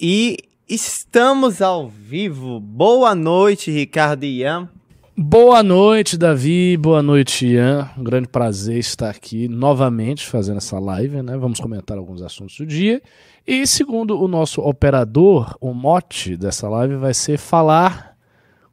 E 0.00 0.38
estamos 0.68 1.62
ao 1.62 1.88
vivo. 1.88 2.58
Boa 2.58 3.14
noite, 3.14 3.70
Ricardo 3.70 4.24
e 4.24 4.40
Ian. 4.40 4.68
Boa 5.16 5.62
noite, 5.62 6.18
Davi. 6.18 6.76
Boa 6.76 7.00
noite, 7.00 7.46
Ian. 7.46 7.88
Um 7.96 8.02
grande 8.02 8.26
prazer 8.26 8.76
estar 8.76 9.08
aqui 9.08 9.46
novamente 9.46 10.26
fazendo 10.26 10.56
essa 10.56 10.80
live, 10.80 11.22
né? 11.22 11.36
Vamos 11.36 11.60
comentar 11.60 11.96
alguns 11.96 12.22
assuntos 12.22 12.56
do 12.56 12.66
dia. 12.66 13.00
E 13.46 13.64
segundo 13.68 14.20
o 14.20 14.26
nosso 14.26 14.60
operador, 14.62 15.56
o 15.60 15.72
mote 15.72 16.36
dessa 16.36 16.68
live 16.68 16.96
vai 16.96 17.14
ser 17.14 17.38
falar, 17.38 18.16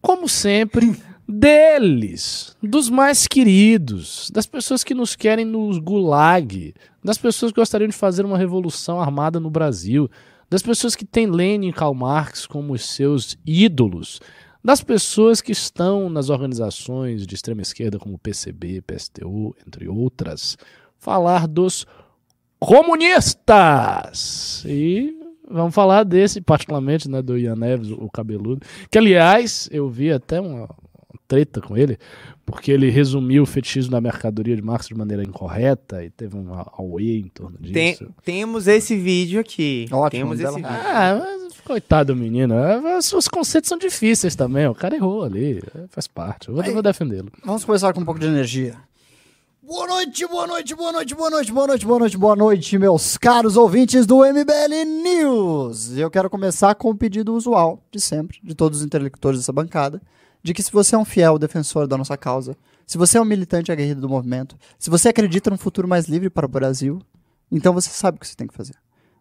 como 0.01 0.27
sempre, 0.27 0.95
deles, 1.27 2.57
dos 2.63 2.89
mais 2.89 3.27
queridos, 3.27 4.31
das 4.33 4.47
pessoas 4.47 4.83
que 4.83 4.95
nos 4.95 5.15
querem 5.15 5.45
nos 5.45 5.77
gulag, 5.77 6.73
das 7.03 7.19
pessoas 7.19 7.51
que 7.51 7.59
gostariam 7.59 7.89
de 7.89 7.95
fazer 7.95 8.25
uma 8.25 8.39
revolução 8.39 8.99
armada 8.99 9.39
no 9.39 9.51
Brasil, 9.51 10.09
das 10.51 10.61
pessoas 10.61 10.95
que 10.97 11.05
têm 11.05 11.31
Lenin 11.31 11.69
e 11.69 11.73
Karl 11.73 11.93
Marx 11.93 12.45
como 12.45 12.77
seus 12.77 13.37
ídolos, 13.45 14.19
das 14.61 14.83
pessoas 14.83 15.39
que 15.39 15.53
estão 15.53 16.09
nas 16.09 16.29
organizações 16.29 17.25
de 17.25 17.33
extrema 17.33 17.61
esquerda 17.61 17.97
como 17.97 18.19
PCB, 18.19 18.81
PSTU, 18.81 19.55
entre 19.65 19.87
outras, 19.87 20.57
falar 20.97 21.47
dos 21.47 21.87
comunistas. 22.59 23.45
E 24.67 25.15
vamos 25.49 25.73
falar 25.73 26.03
desse, 26.03 26.41
particularmente, 26.41 27.09
né, 27.09 27.21
do 27.21 27.37
Ian 27.37 27.55
Neves, 27.55 27.89
o 27.89 28.09
cabeludo, 28.09 28.59
que 28.91 28.97
aliás, 28.97 29.69
eu 29.71 29.89
vi 29.89 30.11
até 30.11 30.41
uma 30.41 30.67
treta 31.29 31.61
com 31.61 31.77
ele, 31.77 31.97
porque 32.51 32.71
ele 32.71 32.89
resumiu 32.89 33.43
o 33.43 33.45
fetichismo 33.45 33.91
da 33.91 34.01
mercadoria 34.01 34.55
de 34.55 34.61
Marx 34.61 34.87
de 34.87 34.93
maneira 34.95 35.23
incorreta 35.23 36.03
e 36.03 36.09
teve 36.09 36.35
um 36.37 36.47
away 36.77 37.19
em 37.19 37.27
torno 37.29 37.57
disso. 37.59 37.73
Tem, 37.73 37.97
temos 38.23 38.67
esse 38.67 38.95
vídeo 38.95 39.39
aqui. 39.39 39.87
Ótimo, 39.91 40.09
temos 40.09 40.39
esse 40.39 40.55
vídeo. 40.55 40.69
Ah, 40.69 41.19
mas, 41.39 41.59
coitado 41.61 42.13
do 42.13 42.19
menino. 42.19 42.53
é, 42.53 42.97
Os 42.97 43.11
os 43.13 43.27
conceitos 43.27 43.69
são 43.69 43.77
difíceis 43.77 44.35
também. 44.35 44.67
O 44.67 44.75
cara 44.75 44.95
errou 44.95 45.23
ali. 45.23 45.61
Faz 45.89 46.07
parte. 46.07 46.49
Eu 46.49 46.55
vou, 46.55 46.63
eu 46.63 46.73
vou 46.73 46.81
defendê-lo. 46.83 47.31
Vamos 47.43 47.63
começar 47.65 47.93
com 47.93 48.01
um 48.01 48.05
pouco 48.05 48.19
de 48.19 48.27
energia. 48.27 48.75
Boa 49.63 49.87
noite, 49.87 50.27
boa 50.27 50.47
noite, 50.47 50.75
boa 50.75 50.91
noite, 50.91 51.15
boa 51.15 51.29
noite, 51.29 51.51
boa 51.53 51.67
noite, 51.67 51.85
boa 51.85 51.99
noite, 51.99 52.17
boa 52.17 52.35
noite, 52.35 52.77
meus 52.77 53.15
caros 53.17 53.55
ouvintes 53.55 54.05
do 54.05 54.17
MBL 54.17 54.83
News. 55.03 55.97
Eu 55.97 56.11
quero 56.11 56.29
começar 56.29 56.75
com 56.75 56.89
o 56.89 56.95
pedido 56.95 57.33
usual 57.33 57.81
de 57.89 58.01
sempre, 58.01 58.37
de 58.43 58.53
todos 58.53 58.79
os 58.79 58.85
intelectores 58.85 59.39
dessa 59.39 59.53
bancada, 59.53 60.01
de 60.43 60.53
que 60.53 60.63
se 60.63 60.71
você 60.71 60.95
é 60.95 60.97
um 60.97 61.05
fiel 61.05 61.37
defensor 61.37 61.87
da 61.87 61.97
nossa 61.97 62.17
causa, 62.17 62.55
se 62.85 62.97
você 62.97 63.17
é 63.17 63.21
um 63.21 63.25
militante 63.25 63.71
aguerrido 63.71 64.01
do 64.01 64.09
movimento, 64.09 64.57
se 64.77 64.89
você 64.89 65.09
acredita 65.09 65.49
num 65.49 65.57
futuro 65.57 65.87
mais 65.87 66.07
livre 66.07 66.29
para 66.29 66.45
o 66.45 66.49
Brasil, 66.49 67.01
então 67.51 67.73
você 67.73 67.89
sabe 67.89 68.17
o 68.17 68.19
que 68.19 68.27
você 68.27 68.35
tem 68.35 68.47
que 68.47 68.53
fazer. 68.53 68.75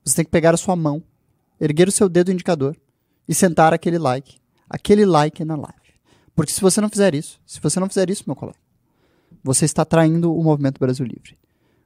Você 0.04 0.16
tem 0.16 0.24
que 0.24 0.30
pegar 0.30 0.54
a 0.54 0.56
sua 0.56 0.74
mão, 0.74 1.02
erguer 1.60 1.88
o 1.88 1.92
seu 1.92 2.08
dedo 2.08 2.32
indicador 2.32 2.76
e 3.28 3.34
sentar 3.34 3.72
aquele 3.72 3.98
like, 3.98 4.38
aquele 4.68 5.04
like 5.04 5.44
na 5.44 5.56
live. 5.56 5.74
Porque 6.34 6.52
se 6.52 6.60
você 6.60 6.80
não 6.80 6.88
fizer 6.88 7.14
isso, 7.14 7.40
se 7.44 7.60
você 7.60 7.78
não 7.78 7.88
fizer 7.88 8.08
isso, 8.08 8.24
meu 8.26 8.34
colega, 8.34 8.58
você 9.42 9.64
está 9.64 9.84
traindo 9.84 10.34
o 10.34 10.42
movimento 10.42 10.78
Brasil 10.78 11.04
Livre. 11.04 11.38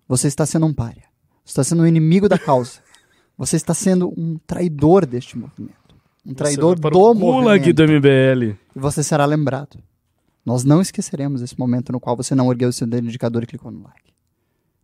Você 0.09 0.29
está 0.29 0.47
sendo 0.47 0.67
um 0.67 0.75
párea. 0.75 1.05
Você 1.45 1.51
está 1.51 1.65
sendo 1.65 1.83
um 1.83 1.87
inimigo 1.87 2.29
da 2.29 2.39
causa. 2.39 2.81
Você 3.37 3.57
está 3.57 3.75
sendo 3.75 4.15
um 4.17 4.39
traidor 4.47 5.05
deste 5.05 5.37
movimento. 5.37 5.97
Um 6.25 6.33
traidor 6.33 6.79
do 6.79 6.87
o 6.87 7.15
movimento. 7.15 7.73
do 7.73 7.83
MBL. 7.83 8.57
E 8.75 8.79
você 8.79 9.03
será 9.03 9.25
lembrado. 9.25 9.79
Nós 10.45 10.65
não 10.65 10.81
esqueceremos 10.81 11.41
esse 11.41 11.59
momento 11.59 11.91
no 11.93 12.01
qual 12.01 12.17
você 12.17 12.35
não 12.35 12.51
ergueu 12.51 12.69
o 12.69 12.73
seu 12.73 12.87
dedo 12.87 13.07
indicador 13.07 13.43
e 13.43 13.47
clicou 13.47 13.71
no 13.71 13.83
like. 13.83 14.13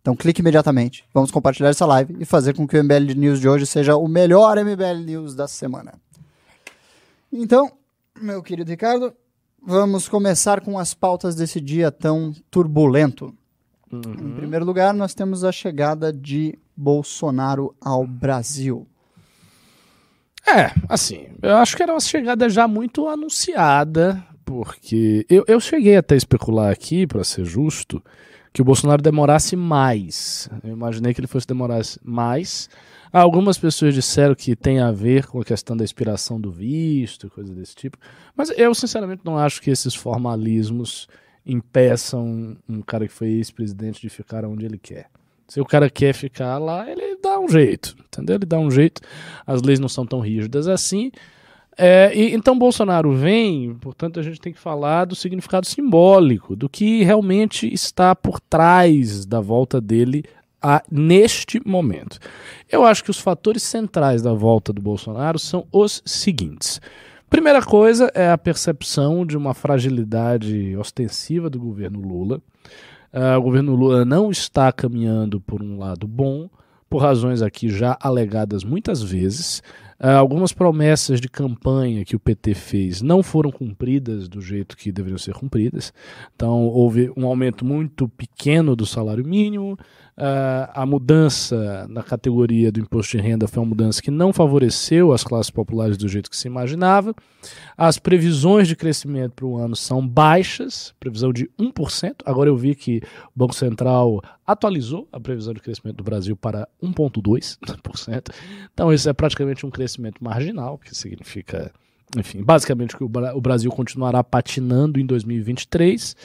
Então 0.01 0.15
clique 0.15 0.41
imediatamente. 0.41 1.05
Vamos 1.13 1.29
compartilhar 1.29 1.69
essa 1.69 1.85
live 1.85 2.15
e 2.19 2.25
fazer 2.25 2.55
com 2.55 2.67
que 2.67 2.77
o 2.77 2.83
MBL 2.83 3.13
News 3.15 3.39
de 3.39 3.47
hoje 3.47 3.67
seja 3.67 3.95
o 3.95 4.07
melhor 4.07 4.57
MBL 4.57 5.05
News 5.05 5.35
da 5.35 5.47
semana. 5.47 5.93
Então, 7.31 7.71
meu 8.19 8.41
querido 8.41 8.71
Ricardo, 8.71 9.13
vamos 9.61 10.09
começar 10.09 10.61
com 10.61 10.79
as 10.79 10.93
pautas 10.93 11.35
desse 11.35 11.61
dia 11.61 11.91
tão 11.91 12.33
turbulento. 12.49 13.33
Em 13.93 14.35
primeiro 14.35 14.65
lugar, 14.65 14.93
nós 14.93 15.13
temos 15.13 15.43
a 15.43 15.51
chegada 15.51 16.11
de 16.11 16.57
Bolsonaro 16.75 17.75
ao 17.79 18.07
Brasil. 18.07 18.87
É, 20.45 20.71
assim, 20.89 21.27
eu 21.41 21.55
acho 21.57 21.77
que 21.77 21.83
era 21.83 21.93
uma 21.93 21.99
chegada 21.99 22.49
já 22.49 22.67
muito 22.67 23.07
anunciada, 23.07 24.23
porque 24.43 25.25
eu, 25.29 25.45
eu 25.47 25.59
cheguei 25.59 25.95
até 25.95 26.15
a 26.15 26.17
especular 26.17 26.71
aqui, 26.71 27.05
para 27.05 27.23
ser 27.23 27.45
justo, 27.45 28.03
que 28.51 28.61
o 28.61 28.65
Bolsonaro 28.65 29.01
demorasse 29.01 29.55
mais. 29.55 30.49
Eu 30.63 30.71
imaginei 30.71 31.13
que 31.13 31.21
ele 31.21 31.27
fosse 31.27 31.47
demorar 31.47 31.81
mais. 32.03 32.69
Algumas 33.13 33.57
pessoas 33.57 33.93
disseram 33.93 34.33
que 34.33 34.55
tem 34.55 34.79
a 34.79 34.91
ver 34.91 35.27
com 35.27 35.39
a 35.41 35.45
questão 35.45 35.75
da 35.75 35.83
expiração 35.83 36.39
do 36.39 36.51
visto, 36.51 37.29
coisa 37.29 37.53
desse 37.53 37.75
tipo. 37.75 37.97
Mas 38.35 38.49
eu, 38.57 38.73
sinceramente, 38.73 39.21
não 39.23 39.37
acho 39.37 39.61
que 39.61 39.69
esses 39.69 39.93
formalismos 39.93 41.07
impeçam 41.45 42.57
um 42.67 42.81
cara 42.81 43.07
que 43.07 43.13
foi 43.13 43.27
ex-presidente 43.29 44.01
de 44.01 44.09
ficar 44.09 44.45
onde 44.45 44.65
ele 44.65 44.77
quer. 44.77 45.07
Se 45.51 45.59
o 45.59 45.65
cara 45.65 45.89
quer 45.89 46.13
ficar 46.13 46.57
lá, 46.59 46.89
ele 46.89 47.17
dá 47.21 47.37
um 47.37 47.49
jeito, 47.49 47.93
entendeu? 48.05 48.37
Ele 48.37 48.45
dá 48.45 48.57
um 48.57 48.71
jeito. 48.71 49.01
As 49.45 49.61
leis 49.61 49.81
não 49.81 49.89
são 49.89 50.05
tão 50.05 50.21
rígidas 50.21 50.65
assim. 50.65 51.11
É, 51.77 52.09
e, 52.15 52.33
então 52.33 52.57
Bolsonaro 52.57 53.11
vem, 53.11 53.75
portanto 53.81 54.17
a 54.17 54.23
gente 54.23 54.39
tem 54.39 54.53
que 54.53 54.59
falar 54.59 55.03
do 55.03 55.13
significado 55.13 55.67
simbólico, 55.67 56.55
do 56.55 56.69
que 56.69 57.03
realmente 57.03 57.67
está 57.67 58.15
por 58.15 58.39
trás 58.39 59.25
da 59.25 59.41
volta 59.41 59.81
dele 59.81 60.23
a, 60.61 60.81
neste 60.89 61.61
momento. 61.67 62.17
Eu 62.71 62.85
acho 62.85 63.03
que 63.03 63.11
os 63.11 63.19
fatores 63.19 63.61
centrais 63.61 64.21
da 64.21 64.31
volta 64.31 64.71
do 64.71 64.81
Bolsonaro 64.81 65.37
são 65.37 65.67
os 65.69 66.01
seguintes. 66.05 66.79
Primeira 67.29 67.61
coisa 67.61 68.09
é 68.15 68.31
a 68.31 68.37
percepção 68.37 69.25
de 69.25 69.35
uma 69.35 69.53
fragilidade 69.53 70.77
ostensiva 70.77 71.49
do 71.49 71.59
governo 71.59 71.99
Lula. 71.99 72.41
Ah, 73.13 73.37
o 73.37 73.41
governo 73.41 73.75
Lula 73.75 74.05
não 74.05 74.31
está 74.31 74.71
caminhando 74.71 75.41
por 75.41 75.61
um 75.61 75.77
lado 75.77 76.07
bom, 76.07 76.49
por 76.89 77.01
razões 77.01 77.41
aqui 77.41 77.69
já 77.69 77.97
alegadas 78.01 78.63
muitas 78.63 79.01
vezes. 79.01 79.61
Ah, 79.99 80.15
algumas 80.15 80.51
promessas 80.51 81.21
de 81.21 81.29
campanha 81.29 82.03
que 82.03 82.15
o 82.15 82.19
PT 82.19 82.53
fez 82.55 83.01
não 83.01 83.21
foram 83.21 83.51
cumpridas 83.51 84.27
do 84.27 84.41
jeito 84.41 84.75
que 84.75 84.91
deveriam 84.91 85.17
ser 85.17 85.33
cumpridas. 85.33 85.93
Então, 86.35 86.63
houve 86.65 87.11
um 87.15 87.27
aumento 87.27 87.63
muito 87.63 88.09
pequeno 88.09 88.75
do 88.75 88.85
salário 88.85 89.23
mínimo. 89.23 89.77
Ah, 90.23 90.83
a 90.83 90.85
mudança 90.85 91.87
na 91.89 92.03
categoria 92.03 92.71
do 92.71 92.79
imposto 92.79 93.17
de 93.17 93.23
renda 93.23 93.47
foi 93.47 93.63
uma 93.63 93.69
mudança 93.69 93.99
que 94.03 94.11
não 94.11 94.31
favoreceu 94.31 95.11
as 95.13 95.23
classes 95.23 95.49
populares 95.49 95.97
do 95.97 96.07
jeito 96.07 96.29
que 96.29 96.37
se 96.37 96.47
imaginava. 96.47 97.15
As 97.75 97.97
previsões 97.97 98.67
de 98.67 98.75
crescimento 98.75 99.31
para 99.31 99.47
o 99.47 99.57
ano 99.57 99.75
são 99.75 100.07
baixas, 100.07 100.93
previsão 100.99 101.33
de 101.33 101.49
1%. 101.59 102.17
Agora 102.23 102.47
eu 102.47 102.55
vi 102.55 102.75
que 102.75 103.01
o 103.35 103.39
Banco 103.39 103.55
Central 103.55 104.21
atualizou 104.45 105.07
a 105.11 105.19
previsão 105.19 105.55
de 105.55 105.59
crescimento 105.59 105.97
do 105.97 106.03
Brasil 106.03 106.37
para 106.37 106.67
1,2%. 106.83 108.31
Então, 108.71 108.93
isso 108.93 109.09
é 109.09 109.13
praticamente 109.13 109.65
um 109.65 109.71
crescimento 109.71 110.23
marginal, 110.23 110.77
que 110.77 110.95
significa, 110.95 111.73
enfim, 112.17 112.43
basicamente 112.43 112.95
que 112.97 113.03
o 113.03 113.09
Bra- 113.09 113.35
o 113.35 113.41
Brasil 113.41 113.71
continuará 113.71 114.23
patinando 114.23 114.99
em 114.99 115.05
2023 115.05 116.15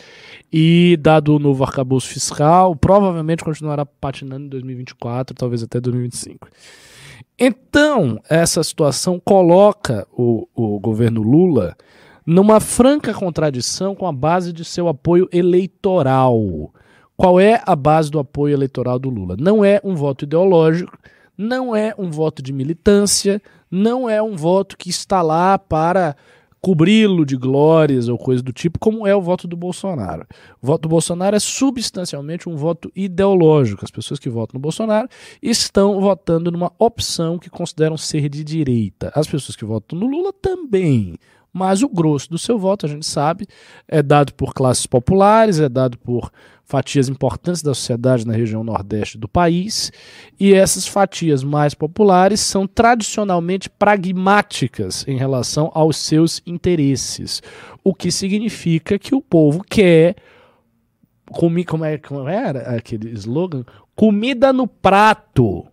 e, 0.52 0.98
dado 1.00 1.34
o 1.34 1.38
novo 1.38 1.62
arcabouço 1.62 2.08
fiscal, 2.08 2.74
provavelmente 2.74 3.44
continuará 3.44 3.86
patinando 3.86 4.46
em 4.46 4.48
2024, 4.48 5.34
talvez 5.34 5.62
até 5.62 5.80
2025. 5.80 6.48
Então, 7.38 8.20
essa 8.28 8.64
situação 8.64 9.20
coloca 9.22 10.06
o, 10.12 10.48
o 10.54 10.80
governo 10.80 11.22
Lula 11.22 11.76
numa 12.24 12.58
franca 12.58 13.14
contradição 13.14 13.94
com 13.94 14.06
a 14.06 14.12
base 14.12 14.52
de 14.52 14.64
seu 14.64 14.88
apoio 14.88 15.28
eleitoral. 15.32 16.72
Qual 17.16 17.38
é 17.38 17.62
a 17.64 17.76
base 17.76 18.10
do 18.10 18.18
apoio 18.18 18.54
eleitoral 18.54 18.98
do 18.98 19.08
Lula? 19.08 19.36
Não 19.38 19.64
é 19.64 19.80
um 19.84 19.94
voto 19.94 20.24
ideológico, 20.24 20.98
não 21.36 21.76
é 21.76 21.94
um 21.96 22.10
voto 22.10 22.42
de 22.42 22.52
militância, 22.52 23.40
não 23.76 24.08
é 24.08 24.22
um 24.22 24.34
voto 24.34 24.76
que 24.76 24.88
está 24.88 25.22
lá 25.22 25.58
para 25.58 26.16
cobri-lo 26.60 27.24
de 27.24 27.36
glórias 27.36 28.08
ou 28.08 28.18
coisa 28.18 28.42
do 28.42 28.52
tipo, 28.52 28.78
como 28.78 29.06
é 29.06 29.14
o 29.14 29.20
voto 29.20 29.46
do 29.46 29.56
Bolsonaro. 29.56 30.26
O 30.60 30.66
voto 30.66 30.82
do 30.82 30.88
Bolsonaro 30.88 31.36
é 31.36 31.38
substancialmente 31.38 32.48
um 32.48 32.56
voto 32.56 32.90
ideológico. 32.96 33.84
As 33.84 33.90
pessoas 33.90 34.18
que 34.18 34.28
votam 34.28 34.54
no 34.54 34.60
Bolsonaro 34.60 35.08
estão 35.40 36.00
votando 36.00 36.50
numa 36.50 36.72
opção 36.78 37.38
que 37.38 37.48
consideram 37.48 37.96
ser 37.96 38.28
de 38.28 38.42
direita. 38.42 39.12
As 39.14 39.28
pessoas 39.28 39.54
que 39.54 39.64
votam 39.64 39.96
no 39.96 40.06
Lula 40.06 40.32
também. 40.32 41.16
Mas 41.56 41.82
o 41.82 41.88
grosso 41.88 42.28
do 42.28 42.36
seu 42.36 42.58
voto, 42.58 42.84
a 42.84 42.88
gente 42.88 43.06
sabe, 43.06 43.46
é 43.88 44.02
dado 44.02 44.34
por 44.34 44.52
classes 44.52 44.84
populares, 44.84 45.58
é 45.58 45.70
dado 45.70 45.96
por 45.96 46.30
fatias 46.66 47.08
importantes 47.08 47.62
da 47.62 47.72
sociedade 47.72 48.26
na 48.26 48.34
região 48.34 48.62
nordeste 48.62 49.16
do 49.16 49.26
país, 49.26 49.90
e 50.38 50.52
essas 50.52 50.86
fatias 50.86 51.42
mais 51.42 51.72
populares 51.72 52.40
são 52.40 52.66
tradicionalmente 52.66 53.70
pragmáticas 53.70 55.02
em 55.08 55.16
relação 55.16 55.70
aos 55.72 55.96
seus 55.96 56.42
interesses, 56.44 57.42
o 57.82 57.94
que 57.94 58.10
significa 58.10 58.98
que 58.98 59.14
o 59.14 59.22
povo 59.22 59.64
quer 59.64 60.16
comi, 61.32 61.64
como, 61.64 61.86
é, 61.86 61.96
como 61.96 62.28
era 62.28 62.76
aquele 62.76 63.12
slogan? 63.12 63.64
Comida 63.94 64.52
no 64.52 64.66
prato 64.66 65.66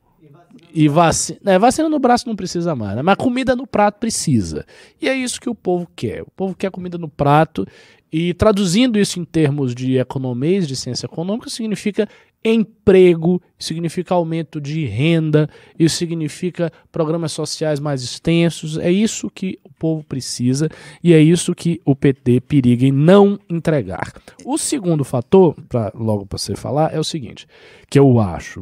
E 0.75 0.87
vacina, 0.87 1.39
é, 1.45 1.59
vacina 1.59 1.87
no 1.87 1.99
braço 1.99 2.27
não 2.27 2.35
precisa 2.35 2.75
mais, 2.75 2.95
né? 2.95 3.03
mas 3.03 3.15
comida 3.15 3.55
no 3.55 3.67
prato 3.67 3.99
precisa. 3.99 4.65
E 4.99 5.07
é 5.07 5.15
isso 5.15 5.39
que 5.39 5.47
o 5.47 5.53
povo 5.53 5.87
quer. 5.95 6.23
O 6.23 6.31
povo 6.35 6.55
quer 6.55 6.71
comida 6.71 6.97
no 6.97 7.07
prato. 7.07 7.67
E 8.11 8.33
traduzindo 8.33 8.97
isso 8.97 9.19
em 9.19 9.25
termos 9.25 9.75
de 9.75 9.97
economia, 9.97 10.61
de 10.61 10.75
ciência 10.75 11.05
econômica, 11.05 11.49
significa 11.49 12.07
emprego, 12.43 13.41
significa 13.57 14.15
aumento 14.15 14.59
de 14.59 14.85
renda, 14.85 15.49
isso 15.79 15.95
significa 15.95 16.71
programas 16.91 17.31
sociais 17.31 17.79
mais 17.79 18.03
extensos. 18.03 18.77
É 18.77 18.91
isso 18.91 19.29
que 19.29 19.59
o 19.63 19.71
povo 19.71 20.03
precisa 20.03 20.69
e 21.03 21.13
é 21.13 21.19
isso 21.19 21.55
que 21.55 21.81
o 21.85 21.95
PT 21.95 22.41
periga 22.41 22.85
em 22.85 22.91
não 22.91 23.39
entregar. 23.49 24.11
O 24.43 24.57
segundo 24.57 25.03
fator, 25.03 25.55
pra, 25.69 25.91
logo 25.95 26.25
para 26.25 26.37
você 26.37 26.55
falar, 26.55 26.93
é 26.93 26.99
o 26.99 27.03
seguinte, 27.03 27.47
que 27.89 27.97
eu 27.97 28.19
acho. 28.19 28.61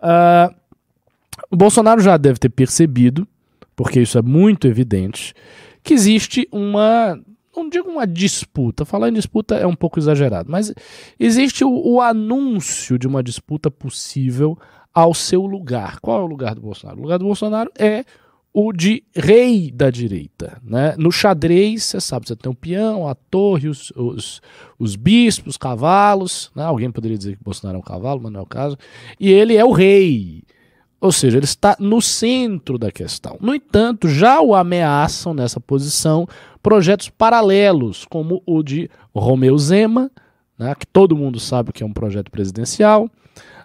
Uh, 0.00 0.54
o 1.50 1.56
Bolsonaro 1.56 2.00
já 2.00 2.16
deve 2.16 2.38
ter 2.38 2.48
percebido, 2.48 3.26
porque 3.76 4.00
isso 4.00 4.18
é 4.18 4.22
muito 4.22 4.66
evidente, 4.66 5.34
que 5.82 5.94
existe 5.94 6.48
uma 6.52 7.18
não 7.56 7.68
digo 7.68 7.90
uma 7.90 8.06
disputa, 8.06 8.84
falar 8.84 9.08
em 9.08 9.12
disputa 9.12 9.56
é 9.56 9.66
um 9.66 9.74
pouco 9.74 9.98
exagerado, 9.98 10.48
mas 10.50 10.72
existe 11.18 11.64
o, 11.64 11.70
o, 11.70 12.00
anúncio 12.00 12.96
de 12.96 13.08
uma 13.08 13.20
disputa 13.20 13.68
possível 13.68 14.56
ao 14.94 15.12
seu 15.12 15.44
lugar. 15.44 15.98
Qual 16.00 16.20
é 16.20 16.22
o 16.22 16.26
lugar 16.26 16.54
do 16.54 16.60
Bolsonaro? 16.60 16.98
O 16.98 17.02
lugar 17.02 17.18
do 17.18 17.24
Bolsonaro 17.24 17.68
é 17.76 18.04
o 18.52 18.72
de 18.72 19.04
rei 19.14 19.70
da 19.70 19.90
direita. 19.90 20.60
Né? 20.62 20.94
No 20.98 21.12
xadrez, 21.12 21.84
você 21.84 22.00
sabe, 22.00 22.26
você 22.26 22.36
tem 22.36 22.50
o 22.50 22.54
peão, 22.54 23.06
a 23.06 23.14
torre, 23.14 23.68
os, 23.68 23.92
os, 23.94 24.40
os 24.78 24.96
bispos, 24.96 25.54
os 25.54 25.56
cavalos. 25.56 26.50
Né? 26.54 26.64
Alguém 26.64 26.90
poderia 26.90 27.18
dizer 27.18 27.36
que 27.36 27.44
Bolsonaro 27.44 27.76
é 27.76 27.80
um 27.80 27.84
cavalo, 27.84 28.20
mas 28.22 28.32
não 28.32 28.40
é 28.40 28.42
o 28.42 28.46
caso. 28.46 28.76
E 29.18 29.30
ele 29.30 29.56
é 29.56 29.64
o 29.64 29.72
rei. 29.72 30.42
Ou 31.00 31.12
seja, 31.12 31.38
ele 31.38 31.44
está 31.44 31.76
no 31.78 32.02
centro 32.02 32.76
da 32.76 32.90
questão. 32.90 33.36
No 33.40 33.54
entanto, 33.54 34.08
já 34.08 34.40
o 34.40 34.54
ameaçam 34.54 35.32
nessa 35.32 35.60
posição 35.60 36.26
projetos 36.62 37.08
paralelos, 37.08 38.04
como 38.04 38.42
o 38.44 38.62
de 38.62 38.90
Romeu 39.14 39.56
Zema, 39.56 40.10
né, 40.58 40.74
que 40.74 40.86
todo 40.86 41.16
mundo 41.16 41.38
sabe 41.38 41.72
que 41.72 41.84
é 41.84 41.86
um 41.86 41.92
projeto 41.92 42.30
presidencial. 42.30 43.08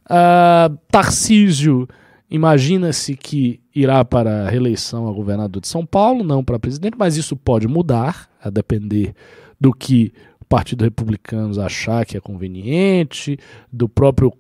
Uh, 0.06 0.78
Tarcísio 0.92 1.88
imagina-se 2.30 3.16
que 3.16 3.60
irá 3.74 4.06
para 4.06 4.46
a 4.46 4.50
reeleição 4.50 5.08
a 5.08 5.12
governador 5.12 5.62
de 5.62 5.68
São 5.68 5.86
Paulo, 5.86 6.24
não 6.24 6.44
para 6.44 6.60
presidente, 6.60 6.98
mas 6.98 7.18
isso 7.18 7.36
pode 7.36 7.68
mudar, 7.68 8.30
a 8.44 8.50
depender 8.50 9.16
do 9.60 9.74
que 9.74 10.14
o 10.40 10.46
Partido 10.46 10.84
Republicano 10.84 11.60
achar 11.62 12.06
que 12.06 12.18
é 12.18 12.20
conveniente, 12.20 13.40
do 13.72 13.88
próprio 13.88 14.32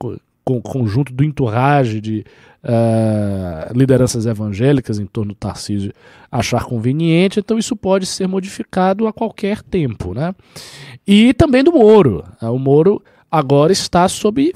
conjunto 0.44 1.14
do 1.14 1.24
entourage 1.24 2.02
de 2.02 2.26
uh, 2.64 3.78
lideranças 3.78 4.26
evangélicas 4.26 5.00
em 5.00 5.06
torno 5.06 5.34
do 5.34 5.38
Tarcísio 5.38 5.94
achar 6.32 6.66
conveniente, 6.66 7.40
então 7.40 7.58
isso 7.58 7.76
pode 7.76 8.06
ser 8.06 8.28
modificado 8.28 9.08
a 9.08 9.14
qualquer 9.14 9.62
tempo. 9.62 10.14
Né? 10.14 10.34
E 11.06 11.34
também 11.34 11.64
do 11.64 11.72
Moro. 11.72 12.24
Uh, 12.42 12.52
o 12.52 12.60
Moro 12.60 13.04
agora 13.30 13.72
está 13.72 14.08
sob 14.08 14.52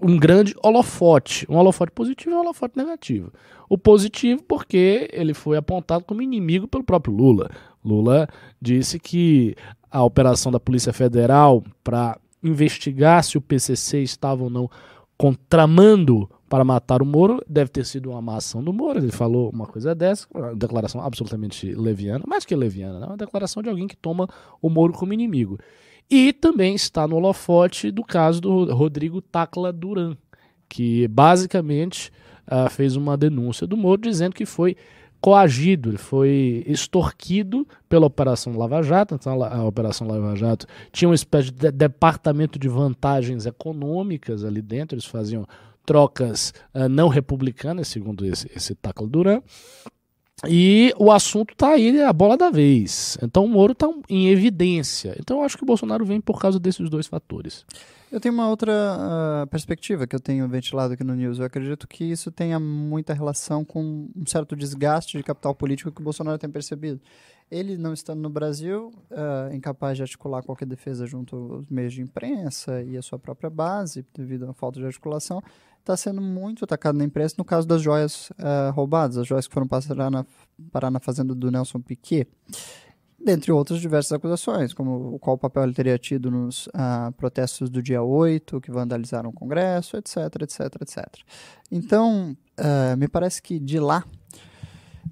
um 0.00 0.16
grande 0.16 0.54
holofote. 0.62 1.46
Um 1.48 1.56
holofote 1.56 1.92
positivo 1.92 2.30
e 2.30 2.34
um 2.34 2.40
holofote 2.40 2.76
negativo. 2.76 3.32
O 3.68 3.76
positivo 3.76 4.42
porque 4.42 5.10
ele 5.12 5.34
foi 5.34 5.56
apontado 5.56 6.04
como 6.04 6.22
inimigo 6.22 6.66
pelo 6.68 6.84
próprio 6.84 7.14
Lula. 7.14 7.50
Lula 7.84 8.28
disse 8.60 8.98
que 8.98 9.54
a 9.90 10.02
operação 10.02 10.52
da 10.52 10.60
Polícia 10.60 10.92
Federal 10.92 11.62
para 11.82 12.18
investigar 12.42 13.22
se 13.24 13.36
o 13.36 13.40
PCC 13.40 14.02
estava 14.02 14.44
ou 14.44 14.50
não 14.50 14.70
contramando 15.16 16.30
para 16.48 16.64
matar 16.64 17.02
o 17.02 17.06
Moro, 17.06 17.42
deve 17.48 17.70
ter 17.70 17.84
sido 17.84 18.10
uma 18.10 18.36
ação 18.36 18.62
do 18.62 18.72
Moro. 18.72 18.98
Ele 18.98 19.12
falou 19.12 19.50
uma 19.50 19.66
coisa 19.66 19.94
dessa, 19.94 20.26
uma 20.34 20.54
declaração 20.54 21.00
absolutamente 21.00 21.72
leviana, 21.74 22.24
mais 22.26 22.44
que 22.44 22.56
leviana, 22.56 23.00
né? 23.00 23.06
uma 23.06 23.16
declaração 23.16 23.62
de 23.62 23.68
alguém 23.68 23.86
que 23.86 23.96
toma 23.96 24.28
o 24.60 24.70
Moro 24.70 24.92
como 24.92 25.12
inimigo. 25.12 25.58
E 26.10 26.32
também 26.32 26.74
está 26.74 27.06
no 27.06 27.16
holofote 27.16 27.90
do 27.90 28.02
caso 28.02 28.40
do 28.40 28.72
Rodrigo 28.72 29.20
Tacla 29.20 29.72
Duran, 29.72 30.16
que 30.66 31.06
basicamente 31.08 32.10
uh, 32.46 32.70
fez 32.70 32.96
uma 32.96 33.16
denúncia 33.16 33.66
do 33.66 33.76
Moro 33.76 34.00
dizendo 34.00 34.34
que 34.34 34.46
foi 34.46 34.74
coagido, 35.20 35.90
ele 35.90 35.98
foi 35.98 36.64
extorquido 36.66 37.66
pela 37.88 38.06
Operação 38.06 38.56
Lava 38.56 38.82
Jato. 38.82 39.14
Então, 39.14 39.42
a 39.42 39.64
Operação 39.64 40.06
Lava 40.06 40.34
Jato 40.34 40.66
tinha 40.92 41.08
uma 41.08 41.14
espécie 41.14 41.50
de 41.50 41.70
departamento 41.70 42.58
de 42.58 42.68
vantagens 42.68 43.44
econômicas 43.44 44.44
ali 44.44 44.62
dentro, 44.62 44.94
eles 44.94 45.04
faziam 45.04 45.46
trocas 45.88 46.52
uh, 46.74 46.86
não 46.86 47.08
republicanas, 47.08 47.88
segundo 47.88 48.26
esse, 48.26 48.46
esse 48.54 48.74
Tacla 48.74 49.08
Duran. 49.08 49.40
E 50.46 50.92
o 50.98 51.10
assunto 51.10 51.52
está 51.52 51.70
aí, 51.70 52.00
a 52.02 52.12
bola 52.12 52.36
da 52.36 52.50
vez. 52.50 53.16
Então 53.22 53.46
o 53.46 53.48
Moro 53.48 53.72
está 53.72 53.88
em 54.08 54.28
evidência. 54.28 55.16
Então 55.18 55.38
eu 55.38 55.44
acho 55.44 55.56
que 55.56 55.62
o 55.62 55.66
Bolsonaro 55.66 56.04
vem 56.04 56.20
por 56.20 56.38
causa 56.38 56.60
desses 56.60 56.90
dois 56.90 57.06
fatores. 57.06 57.64
Eu 58.12 58.20
tenho 58.20 58.34
uma 58.34 58.48
outra 58.48 58.72
uh, 58.72 59.46
perspectiva 59.48 60.06
que 60.06 60.14
eu 60.14 60.20
tenho 60.20 60.46
ventilado 60.46 60.92
aqui 60.92 61.02
no 61.02 61.14
News. 61.14 61.38
Eu 61.38 61.46
acredito 61.46 61.88
que 61.88 62.04
isso 62.04 62.30
tenha 62.30 62.60
muita 62.60 63.14
relação 63.14 63.64
com 63.64 64.08
um 64.14 64.26
certo 64.26 64.54
desgaste 64.54 65.16
de 65.16 65.24
capital 65.24 65.54
político 65.54 65.90
que 65.90 66.00
o 66.00 66.04
Bolsonaro 66.04 66.38
tem 66.38 66.50
percebido. 66.50 67.00
Ele, 67.50 67.78
não 67.78 67.94
estando 67.94 68.20
no 68.20 68.28
Brasil, 68.28 68.92
uh, 69.10 69.54
incapaz 69.54 69.96
de 69.96 70.02
articular 70.02 70.42
qualquer 70.42 70.66
defesa 70.66 71.06
junto 71.06 71.34
aos 71.34 71.66
meios 71.70 71.94
de 71.94 72.02
imprensa 72.02 72.82
e 72.82 72.96
à 72.96 73.02
sua 73.02 73.18
própria 73.18 73.48
base, 73.48 74.06
devido 74.14 74.48
à 74.48 74.52
falta 74.52 74.78
de 74.78 74.84
articulação, 74.86 75.42
está 75.80 75.96
sendo 75.96 76.20
muito 76.20 76.64
atacado 76.64 76.98
na 76.98 77.04
imprensa 77.04 77.34
no 77.38 77.44
caso 77.44 77.66
das 77.66 77.80
joias 77.80 78.30
uh, 78.30 78.72
roubadas, 78.72 79.18
as 79.18 79.26
joias 79.26 79.48
que 79.48 79.54
foram 79.54 79.66
parar 79.66 80.10
na, 80.10 80.26
parar 80.70 80.90
na 80.90 81.00
fazenda 81.00 81.34
do 81.34 81.50
Nelson 81.50 81.80
Piquet 81.80 82.26
dentre 83.18 83.50
outras 83.50 83.80
diversas 83.80 84.12
acusações, 84.12 84.72
como 84.72 85.18
qual 85.18 85.36
papel 85.36 85.64
ele 85.64 85.74
teria 85.74 85.98
tido 85.98 86.30
nos 86.30 86.68
ah, 86.72 87.12
protestos 87.16 87.68
do 87.68 87.82
dia 87.82 88.02
8, 88.02 88.60
que 88.60 88.70
vandalizaram 88.70 89.30
o 89.30 89.32
Congresso, 89.32 89.96
etc, 89.96 90.16
etc, 90.42 90.60
etc. 90.80 91.04
Então, 91.70 92.36
uh, 92.58 92.96
me 92.96 93.08
parece 93.08 93.42
que 93.42 93.58
de 93.58 93.80
lá, 93.80 94.04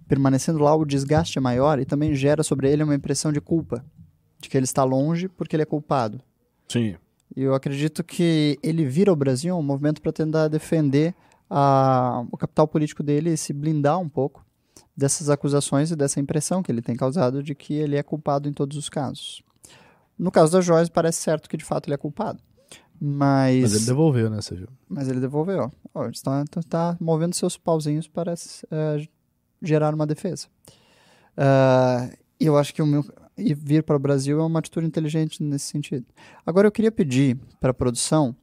permanecendo 0.06 0.58
lá, 0.60 0.74
o 0.74 0.84
desgaste 0.84 1.36
é 1.36 1.40
maior 1.40 1.80
e 1.80 1.84
também 1.84 2.14
gera 2.14 2.42
sobre 2.42 2.70
ele 2.70 2.84
uma 2.84 2.94
impressão 2.94 3.32
de 3.32 3.40
culpa, 3.40 3.84
de 4.38 4.48
que 4.48 4.56
ele 4.56 4.64
está 4.64 4.84
longe 4.84 5.28
porque 5.28 5.56
ele 5.56 5.64
é 5.64 5.66
culpado. 5.66 6.20
Sim. 6.68 6.96
E 7.34 7.42
eu 7.42 7.54
acredito 7.54 8.04
que 8.04 8.58
ele 8.62 8.84
vira 8.84 9.10
ao 9.10 9.16
Brasil 9.16 9.56
um 9.56 9.62
movimento 9.62 10.00
para 10.00 10.12
tentar 10.12 10.48
defender 10.48 11.14
a, 11.50 12.24
o 12.30 12.36
capital 12.36 12.66
político 12.68 13.02
dele 13.02 13.30
e 13.30 13.36
se 13.36 13.52
blindar 13.52 13.98
um 13.98 14.08
pouco 14.08 14.44
dessas 14.96 15.28
acusações 15.28 15.90
e 15.90 15.96
dessa 15.96 16.20
impressão 16.20 16.62
que 16.62 16.72
ele 16.72 16.82
tem 16.82 16.96
causado 16.96 17.42
de 17.42 17.54
que 17.54 17.74
ele 17.74 17.96
é 17.96 18.02
culpado 18.02 18.48
em 18.48 18.52
todos 18.52 18.76
os 18.76 18.88
casos. 18.88 19.42
No 20.18 20.30
caso 20.30 20.52
da 20.52 20.60
Joyce, 20.60 20.90
parece 20.90 21.20
certo 21.20 21.48
que 21.48 21.56
de 21.56 21.64
fato 21.64 21.86
ele 21.86 21.94
é 21.94 21.98
culpado. 21.98 22.42
Mas, 22.98 23.60
mas 23.60 23.74
ele 23.74 23.84
devolveu, 23.84 24.30
né, 24.30 24.40
você 24.40 24.54
viu? 24.54 24.68
Mas 24.88 25.08
ele 25.08 25.20
devolveu. 25.20 25.70
Oh, 25.92 26.04
ele 26.04 26.12
está, 26.12 26.42
está 26.56 26.96
movendo 26.98 27.34
seus 27.34 27.58
pauzinhos 27.58 28.08
para 28.08 28.32
uh, 28.32 29.08
gerar 29.60 29.94
uma 29.94 30.06
defesa. 30.06 30.46
Uh, 31.36 32.16
eu 32.40 32.56
acho 32.56 32.72
que 32.72 32.80
o 32.80 32.86
meu, 32.86 33.04
e 33.36 33.54
vir 33.54 33.82
para 33.82 33.96
o 33.96 33.98
Brasil 33.98 34.40
é 34.40 34.44
uma 34.44 34.58
atitude 34.58 34.86
inteligente 34.86 35.42
nesse 35.42 35.66
sentido. 35.66 36.06
Agora 36.44 36.66
eu 36.66 36.72
queria 36.72 36.90
pedir 36.90 37.38
para 37.60 37.70
a 37.70 37.74
produção 37.74 38.34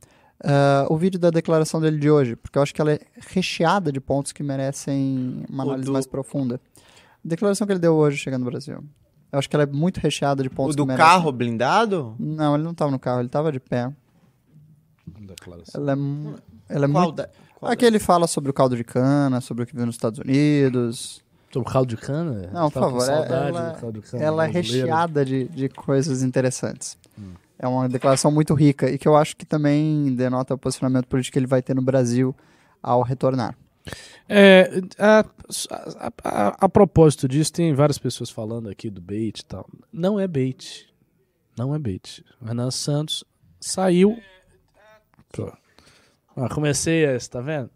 uh, 0.43 0.93
o 0.93 0.97
vídeo 0.97 1.19
da 1.19 1.29
declaração 1.29 1.81
dele 1.81 1.97
de 1.97 2.09
hoje, 2.09 2.35
porque 2.35 2.57
eu 2.57 2.61
acho 2.61 2.73
que 2.73 2.81
ela 2.81 2.91
é 2.91 2.99
recheada 3.29 3.91
de 3.91 3.99
pontos 3.99 4.31
que 4.31 4.43
merecem 4.43 5.43
uma 5.49 5.63
análise 5.63 5.85
do... 5.85 5.93
mais 5.93 6.05
profunda. 6.05 6.61
A 6.77 7.27
declaração 7.27 7.65
que 7.65 7.73
ele 7.73 7.79
deu 7.79 7.95
hoje 7.95 8.17
chegando 8.17 8.43
no 8.43 8.51
Brasil. 8.51 8.83
Eu 9.31 9.39
acho 9.39 9.49
que 9.49 9.55
ela 9.55 9.63
é 9.63 9.67
muito 9.67 9.97
recheada 9.97 10.43
de 10.43 10.49
pontos. 10.49 10.75
O 10.75 10.77
do 10.77 10.85
carro 10.85 11.31
blindado? 11.31 12.15
Não, 12.19 12.53
ele 12.53 12.63
não 12.63 12.71
estava 12.71 12.91
no 12.91 12.99
carro, 12.99 13.19
ele 13.19 13.27
estava 13.27 13.51
de 13.51 13.59
pé. 13.59 13.91
Declaração. 15.07 15.81
Ela 15.81 15.93
é, 15.93 16.75
ela 16.75 16.85
é 16.85 16.89
Qual 16.89 17.03
muito. 17.05 17.15
Da... 17.15 17.29
Aqui 17.63 17.85
ele 17.85 17.97
fala 17.97 18.27
sobre 18.27 18.51
o 18.51 18.53
caldo 18.53 18.75
de 18.75 18.83
cana, 18.83 19.41
sobre 19.41 19.63
o 19.63 19.65
que 19.65 19.75
viu 19.75 19.85
nos 19.85 19.95
Estados 19.95 20.19
Unidos. 20.19 21.22
Sobre 21.53 21.85
de 21.85 21.97
cana? 21.97 22.49
Não, 22.51 22.69
por 22.69 22.79
favor. 22.79 23.09
É, 23.09 23.47
ela, 23.47 23.77
ela 24.13 24.45
é 24.45 24.49
recheada 24.49 25.23
de, 25.23 25.45
de 25.49 25.69
coisas 25.69 26.23
interessantes. 26.23 26.97
Hum 27.17 27.33
é 27.63 27.67
uma 27.67 27.87
declaração 27.87 28.29
muito 28.29 28.53
rica 28.53 28.89
e 28.89 28.97
que 28.97 29.07
eu 29.07 29.15
acho 29.15 29.37
que 29.37 29.45
também 29.45 30.13
denota 30.15 30.53
o 30.53 30.57
posicionamento 30.57 31.07
político 31.07 31.33
que 31.33 31.39
ele 31.39 31.47
vai 31.47 31.61
ter 31.61 31.73
no 31.73 31.81
Brasil 31.81 32.35
ao 32.81 33.01
retornar. 33.01 33.57
É, 34.27 34.69
a, 34.99 35.25
a, 35.69 36.11
a, 36.23 36.47
a, 36.65 36.69
propósito 36.69 37.27
disso, 37.27 37.53
tem 37.53 37.73
várias 37.73 37.97
pessoas 37.97 38.29
falando 38.29 38.69
aqui 38.69 38.89
do 38.89 39.01
bait 39.01 39.39
e 39.39 39.45
tal. 39.45 39.65
Não 39.91 40.19
é 40.19 40.27
bait. 40.27 40.93
Não 41.57 41.73
é 41.73 41.79
bait. 41.79 42.23
Renan 42.41 42.71
Santos 42.71 43.23
saiu. 43.59 44.17
Pô. 45.31 45.51
Ah, 46.35 46.49
comecei 46.49 47.05
essa, 47.05 47.29
tá 47.29 47.41
vendo? 47.41 47.69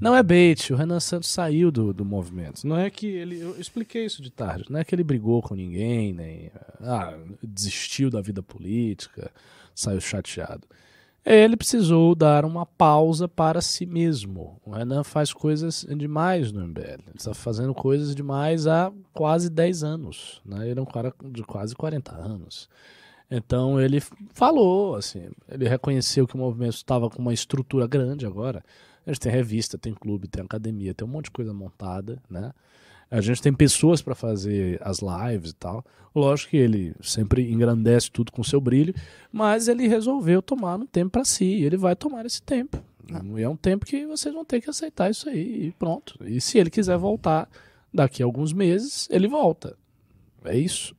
Não 0.00 0.14
é 0.14 0.22
bait, 0.22 0.72
o 0.72 0.76
Renan 0.76 1.00
Santos 1.00 1.28
saiu 1.28 1.72
do, 1.72 1.92
do 1.92 2.04
movimento. 2.04 2.66
Não 2.66 2.76
é 2.76 2.88
que 2.88 3.06
ele. 3.06 3.40
Eu 3.40 3.58
expliquei 3.58 4.04
isso 4.04 4.22
de 4.22 4.30
tarde. 4.30 4.66
Não 4.70 4.78
é 4.78 4.84
que 4.84 4.94
ele 4.94 5.02
brigou 5.02 5.42
com 5.42 5.54
ninguém, 5.54 6.12
nem. 6.12 6.52
Ah, 6.80 7.14
desistiu 7.42 8.08
da 8.08 8.20
vida 8.20 8.42
política, 8.42 9.30
saiu 9.74 10.00
chateado. 10.00 10.66
ele 11.26 11.56
precisou 11.56 12.14
dar 12.14 12.44
uma 12.44 12.64
pausa 12.64 13.26
para 13.26 13.60
si 13.60 13.86
mesmo. 13.86 14.60
O 14.64 14.70
Renan 14.70 15.02
faz 15.02 15.32
coisas 15.32 15.84
demais 15.96 16.52
no 16.52 16.66
MBL. 16.68 16.80
Ele 16.80 17.16
está 17.16 17.34
fazendo 17.34 17.74
coisas 17.74 18.14
demais 18.14 18.68
há 18.68 18.92
quase 19.12 19.50
10 19.50 19.82
anos. 19.82 20.40
Né? 20.44 20.70
Ele 20.70 20.78
é 20.78 20.82
um 20.82 20.86
cara 20.86 21.12
de 21.24 21.42
quase 21.42 21.74
40 21.74 22.14
anos. 22.14 22.68
Então 23.30 23.80
ele 23.80 24.00
falou, 24.32 24.94
assim, 24.94 25.28
ele 25.48 25.68
reconheceu 25.68 26.26
que 26.26 26.34
o 26.34 26.38
movimento 26.38 26.74
estava 26.74 27.10
com 27.10 27.20
uma 27.20 27.34
estrutura 27.34 27.86
grande 27.86 28.24
agora. 28.24 28.64
A 29.06 29.10
gente 29.10 29.20
tem 29.20 29.32
revista, 29.32 29.78
tem 29.78 29.94
clube, 29.94 30.28
tem 30.28 30.44
academia, 30.44 30.94
tem 30.94 31.06
um 31.06 31.10
monte 31.10 31.26
de 31.26 31.30
coisa 31.32 31.52
montada, 31.52 32.20
né? 32.28 32.52
A 33.10 33.20
gente 33.22 33.40
tem 33.40 33.54
pessoas 33.54 34.02
para 34.02 34.14
fazer 34.14 34.78
as 34.82 34.98
lives 34.98 35.50
e 35.52 35.54
tal. 35.54 35.84
Lógico 36.14 36.50
que 36.50 36.56
ele 36.58 36.94
sempre 37.00 37.50
engrandece 37.50 38.10
tudo 38.10 38.30
com 38.30 38.44
seu 38.44 38.60
brilho, 38.60 38.94
mas 39.32 39.66
ele 39.66 39.88
resolveu 39.88 40.42
tomar 40.42 40.76
um 40.76 40.86
tempo 40.86 41.12
para 41.12 41.24
si. 41.24 41.44
E 41.44 41.64
ele 41.64 41.78
vai 41.78 41.96
tomar 41.96 42.26
esse 42.26 42.42
tempo. 42.42 42.82
E 43.34 43.42
é 43.42 43.48
um 43.48 43.56
tempo 43.56 43.86
que 43.86 44.04
vocês 44.06 44.34
vão 44.34 44.44
ter 44.44 44.60
que 44.60 44.68
aceitar 44.68 45.10
isso 45.10 45.28
aí 45.28 45.68
e 45.68 45.72
pronto. 45.72 46.18
E 46.22 46.38
se 46.40 46.58
ele 46.58 46.68
quiser 46.68 46.98
voltar 46.98 47.48
daqui 47.92 48.22
a 48.22 48.26
alguns 48.26 48.52
meses, 48.52 49.08
ele 49.10 49.26
volta. 49.26 49.74
É 50.44 50.56
isso. 50.56 50.94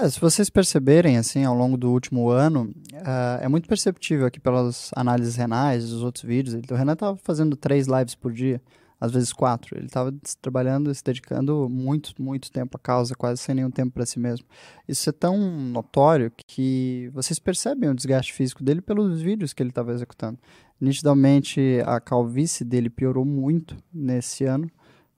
É, 0.00 0.08
se 0.08 0.20
vocês 0.20 0.48
perceberem, 0.48 1.16
assim, 1.16 1.44
ao 1.44 1.54
longo 1.54 1.76
do 1.76 1.90
último 1.90 2.28
ano, 2.28 2.72
uh, 2.92 3.42
é 3.42 3.48
muito 3.48 3.68
perceptível 3.68 4.26
aqui 4.26 4.38
pelas 4.38 4.90
análises 4.94 5.34
renais 5.34 5.90
dos 5.90 6.02
outros 6.02 6.24
vídeos. 6.24 6.54
O 6.70 6.74
Renan 6.74 6.92
estava 6.92 7.16
fazendo 7.16 7.56
três 7.56 7.86
lives 7.86 8.14
por 8.14 8.32
dia 8.32 8.62
às 9.00 9.12
vezes 9.12 9.32
quatro. 9.32 9.76
Ele 9.76 9.86
estava 9.86 10.12
trabalhando, 10.40 10.92
se 10.94 11.02
dedicando 11.02 11.68
muito, 11.68 12.12
muito 12.20 12.50
tempo 12.50 12.76
à 12.76 12.80
causa, 12.80 13.14
quase 13.14 13.40
sem 13.40 13.54
nenhum 13.54 13.70
tempo 13.70 13.92
para 13.92 14.04
si 14.04 14.18
mesmo. 14.18 14.46
Isso 14.88 15.08
é 15.08 15.12
tão 15.12 15.38
notório 15.38 16.32
que 16.46 17.10
vocês 17.12 17.38
percebem 17.38 17.88
o 17.88 17.94
desgaste 17.94 18.32
físico 18.32 18.62
dele 18.62 18.80
pelos 18.80 19.20
vídeos 19.20 19.52
que 19.52 19.62
ele 19.62 19.70
estava 19.70 19.92
executando. 19.92 20.38
Nitidamente, 20.80 21.80
a 21.86 22.00
calvície 22.00 22.64
dele 22.64 22.90
piorou 22.90 23.24
muito 23.24 23.76
nesse 23.92 24.44
ano. 24.44 24.68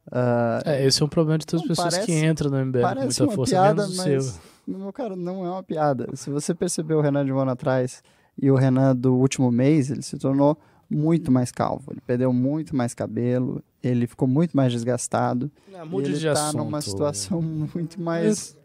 Uh, 0.06 0.60
é, 0.64 0.87
esse 0.87 1.02
é 1.02 1.04
um 1.04 1.08
problema 1.08 1.38
de 1.38 1.46
todas 1.46 1.62
as 1.62 1.68
pessoas 1.68 1.94
parece, 1.94 2.06
que 2.06 2.26
entram 2.26 2.50
no 2.50 2.66
MBL 2.66 2.80
com 2.80 3.00
muita 3.00 3.28
força, 3.30 3.52
piada, 3.52 3.82
menos 3.82 3.96
mas, 3.96 4.25
seu. 4.25 4.40
Meu 4.79 4.93
cara, 4.93 5.17
não 5.17 5.45
é 5.45 5.50
uma 5.50 5.62
piada. 5.62 6.09
Se 6.15 6.31
você 6.31 6.55
percebeu 6.55 6.99
o 6.99 7.00
Renan 7.00 7.25
de 7.25 7.33
um 7.33 7.39
ano 7.39 7.50
atrás 7.50 8.03
e 8.41 8.50
o 8.50 8.55
Renan 8.55 8.95
do 8.95 9.15
último 9.15 9.50
mês, 9.50 9.91
ele 9.91 10.03
se 10.03 10.17
tornou 10.19 10.57
muito 10.89 11.31
mais 11.31 11.50
calvo. 11.50 11.93
Ele 11.93 12.00
perdeu 12.07 12.33
muito 12.33 12.75
mais 12.75 12.95
cabelo, 12.95 13.62
ele 13.83 14.07
ficou 14.07 14.27
muito 14.29 14.57
mais 14.57 14.73
desgastado. 14.73 15.50
Não, 15.71 16.00
ele 16.00 16.15
está 16.15 16.53
numa 16.53 16.81
situação 16.81 17.41
muito 17.43 18.00
mais. 18.00 18.57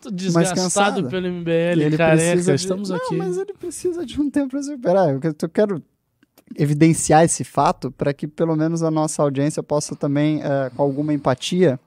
Tô 0.00 0.10
desgastado 0.10 1.02
mais 1.02 1.10
pelo 1.10 1.26
MBL, 1.28 1.82
ele 1.82 1.96
careca, 1.96 2.42
de... 2.42 2.54
estamos 2.54 2.90
não, 2.90 2.96
aqui. 2.96 3.16
mas 3.16 3.36
ele 3.36 3.52
precisa 3.52 4.06
de 4.06 4.20
um 4.20 4.30
tempo 4.30 4.50
para 4.50 4.62
se 4.62 4.70
recuperar. 4.70 5.08
Eu 5.08 5.48
quero 5.48 5.82
evidenciar 6.56 7.24
esse 7.24 7.44
fato 7.44 7.90
para 7.90 8.14
que 8.14 8.26
pelo 8.26 8.54
menos 8.56 8.82
a 8.82 8.90
nossa 8.90 9.22
audiência 9.22 9.62
possa 9.62 9.96
também, 9.96 10.38
uh, 10.38 10.70
com 10.74 10.82
alguma 10.82 11.12
empatia, 11.12 11.80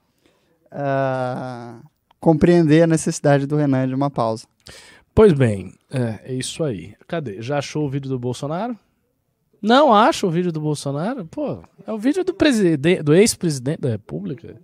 uh, 0.72 1.91
compreender 2.22 2.84
a 2.84 2.88
necessidade 2.88 3.48
do 3.48 3.58
Renan 3.58 3.88
de 3.88 3.96
uma 3.96 4.10
pausa. 4.10 4.46
Pois 5.14 5.34
bem, 5.34 5.74
é, 5.90 6.32
é 6.32 6.34
isso 6.34 6.64
aí. 6.64 6.96
Cadê? 7.08 7.42
Já 7.42 7.58
achou 7.58 7.86
o 7.86 7.90
vídeo 7.90 8.08
do 8.08 8.18
Bolsonaro? 8.18 8.78
Não 9.62 9.94
acha 9.94 10.26
o 10.26 10.32
vídeo 10.32 10.52
do 10.52 10.62
Bolsonaro? 10.62 11.26
Pô, 11.26 11.64
é 11.86 11.92
o 11.92 11.98
vídeo 11.98 12.24
do 12.24 12.34
presidente, 12.34 13.04
do 13.04 13.14
ex-presidente 13.14 13.82
da 13.82 13.90
República. 13.90 14.56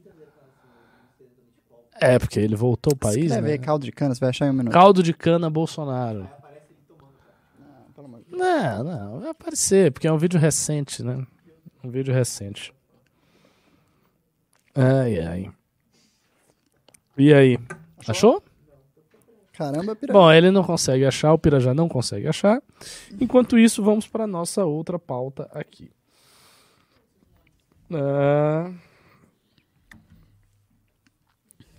É, 1.99 2.17
porque 2.17 2.39
ele 2.39 2.55
voltou 2.55 2.91
ao 2.93 2.97
país, 2.97 3.25
Escreve 3.25 3.47
né? 3.47 3.53
aí, 3.53 3.59
caldo 3.59 3.83
de 3.83 3.91
cana, 3.91 4.13
você 4.13 4.19
vai 4.19 4.29
achar 4.29 4.45
em 4.45 4.51
um 4.51 4.53
minuto. 4.53 4.71
Caldo 4.73 5.01
de 5.03 5.13
cana 5.13 5.49
Bolsonaro. 5.49 6.29
Não, 8.29 8.83
não, 8.83 9.19
vai 9.19 9.29
aparecer, 9.31 9.91
porque 9.91 10.07
é 10.07 10.11
um 10.11 10.17
vídeo 10.17 10.39
recente, 10.39 11.01
né? 11.01 11.25
Um 11.83 11.89
vídeo 11.89 12.13
recente. 12.13 12.71
Ai, 14.75 15.19
ai. 15.19 15.51
E 17.17 17.33
aí? 17.33 17.57
Achou? 18.07 18.43
Caramba, 19.53 19.95
Pirajá. 19.95 20.19
Bom, 20.19 20.31
ele 20.31 20.51
não 20.51 20.63
consegue 20.63 21.03
achar, 21.03 21.33
o 21.33 21.39
Pirajá 21.39 21.73
não 21.73 21.89
consegue 21.89 22.27
achar. 22.27 22.61
Enquanto 23.19 23.57
isso, 23.57 23.83
vamos 23.83 24.07
para 24.07 24.27
nossa 24.27 24.63
outra 24.63 24.99
pauta 24.99 25.49
aqui. 25.51 25.89
Ah... 27.91 28.71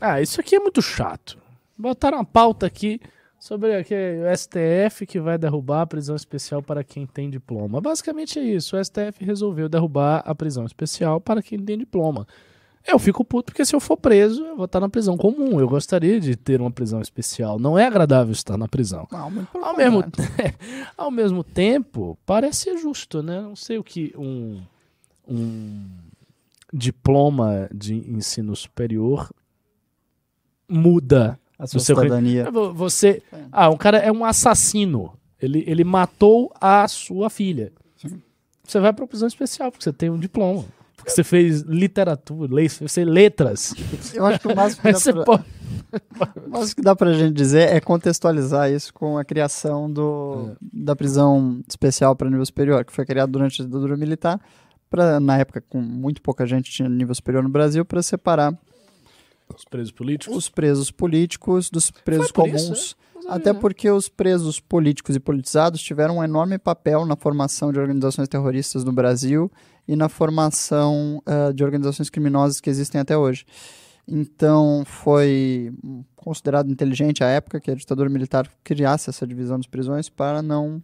ah, 0.00 0.20
isso 0.20 0.40
aqui 0.40 0.56
é 0.56 0.60
muito 0.60 0.82
chato. 0.82 1.38
Botaram 1.76 2.18
uma 2.18 2.24
pauta 2.24 2.66
aqui 2.66 3.00
sobre 3.38 3.76
aqui, 3.76 3.94
o 3.94 4.36
STF 4.36 5.06
que 5.06 5.20
vai 5.20 5.38
derrubar 5.38 5.82
a 5.82 5.86
prisão 5.86 6.16
especial 6.16 6.60
para 6.60 6.82
quem 6.82 7.06
tem 7.06 7.30
diploma. 7.30 7.80
Basicamente 7.80 8.40
é 8.40 8.42
isso. 8.42 8.76
O 8.76 8.84
STF 8.84 9.24
resolveu 9.24 9.68
derrubar 9.68 10.22
a 10.26 10.34
prisão 10.34 10.64
especial 10.64 11.20
para 11.20 11.40
quem 11.40 11.58
tem 11.60 11.78
diploma. 11.78 12.26
Eu 12.86 12.98
fico 12.98 13.24
puto 13.24 13.52
porque 13.52 13.64
se 13.64 13.74
eu 13.74 13.80
for 13.80 13.96
preso, 13.96 14.44
eu 14.44 14.56
vou 14.56 14.64
estar 14.64 14.80
na 14.80 14.88
prisão 14.88 15.16
comum. 15.16 15.60
Eu 15.60 15.68
gostaria 15.68 16.18
de 16.18 16.34
ter 16.36 16.60
uma 16.60 16.70
prisão 16.70 17.00
especial. 17.00 17.58
Não 17.58 17.78
é 17.78 17.86
agradável 17.86 18.32
estar 18.32 18.56
na 18.56 18.66
prisão. 18.66 19.06
Não, 19.12 19.30
ao, 19.62 19.76
mesmo, 19.76 20.04
ao 20.96 21.10
mesmo 21.10 21.44
tempo, 21.44 22.18
parece 22.24 22.76
justo, 22.78 23.22
né? 23.22 23.40
Não 23.40 23.56
sei 23.56 23.78
o 23.78 23.84
que 23.84 24.14
um, 24.16 24.62
um 25.28 25.84
diploma 26.72 27.68
de 27.74 27.94
ensino 27.94 28.56
superior 28.56 29.30
muda 30.68 31.38
a 31.58 31.66
sua 31.66 31.80
cidadania. 31.80 32.50
Você, 32.50 33.22
ah, 33.50 33.68
um 33.68 33.76
cara 33.76 33.98
é 33.98 34.12
um 34.12 34.24
assassino. 34.24 35.12
Ele, 35.40 35.64
ele 35.66 35.84
matou 35.84 36.52
a 36.60 36.86
sua 36.88 37.30
filha. 37.30 37.72
Sim. 37.96 38.22
Você 38.64 38.80
vai 38.80 38.92
para 38.92 39.06
prisão 39.06 39.28
especial 39.28 39.70
porque 39.70 39.84
você 39.84 39.92
tem 39.92 40.10
um 40.10 40.18
diploma. 40.18 40.64
Você 41.08 41.24
fez 41.24 41.62
literatura, 41.62 42.50
você 42.80 43.04
letras. 43.04 43.74
Eu 44.14 44.26
acho 44.26 44.40
que 44.40 44.48
o 44.48 44.56
máximo 44.56 44.82
que, 44.82 44.92
dá 44.92 45.00
pra, 45.00 45.24
pode... 45.24 45.44
o 46.46 46.50
máximo 46.50 46.74
que 46.76 46.82
dá 46.82 46.96
pra 46.96 47.12
gente 47.12 47.32
dizer 47.32 47.68
é 47.68 47.80
contextualizar 47.80 48.70
isso 48.70 48.92
com 48.92 49.18
a 49.18 49.24
criação 49.24 49.90
do, 49.90 50.50
é. 50.52 50.56
da 50.84 50.94
prisão 50.94 51.60
especial 51.68 52.14
para 52.14 52.28
nível 52.28 52.44
superior, 52.46 52.84
que 52.84 52.92
foi 52.92 53.04
criada 53.06 53.30
durante 53.30 53.62
a 53.62 53.64
ditadura 53.64 53.96
militar, 53.96 54.40
pra, 54.90 55.18
na 55.18 55.38
época 55.38 55.62
com 55.68 55.80
muito 55.80 56.20
pouca 56.22 56.46
gente 56.46 56.70
tinha 56.70 56.88
nível 56.88 57.14
superior 57.14 57.42
no 57.42 57.48
Brasil, 57.48 57.84
para 57.84 58.02
separar 58.02 58.56
os 59.56 59.64
presos 59.64 59.92
políticos? 59.92 60.36
Os 60.36 60.48
presos 60.48 60.90
políticos 60.90 61.70
dos 61.70 61.90
presos 61.90 62.30
comuns. 62.30 62.62
Isso, 62.62 62.96
é? 63.26 63.32
Até 63.32 63.52
porque 63.52 63.90
os 63.90 64.08
presos 64.08 64.60
políticos 64.60 65.16
e 65.16 65.20
politizados 65.20 65.80
tiveram 65.80 66.18
um 66.18 66.24
enorme 66.24 66.58
papel 66.58 67.04
na 67.04 67.16
formação 67.16 67.72
de 67.72 67.78
organizações 67.78 68.28
terroristas 68.28 68.84
no 68.84 68.92
Brasil 68.92 69.50
e 69.88 69.96
na 69.96 70.08
formação 70.08 71.22
uh, 71.26 71.52
de 71.52 71.64
organizações 71.64 72.10
criminosas 72.10 72.60
que 72.60 72.68
existem 72.68 73.00
até 73.00 73.16
hoje. 73.16 73.46
Então, 74.06 74.84
foi 74.86 75.72
considerado 76.14 76.70
inteligente 76.70 77.24
à 77.24 77.28
época 77.28 77.58
que 77.58 77.70
a 77.70 77.74
ditadura 77.74 78.08
militar 78.08 78.48
criasse 78.62 79.08
essa 79.08 79.26
divisão 79.26 79.56
das 79.56 79.66
prisões 79.66 80.08
para 80.08 80.42
não 80.42 80.82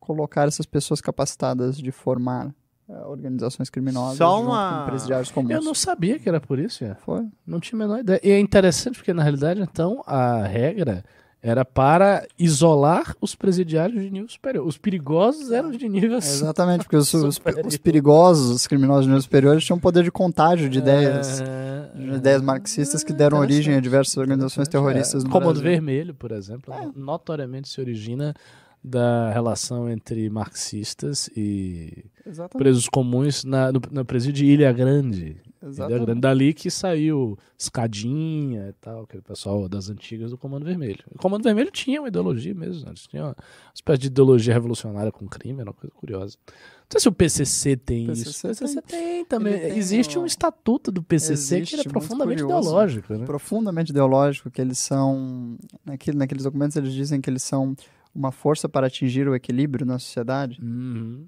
colocar 0.00 0.48
essas 0.48 0.66
pessoas 0.66 1.00
capacitadas 1.00 1.76
de 1.76 1.90
formar 1.90 2.54
uh, 2.88 3.08
organizações 3.08 3.68
criminosas 3.68 4.18
Só 4.18 4.42
uma... 4.42 4.80
com 4.80 4.90
presidiários 4.90 5.30
comuns. 5.30 5.52
Eu 5.52 5.62
não 5.62 5.74
sabia 5.74 6.18
que 6.18 6.28
era 6.28 6.40
por 6.40 6.58
isso. 6.58 6.84
Já. 6.84 6.94
Foi. 6.96 7.26
Não 7.46 7.60
tinha 7.60 7.78
a 7.78 7.86
menor 7.86 8.00
ideia. 8.00 8.20
E 8.22 8.30
é 8.30 8.40
interessante 8.40 8.96
porque, 8.96 9.12
na 9.12 9.22
realidade, 9.22 9.60
então, 9.60 10.02
a 10.06 10.42
regra 10.42 11.04
era 11.42 11.64
para 11.64 12.26
isolar 12.38 13.14
os 13.20 13.34
presidiários 13.34 14.02
de 14.02 14.10
nível 14.10 14.28
superior. 14.28 14.66
Os 14.66 14.76
perigosos 14.76 15.52
eram 15.52 15.70
de 15.70 15.88
nível 15.88 16.18
Exatamente, 16.18 16.84
porque 16.84 16.96
os, 16.96 17.12
os, 17.14 17.40
os, 17.64 17.76
perigosos, 17.76 18.50
os 18.50 18.66
criminosos 18.66 19.04
de 19.04 19.08
nível 19.08 19.22
superior, 19.22 19.60
tinham 19.60 19.78
poder 19.78 20.02
de 20.02 20.10
contágio 20.10 20.68
de 20.68 20.78
ideias, 20.78 21.40
é, 21.40 21.90
de 21.94 22.16
ideias 22.16 22.42
marxistas 22.42 23.04
que 23.04 23.12
deram 23.12 23.38
origem 23.38 23.74
a 23.74 23.80
diversas 23.80 24.16
organizações 24.16 24.66
terroristas 24.66 25.22
é. 25.22 25.26
no 25.26 25.30
Comando 25.30 25.60
Brasil. 25.60 25.70
Vermelho, 25.70 26.14
por 26.14 26.32
exemplo, 26.32 26.74
é. 26.74 26.90
notoriamente 26.96 27.68
se 27.68 27.80
origina 27.80 28.34
da 28.82 29.30
relação 29.32 29.88
entre 29.90 30.30
marxistas 30.30 31.28
e 31.36 32.04
Exatamente. 32.24 32.56
presos 32.56 32.88
comuns 32.88 33.44
na, 33.44 33.72
no, 33.72 33.80
no 33.90 34.04
presídio 34.04 34.44
de 34.44 34.46
Ilha 34.46 34.72
Grande. 34.72 35.36
Grande. 35.60 36.20
Dali 36.20 36.54
que 36.54 36.70
saiu 36.70 37.38
Escadinha 37.58 38.68
e 38.68 38.72
tal, 38.74 39.02
aquele 39.02 39.22
pessoal 39.22 39.68
das 39.68 39.88
antigas 39.88 40.30
do 40.30 40.38
Comando 40.38 40.64
Vermelho. 40.64 41.02
O 41.10 41.18
Comando 41.18 41.42
Vermelho 41.42 41.70
tinha 41.70 42.00
uma 42.00 42.08
ideologia 42.08 42.54
mesmo, 42.54 42.88
eles 42.88 43.06
tinham 43.06 43.28
uma 43.28 43.36
espécie 43.74 44.00
de 44.00 44.06
ideologia 44.08 44.52
revolucionária 44.54 45.10
com 45.10 45.26
crime, 45.26 45.60
era 45.60 45.70
uma 45.70 45.74
coisa 45.74 45.94
curiosa. 45.94 46.36
Não 46.46 46.92
sei 46.92 47.00
se 47.00 47.08
o 47.08 47.12
PCC 47.12 47.76
tem 47.76 48.06
PCC 48.06 48.30
isso. 48.30 48.46
O 48.46 48.50
PCC 48.50 48.82
tem, 48.82 49.00
tem 49.00 49.24
também. 49.24 49.58
Tem 49.58 49.76
Existe 49.76 50.18
um... 50.18 50.22
um 50.22 50.26
estatuto 50.26 50.92
do 50.92 51.02
PCC 51.02 51.56
Existe, 51.56 51.82
que 51.82 51.88
é 51.88 51.90
profundamente 51.90 52.42
curioso, 52.42 52.68
ideológico. 52.68 53.14
Né? 53.14 53.26
Profundamente 53.26 53.90
ideológico, 53.90 54.50
que 54.50 54.60
eles 54.60 54.78
são... 54.78 55.56
Naquele, 55.84 56.16
naqueles 56.16 56.44
documentos 56.44 56.76
eles 56.76 56.92
dizem 56.92 57.20
que 57.20 57.28
eles 57.28 57.42
são 57.42 57.74
uma 58.14 58.30
força 58.30 58.68
para 58.68 58.86
atingir 58.86 59.28
o 59.28 59.34
equilíbrio 59.34 59.84
na 59.84 59.98
sociedade. 59.98 60.60
Uhum. 60.62 61.26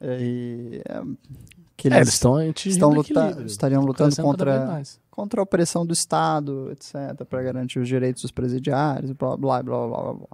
E, 0.00 0.82
é, 0.88 1.02
que 1.76 1.88
eles, 1.88 1.96
é, 1.96 2.00
eles 2.00 2.14
estão, 2.14 2.42
estão 2.42 2.90
luta, 2.90 3.42
estariam 3.46 3.82
lutando 3.82 4.16
contra, 4.16 4.82
contra 5.10 5.40
a 5.40 5.44
opressão 5.44 5.84
do 5.84 5.92
Estado, 5.92 6.70
etc., 6.72 7.24
para 7.28 7.42
garantir 7.42 7.78
os 7.78 7.86
direitos 7.86 8.22
dos 8.22 8.30
presidiários, 8.30 9.12
blá, 9.12 9.36
blá, 9.36 9.62
blá, 9.62 9.86
blá, 9.86 10.14
blá. 10.14 10.26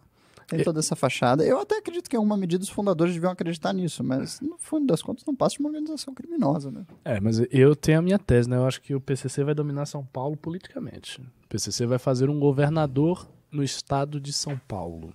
tem 0.46 0.62
toda 0.62 0.78
essa 0.78 0.94
fachada. 0.94 1.44
Eu 1.44 1.58
até 1.58 1.78
acredito 1.78 2.08
que 2.08 2.14
em 2.14 2.18
alguma 2.18 2.37
medida 2.37 2.62
os 2.62 2.70
fundadores 2.70 3.12
deviam 3.14 3.32
acreditar 3.32 3.72
nisso, 3.72 4.04
mas 4.04 4.40
no 4.40 4.56
fundo 4.56 4.87
das 4.87 5.02
contas 5.02 5.25
não 5.26 5.34
passa 5.34 5.56
de 5.56 5.61
uma 5.61 5.68
organização 5.68 6.14
criminosa, 6.14 6.70
né? 6.70 6.84
É, 7.04 7.18
mas 7.18 7.42
eu 7.50 7.75
tenho 7.75 7.99
a 7.99 8.02
minha 8.02 8.18
tese, 8.18 8.49
né? 8.49 8.56
Eu 8.56 8.66
acho 8.66 8.80
que 8.80 8.94
o 8.94 9.00
PCC 9.00 9.42
vai 9.42 9.54
dominar 9.54 9.87
São 9.87 10.04
Paulo 10.04 10.37
politicamente. 10.37 11.20
O 11.20 11.49
PCC 11.49 11.87
vai 11.87 11.99
fazer 11.99 12.30
um 12.30 12.38
governador 12.38 13.26
no 13.50 13.64
estado 13.64 14.20
de 14.20 14.32
São 14.32 14.56
Paulo. 14.68 15.12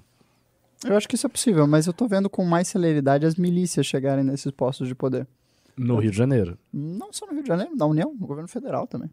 Eu 0.86 0.96
acho 0.96 1.08
que 1.08 1.16
isso 1.16 1.26
é 1.26 1.30
possível, 1.30 1.66
mas 1.66 1.88
eu 1.88 1.94
tô 1.94 2.08
vendo 2.08 2.30
com 2.30 2.46
mais 2.46 2.68
celeridade 2.68 3.26
as 3.26 3.36
milícias 3.36 3.86
chegarem 3.86 4.24
nesses 4.24 4.52
postos 4.52 4.88
de 4.88 4.94
poder. 4.94 5.26
No 5.78 5.98
Rio 6.00 6.12
de 6.12 6.18
Janeiro. 6.18 6.58
Não 6.74 7.12
só 7.14 7.26
no 7.28 7.34
Rio 7.34 7.44
de 7.44 7.48
Janeiro, 7.48 7.76
na 7.76 7.86
União, 7.86 8.14
no 8.20 8.26
governo 8.28 8.48
federal 8.48 8.88
também. 8.88 9.10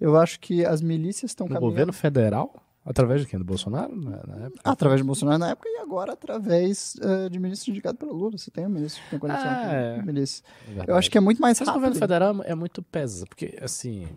Eu 0.00 0.16
acho 0.18 0.40
que 0.40 0.64
as 0.64 0.80
milícias 0.82 1.30
estão 1.30 1.46
No 1.46 1.54
caminhando... 1.54 1.70
governo 1.70 1.92
federal? 1.92 2.54
Através 2.84 3.20
de 3.20 3.28
quem? 3.28 3.38
Do 3.38 3.44
Bolsonaro? 3.44 3.94
Na, 3.94 4.10
na 4.26 4.46
época? 4.46 4.60
Através 4.64 5.00
de 5.00 5.06
Bolsonaro 5.06 5.38
na 5.38 5.50
época 5.50 5.68
e 5.68 5.78
agora 5.78 6.14
através 6.14 6.96
eh, 7.00 7.28
de 7.28 7.38
ministro 7.38 7.70
indicado 7.70 7.96
pelo 7.96 8.12
Lula. 8.12 8.36
Você 8.36 8.50
tem 8.50 8.66
um 8.66 8.70
ministro 8.70 9.00
que 9.04 9.10
tem 9.10 9.18
conexão 9.20 9.48
Ah, 9.48 9.64
com 9.64 9.70
é. 9.70 10.02
milícia. 10.02 10.42
É 10.76 10.90
Eu 10.90 10.96
acho 10.96 11.08
que 11.08 11.16
é 11.16 11.20
muito 11.20 11.40
mais 11.40 11.60
Mas 11.60 11.68
o 11.68 11.72
governo 11.72 11.94
rápido. 11.94 12.00
federal 12.00 12.42
é 12.42 12.54
muito 12.56 12.82
pesado, 12.82 13.28
porque, 13.28 13.56
assim, 13.62 14.08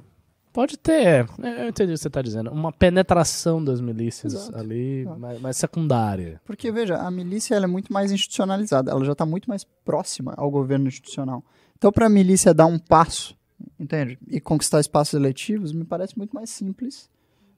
pode 0.51 0.79
ter, 0.79 1.27
eu 1.37 1.67
entendi 1.69 1.91
o 1.91 1.93
que 1.95 2.01
você 2.01 2.07
está 2.07 2.23
dizendo, 2.23 2.49
uma 2.49 2.71
penetração 2.71 3.63
das 3.63 3.79
milícias 3.79 4.33
Exato. 4.33 4.57
ali, 4.57 5.01
Exato. 5.01 5.19
mais, 5.19 5.39
mais 5.41 5.57
secundária. 5.57 6.41
Porque, 6.43 6.71
veja, 6.71 6.97
a 6.97 7.11
milícia 7.11 7.53
é 7.53 7.67
muito 7.67 7.93
mais 7.93 8.11
institucionalizada. 8.11 8.89
Ela 8.89 9.05
já 9.05 9.11
está 9.11 9.27
muito 9.27 9.47
mais 9.47 9.63
próxima 9.85 10.33
ao 10.35 10.49
governo 10.49 10.87
institucional. 10.87 11.43
Então, 11.77 11.91
para 11.91 12.05
a 12.05 12.09
milícia 12.09 12.53
dar 12.53 12.65
um 12.65 12.79
passo, 12.79 13.35
entende? 13.79 14.17
E 14.29 14.39
conquistar 14.39 14.79
espaços 14.79 15.13
eletivos, 15.13 15.73
me 15.73 15.83
parece 15.83 16.17
muito 16.17 16.33
mais 16.33 16.49
simples 16.49 17.09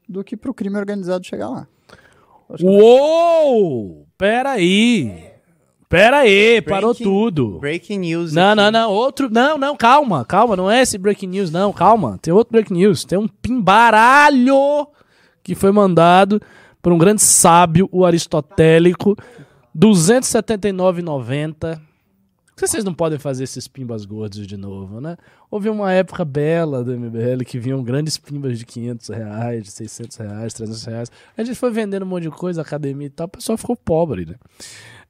do 0.08 0.24
que 0.24 0.36
para 0.38 0.52
o 0.52 0.54
crime 0.54 0.78
organizado 0.78 1.26
chegar 1.26 1.50
lá. 1.50 1.68
Uou! 2.62 4.08
Peraí! 4.18 5.32
Peraí, 5.90 6.62
parou 6.62 6.92
Breaking- 6.94 7.04
tudo. 7.04 7.60
Breaking 7.60 8.00
news. 8.00 8.34
Não, 8.34 8.48
aqui. 8.52 8.56
não, 8.58 8.72
não, 8.72 8.92
outro, 8.92 9.30
não, 9.32 9.58
não, 9.58 9.76
calma, 9.76 10.26
calma, 10.26 10.56
não 10.56 10.70
é 10.70 10.82
esse 10.82 10.98
breaking 10.98 11.28
news, 11.28 11.50
não, 11.50 11.72
calma, 11.72 12.18
tem 12.22 12.34
outro 12.34 12.52
breaking 12.52 12.74
news, 12.74 13.06
tem 13.06 13.18
um 13.18 13.28
pimbaralho 13.28 14.86
que 15.42 15.56
foi 15.56 15.72
mandado 15.72 16.42
por 16.82 16.92
um 16.92 16.98
grande 16.98 17.22
sábio, 17.22 17.88
o 17.90 18.04
aristotélico, 18.06 19.16
279,90. 19.74 21.80
Que 22.58 22.68
vocês 22.68 22.84
não 22.84 22.94
podem 22.94 23.20
fazer 23.20 23.44
esses 23.44 23.68
pimbas 23.68 24.04
gordos 24.04 24.48
de 24.48 24.58
novo, 24.58 25.00
né? 25.00 25.16
Houve 25.52 25.70
uma 25.70 25.94
época 25.94 26.26
bela 26.26 26.84
do 26.84 26.92
MBL 26.92 27.44
que 27.46 27.60
vinham 27.60 27.84
grandes 27.84 28.18
pimbas 28.18 28.58
de 28.58 28.66
500 28.66 29.10
reais, 29.10 29.64
de 29.64 29.72
600 29.72 30.18
reais, 30.18 30.54
300 30.56 30.86
reais. 30.86 31.12
A 31.38 31.44
gente 31.44 31.56
foi 31.56 31.70
vendendo 31.70 32.02
um 32.02 32.08
monte 32.08 32.24
de 32.24 32.32
coisa, 32.32 32.64
academia 32.64 33.06
e 33.06 33.12
tal, 33.12 33.28
o 33.28 33.30
pessoal 33.30 33.60
ficou 33.60 33.76
pobre, 33.76 34.26
né? 34.26 34.36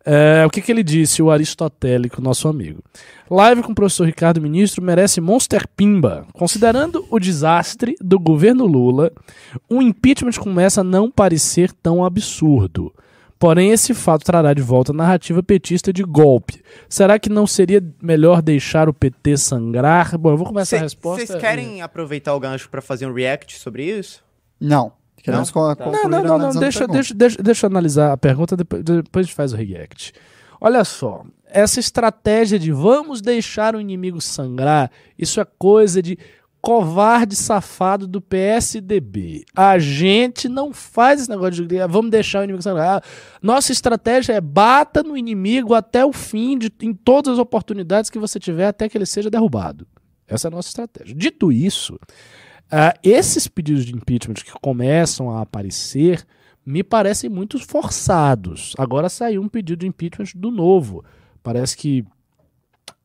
É, 0.06 0.46
o 0.46 0.50
que, 0.50 0.62
que 0.62 0.70
ele 0.70 0.84
disse, 0.84 1.22
o 1.22 1.32
aristotélico, 1.32 2.22
nosso 2.22 2.50
amigo? 2.50 2.84
Live 3.30 3.63
com 3.63 3.72
o 3.72 3.75
professor 3.75 4.06
Ricardo 4.06 4.42
Ministro 4.42 4.84
merece 4.84 5.22
Monster 5.22 5.66
Pimba. 5.70 6.27
Considerando 6.34 7.06
o 7.10 7.18
desastre 7.18 7.96
do 8.01 8.20
governo 8.20 8.66
Lula, 8.66 9.10
um 9.70 9.82
impeachment 9.82 10.34
começa 10.34 10.82
a 10.82 10.84
não 10.84 11.10
parecer 11.10 11.72
tão 11.72 12.04
absurdo. 12.04 12.94
Porém, 13.39 13.72
esse 13.72 13.94
fato 13.94 14.24
trará 14.25 14.53
de 14.53 14.62
volta 14.62 14.91
a 14.91 14.96
narrativa 14.96 15.44
petista 15.44 15.94
de 15.94 16.03
golpe. 16.03 16.62
Será 16.89 17.20
que 17.20 17.29
não 17.29 17.46
seria 17.46 17.84
melhor 18.01 18.41
deixar 18.41 18.89
o 18.89 18.94
PT 18.94 19.38
sangrar? 19.38 20.17
Bom, 20.17 20.32
eu 20.32 20.38
vou 20.38 20.48
começar 20.48 20.77
a 20.77 20.79
resposta. 20.82 21.25
Vocês 21.25 21.39
querem 21.39 21.82
aproveitar 21.82 22.34
o 22.34 22.39
gancho 22.39 22.70
pra 22.70 22.82
fazer 22.82 23.06
um 23.06 23.13
react 23.13 23.58
sobre 23.60 23.84
isso? 23.86 24.24
Não. 24.60 24.91
Queremos 25.22 25.51
co- 25.51 25.75
Tá. 25.75 25.86
Não, 25.91 26.03
não, 26.10 26.24
não, 26.24 26.38
não. 26.39 26.60
Deixa, 26.60 26.88
deixa, 26.88 27.13
deixa, 27.13 27.44
deixa 27.44 27.65
eu 27.65 27.70
analisar 27.70 28.13
a 28.13 28.17
pergunta, 28.17 28.56
depois, 28.56 28.82
depois 28.84 29.24
a 29.24 29.27
gente 29.27 29.36
faz 29.36 29.53
o 29.53 29.56
react. 29.58 30.13
Olha 30.60 30.84
só, 30.84 31.24
essa 31.46 31.79
estratégia 31.79 32.58
de 32.58 32.72
vamos 32.72 33.22
deixar 33.22 33.75
o 33.75 33.82
inimigo 33.82 34.20
sangrar, 34.20 34.89
isso 35.20 35.39
é 35.39 35.46
coisa 35.60 36.01
de 36.01 36.17
covarde 36.67 37.33
safado 37.33 38.05
do 38.05 38.19
PSDB. 38.19 39.45
A 39.55 39.79
gente 39.79 40.50
não 40.50 40.74
faz 40.74 41.21
esse 41.21 41.29
negócio 41.29 41.65
de 41.65 41.79
"Ah, 41.79 41.87
vamos 41.87 42.11
deixar 42.11 42.42
o 42.42 42.44
inimigo 42.44 42.61
sangrar. 42.61 43.01
Nossa 43.42 43.72
estratégia 43.72 44.33
é 44.33 44.42
bata 44.42 45.01
no 45.01 45.15
inimigo 45.15 45.74
até 45.74 46.05
o 46.05 46.11
fim, 46.11 46.57
de, 46.57 46.70
em 46.81 46.94
todas 46.94 47.35
as 47.35 47.39
oportunidades 47.39 48.09
que 48.09 48.20
você 48.20 48.37
tiver, 48.37 48.68
até 48.68 48.89
que 48.89 48.98
ele 48.98 49.05
seja 49.05 49.29
derrubado. 49.29 49.87
Essa 50.27 50.48
é 50.48 50.50
a 50.50 50.51
nossa 50.51 50.68
estratégia. 50.68 51.15
Dito 51.15 51.53
isso, 51.53 51.98
ah, 52.70 52.94
esses 53.01 53.48
pedidos 53.48 53.85
de 53.85 53.96
impeachment 53.96 54.33
que 54.33 54.51
começam 54.61 55.31
a 55.31 55.44
aparecer 55.44 56.25
me 56.65 56.83
parecem 56.83 57.29
muito 57.29 57.65
forçados. 57.65 58.74
Agora 58.77 59.07
saiu 59.07 59.42
um 59.42 59.48
pedido 59.48 59.79
de 59.79 59.87
impeachment 59.87 60.33
do 60.35 60.51
novo. 60.51 61.01
Parece 61.42 61.77
que 61.77 62.03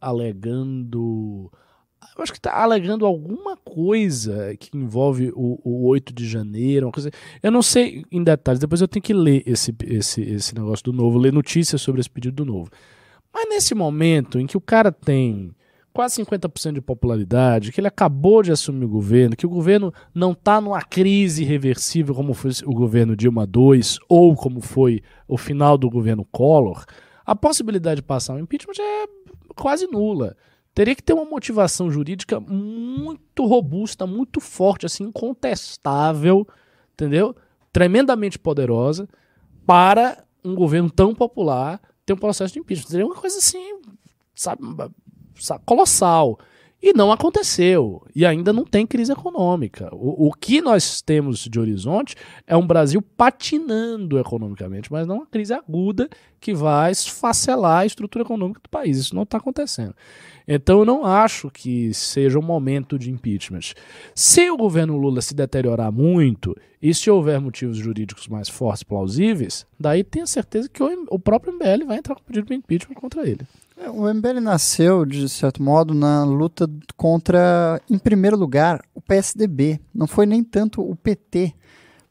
alegando. 0.00 1.48
Eu 2.16 2.22
acho 2.22 2.32
que 2.32 2.38
está 2.38 2.62
alegando 2.62 3.06
alguma 3.06 3.56
coisa 3.56 4.54
que 4.56 4.76
envolve 4.76 5.32
o, 5.34 5.58
o 5.64 5.86
8 5.86 6.12
de 6.12 6.28
janeiro, 6.28 6.86
uma 6.86 6.92
coisa. 6.92 7.10
Eu 7.42 7.50
não 7.50 7.62
sei 7.62 8.04
em 8.12 8.22
detalhes, 8.22 8.60
depois 8.60 8.80
eu 8.80 8.88
tenho 8.88 9.02
que 9.02 9.14
ler 9.14 9.42
esse, 9.46 9.74
esse, 9.84 10.20
esse 10.20 10.54
negócio 10.54 10.84
do 10.84 10.92
novo, 10.92 11.18
ler 11.18 11.32
notícias 11.32 11.80
sobre 11.80 12.00
esse 12.00 12.10
pedido 12.10 12.44
do 12.44 12.44
novo. 12.44 12.70
Mas 13.32 13.48
nesse 13.48 13.74
momento 13.74 14.38
em 14.38 14.46
que 14.46 14.58
o 14.58 14.60
cara 14.60 14.92
tem 14.92 15.54
quase 15.92 16.22
50% 16.22 16.74
de 16.74 16.80
popularidade, 16.80 17.70
que 17.70 17.80
ele 17.80 17.88
acabou 17.88 18.42
de 18.42 18.50
assumir 18.50 18.84
o 18.84 18.88
governo, 18.88 19.36
que 19.36 19.46
o 19.46 19.50
governo 19.50 19.92
não 20.14 20.32
está 20.32 20.60
numa 20.60 20.82
crise 20.82 21.42
irreversível 21.42 22.14
como 22.14 22.34
foi 22.34 22.50
o 22.64 22.72
governo 22.72 23.16
Dilma 23.16 23.44
II 23.44 23.80
ou 24.08 24.34
como 24.34 24.60
foi 24.60 25.02
o 25.28 25.36
final 25.36 25.76
do 25.76 25.90
governo 25.90 26.26
Collor, 26.30 26.84
a 27.24 27.34
possibilidade 27.34 27.96
de 27.96 28.06
passar 28.06 28.34
um 28.34 28.40
impeachment 28.40 28.74
é 28.78 29.06
quase 29.54 29.86
nula. 29.86 30.36
Teria 30.74 30.94
que 30.94 31.02
ter 31.02 31.12
uma 31.12 31.24
motivação 31.24 31.90
jurídica 31.90 32.40
muito 32.40 33.46
robusta, 33.46 34.06
muito 34.06 34.40
forte, 34.40 34.86
assim, 34.86 35.04
incontestável, 35.04 36.46
entendeu? 36.94 37.36
Tremendamente 37.72 38.38
poderosa 38.38 39.08
para 39.66 40.24
um 40.44 40.54
governo 40.54 40.90
tão 40.90 41.14
popular 41.14 41.80
ter 42.04 42.14
um 42.14 42.16
processo 42.16 42.54
de 42.54 42.60
impeachment. 42.60 42.90
Seria 42.90 43.06
uma 43.06 43.14
coisa 43.14 43.38
assim, 43.38 43.80
sabe, 44.34 44.62
sabe, 45.36 45.62
colossal. 45.64 46.38
E 46.82 46.92
não 46.92 47.12
aconteceu. 47.12 48.02
E 48.12 48.26
ainda 48.26 48.52
não 48.52 48.64
tem 48.64 48.84
crise 48.84 49.12
econômica. 49.12 49.88
O, 49.94 50.26
o 50.26 50.32
que 50.32 50.60
nós 50.60 51.00
temos 51.00 51.38
de 51.48 51.60
horizonte 51.60 52.16
é 52.44 52.56
um 52.56 52.66
Brasil 52.66 53.00
patinando 53.00 54.18
economicamente, 54.18 54.90
mas 54.90 55.06
não 55.06 55.18
uma 55.18 55.26
crise 55.26 55.54
aguda 55.54 56.08
que 56.40 56.52
vai 56.52 56.90
esfacelar 56.90 57.82
a 57.82 57.86
estrutura 57.86 58.24
econômica 58.24 58.60
do 58.60 58.68
país. 58.68 58.98
Isso 58.98 59.14
não 59.14 59.22
está 59.22 59.38
acontecendo. 59.38 59.94
Então 60.46 60.80
eu 60.80 60.84
não 60.84 61.04
acho 61.04 61.50
que 61.50 61.92
seja 61.94 62.38
um 62.38 62.42
momento 62.42 62.98
de 62.98 63.10
impeachment. 63.10 63.74
Se 64.14 64.50
o 64.50 64.56
governo 64.56 64.96
Lula 64.96 65.22
se 65.22 65.34
deteriorar 65.34 65.92
muito 65.92 66.56
e 66.80 66.92
se 66.92 67.10
houver 67.10 67.40
motivos 67.40 67.76
jurídicos 67.76 68.26
mais 68.28 68.48
fortes, 68.48 68.82
plausíveis, 68.82 69.66
daí 69.78 70.02
tenha 70.02 70.26
certeza 70.26 70.68
que 70.68 70.82
o, 70.82 71.06
o 71.10 71.18
próprio 71.18 71.52
MBL 71.52 71.86
vai 71.86 71.98
entrar 71.98 72.14
com 72.14 72.22
pedido 72.22 72.48
de 72.48 72.54
impeachment 72.54 72.94
contra 72.96 73.28
ele. 73.28 73.46
É, 73.76 73.88
O 73.88 74.12
MBL 74.12 74.40
nasceu, 74.40 75.04
de 75.04 75.28
certo 75.28 75.62
modo, 75.62 75.94
na 75.94 76.24
luta 76.24 76.68
contra, 76.96 77.80
em 77.88 77.98
primeiro 77.98 78.36
lugar, 78.36 78.82
o 78.94 79.00
PSDB. 79.00 79.80
Não 79.94 80.06
foi 80.06 80.26
nem 80.26 80.42
tanto 80.42 80.82
o 80.82 80.94
PT. 80.94 81.54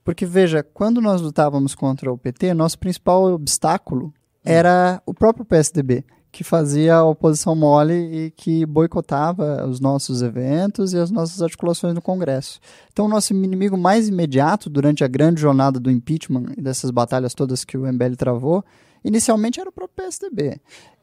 Porque, 0.04 0.26
veja, 0.26 0.64
quando 0.64 1.00
nós 1.00 1.22
lutávamos 1.22 1.76
contra 1.76 2.12
o 2.12 2.18
PT, 2.18 2.54
nosso 2.54 2.80
principal 2.80 3.32
obstáculo 3.32 4.14
era 4.44 5.02
o 5.06 5.14
próprio 5.14 5.46
PSDB, 5.46 6.04
que 6.32 6.44
fazia 6.44 6.96
a 6.96 7.04
oposição 7.04 7.54
mole 7.56 7.94
e 7.94 8.32
que 8.32 8.66
boicotava 8.66 9.68
os 9.68 9.80
nossos 9.82 10.22
eventos 10.22 10.94
e 10.94 10.98
as 10.98 11.12
nossas 11.12 11.42
articulações 11.42 11.94
no 11.94 12.02
Congresso. 12.02 12.60
Então, 12.92 13.06
o 13.06 13.10
nosso 13.10 13.34
inimigo 13.34 13.78
mais 13.78 14.08
imediato 14.08 14.70
durante 14.70 15.04
a 15.04 15.08
grande 15.08 15.42
jornada 15.42 15.80
do 15.80 15.92
impeachment 15.92 16.54
e 16.58 16.62
dessas 16.62 16.90
batalhas 16.90 17.34
todas 17.34 17.66
que 17.66 17.78
o 17.78 17.86
MBL 17.86 18.16
travou, 18.18 18.64
inicialmente 19.04 19.60
era 19.60 19.70
o 19.70 19.74
próprio 19.74 20.06
PSDB. 20.06 20.62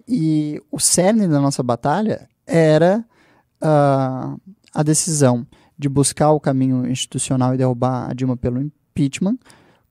E 0.09 0.63
o 0.73 0.81
cerne 0.81 1.29
da 1.29 1.41
nossa 1.41 1.63
batalha 1.63 2.27
era 2.47 3.05
ah, 3.61 4.35
a 4.73 4.83
decisão 4.83 5.47
de 5.79 5.89
buscar 5.91 6.33
o 6.33 6.41
caminho 6.41 6.91
institucional 6.91 7.55
e 7.55 7.59
derrubar 7.59 8.11
a 8.11 8.15
Dilma 8.15 8.37
pelo 8.37 8.61
impeachment 8.61 9.37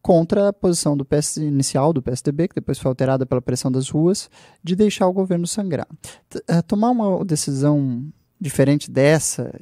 contra 0.02 0.50
a 0.50 0.54
posição 0.54 0.96
do 0.96 1.04
PS 1.04 1.38
inicial 1.38 1.92
do 1.92 2.02
PSDB, 2.02 2.48
que 2.48 2.56
depois 2.56 2.80
foi 2.80 2.88
alterada 2.90 3.26
pela 3.26 3.42
pressão 3.42 3.72
das 3.72 3.90
ruas, 3.90 4.30
de 4.64 4.76
deixar 4.76 5.08
o 5.08 5.14
governo 5.14 5.46
sangrar. 5.46 5.88
T- 6.30 6.42
eh, 6.48 6.62
tomar 6.62 6.92
uma 6.92 7.26
decisão 7.26 8.06
diferente 8.40 8.90
dessa 8.90 9.54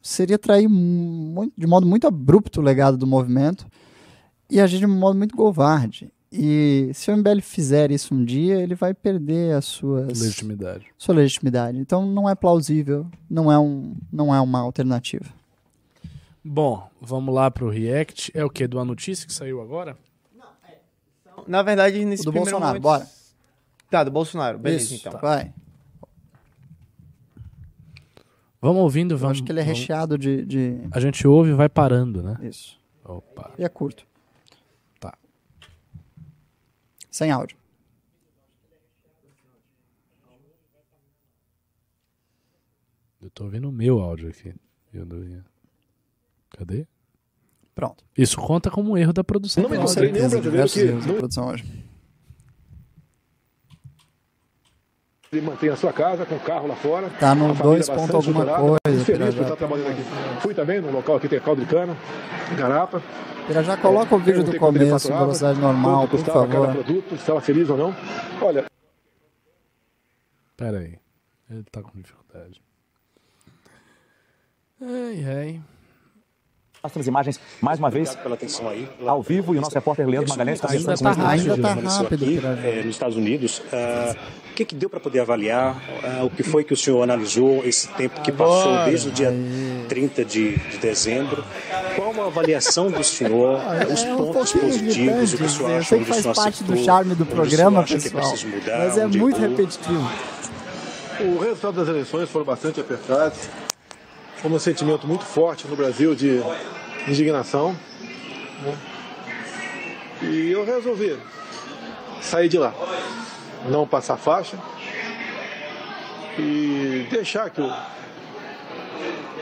seria 0.00 0.38
trair 0.38 0.68
mu- 0.68 1.52
de 1.56 1.66
modo 1.66 1.86
muito 1.86 2.06
abrupto 2.06 2.60
o 2.60 2.62
legado 2.64 2.96
do 2.96 3.06
movimento 3.06 3.66
e 4.50 4.60
agir 4.60 4.78
de 4.78 4.86
um 4.86 4.98
modo 4.98 5.18
muito 5.18 5.36
covarde. 5.36 6.10
E 6.32 6.90
se 6.94 7.10
o 7.10 7.16
MBL 7.16 7.40
fizer 7.40 7.90
isso 7.92 8.12
um 8.14 8.24
dia, 8.24 8.56
ele 8.60 8.74
vai 8.74 8.92
perder 8.92 9.54
as 9.54 9.64
suas 9.66 10.18
Legitimidade. 10.20 10.86
sua 10.98 11.14
legitimidade. 11.14 11.78
Então 11.78 12.04
não 12.06 12.28
é 12.28 12.34
plausível, 12.34 13.06
não 13.30 13.52
é, 13.52 13.58
um, 13.58 13.94
não 14.12 14.34
é 14.34 14.40
uma 14.40 14.58
alternativa. 14.60 15.26
Bom, 16.44 16.88
vamos 17.00 17.34
lá 17.34 17.50
pro 17.50 17.70
React. 17.70 18.30
É 18.34 18.44
o 18.44 18.50
que? 18.50 18.66
Do 18.66 18.78
A 18.78 18.84
Notícia 18.84 19.26
que 19.26 19.32
saiu 19.32 19.60
agora? 19.62 19.96
na 21.46 21.62
verdade, 21.62 22.02
nesse 22.04 22.22
O 22.22 22.26
do 22.26 22.32
Bolsonaro, 22.32 22.66
momento- 22.66 22.82
bora. 22.82 23.06
Tá, 23.90 24.02
do 24.04 24.10
Bolsonaro. 24.10 24.58
Beleza, 24.58 24.94
Isso, 24.94 25.08
então. 25.08 25.20
vai. 25.20 25.52
Vamos 28.60 28.82
ouvindo, 28.82 29.12
Eu 29.14 29.18
vamos. 29.18 29.36
acho 29.38 29.44
que 29.44 29.52
ele 29.52 29.60
é 29.60 29.62
recheado 29.62 30.16
de, 30.16 30.44
de... 30.44 30.80
A 30.90 30.98
gente 31.00 31.26
ouve 31.26 31.50
e 31.50 31.54
vai 31.54 31.68
parando, 31.68 32.22
né? 32.22 32.38
Isso. 32.42 32.80
Opa. 33.04 33.52
E 33.58 33.64
é 33.64 33.68
curto. 33.68 34.06
Tá. 34.98 35.12
Sem 37.10 37.30
áudio. 37.30 37.58
Eu 43.22 43.30
tô 43.30 43.44
ouvindo 43.44 43.68
o 43.68 43.72
meu 43.72 44.00
áudio 44.00 44.28
aqui. 44.28 44.54
Eu 44.92 45.06
não 45.06 45.22
ia- 45.24 45.44
Cadê? 46.56 46.86
Pronto. 47.74 48.04
Isso 48.16 48.36
conta 48.40 48.70
como 48.70 48.92
um 48.92 48.96
erro 48.96 49.12
da 49.12 49.24
produção. 49.24 49.62
Não 49.62 49.70
me 49.70 49.76
Com 49.76 49.82
encontrei 49.82 50.12
nenhum 50.12 50.28
certeza, 50.28 50.40
brasileiro 50.40 50.50
diversos 50.68 50.82
que 50.82 50.88
erros 50.88 51.04
da 51.06 51.12
não- 51.12 51.18
produção 51.18 51.48
hoje. 51.48 51.84
Ele 55.32 55.42
mantém 55.42 55.68
a 55.68 55.76
sua 55.76 55.92
casa 55.92 56.24
com 56.24 56.38
carro 56.38 56.68
lá 56.68 56.76
fora. 56.76 57.10
Tá 57.18 57.34
no 57.34 57.46
A 57.50 57.54
família 57.54 57.62
2 57.84 57.88
ponto 57.88 57.98
bastante 58.12 58.28
alguma 58.28 58.46
coisa, 58.56 58.78
Feliz 58.84 59.04
por 59.04 59.12
Pirajá. 59.12 59.42
estar 59.42 59.56
trabalhando 59.56 59.88
aqui. 59.90 60.02
Fui 60.40 60.54
também 60.54 60.80
num 60.80 60.92
local 60.92 61.16
aqui 61.16 61.28
tem 61.28 61.40
caldo 61.40 61.60
de 61.62 61.66
cana, 61.66 61.96
Garapa. 62.56 63.02
Já 63.50 63.76
coloca 63.76 64.14
o 64.14 64.18
vídeo 64.20 64.44
do 64.44 64.56
começo, 64.58 65.08
velocidade 65.08 65.58
normal, 65.60 66.06
por 66.08 66.20
favor. 66.20 66.72
produto, 66.72 67.08
se 67.10 67.14
estava 67.16 67.40
feliz 67.40 67.68
ou 67.68 67.76
não. 67.76 67.94
Olha, 68.40 68.64
Pera 70.56 70.78
aí. 70.78 70.98
Ele 71.50 71.64
tá 71.64 71.82
com 71.82 71.90
dificuldade. 72.00 72.62
Ai, 74.80 75.24
ai. 75.24 75.62
Mostra 76.84 77.00
as 77.00 77.06
imagens 77.06 77.40
mais 77.62 77.78
uma 77.78 77.88
vez 77.88 78.14
pela 78.14 78.34
atenção 78.34 78.68
aí. 78.68 78.86
ao 79.06 79.22
vivo 79.22 79.54
e 79.54 79.58
o 79.58 79.60
nosso 79.62 79.74
repórter 79.74 80.06
Leandro 80.06 80.28
Magalhães 80.28 80.58
está 80.58 80.68
Ainda 80.70 80.90
registrando 80.90 81.16
tá 81.16 81.22
rápido. 81.22 81.62
Tá 81.62 81.72
rápido, 82.02 82.24
aqui, 82.24 82.40
eh, 82.62 82.82
nos 82.84 82.94
Estados 82.94 83.16
Unidos. 83.16 83.62
Ah, 83.72 84.14
o 84.50 84.54
que, 84.54 84.66
que 84.66 84.74
deu 84.74 84.90
para 84.90 85.00
poder 85.00 85.20
avaliar? 85.20 85.82
Ah, 86.04 86.24
o 86.24 86.28
que 86.28 86.42
foi 86.42 86.62
que 86.62 86.74
o 86.74 86.76
senhor 86.76 87.02
analisou 87.02 87.64
esse 87.64 87.88
tempo 87.88 88.20
que 88.20 88.30
passou 88.30 88.84
desde 88.84 89.08
o 89.08 89.12
dia 89.12 89.32
30 89.88 90.26
de, 90.26 90.58
de 90.58 90.76
dezembro? 90.76 91.42
Qual 91.96 92.12
a 92.22 92.26
avaliação 92.26 92.90
do 92.90 93.02
senhor? 93.02 93.60
os 93.90 94.04
É 94.04 94.12
um 94.12 94.16
pontos 94.18 94.52
positivos, 94.52 95.32
o 95.32 95.36
que 95.38 95.42
o 95.44 95.48
senhor 95.48 95.70
eu 95.70 95.76
acha 95.78 95.88
sei 95.88 95.98
que 96.00 96.04
faz 96.04 96.36
parte 96.36 96.64
do 96.64 96.76
charme 96.76 97.14
do 97.14 97.24
programa, 97.24 97.80
é 97.80 97.84
pessoal. 97.86 98.34
mudar, 98.44 98.78
Mas 98.80 98.98
é 98.98 99.06
muito 99.06 99.40
repetitivo. 99.40 100.10
o 101.20 101.38
resultado 101.38 101.76
das 101.76 101.88
eleições 101.88 102.28
foram 102.28 102.44
bastante 102.44 102.78
apertados. 102.78 103.38
Foi 104.44 104.52
um 104.52 104.58
sentimento 104.58 105.06
muito 105.06 105.24
forte 105.24 105.66
no 105.66 105.74
Brasil 105.74 106.14
de 106.14 106.38
indignação. 107.08 107.74
né? 108.62 108.76
E 110.20 110.50
eu 110.50 110.66
resolvi 110.66 111.16
sair 112.20 112.50
de 112.50 112.58
lá, 112.58 112.74
não 113.70 113.86
passar 113.86 114.18
faixa 114.18 114.58
e 116.38 117.06
deixar 117.10 117.48
que 117.48 117.62
o, 117.62 117.72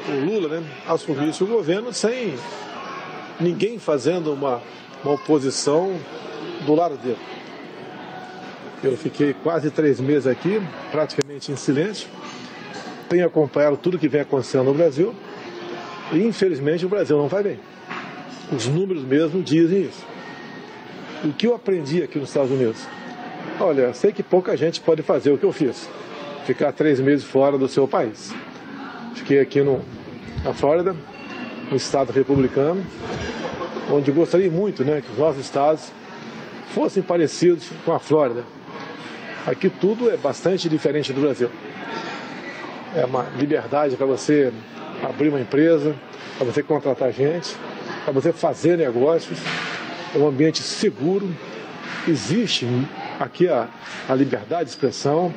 o 0.08 0.24
Lula 0.24 0.60
né, 0.60 0.64
assumisse 0.86 1.42
o 1.42 1.48
governo 1.48 1.92
sem 1.92 2.36
ninguém 3.40 3.80
fazendo 3.80 4.32
uma, 4.32 4.62
uma 5.02 5.14
oposição 5.14 5.98
do 6.64 6.76
lado 6.76 6.96
dele. 6.96 7.18
Eu 8.84 8.96
fiquei 8.96 9.34
quase 9.34 9.68
três 9.68 9.98
meses 9.98 10.28
aqui, 10.28 10.62
praticamente 10.92 11.50
em 11.50 11.56
silêncio. 11.56 12.08
Tenho 13.12 13.26
acompanhado 13.26 13.76
tudo 13.76 13.98
que 13.98 14.08
vem 14.08 14.22
acontecendo 14.22 14.64
no 14.64 14.72
Brasil. 14.72 15.14
E 16.12 16.26
infelizmente 16.26 16.86
o 16.86 16.88
Brasil 16.88 17.18
não 17.18 17.28
vai 17.28 17.42
bem. 17.42 17.60
Os 18.50 18.66
números 18.66 19.04
mesmo 19.04 19.42
dizem 19.42 19.82
isso. 19.82 20.02
O 21.22 21.30
que 21.30 21.46
eu 21.46 21.54
aprendi 21.54 22.02
aqui 22.02 22.18
nos 22.18 22.30
Estados 22.30 22.50
Unidos? 22.50 22.80
Olha, 23.60 23.92
sei 23.92 24.12
que 24.12 24.22
pouca 24.22 24.56
gente 24.56 24.80
pode 24.80 25.02
fazer 25.02 25.30
o 25.30 25.36
que 25.36 25.44
eu 25.44 25.52
fiz. 25.52 25.90
Ficar 26.46 26.72
três 26.72 27.00
meses 27.00 27.22
fora 27.22 27.58
do 27.58 27.68
seu 27.68 27.86
país. 27.86 28.34
Fiquei 29.14 29.40
aqui 29.40 29.60
no, 29.60 29.82
na 30.42 30.54
Flórida, 30.54 30.96
no 31.70 31.76
estado 31.76 32.14
republicano, 32.14 32.82
onde 33.90 34.10
gostaria 34.10 34.50
muito 34.50 34.84
né, 34.84 35.02
que 35.02 35.12
os 35.12 35.18
nossos 35.18 35.42
estados 35.42 35.92
fossem 36.70 37.02
parecidos 37.02 37.68
com 37.84 37.92
a 37.92 37.98
Flórida. 37.98 38.42
Aqui 39.46 39.68
tudo 39.68 40.08
é 40.08 40.16
bastante 40.16 40.66
diferente 40.66 41.12
do 41.12 41.20
Brasil. 41.20 41.50
É 42.94 43.06
uma 43.06 43.24
liberdade 43.38 43.96
para 43.96 44.04
você 44.04 44.52
abrir 45.02 45.30
uma 45.30 45.40
empresa, 45.40 45.94
para 46.36 46.44
você 46.44 46.62
contratar 46.62 47.10
gente, 47.10 47.56
para 48.04 48.12
você 48.12 48.34
fazer 48.34 48.76
negócios. 48.76 49.38
É 50.14 50.18
um 50.18 50.28
ambiente 50.28 50.62
seguro. 50.62 51.34
Existe 52.06 52.66
aqui 53.18 53.48
a, 53.48 53.66
a 54.06 54.14
liberdade 54.14 54.64
de 54.64 54.70
expressão, 54.72 55.32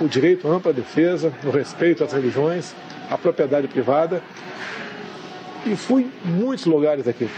o 0.00 0.08
direito 0.08 0.48
à 0.48 0.50
ampla 0.50 0.72
defesa, 0.72 1.32
o 1.44 1.50
respeito 1.50 2.02
às 2.02 2.12
religiões, 2.12 2.74
a 3.08 3.16
propriedade 3.16 3.68
privada. 3.68 4.20
E 5.64 5.76
fui 5.76 6.10
em 6.24 6.28
muitos 6.28 6.66
lugares 6.66 7.06
aqui. 7.06 7.28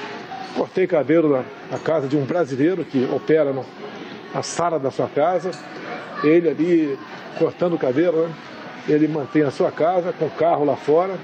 Cortei 0.56 0.86
cabelo 0.86 1.30
na, 1.30 1.44
na 1.70 1.78
casa 1.78 2.08
de 2.08 2.16
um 2.16 2.24
brasileiro 2.24 2.86
que 2.86 3.06
opera 3.12 3.52
no, 3.52 3.66
na 4.34 4.42
sala 4.42 4.78
da 4.78 4.90
sua 4.90 5.08
casa. 5.08 5.50
Ele 6.24 6.48
ali 6.48 6.98
cortando 7.38 7.74
o 7.74 7.78
cabelo, 7.78 8.26
né? 8.26 8.34
Ele 8.88 9.08
mantém 9.08 9.42
a 9.42 9.50
sua 9.50 9.70
casa 9.70 10.12
com 10.12 10.26
o 10.26 10.30
carro 10.30 10.64
lá 10.64 10.76
fora, 10.76 11.14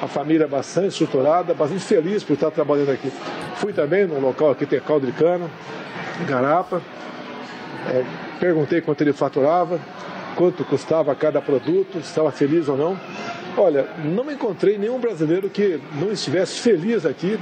a 0.00 0.08
família 0.08 0.46
bastante 0.46 0.88
estruturada, 0.88 1.54
bastante 1.54 1.84
feliz 1.84 2.24
por 2.24 2.34
estar 2.34 2.50
trabalhando 2.50 2.90
aqui. 2.90 3.12
Fui 3.56 3.72
também 3.72 4.06
num 4.06 4.20
local 4.20 4.50
aqui, 4.50 4.66
tem 4.66 4.80
caldo 4.80 5.06
de 5.06 5.12
cana, 5.12 5.48
Garapa. 6.26 6.82
É, 7.88 8.04
perguntei 8.38 8.80
quanto 8.80 9.00
ele 9.02 9.12
faturava, 9.12 9.80
quanto 10.36 10.64
custava 10.64 11.14
cada 11.14 11.40
produto, 11.40 11.94
se 11.94 12.08
estava 12.08 12.30
feliz 12.30 12.68
ou 12.68 12.76
não. 12.76 12.98
Olha, 13.56 13.86
não 14.04 14.30
encontrei 14.30 14.78
nenhum 14.78 14.98
brasileiro 14.98 15.50
que 15.50 15.80
não 16.00 16.10
estivesse 16.10 16.58
feliz 16.58 17.04
aqui 17.04 17.38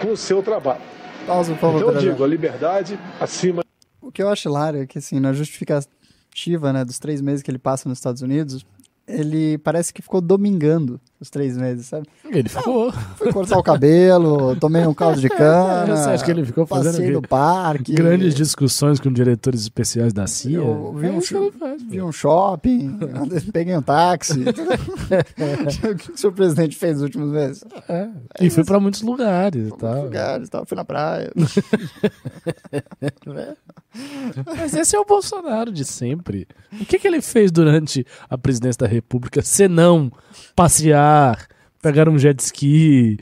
com 0.00 0.12
o 0.12 0.16
seu 0.16 0.42
trabalho. 0.42 0.80
Pausa, 1.26 1.52
por 1.52 1.60
favor, 1.60 1.76
Então 1.76 1.92
eu 1.92 1.98
digo, 1.98 2.24
a 2.24 2.26
liberdade 2.26 2.98
acima 3.20 3.62
O 4.00 4.10
que 4.10 4.22
eu 4.22 4.28
acho 4.28 4.48
hilário 4.48 4.82
é 4.82 4.86
que, 4.86 4.98
assim, 4.98 5.20
na 5.20 5.32
justificativa, 5.32 6.72
né, 6.72 6.84
dos 6.84 6.98
três 6.98 7.20
meses 7.20 7.42
que 7.42 7.50
ele 7.50 7.58
passa 7.58 7.88
nos 7.88 7.98
Estados 7.98 8.22
Unidos, 8.22 8.64
ele 9.08 9.58
parece 9.58 9.92
que 9.92 10.02
ficou 10.02 10.20
domingando 10.20 11.00
os 11.20 11.30
três 11.30 11.56
meses, 11.56 11.86
sabe? 11.86 12.06
Ele 12.24 12.48
ficou. 12.48 12.92
Fui 13.16 13.32
cortar 13.32 13.58
o 13.58 13.62
cabelo, 13.62 14.54
tomei 14.56 14.86
um 14.86 14.94
caldo 14.94 15.20
de 15.20 15.28
cana. 15.30 15.96
Você 15.96 16.10
acha 16.10 16.24
que 16.24 16.30
ele 16.30 16.44
ficou 16.44 16.64
fazendo 16.64 17.10
no 17.10 17.22
parque. 17.22 17.92
Grandes 17.92 18.34
discussões 18.34 19.00
com 19.00 19.12
diretores 19.12 19.62
especiais 19.62 20.12
da 20.12 20.28
CIA. 20.28 20.58
Eu 20.58 20.94
vi 20.96 21.06
É 21.06 21.10
um, 21.10 21.18
ele 21.18 21.52
faz, 21.52 21.82
vi 21.82 22.00
um 22.00 22.12
shopping, 22.12 22.98
peguei 23.52 23.76
um 23.76 23.82
táxi. 23.82 24.44
o 25.90 25.96
que 25.96 26.12
o 26.12 26.16
senhor 26.16 26.32
presidente 26.32 26.76
fez 26.76 26.94
nos 26.94 27.02
últimos 27.02 27.30
meses? 27.30 27.64
É. 27.88 28.08
E 28.40 28.48
foi 28.48 28.64
pra 28.64 28.78
muitos 28.78 29.02
lugares 29.02 29.68
e 29.68 29.76
tal. 29.76 30.04
Lugares, 30.04 30.48
tal, 30.48 30.64
fui 30.64 30.76
na 30.76 30.84
praia. 30.84 31.32
Mas 34.46 34.74
esse 34.74 34.94
é 34.94 35.00
o 35.00 35.04
Bolsonaro 35.04 35.72
de 35.72 35.84
sempre. 35.84 36.46
O 36.80 36.84
que, 36.84 36.98
que 36.98 37.08
ele 37.08 37.20
fez 37.20 37.50
durante 37.50 38.06
a 38.30 38.38
presidência 38.38 38.78
da 38.78 38.86
República, 38.86 39.42
senão 39.42 40.12
passear, 40.54 41.46
pegar 41.82 42.08
um 42.08 42.18
jet 42.18 42.40
ski, 42.40 43.18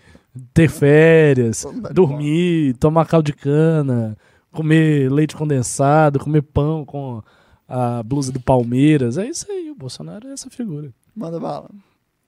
ter 0.52 0.68
férias, 0.68 1.66
dormir, 1.92 2.74
tomar 2.74 3.06
caldo 3.06 3.26
de 3.26 3.32
cana, 3.32 4.16
comer 4.52 5.10
leite 5.10 5.36
condensado, 5.36 6.18
comer 6.18 6.42
pão 6.42 6.84
com 6.84 7.22
a 7.68 8.02
blusa 8.02 8.32
do 8.32 8.40
Palmeiras. 8.40 9.18
É 9.18 9.26
isso 9.26 9.50
aí, 9.50 9.70
o 9.70 9.74
Bolsonaro 9.74 10.28
é 10.28 10.32
essa 10.32 10.50
figura. 10.50 10.90
Manda 11.14 11.40
bala. 11.40 11.70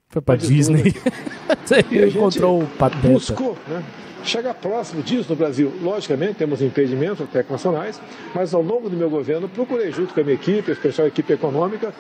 Foi 0.09 0.22
pra 0.22 0.37
Pode 0.37 0.48
Disney. 0.48 0.94
E 0.94 1.74
a 1.74 1.77
Aí 1.77 2.01
gente 2.07 2.16
encontrou 2.16 2.62
o 2.62 2.66
Pateta. 2.66 3.09
buscou 3.09 3.57
né, 3.68 3.85
chegar 4.24 4.55
próximo 4.55 5.03
disso 5.03 5.29
no 5.29 5.37
Brasil. 5.37 5.72
Logicamente, 5.83 6.35
temos 6.35 6.62
impedimentos 6.62 7.20
até 7.20 7.44
nacionais, 7.48 8.01
mas 8.35 8.55
ao 8.55 8.62
longo 8.62 8.88
do 8.88 8.96
meu 8.96 9.11
governo 9.11 9.48
procurei, 9.48 9.92
junto 9.92 10.14
com 10.14 10.20
a 10.20 10.24
minha 10.24 10.35
equipe, 10.35 10.70
especial 10.70 11.05
a 11.05 11.09
equipe 11.09 11.33
econômica, 11.33 11.92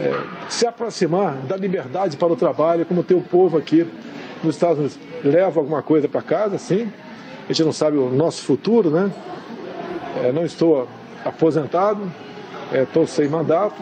eh, 0.00 0.24
se 0.48 0.66
aproximar 0.66 1.36
da 1.42 1.56
liberdade 1.56 2.16
para 2.16 2.32
o 2.32 2.36
trabalho, 2.36 2.86
como 2.86 3.02
tem 3.02 3.16
o 3.16 3.20
povo 3.20 3.58
aqui 3.58 3.86
nos 4.42 4.54
Estados 4.54 4.78
Unidos. 4.78 4.98
Leva 5.22 5.60
alguma 5.60 5.82
coisa 5.82 6.08
para 6.08 6.22
casa, 6.22 6.56
sim. 6.56 6.90
A 7.44 7.52
gente 7.52 7.64
não 7.64 7.72
sabe 7.72 7.98
o 7.98 8.08
nosso 8.08 8.42
futuro, 8.42 8.90
né? 8.90 9.12
Eh, 10.22 10.32
não 10.32 10.44
estou 10.44 10.88
aposentado, 11.22 12.10
estou 12.72 13.06
sem 13.06 13.28
mandato. 13.28 13.76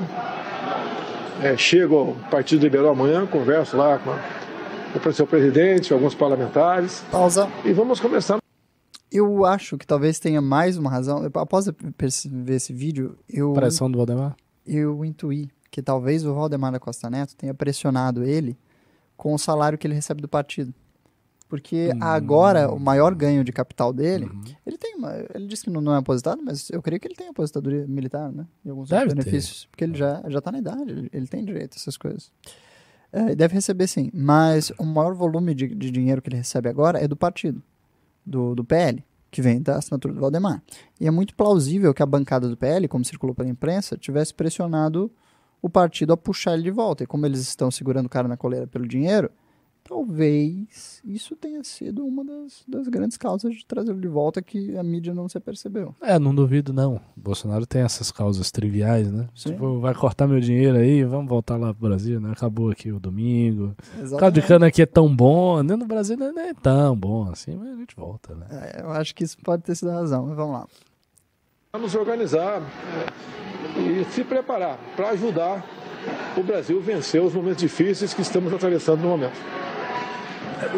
Eh, 1.41 1.57
chego 1.57 1.97
ao 1.97 2.07
Partido 2.29 2.65
Liberal 2.65 2.91
amanhã, 2.91 3.25
converso 3.25 3.77
lá 3.77 3.99
com, 3.99 4.11
a, 4.11 4.99
com 5.01 5.09
o 5.09 5.13
seu 5.13 5.27
presidente, 5.27 5.93
alguns 5.93 6.17
parlamentares, 6.17 7.05
Pausa. 7.13 7.49
e 7.65 7.73
vamos 7.73 8.01
começar. 8.01 8.39
Eu 9.11 9.45
acho 9.45 9.79
que 9.79 9.87
talvez 9.87 10.19
tenha 10.19 10.43
mais 10.43 10.77
uma 10.77 10.91
razão. 10.91 11.25
Após 11.35 11.67
ver 12.27 12.55
esse 12.55 12.73
vídeo, 12.73 13.17
eu, 13.29 13.53
Pressão 13.53 13.89
do 13.89 13.97
Valdemar? 13.97 14.35
eu 14.67 15.03
intuí 15.05 15.49
que 15.71 15.83
talvez 15.83 16.25
o 16.25 16.35
Valdemar 16.35 16.73
da 16.73 16.81
Costa 16.81 17.09
Neto 17.11 17.35
tenha 17.37 17.53
pressionado 17.55 18.23
ele 18.25 18.57
com 19.17 19.35
o 19.35 19.39
salário 19.39 19.77
que 19.79 19.87
ele 19.87 19.95
recebe 19.95 20.21
do 20.23 20.29
partido. 20.29 20.73
Porque 21.49 21.91
agora 21.99 22.71
o 22.71 22.79
maior 22.79 23.15
ganho 23.15 23.43
de 23.43 23.53
capital 23.53 23.91
dele, 23.91 24.27
Uhum. 24.27 24.43
ele 24.67 24.77
tem 24.77 24.95
uma, 24.97 25.15
ele 25.35 25.47
disse 25.47 25.65
que 25.65 25.71
não, 25.71 25.81
não 25.81 25.95
é 25.95 25.99
aposentado, 25.99 26.43
mas 26.45 26.69
eu 26.71 26.83
creio 26.83 27.01
que 27.01 27.09
ele 27.09 27.15
tem 27.15 27.29
aposentadoria 27.29 27.87
militar, 27.87 28.31
né? 28.31 28.47
E 28.65 28.69
alguns 28.69 28.91
Deve 28.91 29.05
outros 29.05 29.25
ter. 29.25 29.31
benefícios, 29.31 29.67
porque 29.71 29.85
ele 29.85 29.97
já 29.97 30.23
já 30.29 30.43
tá 30.43 30.53
na 30.53 30.59
idade, 30.59 30.91
ele, 30.91 31.09
ele 31.11 31.27
tem 31.27 31.43
direito 31.45 31.75
a 31.75 31.77
essas 31.79 31.97
coisas. 31.97 32.31
É, 33.11 33.35
deve 33.35 33.55
receber 33.55 33.87
sim, 33.87 34.11
mas 34.13 34.71
o 34.79 34.85
maior 34.85 35.15
volume 35.15 35.55
de, 35.55 35.69
de 35.75 35.91
dinheiro 35.91 36.21
que 36.21 36.29
ele 36.29 36.37
recebe 36.37 36.69
agora 36.69 37.03
é 37.03 37.09
do 37.09 37.17
partido, 37.17 37.63
do, 38.27 38.55
do 38.55 38.63
PL, 38.63 39.03
que 39.31 39.41
vem 39.41 39.63
da 39.63 39.77
assinatura 39.79 40.13
do 40.13 40.21
Valdemar. 40.21 40.63
E 41.01 41.07
é 41.07 41.11
muito 41.11 41.35
plausível 41.35 41.95
que 41.95 42.03
a 42.03 42.07
bancada 42.07 42.47
do 42.47 42.59
PL, 42.59 42.87
como 42.89 43.03
circulou 43.07 43.35
pela 43.35 43.49
imprensa, 43.49 43.97
tivesse 43.97 44.35
pressionado 44.35 45.11
o 45.61 45.69
partido 45.69 46.13
a 46.13 46.17
puxar 46.17 46.55
ele 46.55 46.63
de 46.63 46.71
volta. 46.71 47.05
E 47.05 47.07
como 47.07 47.27
eles 47.27 47.41
estão 47.41 47.71
segurando 47.71 48.07
o 48.07 48.11
cara 48.11 48.29
na 48.29 48.37
coleira 48.37 48.67
pelo 48.67 48.87
dinheiro, 48.87 49.31
talvez 49.89 51.01
isso 51.05 51.35
tenha 51.35 51.65
sido 51.65 52.05
uma 52.05 52.23
das, 52.23 52.63
das 52.69 52.89
grandes 52.89 53.17
causas 53.17 53.55
de 53.55 53.65
trazê-lo 53.65 53.99
de 53.99 54.07
volta 54.07 54.43
que 54.43 54.77
a 54.77 54.83
mídia 54.83 55.15
não 55.15 55.29
se 55.29 55.41
percebeu. 55.41 55.95
É, 56.03 56.19
não 56.19 56.35
duvido 56.35 56.73
não. 56.73 56.97
O 57.17 57.21
Bolsonaro 57.21 57.67
tem 57.67 57.81
essas 57.81 58.13
causas 58.13 58.51
triviais, 58.51 59.11
né? 59.11 59.27
Sim. 59.35 59.53
Tipo, 59.53 59.81
vai 59.81 59.95
cortar 59.95 60.27
meu 60.29 60.41
dinheiro 60.41 60.77
aí, 60.77 61.03
vamos 61.05 61.29
voltar 61.29 61.57
lá 61.57 61.73
pro 61.73 61.89
Brasil, 61.89 62.21
né? 62.21 62.31
Acabou 62.33 62.71
aqui 62.71 62.93
o 62.93 63.01
domingo. 63.01 63.75
O 64.13 64.17
caldo 64.19 64.35
de 64.35 64.47
cana 64.47 64.67
aqui 64.67 64.83
é 64.83 64.87
tão 64.87 65.15
bom, 65.15 65.63
né? 65.63 65.75
no 65.75 65.87
Brasil 65.87 66.17
não 66.17 66.39
é 66.39 66.53
tão 66.53 66.95
bom 66.95 67.29
assim, 67.31 67.57
mas 67.57 67.69
a 67.69 67.77
gente 67.77 67.97
volta, 67.97 68.35
né? 68.35 68.47
É, 68.51 68.83
eu 68.83 68.91
acho 68.91 69.15
que 69.15 69.25
isso 69.25 69.39
pode 69.43 69.63
ter 69.63 69.75
sido 69.75 69.91
a 69.91 69.95
razão, 69.95 70.27
mas 70.27 70.37
vamos 70.37 70.53
lá. 70.53 70.67
Vamos 71.71 71.95
organizar 71.95 72.63
e 73.77 74.03
se 74.11 74.25
preparar 74.25 74.79
para 74.97 75.11
ajudar 75.11 75.63
o 76.35 76.43
Brasil 76.43 76.79
a 76.79 76.81
vencer 76.83 77.21
os 77.21 77.35
momentos 77.35 77.61
difíceis 77.61 78.15
que 78.15 78.23
estamos 78.23 78.51
atravessando 78.55 79.03
no 79.03 79.09
momento. 79.11 79.37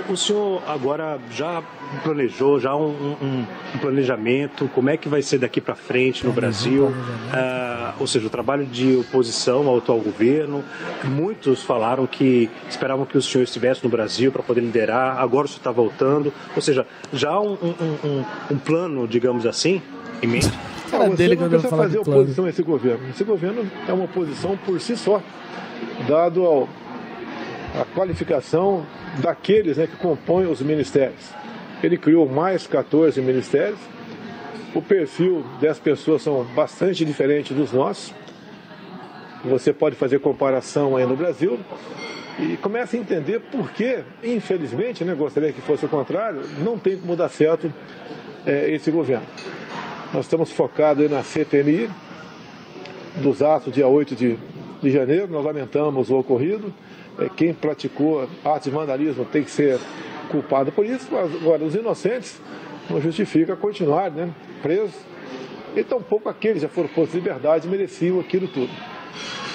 O 0.08 0.16
senhor 0.16 0.60
agora 0.66 1.20
já 1.30 1.62
planejou, 2.02 2.58
já 2.58 2.74
um, 2.74 2.88
um- 2.90 3.46
um 3.76 3.78
planejamento, 3.78 4.68
como 4.74 4.90
é 4.90 4.96
que 4.96 5.08
vai 5.08 5.22
ser 5.22 5.38
daqui 5.38 5.60
para 5.60 5.76
frente 5.76 6.26
no 6.26 6.32
Brasil? 6.32 6.92
Ah, 7.32 7.94
ou 8.00 8.06
seja, 8.08 8.26
o 8.26 8.30
trabalho 8.30 8.66
de 8.66 8.96
oposição 8.96 9.68
ao 9.68 9.78
atual 9.78 10.00
governo. 10.00 10.64
Muitos 11.04 11.62
falaram 11.62 12.04
que 12.04 12.50
esperavam 12.68 13.06
que 13.06 13.16
o 13.16 13.22
senhor 13.22 13.44
estivesse 13.44 13.84
no 13.84 13.88
Brasil 13.90 14.32
para 14.32 14.42
poder 14.42 14.60
liderar, 14.60 15.18
agora 15.20 15.44
o 15.44 15.48
senhor 15.48 15.58
está 15.60 15.70
voltando. 15.70 16.32
Ou 16.56 16.60
seja, 16.60 16.84
já 17.12 17.38
um, 17.38 17.52
um- 17.52 18.08
um- 18.08 18.24
um 18.50 18.58
plano, 18.58 19.06
digamos 19.06 19.46
assim, 19.46 19.80
em 20.20 20.26
mente? 20.26 20.50
Cara 20.90 21.08
você 21.08 21.16
dele 21.16 21.36
não 21.36 21.42
quando 21.42 21.52
eu 21.52 21.60
precisa 21.60 21.68
falar 21.70 21.82
fazer 21.84 21.98
oposição 21.98 22.44
a 22.44 22.48
esse 22.50 22.62
governo. 22.62 23.08
Esse 23.10 23.24
governo 23.24 23.70
é 23.88 23.92
uma 23.92 24.04
oposição 24.04 24.56
por 24.56 24.80
si 24.80 24.96
só, 24.96 25.22
dado 26.08 26.44
ao, 26.44 26.68
a 27.80 27.84
qualificação 27.94 28.84
daqueles 29.22 29.76
né, 29.76 29.86
que 29.86 29.96
compõem 29.96 30.46
os 30.46 30.60
ministérios. 30.60 31.30
Ele 31.82 31.96
criou 31.96 32.28
mais 32.28 32.66
14 32.66 33.20
ministérios. 33.20 33.78
O 34.74 34.80
perfil 34.80 35.44
das 35.60 35.78
pessoas 35.78 36.22
são 36.22 36.44
bastante 36.54 37.04
diferente 37.04 37.52
dos 37.52 37.72
nossos. 37.72 38.14
Você 39.44 39.72
pode 39.72 39.96
fazer 39.96 40.20
comparação 40.20 40.96
aí 40.96 41.06
no 41.06 41.16
Brasil 41.16 41.58
e 42.38 42.56
começa 42.56 42.96
a 42.96 43.00
entender 43.00 43.40
por 43.40 43.70
que, 43.72 44.00
infelizmente, 44.22 45.04
né, 45.04 45.14
gostaria 45.14 45.52
que 45.52 45.60
fosse 45.60 45.84
o 45.84 45.88
contrário, 45.88 46.42
não 46.62 46.78
tem 46.78 46.96
como 46.96 47.16
dar 47.16 47.28
certo 47.28 47.72
eh, 48.46 48.70
esse 48.70 48.90
governo. 48.90 49.26
Nós 50.12 50.24
estamos 50.24 50.50
focados 50.50 51.08
na 51.08 51.22
CPMI, 51.22 51.88
dos 53.22 53.40
atos 53.40 53.72
dia 53.72 53.86
8 53.86 54.16
de, 54.16 54.36
de 54.82 54.90
janeiro, 54.90 55.28
nós 55.28 55.44
lamentamos 55.44 56.10
o 56.10 56.18
ocorrido. 56.18 56.74
É, 57.16 57.28
quem 57.28 57.54
praticou 57.54 58.28
atos 58.44 58.64
de 58.64 58.70
vandalismo 58.70 59.24
tem 59.24 59.44
que 59.44 59.50
ser 59.52 59.78
culpado 60.28 60.72
por 60.72 60.84
isso, 60.84 61.06
mas 61.12 61.32
agora 61.32 61.62
os 61.62 61.76
inocentes 61.76 62.40
não 62.88 63.00
justifica 63.00 63.54
continuar 63.54 64.10
né, 64.10 64.28
presos. 64.60 64.96
E 65.76 65.84
tampouco 65.84 66.28
aqueles 66.28 66.56
que 66.56 66.62
já 66.62 66.68
foram 66.68 66.88
postos 66.88 67.14
em 67.14 67.18
liberdade 67.18 67.68
mereciam 67.68 68.18
aquilo 68.18 68.48
tudo. 68.48 68.70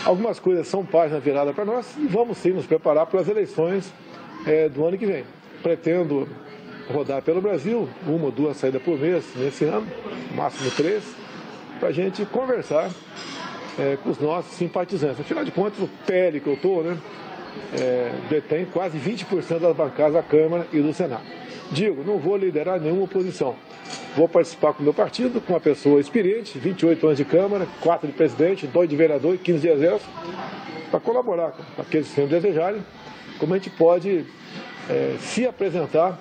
Algumas 0.06 0.40
coisas 0.40 0.70
são 0.70 0.86
página 0.86 1.20
virada 1.20 1.52
para 1.52 1.66
nós 1.66 1.98
e 1.98 2.08
vamos 2.08 2.38
sim 2.38 2.52
nos 2.52 2.66
preparar 2.66 3.08
para 3.08 3.20
as 3.20 3.28
eleições 3.28 3.92
eh, 4.48 4.70
do 4.70 4.86
ano 4.86 4.98
que 4.98 5.06
vem. 5.06 5.26
Pretendo 5.62 6.30
rodar 6.92 7.22
pelo 7.22 7.42
Brasil, 7.42 7.90
uma 8.06 8.26
ou 8.26 8.32
duas 8.32 8.58
saídas 8.58 8.82
por 8.82 9.00
mês 9.00 9.26
nesse 9.36 9.66
ano, 9.66 9.88
máximo 10.36 10.70
três, 10.72 11.04
para 11.80 11.90
a 11.90 11.92
gente 11.92 12.26
conversar 12.26 12.90
eh, 13.78 13.98
com 14.04 14.10
os 14.10 14.20
nossos 14.20 14.54
simpatizantes. 14.54 15.20
Afinal 15.20 15.44
de 15.44 15.52
contas, 15.52 15.80
o 15.80 15.90
PL 16.06 16.40
que 16.40 16.48
eu 16.48 16.54
estou, 16.54 16.84
né, 16.84 16.98
eh, 17.74 18.12
detém 18.30 18.66
quase 18.66 18.98
20% 18.98 19.60
das 19.60 19.76
bancadas 19.76 20.14
da 20.14 20.24
Câmara 20.24 20.68
e 20.72 20.80
do 20.80 20.94
Senado. 20.94 21.24
Digo, 21.72 22.04
não 22.04 22.18
vou 22.18 22.38
liderar 22.38 22.80
nenhuma 22.80 23.04
oposição. 23.04 23.56
Vou 24.16 24.30
participar 24.30 24.74
com 24.74 24.82
o 24.82 24.84
meu 24.84 24.94
partido, 24.94 25.42
com 25.42 25.54
uma 25.54 25.60
pessoa 25.60 26.00
experiente, 26.00 26.58
28 26.58 27.06
anos 27.06 27.18
de 27.18 27.26
Câmara, 27.26 27.68
4 27.82 28.08
de 28.08 28.14
presidente, 28.14 28.68
2 28.68 28.90
de 28.90 28.96
vereador 28.96 29.36
e 29.36 29.38
15 29.38 29.60
de 29.60 29.68
exército, 29.68 30.10
para 30.90 31.00
colaborar 31.00 31.52
com 31.76 31.82
aqueles 31.82 32.08
que 32.10 32.22
o 32.22 32.28
desejarem, 32.28 32.82
como 33.40 33.54
a 33.54 33.58
gente 33.58 33.72
pode 33.72 34.26
eh, 34.90 35.16
se 35.20 35.46
apresentar 35.46 36.18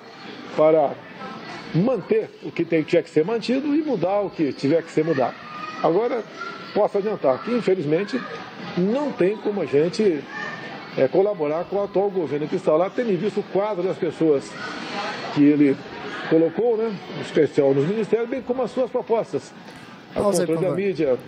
para 0.55 0.95
manter 1.73 2.29
o 2.43 2.51
que 2.51 2.63
tiver 2.63 3.03
que 3.03 3.09
ser 3.09 3.25
mantido 3.25 3.75
e 3.75 3.81
mudar 3.81 4.21
o 4.21 4.29
que 4.29 4.53
tiver 4.53 4.81
que 4.83 4.91
ser 4.91 5.03
mudado. 5.03 5.35
Agora, 5.83 6.23
posso 6.73 6.97
adiantar 6.97 7.43
que, 7.43 7.51
infelizmente, 7.51 8.19
não 8.77 9.11
tem 9.11 9.37
como 9.37 9.61
a 9.61 9.65
gente 9.65 10.23
eh, 10.97 11.07
colaborar 11.07 11.65
com 11.65 11.77
o 11.77 11.83
atual 11.83 12.09
governo 12.09 12.47
que 12.47 12.55
está 12.55 12.73
lá, 12.75 12.89
tendo 12.89 13.11
em 13.11 13.17
vista 13.17 13.39
o 13.39 13.43
quadro 13.43 13.83
das 13.83 13.97
pessoas 13.97 14.49
que 15.33 15.43
ele 15.43 15.77
colocou, 16.29 16.77
né, 16.77 16.95
especial 17.21 17.73
nos 17.73 17.85
ministérios, 17.87 18.29
bem 18.29 18.41
como 18.41 18.61
as 18.63 18.71
suas 18.71 18.89
propostas. 18.89 19.53
Aí, 20.15 20.23
controle 20.23 20.61
da 20.61 20.71
mídia, 20.71 21.19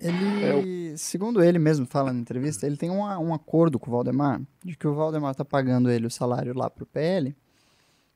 Ele, 0.00 0.98
segundo 0.98 1.42
ele 1.42 1.60
mesmo 1.60 1.86
fala 1.86 2.12
na 2.12 2.18
entrevista, 2.18 2.66
ele 2.66 2.76
tem 2.76 2.90
um, 2.90 3.02
um 3.02 3.32
acordo 3.32 3.78
com 3.78 3.88
o 3.88 3.92
Valdemar, 3.92 4.40
de 4.64 4.76
que 4.76 4.86
o 4.86 4.94
Valdemar 4.94 5.34
tá 5.34 5.44
pagando 5.44 5.88
ele 5.88 6.06
o 6.06 6.10
salário 6.10 6.52
lá 6.56 6.68
pro 6.68 6.84
PL, 6.84 7.34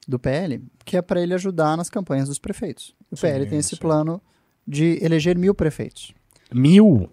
do 0.06 0.18
PL, 0.18 0.62
que 0.84 0.96
é 0.96 1.02
para 1.02 1.20
ele 1.20 1.34
ajudar 1.34 1.76
nas 1.76 1.90
campanhas 1.90 2.28
dos 2.28 2.38
prefeitos. 2.38 2.94
O 3.10 3.16
PL 3.16 3.46
tem 3.46 3.58
esse 3.58 3.70
sim. 3.70 3.76
plano 3.76 4.20
de 4.66 4.98
eleger 5.02 5.36
mil 5.36 5.54
prefeitos. 5.54 6.12
Mil? 6.52 7.10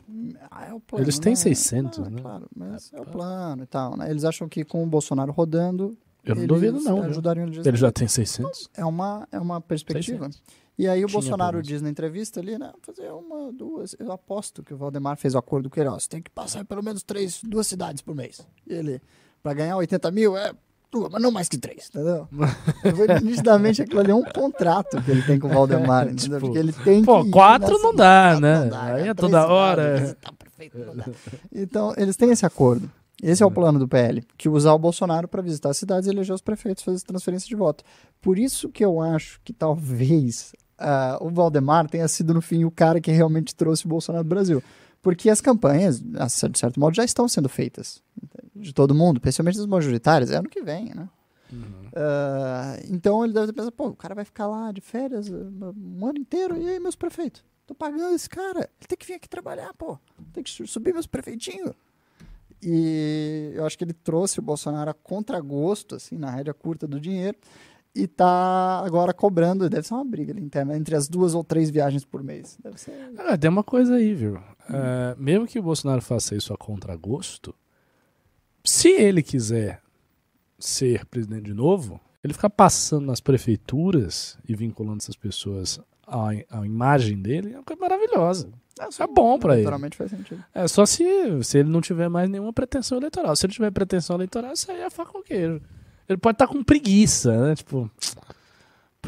Ah, 0.49 0.67
é 0.67 0.73
o 0.73 0.79
plano, 0.79 1.03
Eles 1.03 1.19
têm 1.19 1.31
né? 1.31 1.35
600, 1.37 1.99
Ah, 1.99 2.09
né? 2.09 2.21
Claro, 2.21 2.47
mas 2.55 2.91
é 2.93 3.01
o 3.01 3.05
plano 3.05 3.63
e 3.63 3.65
tal, 3.65 3.97
né? 3.97 4.09
Eles 4.09 4.23
acham 4.23 4.47
que 4.47 4.63
com 4.63 4.83
o 4.83 4.87
Bolsonaro 4.87 5.31
rodando, 5.31 5.97
Eu 6.23 6.35
não 6.35 6.45
duvido 6.45 6.79
não. 6.79 7.01
ajudariam 7.03 7.47
Ele 7.47 7.77
já 7.77 7.91
tem 7.91 8.07
600? 8.07 8.69
é 8.75 8.85
uma, 8.85 9.27
é 9.31 9.39
uma 9.39 9.59
perspectiva. 9.59 10.29
E 10.77 10.87
aí 10.87 11.03
o 11.03 11.07
Tinha 11.07 11.19
Bolsonaro 11.19 11.61
diz 11.61 11.81
na 11.81 11.89
entrevista 11.89 12.39
ali, 12.39 12.57
né, 12.57 12.71
fazer 12.81 13.11
uma, 13.11 13.51
duas, 13.51 13.95
eu 13.99 14.11
aposto 14.11 14.63
que 14.63 14.73
o 14.73 14.77
Valdemar 14.77 15.17
fez 15.17 15.35
o 15.35 15.37
acordo 15.37 15.69
com 15.69 15.79
ele, 15.79 15.89
ó, 15.89 15.99
você 15.99 16.09
tem 16.09 16.21
que 16.21 16.31
passar 16.31 16.65
pelo 16.65 16.81
menos 16.83 17.03
três, 17.03 17.41
duas 17.43 17.67
cidades 17.67 18.01
por 18.01 18.15
mês. 18.15 18.41
E 18.65 18.73
ele, 18.73 19.01
pra 19.43 19.53
ganhar 19.53 19.77
80 19.77 20.09
mil, 20.11 20.35
é 20.35 20.51
duas, 20.93 21.11
mas 21.11 21.21
não 21.21 21.31
mais 21.31 21.49
que 21.49 21.57
três, 21.57 21.89
entendeu? 21.89 22.27
Foi 22.95 23.19
nitidamente 23.21 23.81
aquilo 23.81 23.99
ali 23.99 24.11
é 24.11 24.15
um 24.15 24.23
contrato 24.23 25.01
que 25.01 25.11
ele 25.11 25.23
tem 25.23 25.39
com 25.39 25.47
o 25.47 25.49
Valdemar, 25.49 26.07
entendeu? 26.07 26.39
Tipo, 26.39 26.39
Porque 26.39 26.59
ele 26.59 26.71
tem 26.71 27.03
pô, 27.03 27.23
que 27.23 27.31
quatro 27.31 27.77
não 27.79 27.93
dá, 27.93 28.39
né? 28.39 28.59
não 28.61 28.69
dá, 28.69 28.83
Aí 28.83 29.07
é 29.09 29.13
toda 29.13 29.47
hora. 29.47 30.15
tá 30.21 30.31
perfeito, 30.31 30.77
não 30.77 30.95
dá. 30.95 31.05
Então, 31.53 31.93
eles 31.97 32.15
têm 32.15 32.31
esse 32.31 32.45
acordo. 32.45 32.89
Esse 33.21 33.41
é 33.41 33.45
o 33.45 33.51
plano 33.51 33.79
do 33.79 33.87
PL, 33.87 34.21
que 34.37 34.49
usar 34.49 34.73
o 34.73 34.79
Bolsonaro 34.79 35.27
para 35.27 35.41
visitar 35.41 35.69
as 35.69 35.77
cidades 35.77 36.07
e 36.07 36.11
eleger 36.11 36.35
os 36.35 36.41
prefeitos, 36.41 36.83
fazer 36.83 37.01
transferência 37.05 37.47
de 37.47 37.55
voto. 37.55 37.83
Por 38.21 38.37
isso 38.37 38.69
que 38.69 38.83
eu 38.83 38.99
acho 38.99 39.39
que 39.45 39.53
talvez 39.53 40.51
ah, 40.77 41.17
o 41.21 41.29
Valdemar 41.29 41.87
tenha 41.89 42.07
sido, 42.07 42.33
no 42.33 42.41
fim, 42.41 42.65
o 42.65 42.71
cara 42.71 42.99
que 42.99 43.11
realmente 43.11 43.55
trouxe 43.55 43.85
o 43.85 43.89
Bolsonaro 43.89 44.25
do 44.25 44.29
Brasil. 44.29 44.61
Porque 45.03 45.29
as 45.29 45.39
campanhas, 45.41 45.99
de 46.01 46.57
certo 46.57 46.79
modo, 46.79 46.95
já 46.95 47.03
estão 47.03 47.27
sendo 47.27 47.47
feitas. 47.49 48.01
De 48.55 48.73
todo 48.73 48.95
mundo, 48.95 49.19
principalmente 49.21 49.57
das 49.57 49.67
majoritárias, 49.67 50.31
é 50.31 50.37
ano 50.37 50.49
que 50.49 50.63
vem, 50.63 50.95
né? 50.95 51.07
Ah, 51.95 52.79
então 52.89 53.23
ele 53.23 53.33
deve 53.33 53.47
ter 53.47 53.53
pensado, 53.53 53.71
pô, 53.73 53.89
o 53.89 53.95
cara 53.95 54.15
vai 54.15 54.25
ficar 54.25 54.47
lá 54.47 54.71
de 54.71 54.81
férias 54.81 55.29
ah, 55.29 55.73
um 55.77 56.07
ano 56.07 56.17
inteiro, 56.17 56.57
e 56.57 56.67
aí 56.67 56.79
meus 56.79 56.95
prefeitos? 56.95 57.43
Tô 57.67 57.75
pagando 57.75 58.15
esse 58.15 58.27
cara, 58.29 58.61
ele 58.79 58.87
tem 58.87 58.97
que 58.97 59.05
vir 59.05 59.13
aqui 59.13 59.29
trabalhar, 59.29 59.73
pô. 59.77 59.99
Tem 60.33 60.43
que 60.43 60.49
su- 60.49 60.65
subir 60.65 60.93
meus 60.93 61.05
prefeitinhos. 61.05 61.73
E 62.61 63.51
eu 63.55 63.65
acho 63.65 63.77
que 63.77 63.83
ele 63.83 63.93
trouxe 63.93 64.39
o 64.39 64.41
Bolsonaro 64.41 64.89
a 64.89 64.93
contragosto, 64.93 65.95
assim, 65.95 66.17
na 66.17 66.31
rédea 66.31 66.53
curta 66.53 66.87
do 66.87 66.99
dinheiro, 66.99 67.37
e 67.93 68.07
tá 68.07 68.81
agora 68.85 69.13
cobrando, 69.13 69.69
deve 69.69 69.85
ser 69.87 69.93
uma 69.93 70.05
briga 70.05 70.31
ali 70.33 70.41
interna, 70.41 70.75
entre 70.75 70.95
as 70.95 71.07
duas 71.07 71.35
ou 71.35 71.43
três 71.43 71.69
viagens 71.69 72.03
por 72.05 72.23
mês. 72.23 72.57
Deve 72.63 72.79
ser. 72.79 73.11
Ah, 73.17 73.37
tem 73.37 73.49
uma 73.49 73.63
coisa 73.63 73.95
aí, 73.95 74.13
viu? 74.15 74.39
É, 74.69 75.15
mesmo 75.17 75.47
que 75.47 75.59
o 75.59 75.63
Bolsonaro 75.63 76.01
faça 76.01 76.35
isso 76.35 76.53
a 76.53 76.57
contragosto, 76.57 77.53
se 78.63 78.89
ele 78.89 79.21
quiser 79.21 79.81
ser 80.57 81.05
presidente 81.05 81.45
de 81.45 81.53
novo, 81.53 81.99
ele 82.23 82.33
ficar 82.33 82.49
passando 82.49 83.05
nas 83.05 83.19
prefeituras 83.19 84.37
e 84.47 84.55
vinculando 84.55 84.99
essas 85.01 85.15
pessoas 85.15 85.79
à, 86.07 86.29
à 86.49 86.65
imagem 86.65 87.21
dele 87.21 87.53
é 87.53 87.57
uma 87.57 87.63
coisa 87.63 87.81
maravilhosa. 87.81 88.49
É 88.99 89.07
bom 89.07 89.37
pra 89.37 89.53
ele. 89.53 89.63
Naturalmente 89.63 89.95
faz 89.95 90.09
sentido. 90.09 90.43
É 90.53 90.67
só 90.67 90.85
se, 90.85 91.03
se 91.43 91.59
ele 91.59 91.69
não 91.69 91.79
tiver 91.79 92.09
mais 92.09 92.29
nenhuma 92.29 92.51
pretensão 92.51 92.97
eleitoral. 92.97 93.35
Se 93.35 93.45
ele 93.45 93.53
tiver 93.53 93.71
pretensão 93.71 94.15
eleitoral, 94.15 94.53
isso 94.53 94.71
aí 94.71 94.81
é 94.81 94.87
queijo. 95.23 95.61
ele 96.09 96.17
pode 96.17 96.35
estar 96.35 96.47
com 96.47 96.63
preguiça, 96.63 97.49
né? 97.49 97.55
Tipo, 97.55 97.89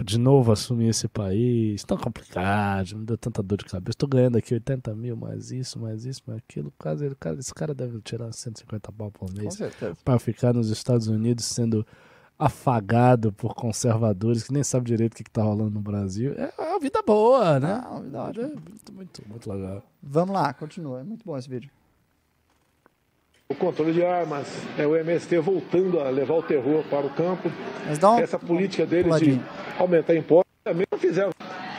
de 0.04 0.18
novo 0.18 0.52
assumir 0.52 0.90
esse 0.90 1.08
país, 1.08 1.84
tão 1.84 1.98
complicado, 1.98 2.98
me 2.98 3.06
deu 3.06 3.18
tanta 3.18 3.42
dor 3.42 3.58
de 3.58 3.66
cabeça. 3.66 3.98
Tô 3.98 4.08
ganhando 4.08 4.38
aqui 4.38 4.54
80 4.54 4.94
mil, 4.94 5.16
mais 5.16 5.52
isso, 5.52 5.80
mais 5.80 6.06
isso, 6.06 6.22
mais 6.28 6.40
aquilo. 6.40 6.74
Quase, 6.78 7.06
ele- 7.06 7.16
cara, 7.16 7.38
esse 7.40 7.54
cara 7.54 7.74
deve 7.74 8.00
tirar 8.02 8.32
150 8.32 8.92
pau 8.92 9.10
por 9.12 9.32
mês 9.34 9.58
para 10.04 10.20
ficar 10.20 10.54
nos 10.54 10.70
Estados 10.70 11.08
Unidos 11.08 11.46
sendo 11.46 11.86
afagado 12.38 13.32
por 13.32 13.56
conservadores 13.56 14.44
que 14.44 14.52
nem 14.52 14.62
sabem 14.64 14.86
direito 14.86 15.14
o 15.14 15.16
que, 15.16 15.24
que 15.24 15.32
tá 15.32 15.42
rolando 15.42 15.72
no 15.72 15.80
Brasil. 15.80 16.34
É 16.38 16.52
uma 16.62 16.80
vida 16.80 17.02
boa, 17.02 17.58
né? 17.62 17.82
Ah, 17.86 18.00
vida 18.02 18.22
ótima. 18.22 18.44
É 18.44 18.48
muito, 18.50 18.94
muito, 18.94 19.24
muito 19.30 19.50
legal. 19.52 19.82
Vamos 20.04 20.36
lá, 20.36 20.54
continua. 20.54 21.00
É 21.00 21.04
muito 21.04 21.24
bom 21.26 21.38
esse 21.38 21.50
vídeo. 21.50 21.70
O 23.48 23.54
controle 23.56 23.94
de 23.94 24.04
armas, 24.04 24.48
é 24.78 24.86
o 24.88 24.96
MST 24.96 25.38
voltando 25.38 26.00
a 26.00 26.10
levar 26.10 26.34
o 26.34 26.42
terror 26.44 26.84
para 26.90 27.06
o 27.06 27.10
campo. 27.12 27.50
Mas 27.88 28.00
dá 28.00 28.12
um 28.12 28.20
Essa 28.20 28.40
política 28.40 28.86
deles 28.88 29.16
de. 29.20 29.40
Aumentar 29.78 30.16
impostos 30.16 30.52
também 30.64 30.86
não 30.92 31.00
fizeram. 31.00 31.32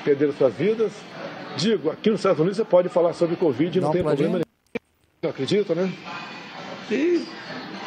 Perderam 0.04 0.32
suas 0.32 0.54
vidas. 0.54 0.92
Digo, 1.56 1.90
aqui 1.90 2.10
nos 2.10 2.20
Estados 2.20 2.38
Unidos 2.38 2.56
você 2.56 2.64
pode 2.64 2.88
falar 2.88 3.12
sobre 3.12 3.36
Covid, 3.36 3.80
não 3.80 3.88
um 3.88 3.92
tem 3.92 4.02
problema 4.02 4.32
nenhum. 4.34 4.42
Não 5.22 5.30
acredito, 5.30 5.74
né? 5.74 5.90
E 6.90 7.26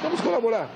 vamos 0.01 0.19
colaborar. 0.21 0.69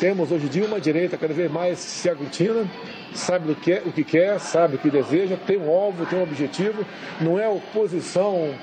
Temos 0.00 0.32
hoje 0.32 0.46
em 0.46 0.48
dia 0.48 0.64
uma 0.64 0.80
direita 0.80 1.16
cada 1.16 1.34
vez 1.34 1.50
mais 1.50 1.78
se 1.78 2.08
aglutina, 2.08 2.66
sabe 3.14 3.48
do 3.48 3.54
que 3.54 3.74
o 3.84 3.92
que 3.92 4.02
quer, 4.02 4.40
sabe 4.40 4.76
o 4.76 4.78
que 4.78 4.90
deseja, 4.90 5.36
tem 5.46 5.58
um 5.58 5.70
alvo, 5.70 6.06
tem 6.06 6.18
um 6.18 6.22
objetivo. 6.22 6.84
Não 7.20 7.38
é 7.38 7.48
oposição 7.48 8.54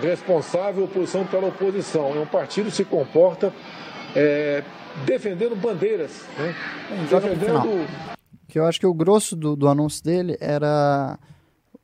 responsável, 0.00 0.84
oposição 0.84 1.26
pela 1.26 1.48
oposição. 1.48 2.14
É 2.16 2.20
um 2.20 2.26
partido 2.26 2.66
que 2.66 2.76
se 2.76 2.84
comporta 2.84 3.52
é, 4.14 4.62
defendendo 5.04 5.56
bandeiras, 5.56 6.24
né? 6.38 6.54
defendendo 7.10 7.86
Que 8.48 8.58
eu 8.58 8.66
acho 8.66 8.80
que 8.80 8.86
o 8.86 8.94
grosso 8.94 9.36
do, 9.36 9.54
do 9.54 9.68
anúncio 9.68 10.02
dele 10.02 10.36
era 10.40 11.18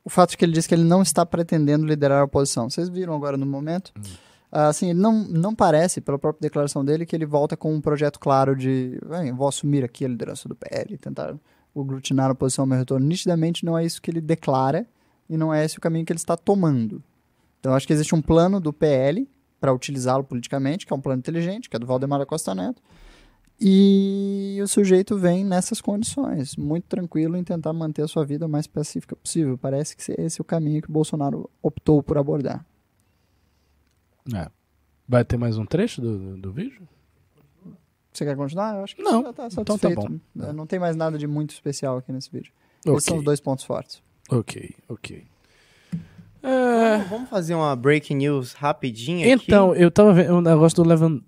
o 0.03 0.09
fato 0.09 0.31
de 0.31 0.37
que 0.37 0.45
ele 0.45 0.51
disse 0.51 0.67
que 0.67 0.75
ele 0.75 0.83
não 0.83 1.01
está 1.01 1.25
pretendendo 1.25 1.85
liderar 1.85 2.21
a 2.21 2.25
oposição. 2.25 2.69
Vocês 2.69 2.89
viram 2.89 3.13
agora 3.13 3.37
no 3.37 3.45
momento? 3.45 3.91
Ah, 4.51 4.67
Assim, 4.67 4.89
ele 4.91 4.99
não, 4.99 5.23
não 5.27 5.53
parece, 5.53 5.99
pela 6.01 6.17
própria 6.17 6.41
declaração 6.41 6.83
dele, 6.83 7.05
que 7.05 7.15
ele 7.15 7.25
volta 7.25 7.57
com 7.57 7.73
um 7.73 7.81
projeto 7.81 8.19
claro 8.19 8.55
de 8.55 8.99
"Bem, 9.07 9.31
vou 9.33 9.47
assumir 9.47 9.83
aqui 9.83 10.05
a 10.05 10.07
liderança 10.07 10.47
do 10.47 10.55
PL, 10.55 10.97
tentar 10.97 11.35
aglutinar 11.75 12.29
a 12.29 12.33
oposição 12.33 12.63
ao 12.63 12.67
meu 12.67 12.77
retorno. 12.77 13.05
Nitidamente 13.05 13.65
não 13.65 13.77
é 13.77 13.85
isso 13.85 14.01
que 14.01 14.09
ele 14.09 14.21
declara 14.21 14.87
e 15.29 15.35
não 15.35 15.53
é 15.53 15.65
esse 15.65 15.77
o 15.77 15.81
caminho 15.81 16.05
que 16.05 16.13
ele 16.13 16.19
está 16.19 16.37
tomando. 16.37 17.03
Então 17.59 17.73
acho 17.73 17.85
que 17.85 17.93
existe 17.93 18.15
um 18.15 18.21
plano 18.21 18.59
do 18.59 18.71
PL 18.71 19.27
para 19.59 19.73
utilizá-lo 19.73 20.23
politicamente, 20.23 20.85
que 20.85 20.93
é 20.93 20.95
um 20.95 21.01
plano 21.01 21.19
inteligente, 21.19 21.69
que 21.69 21.75
é 21.75 21.79
do 21.79 21.85
Valdemar 21.85 22.19
da 22.19 22.25
Costa 22.25 22.53
Neto, 22.53 22.81
e 23.59 24.59
o 24.61 24.67
sujeito 24.67 25.17
vem 25.17 25.45
nessas 25.45 25.79
condições, 25.79 26.55
muito 26.57 26.85
tranquilo 26.85 27.37
em 27.37 27.43
tentar 27.43 27.71
manter 27.71 28.01
a 28.01 28.07
sua 28.07 28.25
vida 28.25 28.45
o 28.45 28.49
mais 28.49 28.67
pacífica 28.67 29.15
possível. 29.15 29.57
Parece 29.57 29.95
que 29.95 30.11
esse 30.19 30.39
é 30.39 30.41
o 30.41 30.45
caminho 30.45 30.81
que 30.81 30.89
o 30.89 30.93
Bolsonaro 30.93 31.49
optou 31.61 32.03
por 32.03 32.17
abordar. 32.17 32.65
É. 34.33 34.49
Vai 35.07 35.23
ter 35.23 35.37
mais 35.37 35.57
um 35.57 35.65
trecho 35.65 36.01
do, 36.01 36.37
do, 36.37 36.51
vídeo? 36.51 36.81
Você 38.11 38.25
quer 38.25 38.35
continuar? 38.35 38.75
Eu 38.75 38.83
acho 38.83 38.95
que 38.95 39.03
Não, 39.03 39.21
já 39.21 39.33
tá 39.33 39.47
então 39.51 39.63
tá 39.63 39.73
satisfeito. 39.73 40.01
bom. 40.35 40.43
É, 40.43 40.51
Não 40.51 40.65
tem 40.65 40.79
mais 40.79 40.95
nada 40.95 41.17
de 41.17 41.27
muito 41.27 41.51
especial 41.51 41.97
aqui 41.97 42.11
nesse 42.11 42.31
vídeo. 42.31 42.51
Esses 42.85 43.03
são 43.03 43.17
os 43.17 43.23
dois 43.23 43.39
pontos 43.39 43.63
fortes. 43.63 44.01
ok, 44.29 44.75
ok. 44.89 45.25
É, 46.43 46.97
Vamos 47.09 47.29
fazer 47.29 47.55
uma 47.55 47.75
breaking 47.75 48.17
news 48.17 48.53
rapidinha 48.53 49.33
aqui? 49.33 49.45
então, 49.45 49.73
eu 49.73 49.89
tava 49.89 50.13
vendo 50.13 50.35
o 50.35 50.41
negócio 50.41 50.75
do 50.75 50.87
Levan... 50.87 51.21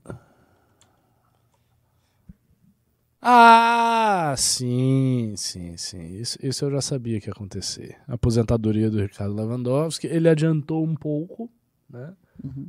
Ah, 3.22 4.36
sim, 4.38 5.34
sim, 5.36 5.76
sim. 5.76 6.18
Isso, 6.20 6.38
isso 6.42 6.66
eu 6.66 6.72
já 6.72 6.82
sabia 6.82 7.20
que 7.20 7.28
ia 7.28 7.34
acontecer. 7.34 7.98
A 8.08 8.14
aposentadoria 8.14 8.90
do 8.90 9.02
Ricardo 9.02 9.36
Lewandowski, 9.36 10.08
ele 10.08 10.30
adiantou 10.30 10.84
um 10.84 10.96
pouco, 10.96 11.50
né? 11.90 12.14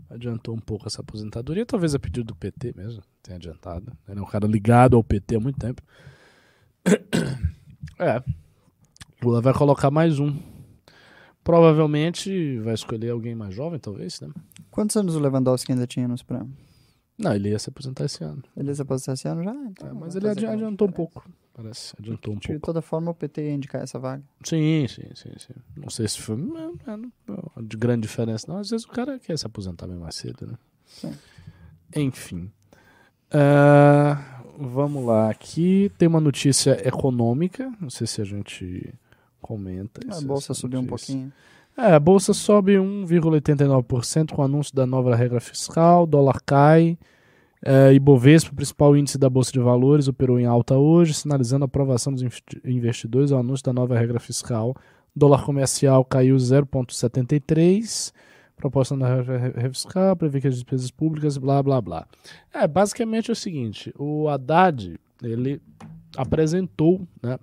Adiantou 0.08 0.54
um 0.54 0.60
pouco 0.60 0.86
essa 0.86 1.02
aposentadoria, 1.02 1.66
talvez 1.66 1.94
a 1.94 1.98
pedido 1.98 2.28
do 2.28 2.34
PT 2.34 2.72
mesmo, 2.74 3.02
tenha 3.22 3.36
adiantado. 3.36 3.92
Ele 4.08 4.18
é 4.18 4.22
um 4.22 4.26
cara 4.26 4.46
ligado 4.46 4.96
ao 4.96 5.04
PT 5.04 5.36
há 5.36 5.40
muito 5.40 5.58
tempo. 5.58 5.82
É. 7.98 8.22
Lula 9.22 9.40
vai 9.40 9.52
colocar 9.52 9.90
mais 9.90 10.18
um. 10.18 10.34
Provavelmente 11.42 12.58
vai 12.60 12.74
escolher 12.74 13.10
alguém 13.10 13.34
mais 13.34 13.54
jovem, 13.54 13.78
talvez, 13.78 14.20
né? 14.20 14.28
Quantos 14.70 14.96
anos 14.96 15.16
o 15.16 15.18
Lewandowski 15.18 15.72
ainda 15.72 15.86
tinha 15.86 16.06
no 16.06 16.16
Supremo? 16.16 16.50
Não, 17.18 17.34
ele 17.34 17.48
ia 17.50 17.58
se 17.58 17.68
aposentar 17.68 18.04
esse 18.04 18.22
ano. 18.22 18.42
Ele 18.56 18.72
se 18.74 18.80
aposentou 18.80 19.14
esse 19.14 19.26
ano 19.28 19.42
já? 19.42 19.52
Então 19.54 19.88
É, 19.88 19.92
mas 19.92 20.14
ele 20.14 20.28
adi- 20.28 20.46
adiantou 20.46 20.86
um 20.88 20.92
pouco. 20.92 21.24
Parece, 21.52 21.92
adiantou 21.98 22.34
um 22.34 22.38
De 22.38 22.46
pouco. 22.46 22.60
toda 22.64 22.80
forma, 22.80 23.10
o 23.10 23.14
PT 23.14 23.42
ia 23.42 23.52
indicar 23.54 23.82
essa 23.82 23.98
vaga. 23.98 24.22
Sim, 24.44 24.86
sim, 24.88 25.02
sim, 25.16 25.32
sim. 25.38 25.54
Não 25.76 25.90
sei 25.90 26.06
se 26.06 26.20
foi 26.20 26.36
não, 26.36 26.76
não, 26.86 27.12
não, 27.26 27.52
de 27.66 27.76
grande 27.76 28.02
diferença, 28.02 28.46
não. 28.48 28.58
Às 28.58 28.70
vezes 28.70 28.86
o 28.86 28.88
cara 28.90 29.18
quer 29.18 29.36
se 29.36 29.44
aposentar 29.44 29.88
bem 29.88 29.96
mais 29.96 30.14
cedo, 30.14 30.46
né? 30.46 30.54
Sim. 30.86 31.12
Enfim. 31.96 32.52
Ah, 33.32 34.42
vamos 34.58 35.04
lá. 35.04 35.30
Aqui 35.30 35.90
tem 35.98 36.08
uma 36.08 36.20
notícia 36.20 36.80
econômica. 36.86 37.72
Não 37.80 37.90
sei 37.90 38.06
se 38.06 38.20
a 38.20 38.24
gente 38.24 38.94
comenta. 39.40 40.00
A 40.16 40.20
bolsa 40.20 40.54
subiu 40.54 40.80
um 40.80 40.86
pouquinho. 40.86 41.32
É, 41.78 41.94
a 41.94 42.00
bolsa 42.00 42.34
sobe 42.34 42.74
1,89% 42.74 44.32
com 44.34 44.42
o 44.42 44.44
anúncio 44.44 44.74
da 44.74 44.84
nova 44.84 45.14
regra 45.14 45.38
fiscal, 45.40 46.06
dólar 46.06 46.40
cai. 46.44 46.98
É, 47.64 47.92
Ibovespa, 47.92 48.50
o 48.52 48.54
principal 48.56 48.96
índice 48.96 49.16
da 49.18 49.30
Bolsa 49.30 49.52
de 49.52 49.58
Valores, 49.60 50.08
operou 50.08 50.38
em 50.40 50.46
alta 50.46 50.76
hoje, 50.76 51.14
sinalizando 51.14 51.64
a 51.64 51.66
aprovação 51.66 52.12
dos 52.12 52.22
inv- 52.22 52.40
investidores 52.64 53.30
ao 53.32 53.40
anúncio 53.40 53.64
da 53.64 53.72
nova 53.72 53.96
regra 53.98 54.18
fiscal. 54.20 54.74
Dólar 55.14 55.44
comercial 55.44 56.04
caiu 56.04 56.36
0,73%, 56.36 58.12
proposta 58.56 58.96
da 58.96 59.14
regra 59.16 59.38
re- 59.38 59.68
fiscal, 59.70 60.16
prevê 60.16 60.40
que 60.40 60.48
as 60.48 60.54
despesas 60.54 60.90
públicas, 60.90 61.36
blá, 61.38 61.62
blá, 61.62 61.80
blá. 61.80 62.06
É, 62.52 62.66
basicamente 62.66 63.30
é 63.30 63.32
o 63.32 63.36
seguinte, 63.36 63.92
o 63.98 64.28
Haddad, 64.28 64.98
ele 65.22 65.60
apresentou 66.16 67.06
né, 67.22 67.38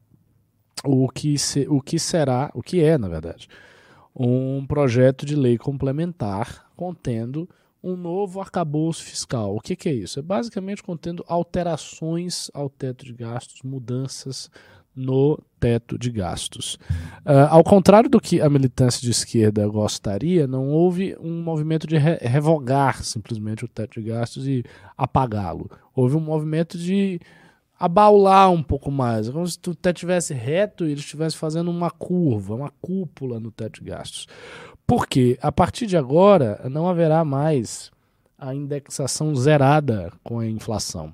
o, 0.84 1.08
que 1.10 1.38
se- 1.38 1.68
o 1.70 1.82
que 1.82 1.98
será, 2.00 2.52
o 2.54 2.62
que 2.62 2.82
é, 2.82 2.98
na 2.98 3.08
verdade, 3.10 3.48
um 4.16 4.66
projeto 4.66 5.26
de 5.26 5.36
lei 5.36 5.58
complementar 5.58 6.66
contendo 6.76 7.50
um 7.84 7.96
novo 7.96 8.40
arcabouço 8.40 9.04
fiscal. 9.04 9.56
O 9.56 9.60
que, 9.60 9.76
que 9.76 9.90
é 9.90 9.94
isso? 9.94 10.18
É 10.20 10.22
basicamente 10.22 10.82
contendo 10.82 11.24
alterações 11.28 12.50
ao 12.54 12.70
teto 12.70 13.06
de 13.06 13.14
gastos, 13.14 13.62
mudanças 13.64 14.50
no 14.96 15.38
teto 15.60 15.98
de 16.00 16.10
gastos. 16.10 16.80
Ah, 17.26 17.50
ao 17.50 17.64
contrário 17.64 18.10
do 18.10 18.20
que 18.20 18.40
a 18.40 18.50
militância 18.50 19.02
de 19.02 19.12
esquerda 19.12 19.68
gostaria, 19.68 20.48
não 20.48 20.70
houve 20.70 21.16
um 21.20 21.44
movimento 21.44 21.86
de 21.86 21.98
re- 21.98 22.18
revogar 22.22 23.04
simplesmente 23.04 23.66
o 23.66 23.68
teto 23.68 24.00
de 24.00 24.08
gastos 24.08 24.48
e 24.48 24.64
apagá-lo. 24.98 25.70
Houve 25.94 26.16
um 26.16 26.22
movimento 26.22 26.78
de 26.78 27.20
abaular 27.80 28.52
um 28.52 28.64
pouco 28.64 28.92
mais. 28.92 29.28
É 29.28 29.32
como 29.32 29.48
se 29.48 29.58
o 29.68 29.76
teto 29.76 29.98
estivesse 29.98 30.34
reto 30.34 30.86
e 30.86 30.92
ele 30.92 31.00
estivesse 31.00 31.36
fazendo 31.36 31.70
uma 31.70 31.92
curva, 31.92 32.56
uma 32.56 32.72
cúpula 32.82 33.40
no 33.40 33.52
teto 33.52 33.82
de 33.82 33.90
gastos. 33.90 34.28
Porque 34.88 35.38
a 35.42 35.52
partir 35.52 35.88
de 35.88 35.98
agora 35.98 36.62
não 36.70 36.88
haverá 36.88 37.26
mais 37.26 37.92
a 38.38 38.54
indexação 38.54 39.36
zerada 39.36 40.12
com 40.24 40.40
a 40.40 40.48
inflação. 40.48 41.14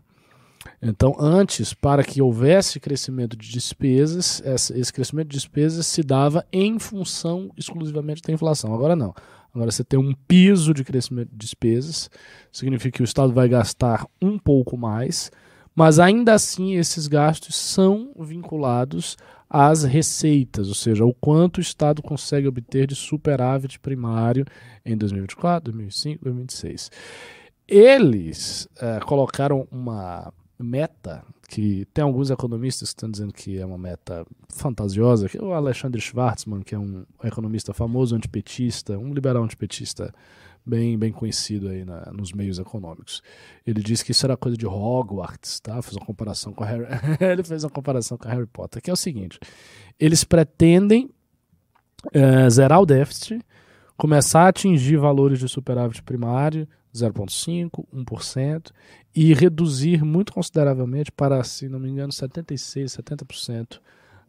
Então, 0.82 1.16
antes, 1.20 1.74
para 1.74 2.04
que 2.04 2.22
houvesse 2.22 2.80
crescimento 2.80 3.36
de 3.36 3.50
despesas, 3.50 4.42
esse 4.46 4.94
crescimento 4.94 5.30
de 5.30 5.38
despesas 5.38 5.88
se 5.88 6.04
dava 6.04 6.46
em 6.52 6.78
função 6.78 7.50
exclusivamente 7.58 8.22
da 8.22 8.34
inflação. 8.34 8.74
Agora 8.74 8.96
não. 8.96 9.14
Agora 9.54 9.72
você 9.72 9.84
tem 9.84 10.00
um 10.00 10.14
piso 10.28 10.74
de 10.74 10.84
crescimento 10.84 11.30
de 11.32 11.38
despesas, 11.38 12.10
significa 12.52 12.98
que 12.98 13.04
o 13.04 13.06
Estado 13.06 13.34
vai 13.34 13.50
gastar 13.50 14.08
um 14.22 14.38
pouco 14.40 14.78
mais, 14.78 15.30
mas 15.76 16.00
ainda 16.00 16.34
assim 16.34 16.76
esses 16.76 17.08
gastos 17.08 17.56
são 17.56 18.12
vinculados 18.20 19.18
às 19.50 19.84
receitas, 19.84 20.70
ou 20.70 20.76
seja, 20.76 21.06
o 21.06 21.14
quanto 21.14 21.58
o 21.58 21.62
Estado 21.62 22.02
consegue 22.02 22.48
obter 22.48 22.88
de 22.88 22.96
superávit 22.96 23.80
primário 23.80 24.46
em 24.86 24.96
2024, 24.96 25.72
2025, 25.72 26.24
2026. 26.24 26.92
Eles 27.68 28.68
eh, 28.80 29.00
colocaram 29.06 29.68
uma 29.70 30.32
meta 30.58 31.24
que 31.50 31.86
tem 31.94 32.02
alguns 32.02 32.30
economistas 32.30 32.90
que 32.90 32.96
estão 32.96 33.12
dizendo 33.12 33.34
que 33.34 33.58
é 33.60 33.66
uma 33.66 33.78
meta 33.78 34.26
fantasiosa, 34.48 35.28
que 35.28 35.38
é 35.38 35.42
o 35.42 35.54
Alexandre 35.54 36.00
Schwartzman, 36.00 36.62
que 36.62 36.74
é 36.74 36.80
um 36.80 37.04
economista 37.24 37.74
famoso 37.74 38.16
antipetista, 38.16 38.98
um 38.98 39.14
liberal 39.14 39.44
antipetista 39.44 40.14
bem, 40.66 40.98
bem 40.98 41.12
conhecido 41.12 41.70
aí 41.70 41.84
na- 41.84 42.12
nos 42.14 42.32
meios 42.34 42.60
econômicos. 42.60 43.22
Ele 43.66 43.82
disse 43.82 44.04
que 44.06 44.12
isso 44.12 44.26
era 44.26 44.38
coisa 44.38 44.58
de 44.58 44.66
Hogwarts, 44.66 45.60
tá? 45.60 45.82
Fez 45.82 45.96
uma 45.96 46.06
comparação 46.06 46.54
com 46.54 46.64
Harry, 46.64 46.86
ele 47.20 47.44
fez 47.44 47.64
uma 47.64 47.70
comparação 47.70 48.18
com 48.18 48.28
Harry 48.28 48.48
Potter, 48.48 48.82
que 48.82 48.90
é 48.90 48.94
o 48.94 48.98
seguinte: 48.98 49.40
eles 50.00 50.24
pretendem 50.24 51.10
eh, 52.14 52.50
zerar 52.50 52.82
o 52.82 52.86
déficit, 52.86 53.40
começar 53.98 54.44
a 54.44 54.48
atingir 54.50 54.98
valores 54.98 55.40
de 55.40 55.48
superávit 55.48 56.02
primário, 56.04 56.68
0,5%, 56.94 57.86
1%, 57.94 58.72
e 59.16 59.34
reduzir 59.34 60.04
muito 60.04 60.34
consideravelmente 60.34 61.12
para, 61.12 61.44
se 61.44 61.68
não 61.70 61.80
me 61.80 61.90
engano, 61.90 62.12
76%, 62.12 62.86
70% 62.86 63.80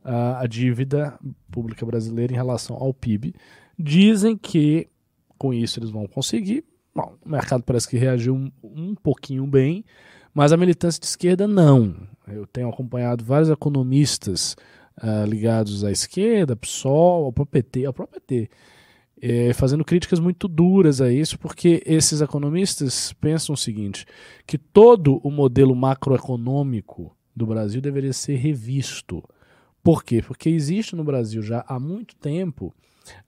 a, 0.05 0.41
a 0.41 0.47
dívida 0.47 1.19
pública 1.51 1.87
brasileira 1.87 2.33
em 2.33 2.37
relação 2.37 2.77
ao 2.77 2.93
PIB. 2.93 3.35
Dizem 3.79 4.37
que 4.37 4.89
com 5.43 5.53
isso 5.53 5.81
eles 5.81 5.91
vão 5.91 6.07
conseguir. 6.07 6.65
Bom, 6.95 7.17
o 7.21 7.29
mercado 7.29 7.65
parece 7.65 7.89
que 7.89 7.97
reagiu 7.97 8.33
um, 8.33 8.53
um 8.63 8.95
pouquinho 8.95 9.45
bem, 9.45 9.85
mas 10.33 10.53
a 10.53 10.57
militância 10.57 11.01
de 11.01 11.07
esquerda 11.07 11.49
não. 11.49 11.97
Eu 12.29 12.47
tenho 12.47 12.69
acompanhado 12.69 13.25
vários 13.25 13.51
economistas 13.51 14.57
uh, 15.03 15.27
ligados 15.27 15.83
à 15.83 15.91
esquerda, 15.91 16.55
PSOL, 16.55 17.25
ao 17.25 17.33
próprio 17.33 17.61
PT, 17.61 17.87
ao 17.87 17.93
próprio 17.93 18.21
PT, 18.21 18.51
é, 19.21 19.53
fazendo 19.53 19.85
críticas 19.85 20.21
muito 20.21 20.47
duras 20.47 21.01
a 21.01 21.13
isso, 21.13 21.37
porque 21.41 21.83
esses 21.85 22.21
economistas 22.21 23.13
pensam 23.15 23.55
o 23.55 23.59
seguinte: 23.59 24.07
que 24.47 24.57
todo 24.57 25.21
o 25.25 25.31
modelo 25.31 25.75
macroeconômico 25.75 27.17
do 27.35 27.47
Brasil 27.47 27.81
deveria 27.81 28.13
ser 28.13 28.37
revisto. 28.37 29.25
Por 29.83 30.05
quê? 30.05 30.23
Porque 30.23 30.49
existe 30.49 30.95
no 30.95 31.03
Brasil 31.03 31.43
já 31.43 31.65
há 31.67 31.81
muito 31.81 32.15
tempo 32.15 32.73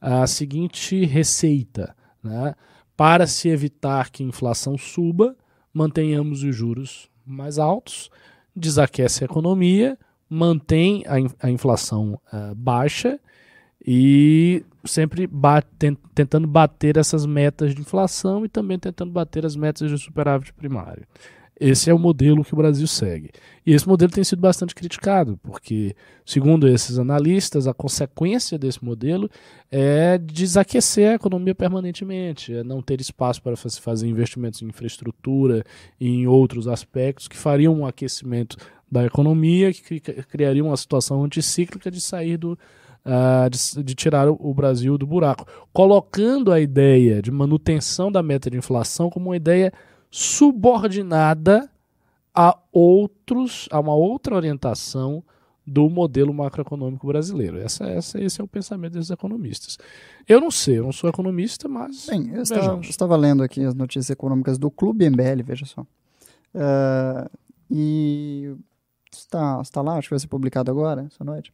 a 0.00 0.24
seguinte 0.28 1.04
receita: 1.04 1.96
né? 2.24 2.54
para 2.96 3.26
se 3.26 3.48
evitar 3.48 4.10
que 4.10 4.22
a 4.22 4.26
inflação 4.26 4.78
suba, 4.78 5.36
mantenhamos 5.72 6.42
os 6.42 6.54
juros 6.54 7.10
mais 7.26 7.58
altos, 7.58 8.10
desaquece 8.54 9.24
a 9.24 9.26
economia, 9.26 9.98
mantém 10.28 11.04
a, 11.06 11.18
in 11.18 11.28
a 11.40 11.50
inflação 11.50 12.20
uh, 12.32 12.54
baixa 12.54 13.18
e 13.86 14.64
sempre 14.84 15.28
tentando 16.14 16.46
bater 16.46 16.96
essas 16.96 17.26
metas 17.26 17.74
de 17.74 17.80
inflação 17.80 18.44
e 18.44 18.48
também 18.48 18.78
tentando 18.78 19.10
bater 19.10 19.44
as 19.44 19.56
metas 19.56 19.90
de 19.90 19.98
superávit 19.98 20.52
primário. 20.52 21.06
Esse 21.58 21.88
é 21.88 21.94
o 21.94 21.98
modelo 21.98 22.44
que 22.44 22.52
o 22.52 22.56
Brasil 22.56 22.86
segue. 22.86 23.30
E 23.64 23.72
esse 23.72 23.86
modelo 23.86 24.10
tem 24.10 24.24
sido 24.24 24.40
bastante 24.40 24.74
criticado, 24.74 25.38
porque, 25.42 25.94
segundo 26.26 26.66
esses 26.66 26.98
analistas, 26.98 27.68
a 27.68 27.72
consequência 27.72 28.58
desse 28.58 28.84
modelo 28.84 29.30
é 29.70 30.18
desaquecer 30.18 31.12
a 31.12 31.14
economia 31.14 31.54
permanentemente, 31.54 32.52
é 32.52 32.64
não 32.64 32.82
ter 32.82 33.00
espaço 33.00 33.40
para 33.40 33.56
fazer 33.56 34.08
investimentos 34.08 34.62
em 34.62 34.66
infraestrutura 34.66 35.64
e 36.00 36.08
em 36.08 36.26
outros 36.26 36.66
aspectos 36.66 37.28
que 37.28 37.36
fariam 37.36 37.72
um 37.72 37.86
aquecimento 37.86 38.56
da 38.90 39.04
economia, 39.04 39.72
que 39.72 40.00
criaria 40.00 40.64
uma 40.64 40.76
situação 40.76 41.22
anticíclica 41.24 41.90
de 41.90 42.00
sair 42.00 42.36
do, 42.36 42.58
Uh, 43.06 43.50
de, 43.50 43.84
de, 43.84 43.94
tirar 43.94 44.30
o, 44.30 44.38
o, 44.40 44.54
Brasil 44.54 44.96
do 44.96 45.06
buraco, 45.06 45.46
colocando 45.74 46.50
a 46.50 46.58
ideia 46.58 47.20
de 47.20 47.30
manutenção 47.30 48.10
da 48.10 48.22
meta 48.22 48.48
de 48.48 48.56
inflação 48.56 49.10
como 49.10 49.28
uma 49.28 49.36
ideia 49.36 49.70
subordinada 50.16 51.68
a 52.32 52.56
outros, 52.72 53.68
a 53.68 53.80
uma 53.80 53.96
outra 53.96 54.36
orientação 54.36 55.24
do 55.66 55.90
modelo 55.90 56.32
macroeconômico 56.32 57.04
brasileiro. 57.04 57.58
Essa, 57.58 57.86
essa, 57.86 58.22
esse 58.22 58.40
é 58.40 58.44
o 58.44 58.46
pensamento 58.46 58.92
desses 58.92 59.10
economistas. 59.10 59.76
Eu 60.28 60.40
não 60.40 60.52
sei, 60.52 60.78
eu 60.78 60.84
não 60.84 60.92
sou 60.92 61.10
economista, 61.10 61.68
mas. 61.68 62.06
Bem, 62.08 62.30
eu 62.32 62.42
estava, 62.42 62.80
estava, 62.82 63.16
lendo 63.16 63.42
aqui 63.42 63.64
as 63.64 63.74
notícias 63.74 64.08
econômicas 64.08 64.56
do 64.56 64.70
Clube 64.70 65.10
MBL, 65.10 65.42
veja 65.44 65.66
só. 65.66 65.80
Uh, 65.82 67.28
e 67.68 68.54
está, 69.12 69.60
está 69.62 69.82
lá, 69.82 69.98
acho 69.98 70.06
que 70.06 70.14
vai 70.14 70.20
ser 70.20 70.28
publicado 70.28 70.70
agora, 70.70 71.08
essa 71.12 71.24
noite, 71.24 71.52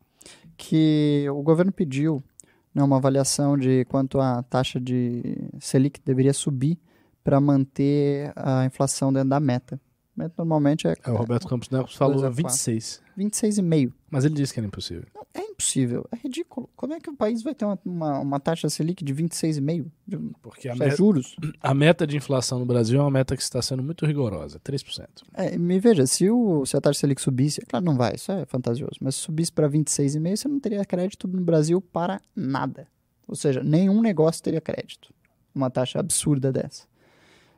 que 0.58 1.24
o 1.30 1.42
governo 1.42 1.72
pediu 1.72 2.22
né, 2.74 2.82
uma 2.82 2.98
avaliação 2.98 3.56
de 3.56 3.86
quanto 3.86 4.20
a 4.20 4.42
taxa 4.42 4.78
de 4.78 5.48
Selic 5.58 5.98
deveria 6.04 6.34
subir 6.34 6.78
para 7.22 7.40
manter 7.40 8.32
a 8.36 8.64
inflação 8.64 9.12
dentro 9.12 9.28
da 9.28 9.40
meta. 9.40 9.80
meta 10.16 10.34
normalmente 10.38 10.86
é. 10.86 10.94
é 11.04 11.10
o 11.10 11.16
Roberto 11.16 11.48
Campos 11.48 11.68
Neto 11.70 11.96
falou 11.96 12.30
26. 12.30 13.02
26,5. 13.18 13.92
Mas 14.10 14.24
ele 14.24 14.34
disse 14.34 14.52
que 14.52 14.60
era 14.60 14.66
impossível. 14.66 15.04
Não, 15.14 15.26
é 15.34 15.42
impossível, 15.42 16.06
é 16.10 16.16
ridículo. 16.16 16.68
Como 16.74 16.94
é 16.94 17.00
que 17.00 17.10
o 17.10 17.14
país 17.14 17.42
vai 17.42 17.54
ter 17.54 17.64
uma, 17.64 17.78
uma, 17.84 18.18
uma 18.18 18.40
taxa 18.40 18.68
Selic 18.68 19.04
de 19.04 19.14
26,5? 19.14 19.86
Porque 20.42 20.68
a 20.68 20.74
meta, 20.74 20.96
juros? 20.96 21.36
A 21.60 21.74
meta 21.74 22.06
de 22.06 22.16
inflação 22.16 22.58
no 22.58 22.66
Brasil 22.66 22.98
é 22.98 23.02
uma 23.02 23.10
meta 23.10 23.36
que 23.36 23.42
está 23.42 23.60
sendo 23.60 23.82
muito 23.82 24.06
rigorosa, 24.06 24.58
3%. 24.58 25.06
É, 25.34 25.56
me 25.56 25.78
veja, 25.78 26.06
se, 26.06 26.30
o, 26.30 26.64
se 26.64 26.76
a 26.76 26.80
taxa 26.80 27.00
Selic 27.00 27.20
subisse, 27.20 27.60
claro, 27.60 27.84
não 27.84 27.96
vai, 27.96 28.14
isso 28.14 28.32
é 28.32 28.44
fantasioso, 28.46 28.96
mas 29.00 29.14
se 29.14 29.20
subisse 29.22 29.52
para 29.52 29.68
26,5, 29.68 30.36
você 30.36 30.48
não 30.48 30.58
teria 30.58 30.84
crédito 30.84 31.28
no 31.28 31.42
Brasil 31.42 31.80
para 31.80 32.20
nada. 32.34 32.88
Ou 33.28 33.36
seja, 33.36 33.62
nenhum 33.62 34.00
negócio 34.00 34.42
teria 34.42 34.60
crédito. 34.60 35.14
Uma 35.54 35.70
taxa 35.70 36.00
absurda 36.00 36.50
dessa. 36.52 36.89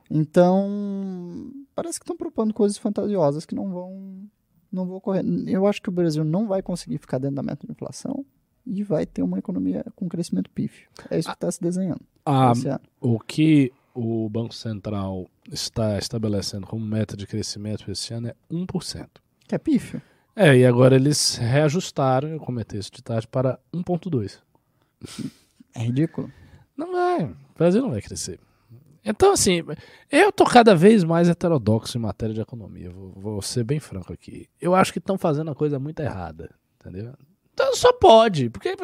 Então, 0.09 1.51
parece 1.75 1.99
que 1.99 2.03
estão 2.03 2.17
propondo 2.17 2.53
coisas 2.53 2.77
fantasiosas 2.77 3.45
que 3.45 3.55
não 3.55 3.69
vão, 3.69 4.29
não 4.71 4.85
vão 4.85 4.97
ocorrer. 4.97 5.23
Eu 5.47 5.65
acho 5.67 5.81
que 5.81 5.89
o 5.89 5.93
Brasil 5.93 6.23
não 6.23 6.47
vai 6.47 6.61
conseguir 6.61 6.97
ficar 6.97 7.17
dentro 7.17 7.37
da 7.37 7.43
meta 7.43 7.65
de 7.65 7.71
inflação 7.71 8.25
e 8.65 8.83
vai 8.83 9.05
ter 9.05 9.21
uma 9.21 9.39
economia 9.39 9.85
com 9.95 10.07
crescimento 10.07 10.49
pífio. 10.49 10.87
É 11.09 11.19
isso 11.19 11.29
que 11.29 11.35
está 11.35 11.51
se 11.51 11.61
desenhando. 11.61 12.01
Ah, 12.25 12.53
o 12.99 13.19
que 13.19 13.71
o 13.93 14.29
Banco 14.29 14.53
Central 14.53 15.29
está 15.51 15.97
estabelecendo 15.97 16.65
como 16.65 16.85
meta 16.85 17.15
de 17.15 17.27
crescimento 17.27 17.91
esse 17.91 18.13
ano 18.13 18.29
é 18.29 18.35
1%. 18.51 19.07
Que 19.47 19.55
é 19.55 19.57
pífio? 19.57 20.01
É, 20.35 20.57
e 20.57 20.65
agora 20.65 20.95
eles 20.95 21.35
reajustaram, 21.35 22.29
eu 22.29 22.39
comentei 22.39 22.79
isso 22.79 22.91
de 22.91 23.03
tarde, 23.03 23.27
para 23.27 23.59
1,2%. 23.73 24.39
É 25.75 25.79
ridículo. 25.81 26.31
Não 26.75 26.91
vai. 26.91 27.25
O 27.25 27.37
Brasil 27.55 27.81
não 27.81 27.91
vai 27.91 28.01
crescer. 28.01 28.39
Então, 29.05 29.33
assim, 29.33 29.61
eu 30.09 30.31
tô 30.31 30.45
cada 30.45 30.73
vez 30.75 31.03
mais 31.03 31.27
heterodoxo 31.27 31.97
em 31.97 32.01
matéria 32.01 32.33
de 32.33 32.41
economia. 32.41 32.89
Vou, 32.89 33.11
vou 33.15 33.41
ser 33.41 33.63
bem 33.63 33.79
franco 33.79 34.13
aqui. 34.13 34.47
Eu 34.61 34.73
acho 34.73 34.93
que 34.93 34.99
estão 34.99 35.17
fazendo 35.17 35.51
a 35.51 35.55
coisa 35.55 35.77
muito 35.77 35.99
errada, 35.99 36.49
entendeu? 36.79 37.13
Então 37.53 37.75
só 37.75 37.93
pode, 37.93 38.49
porque 38.49 38.75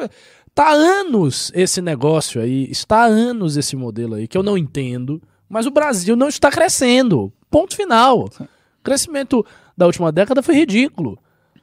tá 0.54 0.68
há 0.68 0.72
anos 0.72 1.50
esse 1.54 1.82
negócio 1.82 2.40
aí, 2.40 2.70
está 2.70 2.98
há 2.98 3.06
anos 3.06 3.56
esse 3.56 3.74
modelo 3.74 4.14
aí, 4.14 4.28
que 4.28 4.38
eu 4.38 4.42
não 4.42 4.56
entendo, 4.56 5.20
mas 5.48 5.66
o 5.66 5.70
Brasil 5.70 6.14
não 6.14 6.28
está 6.28 6.50
crescendo. 6.50 7.32
Ponto 7.50 7.74
final. 7.74 8.26
O 8.26 8.82
crescimento 8.84 9.44
da 9.76 9.86
última 9.86 10.12
década 10.12 10.42
foi 10.42 10.54
ridículo. 10.54 11.18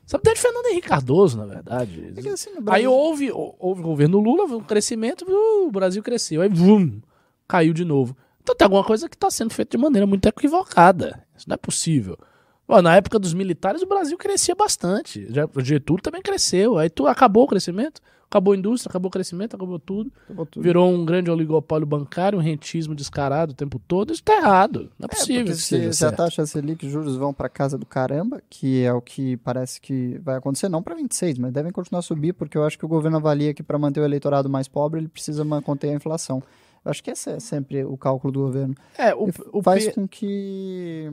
Sabe 0.06 0.24
desde 0.24 0.42
Fernando 0.42 0.66
Henrique 0.68 0.88
Cardoso, 0.88 1.38
na 1.38 1.46
verdade. 1.46 2.14
É 2.16 2.30
assim, 2.30 2.50
Brasil... 2.62 2.72
Aí 2.72 2.88
houve, 2.88 3.32
houve 3.32 3.82
o 3.82 3.84
governo 3.84 4.20
Lula, 4.20 4.44
um 4.44 4.64
crescimento, 4.64 5.26
o 5.30 5.72
Brasil 5.72 6.02
cresceu. 6.02 6.42
Aí, 6.42 6.50
vum, 6.50 7.02
caiu 7.48 7.74
de 7.74 7.86
novo. 7.86 8.16
Então 8.48 8.56
tem 8.56 8.64
alguma 8.64 8.84
coisa 8.84 9.10
que 9.10 9.16
está 9.18 9.30
sendo 9.30 9.54
feita 9.54 9.78
de 9.78 9.84
maneira 9.84 10.08
muito 10.08 10.26
equivocada. 10.26 11.22
Isso 11.36 11.50
não 11.50 11.56
é 11.56 11.58
possível. 11.58 12.18
Bom, 12.66 12.82
na 12.82 12.96
época 12.96 13.20
dos 13.20 13.34
militares, 13.34 13.82
o 13.82 13.86
Brasil 13.86 14.18
crescia 14.18 14.56
bastante. 14.56 15.28
O 15.54 15.60
Getúlio 15.62 16.02
também 16.02 16.22
cresceu. 16.22 16.78
Aí 16.78 16.90
tu, 16.90 17.08
acabou 17.08 17.44
o 17.44 17.48
crescimento, 17.48 18.02
acabou 18.30 18.54
a 18.54 18.58
indústria, 18.58 18.90
acabou 18.90 19.10
o 19.10 19.12
crescimento, 19.12 19.58
acabou 19.58 19.78
tudo. 19.78 20.10
acabou 20.24 20.46
tudo. 20.46 20.64
Virou 20.64 20.90
um 20.90 21.04
grande 21.04 21.30
oligopólio 21.30 21.86
bancário, 21.86 22.40
um 22.40 22.42
rentismo 22.42 22.96
descarado 22.96 23.52
o 23.52 23.54
tempo 23.54 23.82
todo. 23.86 24.14
Isso 24.14 24.22
está 24.22 24.38
errado. 24.38 24.90
Não 24.98 25.10
é, 25.12 25.14
é 25.14 25.18
possível. 25.18 25.54
Se, 25.54 25.92
se 25.92 26.06
a 26.06 26.12
taxa 26.14 26.46
Selic 26.46 26.90
juros 26.90 27.18
vão 27.18 27.34
para 27.34 27.50
casa 27.50 27.78
do 27.78 27.86
caramba, 27.86 28.42
que 28.50 28.82
é 28.82 28.94
o 28.94 29.02
que 29.02 29.36
parece 29.36 29.82
que 29.82 30.22
vai 30.24 30.38
acontecer, 30.38 30.70
não 30.70 30.82
para 30.82 30.96
26, 30.96 31.38
mas 31.38 31.52
devem 31.52 31.74
continuar 31.74 32.00
a 32.00 32.02
subir, 32.02 32.32
porque 32.32 32.58
eu 32.58 32.64
acho 32.64 32.80
que 32.80 32.86
o 32.86 32.90
governo 32.90 33.18
avalia 33.18 33.54
que 33.54 33.62
para 33.62 33.78
manter 33.78 34.00
o 34.00 34.06
eleitorado 34.06 34.50
mais 34.50 34.70
pobre, 34.70 35.02
ele 35.02 35.10
precisa 35.10 35.44
conter 35.62 35.90
a 35.90 35.94
inflação. 35.94 36.42
Acho 36.90 37.04
que 37.04 37.12
esse 37.12 37.30
é 37.30 37.40
sempre 37.40 37.84
o 37.84 37.98
cálculo 37.98 38.32
do 38.32 38.40
governo. 38.42 38.76
É, 38.98 39.14
o, 39.14 39.30
o 39.52 39.62
faz 39.62 39.86
P... 39.86 39.94
com 39.94 40.08
que 40.08 41.12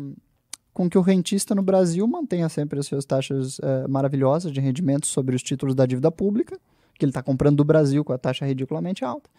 com 0.74 0.90
que 0.90 0.98
o 0.98 1.00
rentista 1.00 1.54
no 1.54 1.62
Brasil 1.62 2.04
mantenha 2.08 2.48
sempre 2.48 2.80
as 2.80 2.86
suas 2.86 3.04
taxas 3.04 3.60
é, 3.60 3.86
maravilhosas 3.86 4.50
de 4.50 4.60
rendimento 4.60 5.06
sobre 5.06 5.36
os 5.36 5.42
títulos 5.42 5.72
da 5.72 5.86
dívida 5.86 6.10
pública, 6.10 6.58
que 6.98 7.04
ele 7.04 7.10
está 7.10 7.22
comprando 7.22 7.58
do 7.58 7.64
Brasil 7.64 8.04
com 8.04 8.12
a 8.12 8.18
taxa 8.18 8.44
ridiculamente 8.44 9.04
alta, 9.04 9.30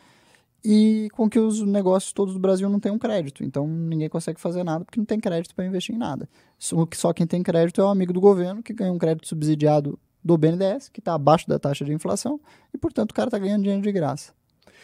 e 0.64 1.10
com 1.12 1.30
que 1.30 1.38
os 1.38 1.62
negócios 1.62 2.14
todos 2.14 2.34
do 2.34 2.40
Brasil 2.40 2.70
não 2.70 2.80
tenham 2.80 2.98
crédito. 2.98 3.44
Então 3.44 3.68
ninguém 3.68 4.08
consegue 4.08 4.40
fazer 4.40 4.64
nada 4.64 4.86
porque 4.86 5.00
não 5.00 5.06
tem 5.06 5.20
crédito 5.20 5.54
para 5.54 5.66
investir 5.66 5.94
em 5.94 5.98
nada. 5.98 6.28
Só, 6.58 6.88
só 6.94 7.14
quem 7.14 7.28
tem 7.28 7.44
crédito 7.44 7.82
é 7.82 7.84
o 7.84 7.90
amigo 7.90 8.14
do 8.14 8.22
governo 8.22 8.64
que 8.64 8.74
ganha 8.74 8.92
um 8.92 8.98
crédito 8.98 9.28
subsidiado 9.28 10.00
do 10.24 10.38
BNDES, 10.38 10.90
que 10.90 11.02
está 11.02 11.14
abaixo 11.14 11.48
da 11.48 11.60
taxa 11.60 11.86
de 11.86 11.94
inflação, 11.94 12.40
e 12.74 12.78
portanto 12.78 13.12
o 13.12 13.14
cara 13.14 13.28
está 13.28 13.38
ganhando 13.38 13.62
dinheiro 13.62 13.84
de 13.84 13.92
graça. 13.92 14.34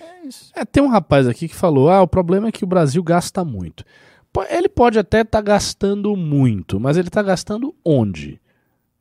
É 0.01 0.27
isso. 0.27 0.51
É, 0.55 0.65
tem 0.65 0.81
um 0.81 0.87
rapaz 0.87 1.27
aqui 1.27 1.47
que 1.47 1.55
falou: 1.55 1.89
ah, 1.89 2.01
o 2.01 2.07
problema 2.07 2.47
é 2.47 2.51
que 2.51 2.63
o 2.63 2.67
Brasil 2.67 3.01
gasta 3.03 3.43
muito. 3.45 3.85
Ele 4.49 4.69
pode 4.69 4.97
até 4.97 5.21
estar 5.21 5.39
tá 5.39 5.41
gastando 5.41 6.15
muito, 6.15 6.79
mas 6.79 6.97
ele 6.97 7.09
está 7.09 7.21
gastando 7.21 7.75
onde? 7.83 8.39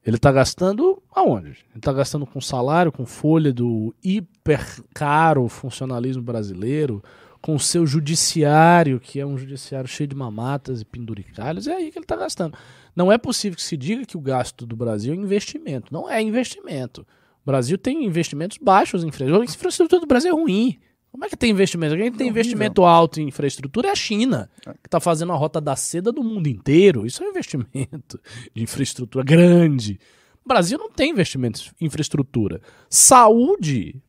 Ele 0.04 0.16
está 0.16 0.32
gastando 0.32 1.00
aonde? 1.14 1.50
Ele 1.50 1.76
está 1.76 1.92
gastando 1.92 2.26
com 2.26 2.40
salário, 2.40 2.90
com 2.90 3.04
folha 3.06 3.52
do 3.52 3.94
hiper 4.02 4.82
caro 4.94 5.46
funcionalismo 5.48 6.22
brasileiro, 6.22 7.02
com 7.40 7.54
o 7.54 7.60
seu 7.60 7.86
judiciário, 7.86 8.98
que 8.98 9.20
é 9.20 9.26
um 9.26 9.36
judiciário 9.36 9.88
cheio 9.88 10.08
de 10.08 10.16
mamatas 10.16 10.80
e 10.80 10.84
penduricalhos, 10.84 11.66
é 11.66 11.74
aí 11.74 11.90
que 11.90 11.98
ele 11.98 12.04
está 12.04 12.16
gastando. 12.16 12.56
Não 12.94 13.12
é 13.12 13.16
possível 13.16 13.56
que 13.56 13.62
se 13.62 13.76
diga 13.76 14.04
que 14.04 14.16
o 14.16 14.20
gasto 14.20 14.66
do 14.66 14.74
Brasil 14.74 15.12
é 15.12 15.16
investimento. 15.16 15.92
Não 15.92 16.10
é 16.10 16.20
investimento. 16.20 17.06
O 17.42 17.46
Brasil 17.46 17.78
tem 17.78 18.04
investimentos 18.04 18.58
baixos 18.58 19.04
em 19.04 19.08
infraestrutura. 19.08 19.48
A 19.48 19.52
infraestrutura 19.52 20.00
do 20.00 20.06
Brasil 20.06 20.30
é 20.30 20.34
ruim. 20.34 20.78
Como 21.12 21.24
é 21.24 21.28
que 21.28 21.36
tem 21.36 21.50
investimento? 21.50 21.96
Quem 21.96 22.12
tem 22.12 22.28
investimento 22.28 22.84
alto 22.84 23.20
em 23.20 23.26
infraestrutura 23.28 23.88
é 23.88 23.90
a 23.90 23.96
China, 23.96 24.48
que 24.62 24.86
está 24.86 25.00
fazendo 25.00 25.32
a 25.32 25.36
rota 25.36 25.60
da 25.60 25.74
seda 25.74 26.12
do 26.12 26.22
mundo 26.22 26.46
inteiro. 26.48 27.04
Isso 27.04 27.22
é 27.22 27.26
um 27.26 27.30
investimento 27.30 28.20
de 28.54 28.62
infraestrutura 28.62 29.24
grande. 29.24 29.98
O 30.44 30.48
Brasil 30.48 30.78
não 30.78 30.90
tem 30.90 31.10
investimento 31.10 31.60
em 31.80 31.86
infraestrutura. 31.86 32.60
Saúde. 32.88 34.00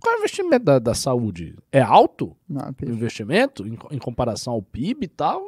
Qual 0.00 0.14
é 0.14 0.16
o 0.16 0.20
investimento 0.20 0.64
da, 0.64 0.78
da 0.78 0.94
saúde? 0.94 1.56
É 1.72 1.80
alto 1.80 2.36
Não, 2.48 2.74
o 2.82 2.90
investimento 2.90 3.66
em, 3.66 3.76
em 3.90 3.98
comparação 3.98 4.52
ao 4.54 4.62
PIB 4.62 5.04
e 5.04 5.08
tal? 5.08 5.42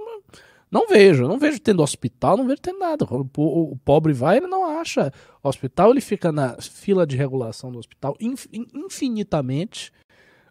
Não 0.70 0.86
vejo. 0.86 1.26
Não 1.26 1.38
vejo 1.38 1.58
tendo 1.60 1.82
hospital, 1.82 2.36
não 2.36 2.46
vejo 2.46 2.60
tendo 2.60 2.78
nada. 2.78 3.06
Quando 3.06 3.28
o, 3.36 3.72
o 3.72 3.76
pobre 3.78 4.12
vai, 4.12 4.36
ele 4.36 4.46
não 4.46 4.64
acha 4.78 5.12
hospital, 5.42 5.90
ele 5.90 6.00
fica 6.00 6.30
na 6.30 6.56
fila 6.60 7.06
de 7.06 7.16
regulação 7.16 7.72
do 7.72 7.78
hospital 7.78 8.16
inf- 8.20 8.46
in- 8.52 8.66
infinitamente. 8.74 9.92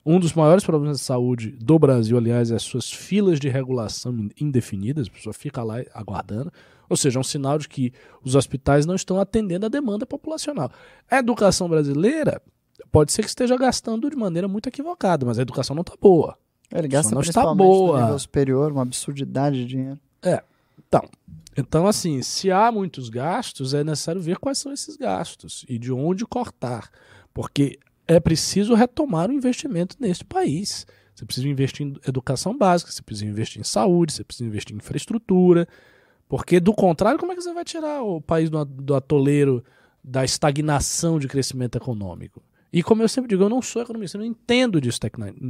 Um 0.09 0.19
dos 0.19 0.33
maiores 0.33 0.63
problemas 0.63 0.97
de 0.97 1.03
saúde 1.03 1.51
do 1.51 1.77
Brasil, 1.77 2.17
aliás, 2.17 2.49
é 2.49 2.55
as 2.55 2.63
suas 2.63 2.91
filas 2.91 3.39
de 3.39 3.47
regulação 3.47 4.11
in- 4.17 4.31
indefinidas. 4.41 5.07
A 5.07 5.11
pessoa 5.11 5.33
fica 5.33 5.61
lá 5.61 5.75
aguardando. 5.93 6.51
Ou 6.89 6.97
seja, 6.97 7.19
é 7.19 7.21
um 7.21 7.23
sinal 7.23 7.59
de 7.59 7.69
que 7.69 7.93
os 8.23 8.33
hospitais 8.33 8.87
não 8.87 8.95
estão 8.95 9.19
atendendo 9.19 9.67
a 9.67 9.69
demanda 9.69 10.07
populacional. 10.07 10.71
A 11.11 11.19
educação 11.19 11.69
brasileira 11.69 12.41
pode 12.91 13.11
ser 13.11 13.21
que 13.21 13.29
esteja 13.29 13.55
gastando 13.55 14.09
de 14.09 14.15
maneira 14.15 14.47
muito 14.47 14.67
equivocada, 14.67 15.27
mas 15.27 15.37
a 15.37 15.43
educação 15.43 15.75
não 15.75 15.81
está 15.81 15.93
boa. 16.01 16.35
Ele 16.71 16.87
gasta 16.87 17.13
não 17.13 17.21
está 17.21 17.53
boa. 17.53 18.01
nível 18.01 18.17
superior, 18.17 18.71
uma 18.71 18.81
absurdidade 18.81 19.57
de 19.57 19.65
dinheiro. 19.65 19.99
É. 20.23 20.41
Então, 20.87 21.03
então, 21.55 21.85
assim, 21.85 22.23
se 22.23 22.51
há 22.51 22.71
muitos 22.71 23.09
gastos, 23.09 23.75
é 23.75 23.83
necessário 23.83 24.19
ver 24.19 24.37
quais 24.37 24.57
são 24.57 24.71
esses 24.73 24.95
gastos 24.97 25.65
e 25.69 25.77
de 25.77 25.91
onde 25.91 26.25
cortar. 26.25 26.89
Porque 27.31 27.77
é 28.09 28.19
preciso 28.19 28.73
retomar 28.73 29.29
o 29.29 29.33
investimento 29.33 29.95
neste 29.99 30.25
país. 30.25 30.87
Você 31.13 31.25
precisa 31.25 31.47
investir 31.47 31.85
em 31.85 31.95
educação 32.07 32.57
básica, 32.57 32.91
você 32.91 33.03
precisa 33.03 33.29
investir 33.29 33.61
em 33.61 33.63
saúde, 33.63 34.13
você 34.13 34.23
precisa 34.23 34.49
investir 34.49 34.73
em 34.73 34.79
infraestrutura. 34.79 35.67
Porque, 36.27 36.59
do 36.59 36.73
contrário, 36.73 37.19
como 37.19 37.31
é 37.31 37.35
que 37.35 37.41
você 37.41 37.53
vai 37.53 37.63
tirar 37.63 38.01
o 38.01 38.19
país 38.19 38.49
do, 38.49 38.95
atoleiro 38.95 39.63
da 40.03 40.25
estagnação 40.25 41.19
de 41.19 41.27
crescimento 41.27 41.77
econômico? 41.77 42.41
E 42.73 42.81
como 42.81 43.03
eu 43.03 43.09
sempre 43.09 43.29
digo, 43.29 43.43
eu 43.43 43.49
não 43.49 43.61
sou 43.61 43.81
economista, 43.81 44.17
eu 44.17 44.19
não 44.19 44.27
entendo 44.27 44.81
disso 44.81 44.99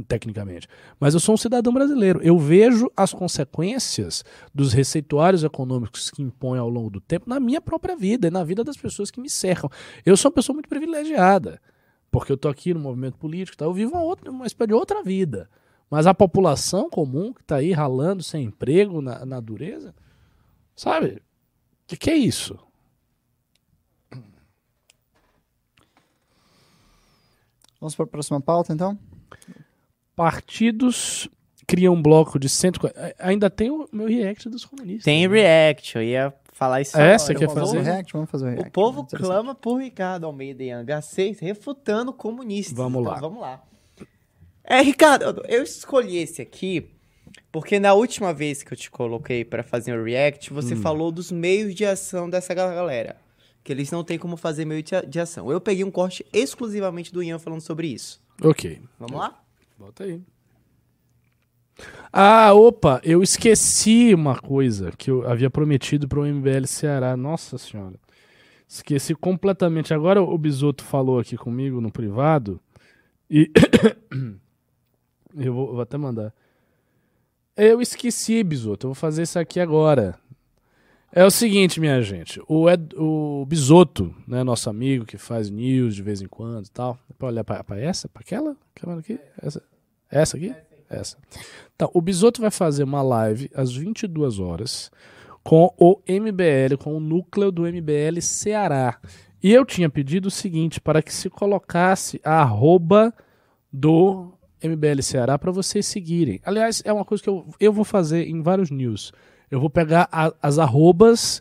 tecnicamente. 0.06 0.66
Mas 0.98 1.14
eu 1.14 1.20
sou 1.20 1.34
um 1.34 1.38
cidadão 1.38 1.72
brasileiro. 1.72 2.20
Eu 2.22 2.38
vejo 2.38 2.90
as 2.94 3.12
consequências 3.12 4.22
dos 4.54 4.72
receituários 4.72 5.44
econômicos 5.44 6.10
que 6.10 6.22
impõem 6.22 6.58
ao 6.58 6.68
longo 6.68 6.90
do 6.90 7.00
tempo 7.00 7.28
na 7.28 7.40
minha 7.40 7.60
própria 7.60 7.96
vida 7.96 8.28
e 8.28 8.30
na 8.30 8.44
vida 8.44 8.64
das 8.64 8.76
pessoas 8.76 9.10
que 9.10 9.20
me 9.20 9.30
cercam. 9.30 9.70
Eu 10.04 10.16
sou 10.16 10.30
uma 10.30 10.34
pessoa 10.34 10.54
muito 10.54 10.68
privilegiada, 10.68 11.60
porque 12.10 12.32
eu 12.32 12.34
estou 12.34 12.50
aqui 12.50 12.74
no 12.74 12.80
movimento 12.80 13.16
político, 13.16 13.56
tá? 13.56 13.64
eu 13.64 13.72
vivo 13.72 13.92
uma, 13.92 14.02
outra, 14.02 14.30
uma 14.30 14.46
espécie 14.46 14.68
de 14.68 14.74
outra 14.74 15.02
vida. 15.02 15.48
Mas 15.88 16.06
a 16.06 16.14
população 16.14 16.88
comum 16.88 17.32
que 17.32 17.40
está 17.40 17.56
aí 17.56 17.72
ralando 17.72 18.22
sem 18.22 18.44
emprego 18.44 19.00
na, 19.00 19.24
na 19.24 19.40
dureza, 19.40 19.94
sabe? 20.74 21.14
O 21.14 21.22
que, 21.88 21.96
que 21.96 22.10
é 22.10 22.16
isso? 22.16 22.58
Vamos 27.80 27.94
para 27.94 28.04
a 28.04 28.08
próxima 28.08 28.40
pauta, 28.40 28.72
então? 28.72 28.98
Partidos 30.14 31.28
criam 31.66 31.94
um 31.94 32.02
bloco 32.02 32.38
de 32.38 32.48
140. 32.48 33.14
Ainda 33.18 33.48
tem 33.48 33.70
o 33.70 33.88
meu 33.90 34.06
react 34.06 34.48
dos 34.48 34.64
comunistas. 34.64 35.04
Tem 35.04 35.26
né? 35.26 35.34
react, 35.34 35.96
eu 35.96 36.02
ia 36.02 36.30
falar 36.60 36.80
isso 36.82 36.96
É, 36.96 37.00
agora. 37.02 37.18
você 37.18 37.34
quer 37.34 37.46
Vamos 37.46 37.54
fazer 37.60 37.72
o 37.72 37.78
fazer? 37.80 37.90
react? 37.90 38.12
Vamos 38.12 38.30
fazer 38.30 38.44
o 38.44 38.48
react. 38.50 38.68
O 38.68 38.72
povo 38.72 39.06
clama 39.06 39.54
por 39.54 39.76
Ricardo 39.80 40.26
Almeida 40.26 40.62
em 40.62 40.68
H6 40.84 41.38
refutando 41.40 42.12
comunistas. 42.12 42.76
Vamos 42.76 43.00
Então, 43.00 43.12
lá. 43.12 43.18
Vamos 43.20 43.40
lá. 43.40 43.62
É, 44.62 44.82
Ricardo, 44.82 45.42
eu 45.48 45.62
escolhi 45.62 46.18
esse 46.18 46.42
aqui 46.42 46.90
porque 47.50 47.80
na 47.80 47.94
última 47.94 48.32
vez 48.34 48.62
que 48.62 48.72
eu 48.72 48.76
te 48.76 48.90
coloquei 48.90 49.44
pra 49.44 49.62
fazer 49.62 49.98
o 49.98 50.04
react, 50.04 50.52
você 50.52 50.74
Hum. 50.74 50.82
falou 50.82 51.10
dos 51.10 51.32
meios 51.32 51.74
de 51.74 51.84
ação 51.86 52.28
dessa 52.28 52.52
galera. 52.54 53.16
Que 53.64 53.72
eles 53.72 53.90
não 53.90 54.04
têm 54.04 54.18
como 54.18 54.36
fazer 54.36 54.64
meio 54.64 54.82
de, 54.82 55.20
ação. 55.20 55.50
Eu 55.50 55.60
peguei 55.60 55.82
um 55.84 55.90
corte 55.90 56.24
exclusivamente 56.32 57.12
do 57.12 57.22
Ian 57.22 57.38
falando 57.38 57.60
sobre 57.60 57.88
isso. 57.88 58.20
Ok. 58.42 58.80
Vamos 58.98 59.18
lá? 59.18 59.38
Bota 59.78 60.04
aí. 60.04 60.20
Ah, 62.12 62.52
opa, 62.52 63.00
eu 63.04 63.22
esqueci 63.22 64.12
uma 64.14 64.36
coisa 64.36 64.90
que 64.98 65.10
eu 65.10 65.28
havia 65.28 65.48
prometido 65.48 66.08
para 66.08 66.20
o 66.20 66.26
MBL 66.26 66.66
Ceará. 66.66 67.16
Nossa 67.16 67.56
senhora. 67.56 67.94
Esqueci 68.66 69.14
completamente. 69.14 69.94
Agora 69.94 70.22
o 70.22 70.38
Bisoto 70.38 70.84
falou 70.84 71.18
aqui 71.18 71.36
comigo 71.36 71.80
no 71.80 71.90
privado 71.90 72.60
e 73.30 73.50
eu 75.36 75.54
vou, 75.54 75.72
vou 75.72 75.80
até 75.80 75.96
mandar. 75.96 76.32
Eu 77.56 77.80
esqueci, 77.80 78.42
Bisoto. 78.42 78.86
Eu 78.86 78.88
vou 78.90 78.94
fazer 78.94 79.22
isso 79.22 79.38
aqui 79.38 79.60
agora. 79.60 80.18
É 81.12 81.24
o 81.24 81.30
seguinte, 81.30 81.80
minha 81.80 82.00
gente. 82.02 82.40
O, 82.46 82.70
Ed, 82.70 82.94
o 82.96 83.44
Bisoto, 83.44 84.14
né, 84.26 84.44
nosso 84.44 84.70
amigo 84.70 85.04
que 85.04 85.18
faz 85.18 85.50
news 85.50 85.94
de 85.94 86.02
vez 86.02 86.22
em 86.22 86.28
quando 86.28 86.66
e 86.66 86.70
tal. 86.70 86.98
Pra 87.18 87.28
olhar 87.28 87.44
pra 87.44 87.78
essa? 87.78 88.08
Pra 88.08 88.20
aquela? 88.20 88.56
Aquela 88.74 88.98
aqui? 88.98 89.18
Essa? 89.42 89.62
Essa 90.08 90.36
aqui? 90.36 90.54
Essa. 90.90 91.16
Então, 91.76 91.88
o 91.94 92.00
Bisoto 92.00 92.40
vai 92.40 92.50
fazer 92.50 92.82
uma 92.84 93.00
live 93.00 93.48
às 93.54 93.72
22 93.72 94.38
horas 94.40 94.90
com 95.42 95.72
o 95.78 96.00
MBL, 96.06 96.76
com 96.78 96.96
o 96.96 97.00
núcleo 97.00 97.50
do 97.52 97.62
MBL 97.62 98.20
Ceará. 98.20 98.98
E 99.42 99.50
eu 99.52 99.64
tinha 99.64 99.88
pedido 99.88 100.26
o 100.26 100.30
seguinte, 100.30 100.80
para 100.80 101.00
que 101.00 101.14
se 101.14 101.30
colocasse 101.30 102.20
a 102.24 102.42
arroba 102.42 103.14
do 103.72 104.32
MBL 104.62 105.00
Ceará 105.00 105.38
para 105.38 105.50
vocês 105.52 105.86
seguirem. 105.86 106.40
Aliás, 106.44 106.82
é 106.84 106.92
uma 106.92 107.04
coisa 107.04 107.22
que 107.22 107.30
eu, 107.30 107.46
eu 107.58 107.72
vou 107.72 107.84
fazer 107.84 108.28
em 108.28 108.42
vários 108.42 108.70
news. 108.70 109.12
Eu 109.50 109.58
vou 109.60 109.70
pegar 109.70 110.08
a- 110.12 110.34
as 110.42 110.58
arrobas 110.58 111.40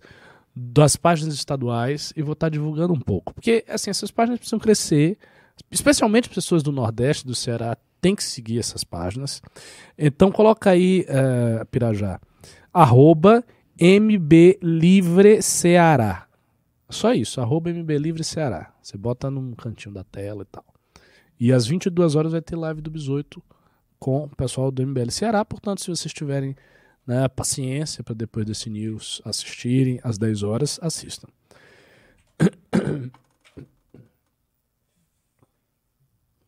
das 0.55 0.95
páginas 0.95 1.33
estaduais 1.33 2.13
e 2.15 2.21
vou 2.21 2.33
estar 2.33 2.49
divulgando 2.49 2.93
um 2.93 2.99
pouco. 2.99 3.33
Porque, 3.33 3.65
assim, 3.67 3.89
essas 3.89 4.11
páginas 4.11 4.39
precisam 4.39 4.59
crescer, 4.59 5.17
especialmente 5.69 6.29
pessoas 6.29 6.63
do 6.63 6.71
Nordeste, 6.71 7.25
do 7.27 7.35
Ceará, 7.35 7.77
tem 8.01 8.15
que 8.15 8.23
seguir 8.23 8.59
essas 8.59 8.83
páginas. 8.83 9.41
Então, 9.97 10.31
coloca 10.31 10.69
aí, 10.69 11.05
eh, 11.07 11.65
Pirajá, 11.71 12.19
arroba 12.73 13.43
MB 13.79 14.59
Livre 14.61 15.41
Ceará. 15.41 16.27
Só 16.89 17.13
isso, 17.13 17.39
arroba 17.39 17.69
MB 17.69 17.97
Livre 17.97 18.23
Ceará. 18.23 18.73
Você 18.81 18.97
bota 18.97 19.29
num 19.29 19.53
cantinho 19.53 19.93
da 19.93 20.03
tela 20.03 20.41
e 20.41 20.45
tal. 20.45 20.65
E 21.39 21.53
às 21.53 21.65
22 21.67 22.15
horas 22.15 22.31
vai 22.33 22.41
ter 22.41 22.55
live 22.55 22.81
do 22.81 22.91
Bisoito 22.91 23.41
com 23.99 24.23
o 24.23 24.35
pessoal 24.35 24.71
do 24.71 24.85
MBL 24.85 25.11
Ceará. 25.11 25.45
Portanto, 25.45 25.81
se 25.81 25.89
vocês 25.89 26.13
tiverem 26.13 26.55
né, 27.07 27.27
paciência 27.27 28.03
para 28.03 28.13
depois 28.13 28.45
desse 28.45 28.69
news 28.69 29.21
assistirem 29.23 29.99
às 30.03 30.17
10 30.17 30.43
horas, 30.43 30.79
assistam. 30.81 31.27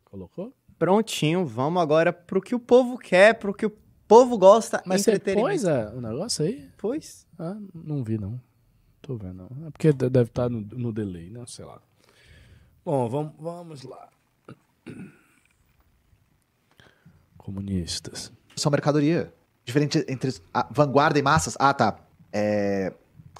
Colocou? 0.05 0.53
Prontinho, 0.85 1.45
vamos 1.45 1.79
agora 1.79 2.11
pro 2.11 2.41
que 2.41 2.55
o 2.55 2.59
povo 2.59 2.97
quer, 2.97 3.35
pro 3.35 3.53
que 3.53 3.67
o 3.67 3.69
povo 4.07 4.35
gosta. 4.35 4.81
Mas 4.83 5.03
você 5.03 5.19
pôs 5.19 5.63
a- 5.63 5.91
o 5.93 6.01
negócio 6.01 6.43
aí? 6.43 6.67
Pois. 6.75 7.27
Ah, 7.37 7.55
não 7.71 8.03
vi 8.03 8.17
não. 8.17 8.41
Tô 8.99 9.15
vendo 9.15 9.47
não. 9.47 9.67
É 9.67 9.69
porque 9.69 9.93
de- 9.93 10.09
deve 10.09 10.29
estar 10.31 10.49
no, 10.49 10.59
no 10.61 10.91
delay, 10.91 11.29
né? 11.29 11.43
Sei 11.45 11.63
lá. 11.63 11.79
Bom, 12.83 13.07
vamos, 13.07 13.33
vamos 13.37 13.83
lá. 13.83 14.09
Comunistas. 17.37 18.31
são 18.55 18.71
mercadoria. 18.71 19.31
Diferente 19.63 20.03
entre 20.09 20.33
a 20.51 20.67
vanguarda 20.71 21.19
e 21.19 21.21
massas. 21.21 21.55
Ah, 21.59 21.75
tá. 21.75 21.95
É, 22.33 22.91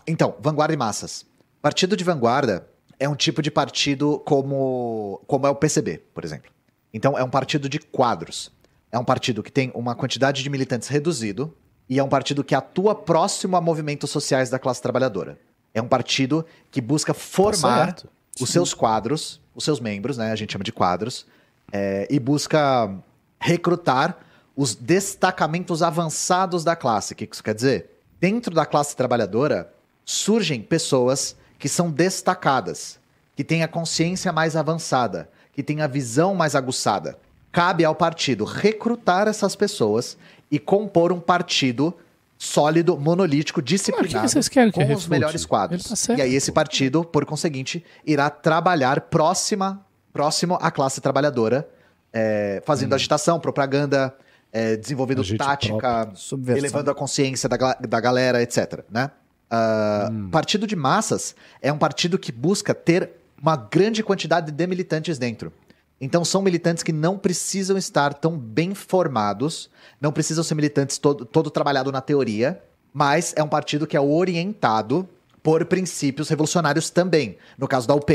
Então, 0.06 0.36
vanguarda 0.40 0.76
e 0.76 0.78
massas. 0.78 1.26
Partido 1.60 1.98
de 1.98 2.04
vanguarda 2.04 2.68
é 3.00 3.10
um 3.10 3.16
tipo 3.16 3.42
de 3.42 3.50
partido 3.50 4.20
como, 4.28 5.20
como 5.26 5.48
é 5.48 5.50
o 5.50 5.56
PCB, 5.56 5.98
por 6.14 6.24
exemplo. 6.24 6.52
Então, 6.94 7.18
é 7.18 7.24
um 7.24 7.30
partido 7.30 7.70
de 7.70 7.80
quadros. 7.80 8.52
É 8.92 9.00
um 9.00 9.06
partido 9.06 9.42
que 9.42 9.52
tem 9.52 9.72
uma 9.74 9.96
quantidade 9.96 10.44
de 10.44 10.50
militantes 10.50 10.88
reduzido 10.88 11.54
e 11.90 12.00
é 12.00 12.04
um 12.04 12.10
partido 12.10 12.44
que 12.44 12.56
atua 12.56 12.94
próximo 12.94 13.56
a 13.56 13.62
movimentos 13.62 14.10
sociais 14.10 14.50
da 14.50 14.60
classe 14.60 14.82
trabalhadora. 14.82 15.40
É 15.74 15.82
um 15.82 15.88
partido 15.88 16.46
que 16.70 16.82
busca 16.82 17.14
formar 17.14 17.86
certo. 17.86 18.10
os 18.40 18.50
seus 18.50 18.74
quadros, 18.74 19.42
os 19.56 19.64
seus 19.64 19.80
membros, 19.80 20.18
né? 20.18 20.32
A 20.32 20.36
gente 20.36 20.52
chama 20.52 20.64
de 20.64 20.72
quadros, 20.72 21.26
é, 21.72 22.08
e 22.10 22.20
busca 22.20 22.94
recrutar 23.40 24.18
os 24.56 24.76
destacamentos 24.76 25.82
avançados 25.82 26.64
da 26.64 26.76
classe. 26.76 27.14
O 27.14 27.16
que 27.16 27.28
isso 27.32 27.44
quer 27.44 27.56
dizer? 27.56 27.90
Dentro 28.20 28.54
da 28.54 28.66
classe 28.66 28.96
trabalhadora 28.96 29.74
surgem 30.06 30.62
pessoas 30.62 31.36
que 31.58 31.70
são 31.70 31.90
destacadas, 31.90 33.00
que 33.36 33.44
têm 33.44 33.64
a 33.64 33.68
consciência 33.68 34.32
mais 34.32 34.56
avançada, 34.56 35.30
que 35.62 35.64
têm 35.64 35.82
a 35.82 35.88
visão 35.88 36.34
mais 36.34 36.56
aguçada. 36.56 37.18
Cabe 37.52 37.86
ao 37.86 37.94
partido 37.94 38.44
recrutar 38.44 39.28
essas 39.28 39.56
pessoas 39.56 40.18
e 40.50 40.58
compor 40.58 41.12
um 41.12 41.20
partido 41.20 41.94
sólido, 42.38 42.98
monolítico, 42.98 43.62
disciplinado, 43.62 44.28
querem 44.50 44.72
que 44.72 44.76
com 44.76 44.82
os 44.82 44.90
refute? 44.90 45.10
melhores 45.10 45.46
quadros. 45.46 45.84
Tá 45.84 46.16
e 46.16 46.22
aí 46.22 46.34
esse 46.34 46.52
partido, 46.52 47.06
por 47.06 47.24
conseguinte, 47.26 47.86
irá 48.06 48.30
trabalhar 48.30 49.02
próxima, 49.02 49.86
próximo 50.12 50.58
à 50.60 50.72
classe 50.72 51.00
trabalhadora 51.00 51.70
é, 52.12 52.62
fazendo 52.66 52.94
agitação, 52.94 53.40
propaganda, 53.40 54.14
é, 54.52 54.76
desenvolvendo 54.76 55.22
Agite 55.22 55.38
tática, 55.38 56.12
elevando 56.48 56.92
a 56.92 56.96
consciência 56.96 57.48
da, 57.48 57.74
da 57.76 58.00
galera, 58.00 58.42
etc. 58.42 58.84
Né? 58.90 59.12
Ah, 59.50 60.10
Partido 60.32 60.66
de 60.66 60.76
massas 60.76 61.36
é 61.62 61.72
um 61.72 61.78
partido 61.78 62.18
que 62.18 62.32
busca 62.32 62.74
ter 62.74 63.21
uma 63.42 63.56
grande 63.56 64.04
quantidade 64.04 64.52
de 64.52 64.68
militantes 64.68 65.18
dentro. 65.18 65.52
Então 66.00 66.24
são 66.26 66.42
militantes 66.42 66.84
que 66.84 66.92
não 66.92 67.18
precisam 67.18 67.78
estar 67.78 68.14
tão 68.14 68.38
bem 68.38 68.74
formados, 68.74 69.70
não 70.00 70.12
precisam 70.12 70.44
ser 70.44 70.56
militantes 70.56 70.98
todo, 70.98 71.26
todo 71.26 71.50
trabalhado 71.50 71.92
na 71.92 72.02
teoria, 72.02 72.62
mas 72.94 73.34
é 73.36 73.44
um 73.44 73.48
partido 73.48 73.86
que 73.88 73.96
é 73.96 74.02
orientado 74.02 75.08
por 75.44 75.66
princípios 75.66 76.30
revolucionários 76.30 76.90
também, 76.90 77.38
no 77.58 77.68
caso 77.68 77.88
da 77.88 77.96
UP. 77.96 78.12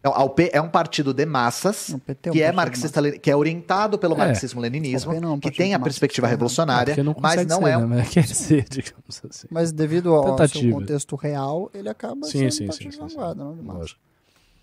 Então, 0.00 0.14
a 0.14 0.22
UP 0.22 0.48
é 0.52 0.60
um 0.60 0.68
partido 0.68 1.12
de 1.12 1.26
massas, 1.26 1.90
é 1.90 1.94
um 1.96 2.32
que 2.32 2.40
é 2.42 2.52
marxista, 2.52 3.18
que 3.18 3.30
é 3.30 3.34
orientado 3.36 3.98
pelo 3.98 4.14
É. 4.14 4.18
marxismo-leninismo, 4.18 5.12
é 5.12 5.18
um 5.18 5.40
que 5.40 5.50
tem 5.50 5.74
a 5.74 5.80
perspectiva 5.80 6.26
não. 6.26 6.30
revolucionária, 6.30 7.02
não 7.02 7.16
mas 7.18 7.44
não 7.46 7.62
ser, 7.62 7.68
é 7.70 7.76
um 7.78 7.88
né? 7.88 7.96
Mas 7.96 8.08
quer 8.10 8.26
ser, 8.28 8.66
digamos 8.70 9.20
assim. 9.28 9.46
Mas 9.50 9.72
devido 9.72 10.14
ao 10.14 10.22
seu 10.22 10.36
Tentativa. 10.36 10.78
contexto 10.78 11.16
real, 11.16 11.70
ele 11.74 11.88
acaba 11.88 12.24
Sim, 12.26 12.38
sendo 12.38 12.52
sim, 12.52 12.64
um 12.64 12.66
partido 12.68 12.92
sim, 12.92 13.00
de 13.00 13.08
sim. 13.08 13.16
vanguarda, 13.16 13.44
não 13.44 13.54
de 13.56 13.62
massa. 13.62 13.78
Lógico. 13.80 14.00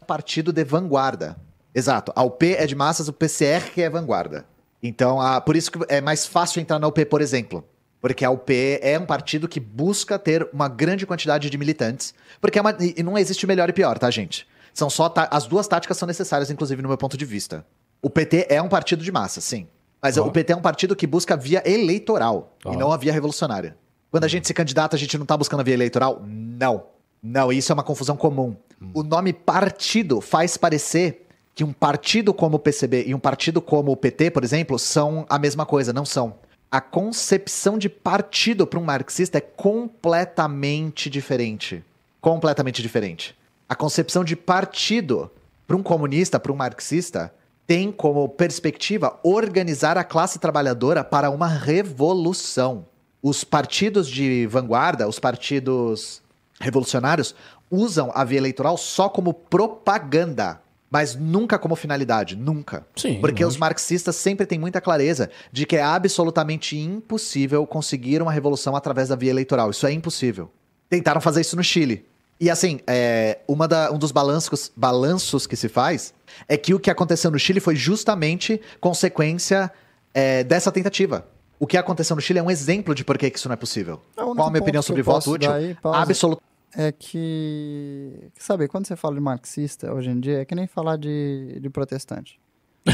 Partido 0.04 0.52
de 0.54 0.64
vanguarda. 0.64 1.36
Exato. 1.74 2.12
A 2.16 2.24
UP 2.24 2.44
é 2.56 2.66
de 2.68 2.76
massas, 2.76 3.08
o 3.08 3.14
PCR 3.14 3.72
que 3.74 3.82
é 3.82 3.90
vanguarda. 3.90 4.46
Então, 4.82 5.20
a, 5.20 5.40
por 5.42 5.56
isso 5.56 5.72
que 5.72 5.80
é 5.88 6.02
mais 6.02 6.26
fácil 6.26 6.60
entrar 6.62 6.78
na 6.78 6.88
UP, 6.88 7.04
por 7.06 7.22
exemplo. 7.22 7.64
Porque 8.02 8.26
a 8.26 8.30
UP 8.30 8.52
é 8.82 9.00
um 9.00 9.06
partido 9.06 9.48
que 9.48 9.60
busca 9.60 10.20
ter 10.20 10.48
uma 10.54 10.68
grande 10.68 11.06
quantidade 11.06 11.50
de 11.50 11.58
militantes. 11.58 12.14
Porque 12.42 12.60
é 12.60 12.62
uma- 12.62 12.76
e 12.80 13.02
não 13.02 13.18
existe 13.18 13.48
melhor 13.48 13.70
e 13.70 13.74
pior, 13.74 13.98
tá, 13.98 14.12
gente? 14.12 14.46
São 14.74 14.90
só 14.90 15.08
tá- 15.08 15.30
as 15.32 15.46
duas 15.48 15.68
táticas 15.68 15.98
são 15.98 16.06
necessárias, 16.06 16.52
inclusive, 16.52 16.82
no 16.82 16.90
meu 16.90 16.98
ponto 16.98 17.18
de 17.18 17.24
vista. 17.26 17.66
O 18.02 18.10
PT 18.10 18.48
é 18.50 18.62
um 18.62 18.68
partido 18.68 19.04
de 19.04 19.12
massa, 19.12 19.40
sim. 19.40 19.68
Mas 20.02 20.18
Ó. 20.18 20.28
o 20.28 20.32
PT 20.32 20.52
é 20.52 20.56
um 20.56 20.62
partido 20.62 20.96
que 20.98 21.08
busca 21.08 21.38
via 21.38 21.64
eleitoral 21.66 22.58
e 22.66 22.76
não 22.76 22.92
a 22.92 22.98
via 22.98 23.14
revolucionária. 23.14 23.78
Quando 24.12 24.26
a 24.26 24.28
gente 24.28 24.46
se 24.46 24.54
candidata, 24.54 24.98
a 24.98 25.00
gente 25.00 25.18
não 25.18 25.26
tá 25.26 25.38
buscando 25.38 25.62
a 25.62 25.64
via 25.64 25.74
eleitoral? 25.74 26.22
Não. 26.26 26.84
Não, 27.24 27.54
isso 27.54 27.72
é 27.72 27.74
uma 27.74 27.84
confusão 27.84 28.18
comum. 28.18 28.54
O 28.94 29.02
nome 29.02 29.32
partido 29.32 30.20
faz 30.20 30.58
parecer 30.58 31.26
que 31.56 31.64
um 31.64 31.72
partido 31.72 32.34
como 32.34 32.58
o 32.58 32.60
PCB 32.60 33.06
e 33.08 33.16
um 33.16 33.20
partido 33.20 33.62
como 33.62 33.94
o 33.94 33.96
PT, 33.96 34.32
por 34.32 34.44
exemplo, 34.44 34.78
são 34.78 35.26
a 35.30 35.40
mesma 35.40 35.66
coisa. 35.66 35.94
Não 35.94 36.04
são. 36.04 36.36
A 36.70 36.82
concepção 36.82 37.78
de 37.78 37.88
partido 37.88 38.68
para 38.68 38.80
um 38.80 38.84
marxista 38.84 39.38
é 39.38 39.42
completamente 39.42 41.10
diferente. 41.10 41.84
Completamente 42.20 42.82
diferente. 42.82 43.38
A 43.70 43.76
concepção 43.76 44.24
de 44.24 44.36
partido 44.36 45.32
para 45.66 45.78
um 45.78 45.84
comunista, 45.84 46.40
para 46.40 46.52
um 46.52 46.56
marxista, 46.56 47.34
tem 47.66 47.92
como 47.92 48.28
perspectiva 48.28 49.18
organizar 49.24 49.98
a 49.98 50.04
classe 50.04 50.40
trabalhadora 50.40 51.04
para 51.04 51.30
uma 51.30 51.48
revolução. 51.48 52.86
Os 53.22 53.44
partidos 53.44 54.10
de 54.10 54.46
vanguarda, 54.48 55.08
os 55.08 55.20
partidos 55.20 56.23
revolucionários, 56.64 57.36
usam 57.70 58.12
a 58.16 58.24
via 58.24 58.38
eleitoral 58.38 58.78
só 58.78 59.10
como 59.10 59.34
propaganda, 59.34 60.62
mas 60.90 61.16
nunca 61.16 61.58
como 61.60 61.76
finalidade, 61.76 62.36
nunca. 62.36 62.86
Sim, 62.96 63.20
Porque 63.20 63.44
os 63.44 63.58
marxistas 63.58 64.16
sempre 64.16 64.46
têm 64.46 64.60
muita 64.60 64.80
clareza 64.80 65.30
de 65.52 65.66
que 65.66 65.76
é 65.76 65.82
absolutamente 65.84 66.78
impossível 66.78 67.66
conseguir 67.66 68.22
uma 68.22 68.32
revolução 68.32 68.76
através 68.76 69.10
da 69.10 69.16
via 69.16 69.32
eleitoral. 69.32 69.70
Isso 69.72 69.86
é 69.88 69.92
impossível. 69.92 70.50
Tentaram 70.90 71.20
fazer 71.20 71.42
isso 71.42 71.56
no 71.56 71.64
Chile. 71.64 72.06
E 72.40 72.50
assim, 72.50 72.80
é, 72.88 73.40
uma 73.48 73.68
da- 73.68 73.92
um 73.92 73.98
dos 73.98 74.12
balanços, 74.12 74.72
balanços 74.76 75.48
que 75.48 75.56
se 75.56 75.68
faz 75.70 76.14
é 76.48 76.58
que 76.58 76.74
o 76.74 76.80
que 76.80 76.90
aconteceu 76.92 77.32
no 77.32 77.40
Chile 77.40 77.60
foi 77.60 77.76
justamente 77.76 78.60
consequência 78.80 79.72
é, 80.14 80.44
dessa 80.44 80.72
tentativa. 80.72 81.26
O 81.60 81.66
que 81.66 81.78
aconteceu 81.78 82.16
no 82.16 82.22
Chile 82.22 82.40
é 82.40 82.44
um 82.44 82.52
exemplo 82.52 82.94
de 82.94 83.04
por 83.04 83.18
que 83.18 83.32
isso 83.34 83.48
não 83.48 83.54
é 83.54 83.58
possível. 83.58 84.00
É 84.18 84.22
Qual 84.22 84.48
a 84.48 84.50
minha 84.52 84.62
opinião 84.62 84.82
sobre 84.84 85.02
voto 85.02 85.32
útil? 85.32 85.50
dar 85.50 85.56
aí, 85.58 85.74
pausa. 85.82 86.00
Absolut 86.00 86.42
É 86.76 86.92
que, 86.92 88.30
sabe, 88.40 88.68
quando 88.68 88.88
você 88.88 88.96
fala 88.96 89.16
de 89.16 89.22
marxista 89.22 89.94
hoje 89.94 90.10
em 90.10 90.20
dia, 90.20 90.40
é 90.42 90.46
que 90.46 90.56
nem 90.56 90.66
falar 90.68 90.98
de, 90.98 91.60
de 91.62 91.70
protestante. 91.70 92.40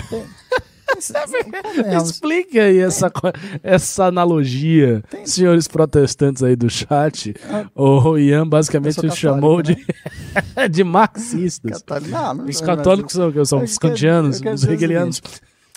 Tem- 0.10 0.26
Convenhamos. 1.46 2.10
Explique 2.12 2.60
aí 2.60 2.80
essa, 2.80 3.12
essa 3.64 4.06
analogia, 4.06 5.02
Tem- 5.10 5.26
senhores 5.26 5.68
protestantes 5.68 6.44
aí 6.44 6.56
do 6.56 6.70
chat. 6.70 7.34
O 7.76 8.18
Ian 8.18 8.48
basicamente 8.48 9.00
se 9.00 9.12
chamou 9.12 9.62
de, 9.62 9.76
católico, 9.76 10.70
de 10.74 10.84
marxistas. 10.84 11.72
Católico- 11.84 12.12
Não, 12.12 12.34
não 12.34 12.46
Os 12.46 12.60
não 12.62 12.64
é 12.64 12.76
católicos 12.76 13.14
são, 13.14 13.46
são 13.46 13.60
Eu 13.60 13.66
os 13.66 13.78
kantianos, 13.78 14.42
os 14.42 14.64
hegelianos. 14.66 15.22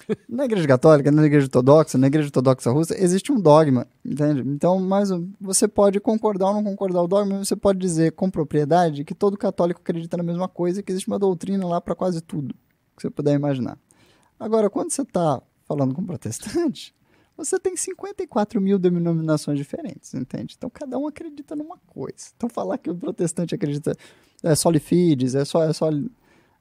Na 0.29 0.45
igreja 0.45 0.67
católica, 0.67 1.11
na 1.11 1.25
igreja 1.25 1.47
ortodoxa, 1.47 1.97
na 1.99 2.07
igreja 2.07 2.29
ortodoxa 2.29 2.71
russa, 2.71 2.97
existe 2.99 3.31
um 3.33 3.41
dogma, 3.41 3.87
entende? 4.05 4.43
Então, 4.47 4.79
mais 4.79 5.11
um- 5.11 5.31
você 5.41 5.67
pode 5.69 6.01
concordar 6.01 6.49
ou 6.49 6.55
não 6.55 6.65
concordar 6.65 7.03
o 7.03 7.09
dogma, 7.09 7.39
mas 7.39 7.49
você 7.49 7.57
pode 7.57 7.79
dizer 7.79 8.13
com 8.13 8.31
propriedade 8.31 9.05
que 9.05 9.15
todo 9.15 9.37
católico 9.37 9.81
acredita 9.81 10.17
na 10.17 10.23
mesma 10.23 10.49
coisa 10.49 10.81
e 10.81 10.83
que 10.83 10.93
existe 10.93 11.09
uma 11.09 11.19
doutrina 11.19 11.67
lá 11.67 11.81
para 11.81 11.95
quase 11.95 12.21
tudo 12.21 12.55
que 12.97 13.03
você 13.03 13.11
puder 13.11 13.35
imaginar. 13.35 13.79
Agora, 14.39 14.69
quando 14.69 14.91
você 14.91 15.03
está 15.03 15.41
falando 15.67 15.95
com 15.95 16.05
protestante, 16.05 16.95
você 17.37 17.59
tem 17.59 17.77
54 17.77 18.61
mil 18.61 18.79
denominações 18.79 19.59
diferentes, 19.59 20.13
entende? 20.15 20.55
Então, 20.57 20.69
cada 20.69 20.99
um 20.99 21.07
acredita 21.07 21.55
numa 21.57 21.79
coisa. 21.87 22.33
Então, 22.37 22.49
falar 22.49 22.79
que 22.79 22.91
o 22.91 22.95
protestante 22.95 23.55
acredita 23.55 23.95
é 24.43 24.55
só 24.55 24.69
lifides, 24.71 25.35
é 25.35 25.45
só, 25.45 25.63
é 25.63 25.73
só 25.73 25.89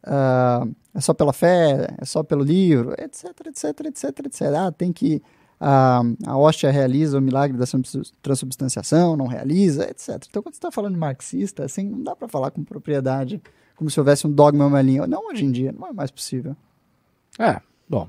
ah, 0.03 0.65
é 0.93 0.99
só 1.01 1.13
pela 1.13 1.33
fé, 1.33 1.87
é 1.97 2.05
só 2.05 2.23
pelo 2.23 2.43
livro, 2.43 2.93
etc, 2.97 3.31
etc, 3.47 3.85
etc, 3.85 4.19
etc. 4.25 4.41
Ah, 4.57 4.71
tem 4.71 4.91
que. 4.91 5.21
ah, 5.59 6.01
a 6.25 6.37
hóstia 6.37 6.71
realiza 6.71 7.17
o 7.17 7.21
milagre 7.21 7.57
da 7.57 7.65
subs- 7.65 8.13
transubstanciação, 8.21 9.15
não 9.15 9.27
realiza, 9.27 9.89
etc. 9.89 10.25
Então, 10.29 10.41
quando 10.41 10.55
você 10.55 10.59
está 10.59 10.71
falando 10.71 10.93
de 10.93 10.99
marxista, 10.99 11.63
assim, 11.63 11.87
não 11.89 12.03
dá 12.03 12.15
para 12.15 12.27
falar 12.27 12.51
com 12.51 12.63
propriedade, 12.63 13.41
como 13.75 13.89
se 13.89 13.99
houvesse 13.99 14.27
um 14.27 14.31
dogma, 14.31 14.65
uma 14.65 14.81
linha. 14.81 15.07
Não 15.07 15.27
hoje 15.29 15.45
em 15.45 15.51
dia, 15.51 15.71
não 15.71 15.87
é 15.87 15.93
mais 15.93 16.11
possível. 16.11 16.55
É, 17.39 17.61
bom. 17.89 18.07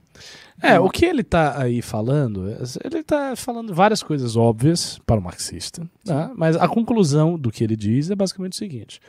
É, 0.61 0.79
o 0.79 0.91
que 0.91 1.05
ele 1.05 1.23
tá 1.23 1.61
aí 1.61 1.81
falando, 1.81 2.47
ele 2.85 3.03
tá 3.03 3.35
falando 3.37 3.75
várias 3.75 4.03
coisas 4.03 4.37
óbvias 4.37 4.99
para 5.07 5.19
o 5.19 5.23
marxista, 5.23 5.89
tá? 6.05 6.31
mas 6.37 6.57
a 6.57 6.69
conclusão 6.69 7.39
do 7.39 7.51
que 7.51 7.65
ele 7.65 7.77
diz 7.77 8.11
é 8.11 8.15
basicamente 8.15 8.53
o 8.53 8.57
seguinte: 8.57 9.01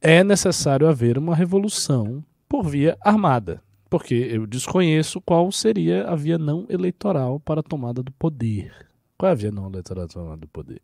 é 0.00 0.22
necessário 0.22 0.88
haver 0.88 1.18
uma 1.18 1.34
revolução 1.34 2.24
por 2.48 2.64
via 2.64 2.96
armada, 3.00 3.62
porque 3.90 4.14
eu 4.14 4.46
desconheço 4.46 5.20
qual 5.20 5.50
seria 5.52 6.06
a 6.08 6.14
via 6.14 6.38
não 6.38 6.66
eleitoral 6.68 7.40
para 7.40 7.60
a 7.60 7.62
tomada 7.62 8.02
do 8.02 8.12
poder. 8.12 8.88
Qual 9.16 9.28
é 9.28 9.32
a 9.32 9.34
via 9.34 9.50
não 9.50 9.68
eleitoral 9.68 10.06
para 10.06 10.20
a 10.20 10.24
tomada 10.24 10.40
do 10.40 10.48
poder? 10.48 10.82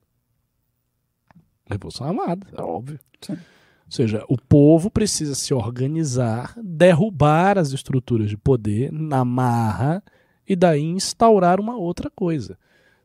Revolução 1.67 2.07
armada, 2.07 2.47
é 2.53 2.61
óbvio. 2.61 2.99
Sim. 3.21 3.33
Ou 3.33 3.91
seja, 3.91 4.25
o 4.29 4.37
povo 4.37 4.91
precisa 4.91 5.35
se 5.35 5.53
organizar, 5.55 6.55
derrubar 6.63 7.59
as 7.59 7.73
estruturas 7.73 8.29
de 8.29 8.37
poder 8.37 8.91
na 8.93 9.25
marra 9.25 10.03
e 10.49 10.57
daí 10.57 10.83
instaurar 10.83 11.61
uma 11.61 11.77
outra 11.77 12.11
coisa. 12.11 12.59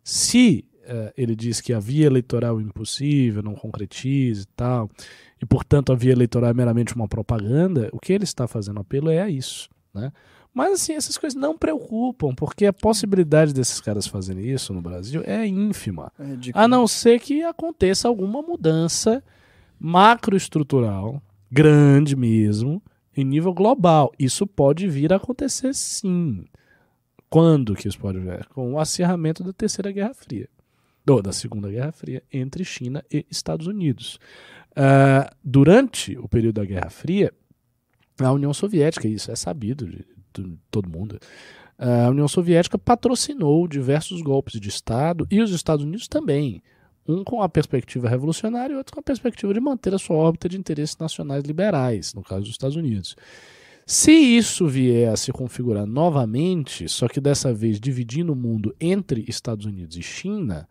Se 0.03 0.66
eh, 0.84 1.13
ele 1.17 1.36
diz 1.36 1.61
que 1.61 1.73
a 1.73 1.80
via 1.80 2.05
eleitoral 2.05 2.59
é 2.59 2.63
impossível, 2.63 3.43
não 3.43 3.55
concretiza 3.55 4.43
e 4.43 4.47
tal, 4.55 4.89
e 5.41 5.45
portanto 5.45 5.91
a 5.91 5.95
via 5.95 6.11
eleitoral 6.11 6.49
é 6.49 6.53
meramente 6.53 6.95
uma 6.95 7.07
propaganda, 7.07 7.89
o 7.91 7.99
que 7.99 8.13
ele 8.13 8.23
está 8.23 8.47
fazendo 8.47 8.80
apelo 8.80 9.09
é 9.09 9.21
a 9.21 9.30
isso. 9.30 9.69
Né? 9.93 10.11
Mas 10.53 10.73
assim, 10.73 10.93
essas 10.93 11.17
coisas 11.17 11.39
não 11.39 11.57
preocupam, 11.57 12.34
porque 12.34 12.65
a 12.65 12.73
possibilidade 12.73 13.53
desses 13.53 13.80
caras 13.80 14.07
fazerem 14.07 14.49
isso 14.49 14.73
no 14.73 14.82
Brasil 14.82 15.21
é 15.25 15.45
ínfima. 15.45 16.11
É. 16.19 16.36
A 16.53 16.67
não 16.67 16.88
ser 16.88 17.19
que 17.19 17.43
aconteça 17.43 18.07
alguma 18.07 18.41
mudança 18.41 19.23
macroestrutural, 19.80 21.21
grande 21.51 22.15
mesmo, 22.15 22.82
em 23.15 23.23
nível 23.23 23.53
global. 23.53 24.11
Isso 24.17 24.45
pode 24.45 24.88
vir 24.88 25.13
a 25.13 25.17
acontecer 25.17 25.73
sim. 25.73 26.45
Quando 27.30 27.75
que 27.75 27.88
isso 27.88 27.99
pode 27.99 28.19
vir? 28.19 28.45
Com 28.47 28.73
o 28.73 28.80
acirramento 28.80 29.43
da 29.43 29.53
Terceira 29.53 29.91
Guerra 29.91 30.13
Fria. 30.13 30.49
Da 31.18 31.34
Segunda 31.34 31.72
Guerra 31.72 31.91
Fria 31.91 32.22
entre 32.32 32.64
China 32.64 33.03
e 33.12 33.26
Estados 33.30 33.66
Unidos. 33.66 34.20
Ah, 34.76 35.34
durante 35.43 36.16
o 36.18 36.30
período 36.30 36.55
da 36.55 36.66
Guerra 36.66 36.89
Fria, 36.91 37.34
a 38.20 38.32
União 38.32 38.53
Soviética, 38.53 39.07
isso 39.07 39.32
é 39.32 39.36
sabido 39.36 39.88
de, 39.88 40.05
de 40.34 40.57
todo 40.70 40.89
mundo, 40.89 41.20
a 41.78 42.10
União 42.10 42.28
Soviética 42.28 42.78
patrocinou 42.78 43.68
diversos 43.68 44.22
golpes 44.22 44.60
de 44.60 44.70
Estado 44.70 45.26
e 45.32 45.41
os 45.41 45.51
Estados 45.51 45.84
Unidos 45.84 46.07
também. 46.07 46.62
Um 47.07 47.24
com 47.24 47.41
a 47.41 47.49
perspectiva 47.49 48.07
revolucionária 48.07 48.74
e 48.74 48.78
outro 48.78 48.93
com 48.93 48.99
a 48.99 49.03
perspectiva 49.03 49.53
de 49.53 49.60
manter 49.60 49.95
a 49.95 49.97
sua 49.97 50.16
órbita 50.16 50.47
de 50.47 50.57
interesses 50.57 50.95
nacionais 50.97 51.43
liberais, 51.43 52.14
no 52.14 52.22
caso 52.22 52.41
dos 52.41 52.51
Estados 52.51 52.76
Unidos. 52.76 53.16
Se 53.86 54.12
isso 54.12 54.68
vier 54.68 55.12
a 55.12 55.18
se 55.18 55.32
configurar 55.32 55.88
novamente, 55.88 56.88
só 56.88 57.07
que 57.07 57.20
dessa 57.20 57.51
vez 57.51 57.80
dividindo 57.80 58.34
o 58.34 58.36
mundo 58.36 58.76
entre 58.80 59.26
Estados 59.28 59.66
Unidos 59.66 59.97
e 59.97 60.03
China, 60.03 60.68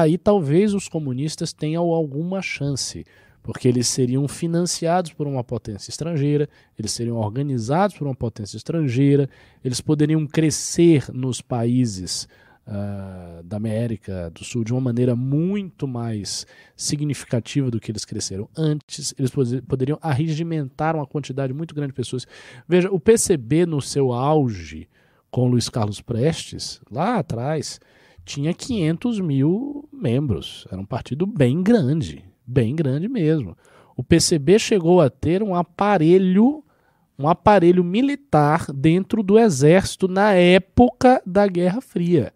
aí 0.00 0.18
talvez 0.18 0.74
os 0.74 0.88
comunistas 0.88 1.52
tenham 1.52 1.84
alguma 1.92 2.40
chance. 2.42 3.04
porque 3.42 3.68
eles 3.68 3.88
seriam 3.88 4.26
financiados 4.26 5.12
por 5.12 5.26
uma 5.26 5.44
potência 5.44 5.90
estrangeira, 5.90 6.48
eles 6.78 6.92
seriam 6.92 7.18
organizados 7.18 7.94
por 7.94 8.06
uma 8.06 8.14
potência 8.14 8.56
estrangeira, 8.56 9.28
eles 9.62 9.82
poderiam 9.82 10.26
crescer 10.26 11.04
nos 11.12 11.42
países 11.42 12.26
ah, 12.66 13.42
da 13.44 13.58
América 13.58 14.30
do 14.30 14.42
Sul 14.42 14.64
de 14.64 14.72
uma 14.72 14.80
maneira 14.80 15.14
muito 15.14 15.86
mais 15.86 16.46
significativa 16.74 17.70
do 17.70 17.78
que 17.78 17.90
eles 17.92 18.06
cresceram 18.06 18.48
antes, 18.56 19.12
eles 19.18 19.30
pode- 19.30 19.60
poderiam 19.60 19.98
arregimentar 20.00 20.96
uma 20.96 21.06
quantidade 21.06 21.52
muito 21.52 21.74
grande 21.74 21.92
de 21.92 21.96
pessoas. 21.96 22.26
Veja, 22.66 22.90
o 22.90 22.98
PCB 22.98 23.66
no 23.66 23.82
seu 23.82 24.10
auge, 24.12 24.88
com 25.30 25.48
Luiz 25.48 25.68
Carlos 25.68 26.00
Prestes, 26.00 26.80
lá 26.90 27.18
atrás, 27.18 27.78
tinha 28.24 28.52
500 28.54 29.20
mil 29.20 29.88
membros. 29.92 30.66
Era 30.70 30.80
um 30.80 30.84
partido 30.86 31.26
bem 31.26 31.62
grande, 31.62 32.24
bem 32.46 32.74
grande 32.74 33.08
mesmo. 33.08 33.56
O 33.96 34.02
PCB 34.02 34.58
chegou 34.58 35.00
a 35.00 35.08
ter 35.10 35.42
um 35.42 35.54
aparelho, 35.54 36.64
um 37.18 37.28
aparelho 37.28 37.84
militar 37.84 38.66
dentro 38.72 39.22
do 39.22 39.38
exército 39.38 40.08
na 40.08 40.32
época 40.32 41.22
da 41.24 41.46
Guerra 41.46 41.80
Fria. 41.80 42.32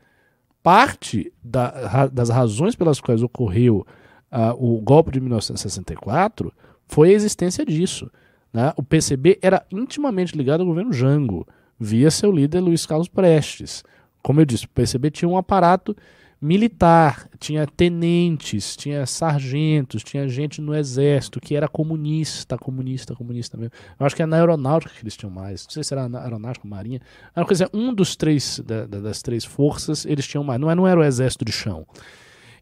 Parte 0.62 1.32
da- 1.42 2.06
das 2.08 2.28
razões 2.28 2.74
pelas 2.74 3.00
quais 3.00 3.22
ocorreu 3.22 3.86
ah, 4.30 4.54
o 4.58 4.78
golpe 4.82 5.10
de 5.10 5.20
1964 5.20 6.52
foi 6.86 7.10
a 7.10 7.12
existência 7.14 7.64
disso. 7.64 8.10
né? 8.52 8.72
O 8.76 8.82
PCB 8.82 9.38
era 9.42 9.64
intimamente 9.70 10.36
ligado 10.36 10.60
ao 10.60 10.66
governo 10.66 10.92
Jango, 10.92 11.46
via 11.78 12.10
seu 12.10 12.30
líder 12.32 12.60
Luiz 12.60 12.84
Carlos 12.86 13.08
Prestes. 13.08 13.82
Como 14.22 14.40
eu 14.40 14.44
disse, 14.44 14.66
PCB 14.68 15.10
tinha 15.10 15.28
um 15.28 15.36
aparato 15.36 15.96
militar, 16.40 17.28
tinha 17.40 17.66
tenentes, 17.66 18.76
tinha 18.76 19.04
sargentos, 19.06 20.04
tinha 20.04 20.28
gente 20.28 20.60
no 20.60 20.72
exército 20.74 21.40
que 21.40 21.56
era 21.56 21.66
comunista, 21.66 22.56
comunista, 22.56 23.14
comunista 23.16 23.56
mesmo. 23.56 23.72
Eu 23.98 24.06
acho 24.06 24.14
que 24.14 24.22
é 24.22 24.26
na 24.26 24.36
aeronáutica 24.36 24.94
que 24.94 25.02
eles 25.02 25.16
tinham 25.16 25.30
mais. 25.32 25.64
Não 25.64 25.70
sei 25.72 25.82
se 25.82 25.92
era 25.92 26.08
na 26.08 26.22
aeronáutica, 26.22 26.66
marinha. 26.68 27.00
Era 27.34 27.44
coisa, 27.44 27.68
um 27.74 27.92
dos 27.92 28.14
três 28.14 28.60
da- 28.64 28.86
da- 28.86 29.00
das 29.00 29.20
três 29.20 29.44
forças 29.44 30.06
eles 30.06 30.26
tinham 30.28 30.44
mais. 30.44 30.60
Não, 30.60 30.70
é- 30.70 30.74
não 30.76 30.86
era 30.86 31.00
o 31.00 31.04
exército 31.04 31.44
de 31.44 31.50
chão. 31.52 31.84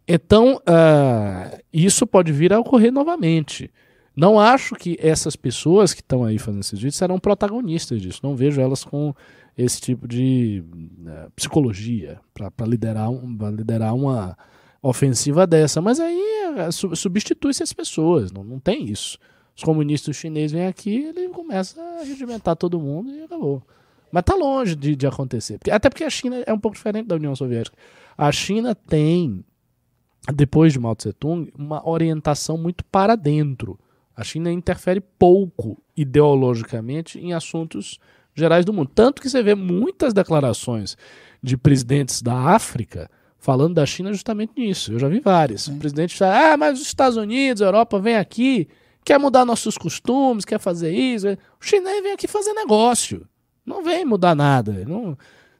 Então, 0.09 0.61
ah, 0.66 1.59
isso 1.72 2.07
pode 2.07 2.32
vir 2.32 2.52
a 2.52 2.61
ocorrer 2.61 2.92
novamente. 2.92 3.70
Não 4.16 4.40
acho 4.40 4.74
que 4.74 4.96
essas 5.00 5.36
pessoas 5.36 5.92
que 5.92 6.00
estão 6.00 6.24
aí 6.24 6.38
fazendo 6.38 6.61
esses 6.62 6.78
vídeos 6.78 6.96
serão 6.96 7.18
protagonistas 7.18 8.00
disso. 8.00 8.20
Não 8.22 8.34
vejo 8.34 8.61
elas 8.61 8.82
com 8.82 9.14
esse 9.57 9.80
tipo 9.80 10.07
de 10.07 10.62
eh, 11.07 11.28
psicologia 11.34 12.20
para 12.34 12.66
liderar, 12.66 13.11
um, 13.11 13.36
liderar 13.50 13.94
uma 13.94 14.36
ofensiva 14.82 15.46
dessa. 15.46 15.80
Mas 15.80 15.98
aí 15.98 16.20
eh, 16.59 16.70
su- 16.70 16.94
substitui-se 16.94 17.62
as 17.62 17.72
pessoas. 17.72 18.30
Não, 18.32 18.44
não 18.44 18.59
tem 18.61 18.84
isso. 18.84 19.18
Os 19.57 19.62
comunistas 19.64 20.14
chineses 20.16 20.52
vêm 20.52 20.66
aqui, 20.66 20.96
ele 21.04 21.28
começa 21.30 21.80
a 21.80 22.02
regimentar 22.04 22.54
todo 22.57 22.78
mundo 22.78 23.11
e 23.11 23.22
acabou. 23.22 23.62
Mas 24.12 24.22
tá 24.24 24.34
longe 24.34 24.76
de, 24.76 24.94
de 24.94 25.07
acontecer. 25.07 25.59
Porque- 25.59 25.70
até 25.70 25.88
porque 25.88 26.04
a 26.04 26.11
China 26.11 26.36
é 26.46 26.52
um 26.52 26.59
pouco 26.61 26.76
diferente 26.76 27.07
da 27.07 27.16
União 27.16 27.34
Soviética. 27.34 27.76
A 28.16 28.30
China 28.30 28.74
tem 28.74 29.42
depois 30.34 30.72
de 30.72 30.78
Mao 30.78 30.94
Tse 30.94 31.12
Tung, 31.12 31.50
uma 31.57 31.88
orientação 31.88 32.59
muito 32.59 32.84
para 32.84 33.16
dentro. 33.16 33.78
A 34.14 34.22
China 34.24 34.50
interfere 34.52 35.00
pouco 35.00 35.80
ideologicamente 35.96 37.18
em 37.18 37.32
assuntos 37.32 37.98
gerais 38.37 38.64
do 38.64 38.72
mundo. 38.72 38.91
Tanto 38.95 39.20
que 39.20 39.28
você 39.28 39.43
vê 39.43 39.55
muitas 39.55 40.12
declarações 40.12 40.97
de 41.43 41.57
presidentes 41.57 42.22
da 42.22 42.34
África 42.34 43.11
falando 43.39 43.74
da 43.74 43.87
China 43.87 44.12
justamente 44.12 44.53
nisso. 44.57 44.93
Eu 44.93 44.99
já 44.99 45.09
vi 45.09 45.20
várias. 45.20 45.66
O 45.66 45.76
presidente 45.76 46.16
fala, 46.16 46.53
ah, 46.53 46.57
mas 46.57 46.80
os 46.80 46.87
Estados 46.87 47.16
Unidos, 47.16 47.62
a 47.62 47.66
Europa 47.66 47.99
vem 47.99 48.16
aqui, 48.16 48.68
quer 49.05 49.18
mudar 49.18 49.45
nossos 49.45 49.78
costumes, 49.78 50.45
quer 50.45 50.61
fazer 50.61 50.93
isso. 50.93 51.28
O 51.28 51.64
chinês 51.64 52.03
vem 52.03 52.12
aqui 52.12 52.28
fazer 52.28 52.53
negócio. 52.53 53.26
Não 53.64 53.82
vem 53.82 54.05
mudar 54.05 54.34
nada. 54.34 54.84
Não, 54.87 55.16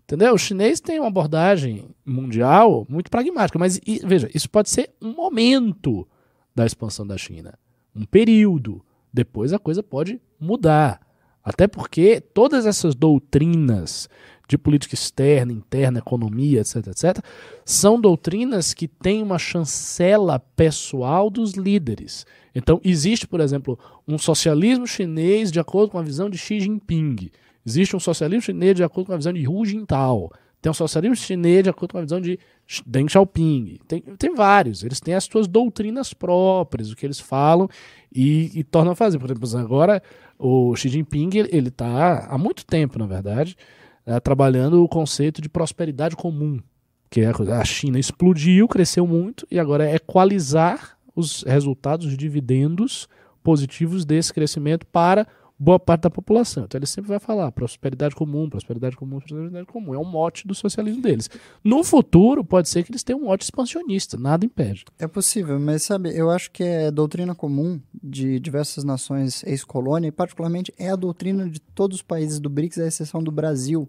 Entendeu? 0.07 0.35
O 0.35 0.39
chinês 0.39 0.81
tem 0.81 1.01
uma 1.01 1.09
abordagem 1.09 1.89
mundial 2.05 2.87
muito 2.89 3.11
pragmática, 3.11 3.59
mas 3.59 3.81
veja, 4.05 4.31
isso 4.33 4.49
pode 4.49 4.71
ser 4.71 4.91
um 5.03 5.13
momento 5.13 6.07
da 6.55 6.65
expansão 6.65 7.05
da 7.05 7.19
China, 7.19 7.59
um 7.95 8.05
período. 8.05 8.85
Depois 9.13 9.53
a 9.53 9.59
coisa 9.59 9.83
pode 9.83 10.21
mudar. 10.39 11.01
Até 11.47 11.69
porque 11.69 12.21
todas 12.21 12.67
essas 12.67 12.97
doutrinas 12.97 14.09
de 14.49 14.59
política 14.59 14.97
externa, 14.97 15.53
interna, 15.53 16.01
economia, 16.01 16.61
etc, 16.61 16.89
etc, 16.89 17.25
são 17.65 18.01
doutrinas 18.01 18.75
que 18.75 18.89
têm 18.89 19.23
uma 19.23 19.39
chancela 19.39 20.41
pessoal 20.41 21.31
dos 21.31 21.53
líderes. 21.53 22.27
Então, 22.53 22.81
existe, 22.83 23.29
por 23.29 23.39
exemplo, 23.39 23.79
um 24.09 24.19
socialismo 24.19 24.89
chinês 24.89 25.53
de 25.53 25.61
acordo 25.61 25.91
com 25.93 25.99
a 25.99 26.03
visão 26.03 26.29
de 26.29 26.37
Xi 26.37 26.59
Jinping. 26.59 27.31
Existe 27.65 27.95
um 27.95 28.01
socialismo 28.01 28.43
chinês 28.43 28.75
de 28.75 28.83
acordo 28.83 29.07
com 29.07 29.13
a 29.13 29.17
visão 29.17 29.33
de 29.33 29.49
Hu 29.49 29.65
Jintao. 29.65 30.33
Tem 30.61 30.71
um 30.71 30.75
socialismo 30.75 31.17
chinês 31.17 31.63
de 31.63 31.71
acordo 31.71 31.93
com 31.93 31.99
a 31.99 32.03
visão 32.03 32.21
de 32.21 32.39
Deng 32.85 33.09
Xiaoping. 33.09 33.79
Tem, 33.87 34.01
tem 34.01 34.35
vários. 34.35 34.83
Eles 34.83 35.01
têm 35.01 35.15
as 35.15 35.25
suas 35.25 35.47
doutrinas 35.47 36.13
próprias, 36.13 36.91
o 36.91 36.97
que 36.97 37.07
eles 37.07 37.21
falam 37.21 37.69
e, 38.13 38.51
e 38.59 38.65
tornam 38.65 38.93
a 38.93 38.97
fazer. 38.97 39.19
Por 39.19 39.31
exemplo, 39.31 39.59
agora 39.59 40.03
o 40.39 40.75
Xi 40.75 40.89
Jinping 40.89 41.31
ele 41.51 41.69
está 41.69 42.27
há 42.29 42.37
muito 42.37 42.65
tempo, 42.65 42.99
na 42.99 43.07
verdade, 43.07 43.57
eh, 44.05 44.19
trabalhando 44.21 44.83
o 44.83 44.89
conceito 44.89 45.41
de 45.41 45.49
prosperidade 45.49 46.17
comum. 46.17 46.61
Que 47.09 47.21
é 47.21 47.31
a 47.31 47.65
China 47.65 47.99
explodiu, 47.99 48.67
cresceu 48.67 49.07
muito 49.07 49.47
e 49.51 49.59
agora 49.59 49.89
é 49.89 49.95
equalizar 49.95 50.99
os 51.15 51.43
resultados, 51.45 52.07
os 52.07 52.17
dividendos 52.17 53.09
positivos 53.43 54.05
desse 54.05 54.35
crescimento 54.35 54.85
para 54.87 55.27
boa 55.59 55.79
parte 55.79 56.03
da 56.03 56.11
população. 56.11 56.65
Então 56.65 56.79
ele 56.79 56.87
sempre 56.87 57.09
vai 57.09 57.19
falar 57.19 57.51
prosperidade 57.53 58.15
comum, 58.15 58.49
prosperidade 58.49 58.97
comum, 58.97 59.19
prosperidade 59.19 59.67
comum. 59.67 59.95
É 59.95 59.99
um 59.99 60.05
mote 60.05 60.47
do 60.47 60.55
socialismo 60.55 61.01
deles. 61.01 61.31
No 61.65 61.83
futuro, 61.83 62.45
pode 62.45 62.69
ser 62.69 62.83
que 62.83 62.91
eles 62.91 63.03
tenham 63.03 63.21
um 63.21 63.25
mote 63.25 63.45
expansionista, 63.45 64.17
nada 64.19 64.45
impede. 64.45 64.85
É 64.99 65.07
possível, 65.07 65.59
mas 65.59 65.83
sabe, 65.83 66.17
eu 66.17 66.31
acho 66.31 66.51
que 66.51 66.63
é 66.63 66.91
doutrina 66.91 67.35
comum 67.35 67.81
de 68.03 68.39
diversas 68.39 68.85
nações 68.85 69.43
ex-colônia, 69.45 70.09
e 70.09 70.13
particularmente 70.13 70.73
é 70.79 70.91
a 70.91 70.97
doutrina 70.97 71.49
de 71.49 71.61
todos 71.61 71.97
os 71.97 72.03
países 72.03 72.39
do 72.39 72.51
BRICS, 72.51 72.79
à 72.79 72.87
exceção 72.87 73.23
do 73.23 73.31
Brasil, 73.31 73.89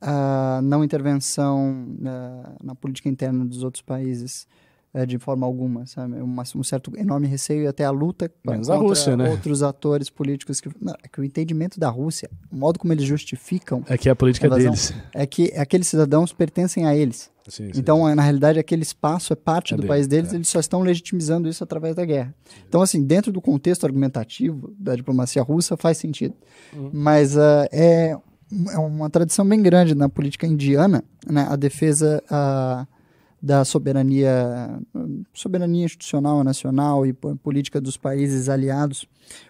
a 0.00 0.60
não 0.62 0.84
intervenção 0.84 1.86
na, 1.98 2.52
na 2.62 2.74
política 2.74 3.08
interna 3.08 3.44
dos 3.44 3.62
outros 3.62 3.82
países 3.82 4.46
eh, 4.94 5.04
de 5.04 5.18
forma 5.18 5.44
alguma, 5.44 5.84
sabe? 5.86 6.14
Uma, 6.20 6.44
um 6.54 6.62
certo 6.62 6.92
enorme 6.96 7.26
receio 7.26 7.64
e 7.64 7.66
até 7.66 7.84
a 7.84 7.90
luta 7.90 8.30
Menos 8.46 8.70
a 8.70 8.74
contra 8.74 8.88
Rússia, 8.88 9.16
né? 9.16 9.28
outros 9.28 9.62
atores 9.62 10.08
políticos 10.08 10.60
que... 10.60 10.70
Não, 10.80 10.94
é 11.02 11.08
que 11.08 11.20
o 11.20 11.24
entendimento 11.24 11.80
da 11.80 11.90
Rússia, 11.90 12.30
o 12.50 12.56
modo 12.56 12.78
como 12.78 12.92
eles 12.92 13.04
justificam 13.04 13.82
É 13.88 13.98
que 13.98 14.08
é 14.08 14.12
a 14.12 14.16
política 14.16 14.46
Invasão. 14.46 14.66
deles. 14.66 14.94
é 15.12 15.26
que 15.26 15.52
aqueles 15.56 15.88
cidadãos 15.88 16.32
pertencem 16.32 16.86
a 16.86 16.94
eles. 16.96 17.28
Sim, 17.48 17.72
sim, 17.72 17.80
Então, 17.80 18.14
na 18.14 18.22
realidade, 18.22 18.58
aquele 18.58 18.82
espaço 18.82 19.32
é 19.32 19.36
parte 19.36 19.74
É 19.74 19.76
do 19.76 19.80
dele, 19.80 19.88
país 19.88 20.06
deles, 20.06 20.32
é. 20.32 20.36
eles 20.36 20.48
só 20.48 20.60
estão 20.60 20.80
legitimizando 20.80 21.48
isso 21.48 21.62
através 21.62 21.94
da 21.94 22.04
guerra. 22.04 22.34
Então, 22.68 22.80
assim, 22.80 23.02
dentro 23.04 23.32
do 23.32 23.40
contexto 23.40 23.84
argumentativo 23.84 24.72
da 24.78 24.94
diplomacia 24.94 25.42
russa, 25.42 25.76
faz 25.76 25.98
sentido. 25.98 26.34
Uhum. 26.72 26.90
Mas 26.92 27.36
ah, 27.36 27.68
é, 27.70 28.16
é 28.72 28.78
uma 28.78 29.10
tradição 29.10 29.46
bem 29.46 29.60
grande 29.60 29.94
na 29.94 30.08
política 30.08 30.46
indiana, 30.46 31.04
né, 31.28 31.46
a 31.50 31.56
defesa 31.56 32.22
ah, 32.30 32.86
da 33.44 33.62
soberania, 33.62 34.80
soberania 35.34 35.84
institucional, 35.84 36.42
nacional 36.42 37.04
e 37.04 37.12
po- 37.12 37.36
política 37.36 37.78
dos 37.78 37.94
países 37.94 38.48
aliados 38.48 39.06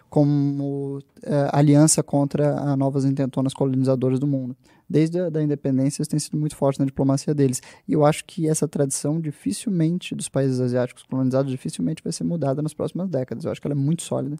como 0.09 0.99
eh, 1.23 1.49
aliança 1.53 2.03
contra 2.03 2.59
a 2.59 2.75
novas 2.75 3.05
intentonas 3.05 3.53
colonizadoras 3.53 4.19
do 4.19 4.27
mundo. 4.27 4.53
Desde 4.89 5.21
a 5.21 5.29
da 5.29 5.41
independência, 5.41 6.01
isso 6.01 6.11
tem 6.11 6.19
sido 6.19 6.37
muito 6.37 6.57
forte 6.57 6.77
na 6.77 6.85
diplomacia 6.85 7.33
deles. 7.33 7.61
E 7.87 7.93
eu 7.93 8.05
acho 8.05 8.25
que 8.25 8.49
essa 8.49 8.67
tradição 8.67 9.21
dificilmente, 9.21 10.13
dos 10.13 10.27
países 10.27 10.59
asiáticos 10.59 11.03
colonizados, 11.03 11.49
dificilmente 11.49 12.03
vai 12.03 12.11
ser 12.11 12.25
mudada 12.25 12.61
nas 12.61 12.73
próximas 12.73 13.07
décadas. 13.07 13.45
Eu 13.45 13.51
acho 13.51 13.61
que 13.61 13.67
ela 13.67 13.75
é 13.75 13.77
muito 13.77 14.03
sólida. 14.03 14.37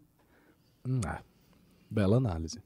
Ah, 1.06 1.22
bela 1.90 2.18
análise. 2.18 2.60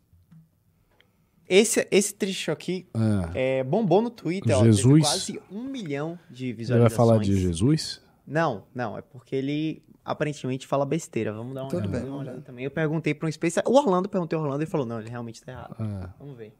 Esse, 1.50 1.88
esse 1.90 2.14
trecho 2.14 2.52
aqui 2.52 2.86
Ah, 2.94 3.32
é, 3.34 3.64
bombou 3.64 4.02
no 4.04 4.12
Twitter, 4.12 4.56
ó, 4.56 4.64
Jesus. 4.64 4.84
teve 4.86 5.02
quase 5.02 5.42
um 5.52 5.64
milhão 5.64 6.18
de 6.30 6.54
visualizações. 6.54 6.96
vai 6.96 6.96
falar 6.96 7.18
de 7.24 7.36
Jesus? 7.42 8.02
Não, 8.28 8.64
não, 8.76 8.96
é 8.96 9.02
porque 9.02 9.36
ele 9.36 9.82
aparentemente 10.06 10.68
fala 10.68 10.86
besteira. 10.86 11.34
Vamos 11.34 11.56
dar 11.56 11.64
uma, 11.64 11.70
Tudo 11.70 11.80
olhada, 11.80 11.98
bem, 11.98 12.02
dar 12.06 12.12
uma 12.12 12.20
olhada 12.22 12.42
também. 12.42 12.64
Eu 12.66 12.70
perguntei 12.72 13.16
para 13.16 13.26
um 13.26 13.30
especialista. 13.30 13.68
O 13.72 13.76
Orlando 13.76 14.08
perguntei 14.08 14.38
ao 14.38 14.44
Orlando 14.44 14.62
e 14.62 14.66
ele 14.66 14.70
falou: 14.72 14.86
não, 14.86 15.00
ele 15.00 15.10
realmente 15.10 15.42
tá 15.42 15.52
errado. 15.52 15.76
Ah, 15.80 16.10
Vamos 16.20 16.38
ver. 16.38 16.54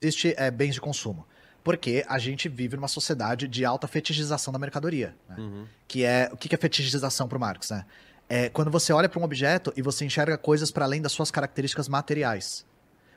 existe 0.00 0.34
é, 0.36 0.50
bens 0.50 0.74
de 0.74 0.80
consumo. 0.80 1.26
Porque 1.62 2.04
a 2.08 2.18
gente 2.18 2.48
vive 2.48 2.74
numa 2.74 2.88
sociedade 2.88 3.46
de 3.46 3.64
alta 3.66 3.86
fetichização 3.86 4.50
da 4.52 4.58
mercadoria. 4.58 5.14
né? 5.28 5.66
Que 5.86 6.04
é. 6.04 6.30
O 6.32 6.36
que 6.36 6.48
que 6.48 6.54
é 6.54 6.58
fetichização 6.58 7.28
para 7.28 7.36
o 7.36 7.40
Marx, 7.40 7.70
né? 7.70 7.84
É 8.32 8.48
quando 8.48 8.70
você 8.70 8.92
olha 8.92 9.08
para 9.08 9.20
um 9.20 9.24
objeto 9.24 9.72
e 9.76 9.82
você 9.82 10.04
enxerga 10.04 10.38
coisas 10.38 10.70
para 10.70 10.84
além 10.84 11.02
das 11.02 11.10
suas 11.10 11.32
características 11.32 11.88
materiais. 11.88 12.64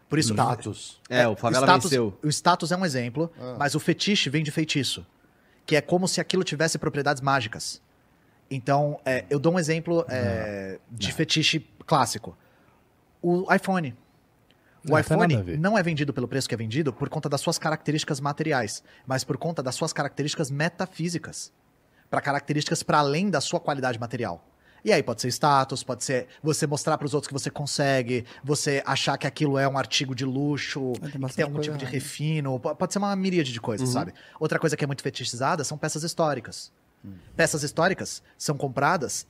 Por 0.10 0.18
isso. 0.18 0.34
Status. 0.34 1.00
É, 1.08 1.28
o 1.28 1.36
favela 1.36 1.68
status, 1.68 1.90
venceu. 1.92 2.18
O 2.24 2.28
status 2.30 2.72
é 2.72 2.76
um 2.76 2.84
exemplo, 2.84 3.32
mas 3.58 3.76
o 3.76 3.80
fetiche 3.80 4.28
vem 4.28 4.44
de 4.44 4.50
feitiço. 4.50 5.06
Que 5.68 5.76
é 5.76 5.82
como 5.82 6.08
se 6.08 6.20
aquilo 6.20 6.44
tivesse 6.44 6.80
propriedades 6.80 7.22
mágicas. 7.22 7.80
Então, 8.50 9.00
é, 9.06 9.24
eu 9.30 9.40
dou 9.40 9.54
um 9.54 9.60
exemplo 9.60 10.04
é, 10.10 10.80
de 10.92 11.14
fetiche 11.14 11.60
clássico. 11.86 12.36
O 13.22 13.52
iPhone. 13.54 13.96
O 14.86 14.92
Não, 14.92 15.00
iPhone 15.00 15.58
não 15.58 15.78
é 15.78 15.84
vendido 15.84 16.12
pelo 16.12 16.28
preço 16.28 16.50
que 16.50 16.54
é 16.56 16.58
vendido 16.58 16.92
por 16.92 17.08
conta 17.08 17.30
das 17.30 17.40
suas 17.40 17.58
características 17.58 18.20
materiais, 18.20 18.84
mas 19.08 19.24
por 19.24 19.38
conta 19.38 19.64
das 19.64 19.76
suas 19.76 19.94
características 19.94 20.52
metafísicas. 20.52 21.54
Para 22.10 22.20
características 22.20 22.84
para 22.84 22.98
além 22.98 23.30
da 23.30 23.40
sua 23.40 23.60
qualidade 23.60 23.98
material. 23.98 24.46
E 24.84 24.92
aí 24.92 25.02
pode 25.02 25.22
ser 25.22 25.30
status, 25.30 25.82
pode 25.84 26.04
ser 26.04 26.28
você 26.42 26.68
mostrar 26.68 26.98
para 26.98 27.06
os 27.06 27.14
outros 27.14 27.28
que 27.28 27.34
você 27.34 27.50
consegue, 27.50 28.26
você 28.44 28.84
achar 28.86 29.18
que 29.18 29.26
aquilo 29.26 29.58
é 29.58 29.68
um 29.68 29.78
artigo 29.78 30.14
de 30.14 30.26
luxo, 30.26 30.92
Tem 31.00 31.12
que 31.22 31.36
tem 31.36 31.44
algum 31.46 31.60
tipo 31.62 31.78
de 31.78 31.84
errada. 31.86 31.86
refino, 31.98 32.60
po- 32.60 32.76
pode 32.76 32.92
ser 32.92 33.00
uma 33.00 33.16
miríade 33.16 33.54
de 33.54 33.62
coisas, 33.62 33.88
sabe? 33.90 34.14
Outra 34.40 34.60
coisa 34.60 34.76
que 34.76 34.84
é 34.84 34.88
muito 34.88 35.02
fetichizada 35.02 35.64
são 35.64 35.78
peças 35.78 36.04
históricas. 36.04 36.72
Peças 37.36 37.64
históricas 37.64 38.22
são 38.38 38.58
compradas 38.58 39.26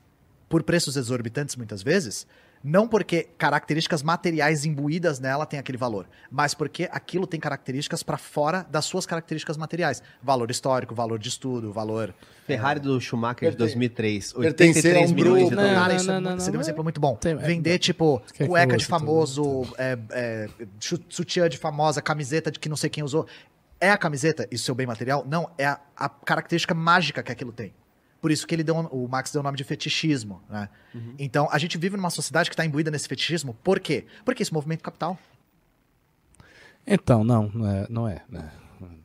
por 0.49 0.61
preços 0.63 0.95
exorbitantes 0.97 1.55
muitas 1.55 1.81
vezes, 1.81 2.27
não 2.63 2.87
porque 2.87 3.27
características 3.37 4.01
materiais 4.01 4.63
imbuídas 4.65 5.19
nela 5.19 5.45
têm 5.45 5.59
aquele 5.59 5.77
valor, 5.77 6.07
mas 6.31 6.53
porque 6.53 6.87
aquilo 6.91 7.27
tem 7.27 7.39
características 7.39 8.01
para 8.03 8.17
fora 8.17 8.65
das 8.71 8.85
suas 8.85 9.05
características 9.05 9.57
materiais. 9.57 10.01
Valor 10.21 10.49
histórico, 10.49 10.95
valor 10.95 11.19
de 11.19 11.27
estudo, 11.27 11.73
valor. 11.73 12.13
Ferrari 12.47 12.79
do 12.79 12.99
Schumacher 13.01 13.51
de 13.51 13.57
Perten- 13.57 13.57
2003. 13.57 14.33
pertencer 14.33 14.95
a 14.95 14.99
83 14.99 15.11
um 15.11 15.13
milhões 15.15 15.49
de 15.49 15.55
dólares. 15.55 15.73
Não, 15.73 15.81
Cara, 15.81 15.95
isso 15.95 16.03
é 16.03 16.07
não, 16.07 16.21
muito- 16.21 16.29
não, 16.31 16.39
você 16.39 16.45
deu 16.45 16.53
um 16.53 16.55
não. 16.55 16.61
exemplo 16.61 16.83
muito 16.83 17.01
bom. 17.01 17.15
Tem- 17.15 17.35
Vender, 17.35 17.79
tipo, 17.79 18.21
cueca 18.47 18.77
de 18.77 18.85
famoso, 18.85 19.63
é, 19.77 19.97
é, 20.11 20.49
sutiã 21.09 21.49
de 21.49 21.57
famosa, 21.57 22.01
camiseta 22.01 22.49
de 22.51 22.59
que 22.59 22.69
não 22.69 22.75
sei 22.77 22.89
quem 22.89 23.03
usou. 23.03 23.27
É 23.79 23.89
a 23.89 23.97
camiseta 23.97 24.47
e 24.49 24.57
seu 24.57 24.73
bem 24.73 24.87
material? 24.87 25.25
Não, 25.29 25.49
é 25.57 25.65
a, 25.65 25.79
a 25.97 26.07
característica 26.07 26.73
mágica 26.73 27.21
que 27.21 27.31
aquilo 27.31 27.51
tem. 27.51 27.73
Por 28.23 28.31
isso 28.31 28.47
que 28.47 28.55
ele 28.55 28.63
deu, 28.63 28.73
o 28.77 29.05
Max 29.09 29.31
deu 29.33 29.41
o 29.41 29.43
nome 29.43 29.57
de 29.57 29.65
fetichismo, 29.65 30.41
né? 30.49 30.69
Então, 31.19 31.49
a 31.51 31.57
gente 31.57 31.77
vive 31.77 31.97
numa 31.97 32.09
sociedade 32.09 32.49
que 32.49 32.53
está 32.53 32.65
imbuída 32.65 32.89
nesse 32.89 33.05
fetichismo. 33.05 33.53
Por 33.61 33.81
quê? 33.81 34.05
Porque 34.23 34.41
esse 34.41 34.53
movimento 34.53 34.81
capital. 34.81 35.19
Então, 36.87 37.23
não, 37.23 37.49
não 37.49 37.67
é. 37.69 37.85
Não 37.89 38.07
é 38.07 38.21
né? 38.29 38.49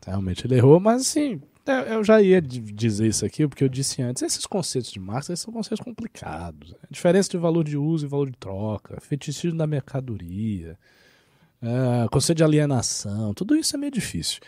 Realmente 0.07 0.47
ele 0.47 0.55
errou, 0.55 0.79
mas 0.81 1.03
assim, 1.03 1.41
eu- 1.66 1.75
eu 1.75 2.05
já 2.05 2.23
ia 2.23 2.41
di- 2.41 2.61
dizer 2.61 3.07
isso 3.09 3.27
aqui, 3.27 3.47
porque 3.47 3.62
eu 3.64 3.69
disse 3.69 4.01
antes, 4.03 4.23
esses 4.23 4.47
conceitos 4.47 4.91
de 4.93 4.99
Marx 5.01 5.27
são 5.37 5.53
conceitos 5.53 5.85
complicados. 5.85 6.75
A 6.83 6.87
diferença 6.91 7.29
de 7.29 7.37
valor 7.39 7.64
de 7.64 7.77
uso 7.77 8.07
e 8.07 8.09
valor 8.09 8.31
de 8.31 8.37
troca, 8.37 9.01
fetichismo 9.01 9.59
da 9.59 9.66
mercadoria, 9.66 10.79
é, 11.61 12.09
conceito 12.11 12.39
de 12.39 12.45
alienação, 12.45 13.35
tudo 13.35 13.55
isso 13.57 13.75
é 13.77 13.79
meio 13.79 13.93
difícil. 13.93 14.41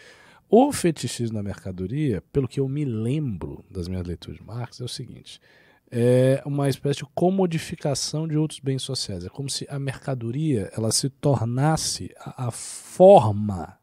O 0.53 0.73
fetichismo 0.73 1.37
da 1.37 1.45
mercadoria, 1.45 2.25
pelo 2.33 2.49
que 2.49 2.59
eu 2.59 2.69
me 2.69 2.85
lembro 2.85 3.65
das 3.71 3.87
minhas 3.87 4.05
leituras 4.05 4.37
de 4.37 4.45
Marx, 4.45 4.81
é 4.81 4.85
o 4.85 4.89
seguinte: 4.89 5.41
é 5.89 6.43
uma 6.45 6.69
espécie 6.69 6.99
de 6.99 7.07
comodificação 7.15 8.27
de 8.27 8.37
outros 8.37 8.59
bens 8.59 8.83
sociais. 8.83 9.25
É 9.25 9.29
como 9.29 9.49
se 9.49 9.65
a 9.71 9.79
mercadoria 9.79 10.69
ela 10.77 10.91
se 10.91 11.09
tornasse 11.09 12.11
a, 12.19 12.49
a 12.49 12.51
forma 12.51 13.79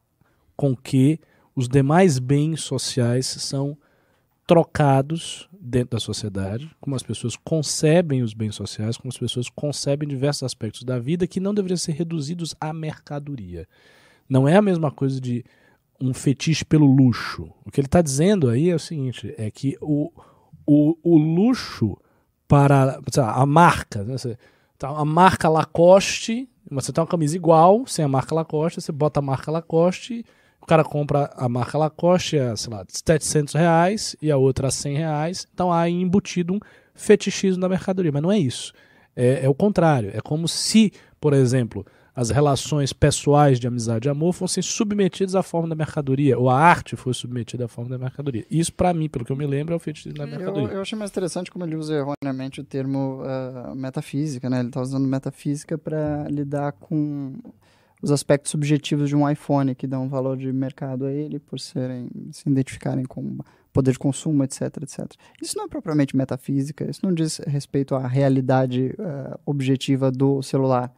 com 0.57 0.75
que 0.75 1.21
os 1.55 1.69
demais 1.69 2.19
bens 2.19 2.63
sociais 2.63 3.25
são 3.27 3.77
trocados 4.45 5.47
dentro 5.57 5.91
da 5.91 5.99
sociedade, 6.01 6.69
como 6.81 6.97
as 6.97 7.03
pessoas 7.03 7.37
concebem 7.37 8.21
os 8.21 8.33
bens 8.33 8.55
sociais, 8.55 8.97
como 8.97 9.09
as 9.09 9.17
pessoas 9.17 9.49
concebem 9.49 10.07
diversos 10.07 10.43
aspectos 10.43 10.83
da 10.83 10.99
vida 10.99 11.25
que 11.27 11.39
não 11.39 11.53
deveriam 11.53 11.77
ser 11.77 11.93
reduzidos 11.93 12.53
à 12.59 12.73
mercadoria. 12.73 13.65
Não 14.27 14.45
é 14.45 14.57
a 14.57 14.61
mesma 14.61 14.91
coisa 14.91 15.21
de 15.21 15.45
um 16.01 16.13
fetiche 16.13 16.63
pelo 16.65 16.85
luxo. 16.85 17.49
O 17.65 17.71
que 17.71 17.79
ele 17.79 17.87
está 17.87 18.01
dizendo 18.01 18.49
aí 18.49 18.69
é 18.69 18.75
o 18.75 18.79
seguinte: 18.79 19.33
é 19.37 19.49
que 19.51 19.77
o, 19.81 20.11
o, 20.65 20.97
o 21.03 21.17
luxo 21.17 21.97
para 22.47 22.85
lá, 23.15 23.31
a 23.33 23.45
marca, 23.45 24.03
né? 24.03 24.17
Você- 24.17 24.37
tá, 24.77 24.89
a 24.89 25.05
marca 25.05 25.49
Lacoste, 25.49 26.47
você 26.69 26.91
tem 26.91 27.01
uma 27.01 27.07
camisa 27.07 27.35
igual, 27.35 27.85
sem 27.87 28.03
a 28.05 28.07
marca 28.07 28.33
Lacoste, 28.35 28.81
você 28.81 28.91
bota 28.91 29.19
a 29.19 29.23
marca 29.23 29.51
Lacoste, 29.51 30.23
o 30.61 30.65
cara 30.65 30.83
compra 30.83 31.31
a 31.35 31.49
marca 31.49 31.77
Lacoste 31.77 32.37
a, 32.37 32.55
sei 32.55 32.73
lá, 32.73 32.85
700 32.87 33.53
reais 33.53 34.15
e 34.21 34.29
a 34.31 34.37
outra 34.37 34.67
a 34.67 34.71
100 34.71 34.95
reais, 34.97 35.47
então 35.53 35.71
há 35.73 35.89
embutido 35.89 36.53
um 36.53 36.59
fetichismo 36.93 37.61
da 37.61 37.69
mercadoria, 37.69 38.11
mas 38.11 38.21
não 38.21 38.31
é 38.31 38.37
isso. 38.37 38.73
É, 39.15 39.45
é 39.45 39.49
o 39.49 39.53
contrário, 39.55 40.11
é 40.13 40.21
como 40.21 40.47
se, 40.47 40.91
por 41.19 41.33
exemplo, 41.33 41.85
as 42.17 42.31
relações 42.31 42.91
pessoais 42.91 43.59
de 43.59 43.67
amizade 43.67 44.07
e 44.07 44.09
amor 44.09 44.33
fossem 44.33 44.63
submetidas 44.63 45.35
à 45.35 45.43
forma 45.43 45.69
da 45.69 45.75
mercadoria, 45.75 46.35
ou 46.35 46.49
a 46.49 46.59
arte 46.59 46.95
fosse 46.95 47.19
submetida 47.19 47.65
à 47.65 47.67
forma 47.67 47.91
da 47.91 47.97
mercadoria. 47.99 48.43
Isso, 48.49 48.73
pra 48.73 48.91
mim, 48.91 49.07
pelo 49.07 49.23
que 49.23 49.31
eu 49.31 49.35
me 49.35 49.45
lembro, 49.45 49.75
é 49.75 49.77
o 49.77 49.79
fetichismo 49.79 50.17
da 50.17 50.23
Eu, 50.23 50.29
mercadoria. 50.31 50.69
eu 50.69 50.81
achei 50.81 50.97
mais 50.97 51.11
interessante 51.11 51.51
como 51.51 51.63
ele 51.63 51.75
usa 51.75 51.93
erroneamente 51.93 52.59
o 52.59 52.63
termo 52.63 53.21
ah, 53.23 53.71
metafísica, 53.75 54.49
né? 54.49 54.61
Ele 54.61 54.69
está 54.69 54.81
usando 54.81 55.07
metafísica 55.07 55.77
para 55.77 56.27
lidar 56.27 56.71
com 56.71 57.35
os 58.01 58.11
aspectos 58.11 58.49
subjetivos 58.49 59.09
de 59.09 59.15
um 59.15 59.29
iPhone, 59.29 59.75
que 59.75 59.85
dão 59.85 60.05
um 60.05 60.09
valor 60.09 60.37
de 60.37 60.51
mercado 60.51 61.05
a 61.05 61.11
ele 61.11 61.37
por 61.37 61.59
serem, 61.59 62.09
se 62.31 62.49
identificarem 62.49 63.05
com 63.05 63.37
poder 63.71 63.91
de 63.91 63.99
consumo, 63.99 64.43
etc, 64.43 64.61
etc. 64.81 65.05
Isso 65.39 65.55
não 65.55 65.65
é 65.65 65.67
propriamente 65.67 66.17
metafísica, 66.17 66.89
isso 66.89 67.01
não 67.03 67.13
diz 67.13 67.37
respeito 67.45 67.93
à 67.93 68.07
realidade 68.07 68.95
ah, 68.97 69.39
objetiva 69.45 70.09
do 70.09 70.41
celular. 70.41 70.91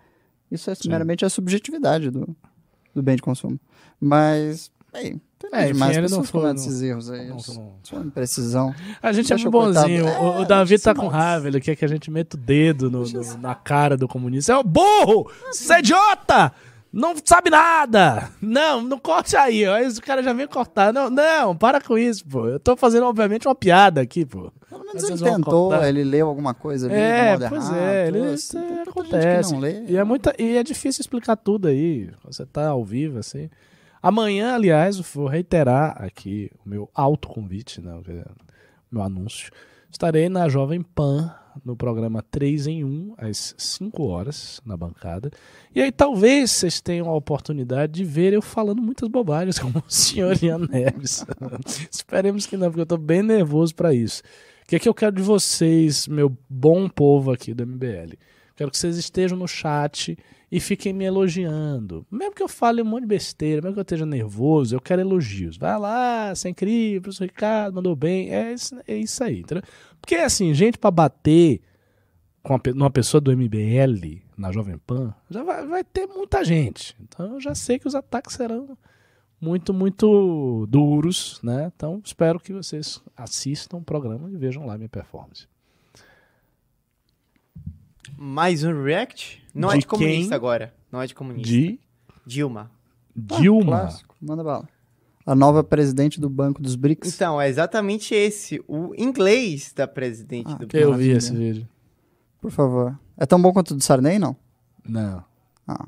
Isso 0.52 0.70
é 0.72 0.74
meramente 0.88 1.24
a 1.26 1.30
subjetividade 1.30 2.10
do, 2.10 2.36
do 2.94 3.02
bem 3.04 3.16
de 3.16 3.22
consumo. 3.22 3.60
Mas, 4.00 4.72
bem, 4.92 5.22
tem 5.38 5.50
É, 5.54 5.64
enfim, 5.66 5.74
demais 5.74 5.96
não 6.12 6.22
pessoas 6.22 6.32
não- 6.44 6.52
esses 6.56 6.82
erros 6.82 7.10
aí. 7.12 7.28
não- 7.28 7.38
é 7.92 7.96
uma 7.96 8.06
imprecisão. 8.06 8.74
A 9.02 9.12
gente 9.12 9.32
é 9.32 9.36
Deixa 9.36 9.50
muito 9.50 9.58
o 9.58 9.64
coitado- 9.66 9.88
bonzinho. 9.88 10.08
É, 10.08 10.20
o, 10.20 10.42
o 10.42 10.46
Davi 10.46 10.80
tá 10.80 10.94
com 10.96 11.08
raiva, 11.08 11.48
ele 11.48 11.60
quer 11.62 11.76
que 11.76 11.86
a 11.86 11.88
gente 11.88 12.10
meta 12.10 12.36
o 12.36 12.40
dedo 12.40 12.90
no- 12.90 13.04
no- 13.08 13.38
na 13.38 13.56
cara 13.56 13.96
do 13.98 14.08
comunista. 14.08 14.54
É 14.54 14.58
o 14.58 14.64
burro! 14.64 15.30
Você 15.52 15.74
é 15.74 15.80
idiota! 15.80 16.52
Não 16.92 17.14
sabe 17.24 17.52
nada! 17.52 18.32
Não, 18.42 18.82
não 18.82 18.98
corte 18.98 19.38
aí, 19.38 19.64
ó. 19.68 19.78
Esse 19.78 20.02
cara 20.02 20.24
já 20.24 20.34
vem 20.34 20.48
cortar. 20.48 20.92
Não, 20.92 21.08
não, 21.10 21.56
para 21.56 21.80
com 21.80 21.96
isso, 21.98 22.26
pô. 22.26 22.48
Eu 22.48 22.60
tô 22.60 22.76
fazendo, 22.76 23.06
obviamente, 23.06 23.48
uma 23.48 23.54
piada 23.54 24.02
aqui, 24.02 24.26
pô. 24.26 24.52
Menos 24.94 25.22
ele 25.22 25.32
tentou, 25.32 25.84
ele 25.84 26.04
leu 26.04 26.28
alguma 26.28 26.54
coisa 26.54 26.88
ali. 26.88 26.96
É, 26.96 27.38
pois 27.50 27.66
errado, 27.66 27.76
é, 27.78 28.08
ele, 28.08 28.22
assim, 28.28 28.58
é, 28.58 28.82
acontece. 28.82 29.56
lê. 29.56 29.86
E 29.86 29.98
é, 29.98 30.04
muita, 30.04 30.34
e 30.38 30.58
é 30.58 30.64
difícil 30.64 31.02
explicar 31.02 31.36
tudo 31.36 31.68
aí. 31.68 32.10
Você 32.24 32.46
tá 32.46 32.68
ao 32.68 32.84
vivo, 32.84 33.20
assim. 33.20 33.50
Amanhã, 34.02 34.56
aliás, 34.56 34.98
vou 34.98 35.28
reiterar 35.28 36.02
aqui 36.02 36.50
o 36.66 36.70
meu 36.70 36.90
autoconvite, 36.94 37.82
né, 37.82 37.94
o 37.94 38.04
meu 38.92 39.04
anúncio. 39.04 39.52
Estarei 39.92 40.30
na 40.30 40.48
Jovem 40.48 40.82
Pan, 40.82 41.34
no 41.66 41.76
programa 41.76 42.24
3 42.32 42.68
em 42.68 42.84
1, 42.84 43.16
às 43.18 43.56
5 43.58 44.04
horas, 44.04 44.62
na 44.66 44.78
bancada. 44.78 45.32
E 45.74 45.82
aí 45.82 45.92
talvez 45.92 46.52
vocês 46.52 46.80
tenham 46.80 47.10
a 47.10 47.16
oportunidade 47.16 47.94
de 47.94 48.04
ver 48.04 48.34
eu 48.34 48.42
falando 48.42 48.82
muitas 48.82 49.10
bobagens, 49.10 49.58
como 49.60 49.80
o 49.80 49.92
senhor 49.92 50.42
Ian 50.42 50.60
Neves. 50.60 51.26
Esperemos 51.92 52.46
que 52.46 52.56
não, 52.58 52.68
porque 52.68 52.82
eu 52.82 52.86
tô 52.86 52.98
bem 52.98 53.22
nervoso 53.22 53.76
para 53.76 53.94
isso. 53.94 54.22
Que 54.70 54.76
é 54.76 54.80
que 54.80 54.88
eu 54.88 54.94
quero 54.94 55.16
de 55.16 55.24
vocês, 55.24 56.08
meu 56.08 56.32
bom 56.48 56.88
povo 56.88 57.32
aqui 57.32 57.56
do 57.56 57.66
MBL? 57.66 58.14
Quero 58.56 58.70
que 58.70 58.78
vocês 58.78 58.98
estejam 58.98 59.36
no 59.36 59.48
chat 59.48 60.16
e 60.52 60.60
fiquem 60.60 60.94
me 60.94 61.06
elogiando. 61.06 62.06
Mesmo 62.12 62.36
que 62.36 62.44
eu 62.44 62.48
fale 62.48 62.80
um 62.80 62.86
monte 62.86 63.02
de 63.02 63.08
besteira, 63.08 63.64
mesmo 63.64 63.74
que 63.74 63.80
eu 63.80 63.82
esteja 63.82 64.06
nervoso, 64.06 64.76
eu 64.76 64.80
quero 64.80 65.02
elogios. 65.02 65.58
Vai 65.58 65.76
lá, 65.80 66.36
você 66.36 66.50
é 66.50 66.52
incrível, 66.52 67.02
professor 67.02 67.24
Ricardo, 67.24 67.74
mandou 67.74 67.96
bem. 67.96 68.30
É 68.30 68.54
isso, 68.54 68.80
é 68.88 68.96
isso 68.96 69.24
aí, 69.24 69.40
entendeu? 69.40 69.64
Porque, 70.00 70.14
assim, 70.14 70.54
gente 70.54 70.78
pra 70.78 70.92
bater 70.92 71.62
com 72.44 72.54
uma, 72.54 72.62
numa 72.76 72.92
pessoa 72.92 73.20
do 73.20 73.36
MBL 73.36 74.22
na 74.38 74.52
Jovem 74.52 74.78
Pan, 74.78 75.16
já 75.32 75.42
vai, 75.42 75.66
vai 75.66 75.84
ter 75.84 76.06
muita 76.06 76.44
gente. 76.44 76.96
Então 77.02 77.34
eu 77.34 77.42
já 77.42 77.56
sei 77.56 77.80
que 77.80 77.88
os 77.88 77.96
ataques 77.96 78.36
serão 78.36 78.78
muito, 79.42 79.74
muito 79.74 80.66
duros, 80.70 81.40
né? 81.44 81.72
Então 81.76 82.02
espero 82.04 82.40
que 82.40 82.54
vocês 82.54 83.02
assistam 83.16 83.78
o 83.78 83.84
programa 83.84 84.30
e 84.32 84.38
vejam 84.38 84.66
lá 84.66 84.78
minha 84.78 84.90
performance. 84.90 85.48
Mais 88.18 88.64
um 88.64 88.84
react? 88.84 89.42
Não 89.54 89.70
é 89.72 89.76
De 89.76 89.80
de 89.82 89.88
comunista 89.88 90.30
quem? 90.30 90.36
agora. 90.36 90.74
Não 90.92 91.02
é 91.02 91.08
de 91.08 91.16
comunista. 91.16 91.48
De 91.50 91.80
Dilma. 92.26 92.70
Dilma. 93.16 93.66
Clássico, 93.82 94.16
manda 94.22 94.44
bala. 94.44 94.68
A 95.26 95.36
nova 95.36 95.64
presidente 95.64 96.20
do 96.20 96.30
Banco 96.30 96.62
dos 96.62 96.76
BRICS. 96.76 97.14
Então, 97.16 97.40
é 97.40 97.48
exatamente 97.48 98.16
esse. 98.16 98.62
O 98.68 98.94
inglês 98.98 99.72
da 99.74 99.88
presidente 99.88 100.52
Ah, 100.52 100.56
do 100.56 100.66
que 100.68 100.78
Eu 100.78 100.94
vi 100.96 101.10
esse 101.10 101.36
vídeo. 101.36 101.68
Por 102.42 102.50
favor. 102.52 102.98
É 103.16 103.26
tão 103.26 103.40
bom 103.40 103.54
quanto 103.54 103.72
o 103.72 103.76
do 103.76 103.84
Sarney, 103.84 104.18
não? 104.18 104.36
Não. 104.88 105.24
Ah. 105.68 105.88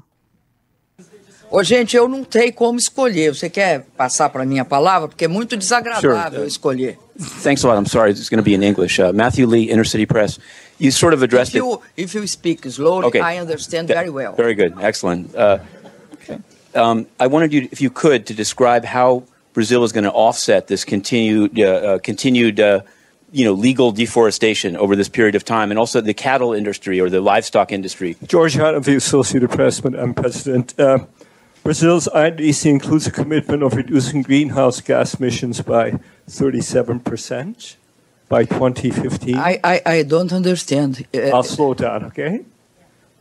Ô, 1.52 1.62
gente, 1.64 1.98
eu 1.98 2.08
não 2.08 2.24
tenho 2.24 2.54
como 2.54 2.80
escolher. 2.80 3.36
Você 3.36 3.50
quer 3.50 3.82
passar 3.98 4.30
para 4.30 4.46
mim 4.46 4.60
a 4.60 4.64
palavra? 4.66 5.10
Porque 5.10 5.26
é 5.26 5.28
muito 5.28 5.58
desagradável 5.58 6.40
Sure. 6.40 6.48
escolher. 6.48 6.98
Thanks 7.44 7.66
a 7.66 7.68
lot. 7.68 7.78
I'm 7.78 7.86
sorry. 7.90 8.12
It's 8.12 8.30
going 8.30 8.42
to 8.42 8.44
be 8.44 8.54
in 8.56 8.64
English. 8.64 9.00
Uh, 9.02 9.12
Matthew 9.14 9.46
Lee, 9.48 9.70
Inner 9.70 9.84
City 9.86 10.06
Press. 10.06 10.40
You 10.80 10.92
sort 10.92 11.14
of 11.14 11.22
addressed 11.22 11.54
If 11.54 11.62
it. 11.62 11.80
if 11.98 12.16
you 12.16 12.26
speak 12.26 12.66
slowly, 12.72 13.06
Okay. 13.08 13.20
I 13.20 13.38
understand 13.40 13.88
Th- 13.90 13.98
very 13.98 14.10
well. 14.10 14.34
Very 14.36 14.56
good. 14.56 14.74
Excellent. 14.82 15.36
Uh, 15.36 15.60
um, 16.74 17.06
I 17.20 17.28
wanted 17.28 17.52
you, 17.54 17.68
if 17.72 17.82
you 17.82 17.90
could, 17.90 18.26
to 18.28 18.34
describe 18.34 18.86
how 18.86 19.24
Brazil 19.54 19.84
is 19.84 19.92
going 19.92 20.06
to 20.06 20.12
offset 20.12 20.68
this 20.68 20.86
continued, 20.86 21.60
uh, 21.60 21.64
uh, 21.64 22.00
continued 22.00 22.60
uh, 22.62 22.80
you 23.34 23.44
know, 23.44 23.52
legal 23.54 23.92
deforestation 23.92 24.78
over 24.78 24.96
this 24.96 25.10
period 25.10 25.36
of 25.36 25.44
time, 25.44 25.70
and 25.70 25.78
also 25.78 26.00
the 26.02 26.14
cattle 26.14 26.54
industry 26.54 27.00
or 27.02 27.10
the 27.10 27.20
livestock 27.20 27.72
industry. 27.74 28.16
George 28.26 28.56
Hunt 28.56 28.76
of 28.78 28.86
the 28.86 28.96
Associated 28.96 29.50
Press, 29.50 29.84
Madam 29.84 30.14
President. 30.14 30.74
Uh, 31.62 31.64
Brazil's 31.64 32.08
INDC 32.08 32.66
includes 32.66 33.06
a 33.08 33.12
commitment 33.12 33.62
of 33.64 33.76
reducing 33.76 34.24
greenhouse 34.24 34.82
gas 34.82 35.14
emissions 35.16 35.62
by 35.62 36.00
37% 36.28 37.76
by 38.28 38.44
2015. 38.46 39.38
I, 39.38 39.60
I, 39.64 39.82
I 39.86 40.04
don't 40.04 40.34
understand. 40.34 41.06
Uh, 41.14 41.30
I'll 41.30 41.44
slow 41.44 41.74
down, 41.76 42.06
okay? 42.06 42.44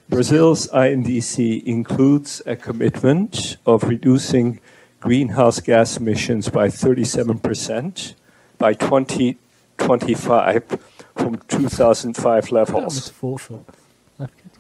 Brazil's 0.08 0.68
INDC 0.68 1.62
includes 1.64 2.40
a 2.46 2.56
commitment 2.56 3.58
of 3.66 3.82
reducing 3.84 4.58
greenhouse 5.00 5.60
gas 5.60 5.98
emissions 5.98 6.48
by 6.48 6.68
37% 6.68 8.14
by 8.58 8.72
2025 8.74 10.78
from 11.14 11.36
2005 11.48 12.52
levels. 12.52 13.10
Fofo. 13.10 13.64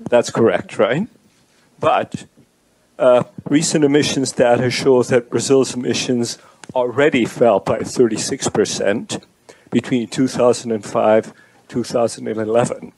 That's 0.08 0.30
correct, 0.30 0.78
right? 0.78 1.06
But 1.78 2.24
uh, 3.00 3.24
recent 3.48 3.84
emissions 3.84 4.32
data 4.32 4.70
shows 4.70 5.08
that 5.08 5.30
Brazil's 5.30 5.74
emissions 5.74 6.38
already 6.74 7.24
fell 7.24 7.58
by 7.60 7.80
36% 7.80 9.22
between 9.70 10.06
2005 10.08 11.32
2011. 11.68 12.92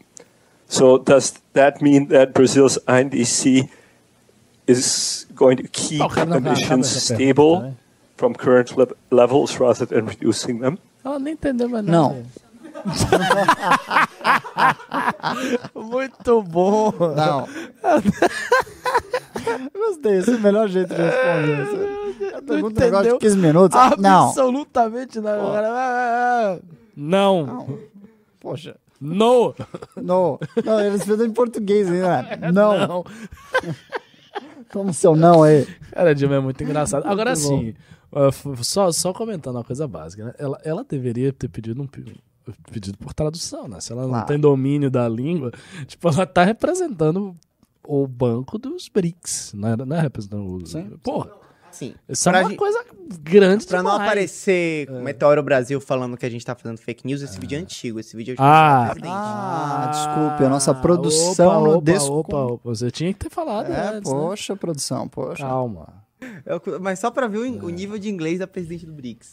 So 0.66 0.98
does 0.98 1.38
that 1.52 1.80
mean 1.82 2.08
that 2.08 2.32
Brazil's 2.34 2.78
INDC 2.88 3.68
is 4.66 5.26
going 5.34 5.56
to 5.58 5.68
keep 5.68 6.00
Oh, 6.00 6.08
cara, 6.08 6.26
não, 6.26 6.40
não, 6.40 6.50
emissions 6.52 6.86
acaba 6.88 7.00
stable 7.00 7.76
from 8.16 8.34
current 8.34 8.76
le- 8.76 8.94
levels 9.10 9.58
rather 9.60 9.86
than 9.86 10.06
reducing 10.06 10.60
them? 10.60 10.78
Ela 11.04 11.18
nem 11.18 11.34
entendeu 11.34 11.68
mais 11.68 11.84
Não. 11.84 12.24
Muito 15.74 16.42
bom. 16.42 16.92
Não. 17.14 17.48
Gostei, 19.74 20.18
esse 20.18 20.30
é 20.32 20.36
o 20.36 20.40
melhor 20.40 20.68
jeito 20.68 20.94
de 20.94 21.00
responder. 21.02 21.66
Você 21.66 22.30
Não 22.32 22.42
pergunta 22.42 22.80
um 22.80 22.84
negócio 22.84 23.00
entendeu 23.00 23.18
de 23.18 23.18
15 23.26 23.36
minutos. 23.38 23.78
Não. 23.98 24.28
absolutamente 24.28 25.20
nada. 25.20 26.60
Não. 26.96 27.78
Poxa. 28.40 28.76
No. 29.00 29.54
Não. 29.96 30.38
Não, 30.64 30.80
eles 30.80 31.02
fizeram 31.02 31.24
em 31.26 31.32
português 31.32 31.88
ainda. 31.90 32.52
Não. 32.52 32.86
Não. 32.86 33.04
Toma 34.70 34.92
seu 34.92 35.14
não 35.14 35.42
aí. 35.42 35.66
Cara, 35.92 36.10
a 36.10 36.14
Dilma 36.14 36.36
é 36.36 36.40
muito 36.40 36.62
engraçado. 36.62 37.06
Agora 37.06 37.34
Muito 37.36 37.76
uh, 38.12 38.28
f- 38.28 38.64
só, 38.64 38.90
só 38.90 39.12
comentando 39.12 39.56
uma 39.56 39.64
coisa 39.64 39.86
básica, 39.86 40.24
né? 40.26 40.34
Ela, 40.38 40.58
ela 40.64 40.84
deveria 40.88 41.32
ter 41.32 41.48
pedido 41.48 41.82
um 41.82 41.86
pe- 41.86 42.14
pedido 42.72 42.96
por 42.96 43.12
tradução, 43.12 43.68
né? 43.68 43.80
Se 43.80 43.92
ela 43.92 44.02
não 44.02 44.10
Claro. 44.10 44.26
tem 44.26 44.38
domínio 44.38 44.90
da 44.90 45.06
língua, 45.08 45.52
tipo, 45.86 46.08
ela 46.08 46.24
tá 46.24 46.42
representando 46.44 47.36
o 47.86 48.06
banco 48.06 48.58
dos 48.58 48.88
BRICS, 48.88 49.52
não 49.54 49.68
é, 49.68 49.76
não 49.76 49.96
é 49.96 50.00
representando 50.00 50.54
os. 50.56 50.72
Porra, 51.02 51.30
Sim. 51.70 51.94
isso 52.08 52.28
é 52.28 52.32
Pra 52.32 52.40
uma 52.42 52.48
gen- 52.50 52.56
coisa 52.56 52.84
grande 53.20 53.66
Pra 53.66 53.82
não 53.82 53.90
aparecer 53.92 54.90
Meteoro 54.90 55.42
Brasil 55.42 55.80
falando 55.80 56.16
que 56.16 56.26
a 56.26 56.30
gente 56.30 56.44
tá 56.44 56.54
fazendo 56.54 56.78
fake 56.78 57.06
news, 57.06 57.22
esse 57.22 57.38
vídeo 57.40 57.56
é 57.56 57.60
antigo. 57.60 57.98
Esse 57.98 58.16
vídeo 58.16 58.32
é 58.32 58.36
Ah, 58.38 58.84
2010. 58.92 59.14
Ah, 59.14 59.90
desculpe, 59.92 60.44
a 60.44 60.48
nossa 60.48 60.74
produção 60.74 61.46
opa, 61.46 61.68
no 61.68 61.76
opa, 61.78 62.02
opa, 62.12 62.36
opa, 62.54 62.60
Você 62.70 62.90
tinha 62.90 63.12
que 63.12 63.18
ter 63.18 63.30
falado 63.30 63.72
É, 63.72 63.88
antes, 63.96 64.10
né? 64.12 64.18
poxa, 64.18 64.54
produção, 64.56 65.08
poxa. 65.08 65.42
Calma. 65.42 66.02
Eu- 66.46 66.60
mas 66.80 66.98
só 67.00 67.10
pra 67.10 67.26
ver 67.26 67.38
o, 67.38 67.66
o 67.66 67.70
nível 67.70 67.98
de 67.98 68.08
inglês 68.08 68.38
da 68.38 68.46
presidente 68.46 68.86
do 68.86 68.92
BRICS. 68.92 69.32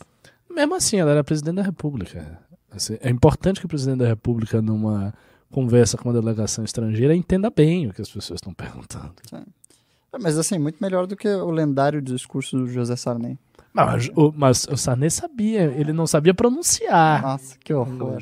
Mesmo 0.50 0.74
assim, 0.76 0.97
ela 0.97 1.12
era 1.12 1.24
presidente 1.24 1.56
da 1.58 1.62
República. 1.62 2.39
Assim, 2.72 2.97
é 3.02 3.10
importante 3.10 3.60
que 3.60 3.66
o 3.66 3.70
presidente 3.70 4.00
da 4.00 4.08
República, 4.08 4.62
numa 4.62 5.14
conversa 5.52 5.97
com 5.97 6.10
uma 6.10 6.14
delegação 6.20 6.64
estrangeira, 6.64 7.16
entenda 7.16 7.50
bem 7.50 7.88
o 7.88 7.93
que 7.93 8.02
as 8.02 8.10
pessoas 8.10 8.38
estão 8.38 8.54
perguntando. 8.56 9.14
É, 9.34 10.18
Mas 10.22 10.38
assim, 10.38 10.58
muito 10.58 10.78
melhor 10.82 11.06
do 11.08 11.16
que 11.16 11.28
o 11.28 11.50
lendário 11.52 12.02
discurso 12.02 12.58
do 12.58 12.68
José 12.68 12.95
Sarney. 12.95 13.38
Mas 13.74 14.10
o, 14.16 14.34
mas 14.36 14.68
o 14.70 14.76
Sarney 14.76 15.10
sabia, 15.12 15.64
ele 15.76 15.93
não 15.93 16.08
sabia 16.08 16.34
pronunciar. 16.34 17.22
Nossa, 17.22 17.56
que 17.64 17.74
horror. 17.74 18.20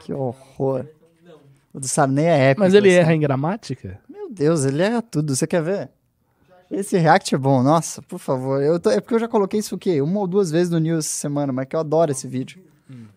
Que 0.00 0.12
horror. 0.12 0.86
O 1.72 1.80
do 1.80 1.88
Sarney 1.88 2.24
é 2.26 2.50
épico. 2.50 2.60
mas 2.60 2.72
ele 2.74 2.88
assim. 2.88 2.98
erra 2.98 3.14
em 3.14 3.20
gramática? 3.20 3.98
Meu 4.08 4.30
Deus, 4.30 4.64
ele 4.64 4.80
erra 4.82 5.02
tudo. 5.02 5.34
Você 5.34 5.46
quer 5.46 5.60
ver? 5.62 5.90
Esse 6.70 6.96
react 6.96 7.34
é 7.34 7.38
bom. 7.38 7.62
Nossa, 7.62 8.00
por 8.02 8.18
favor. 8.20 8.62
Eu 8.62 8.78
tô- 8.78 8.90
É 8.90 9.00
porque 9.00 9.14
eu 9.14 9.18
já 9.18 9.26
coloquei 9.28 9.58
isso 9.58 9.74
o 9.74 9.78
quê? 9.78 10.00
Uma 10.00 10.20
ou 10.20 10.26
duas 10.28 10.50
vezes 10.52 10.70
no 10.70 10.78
News 10.78 11.04
essa 11.04 11.16
semana, 11.16 11.52
mas 11.52 11.66
que 11.66 11.74
eu 11.74 11.80
adoro 11.80 12.12
esse 12.12 12.28
vídeo. 12.28 12.62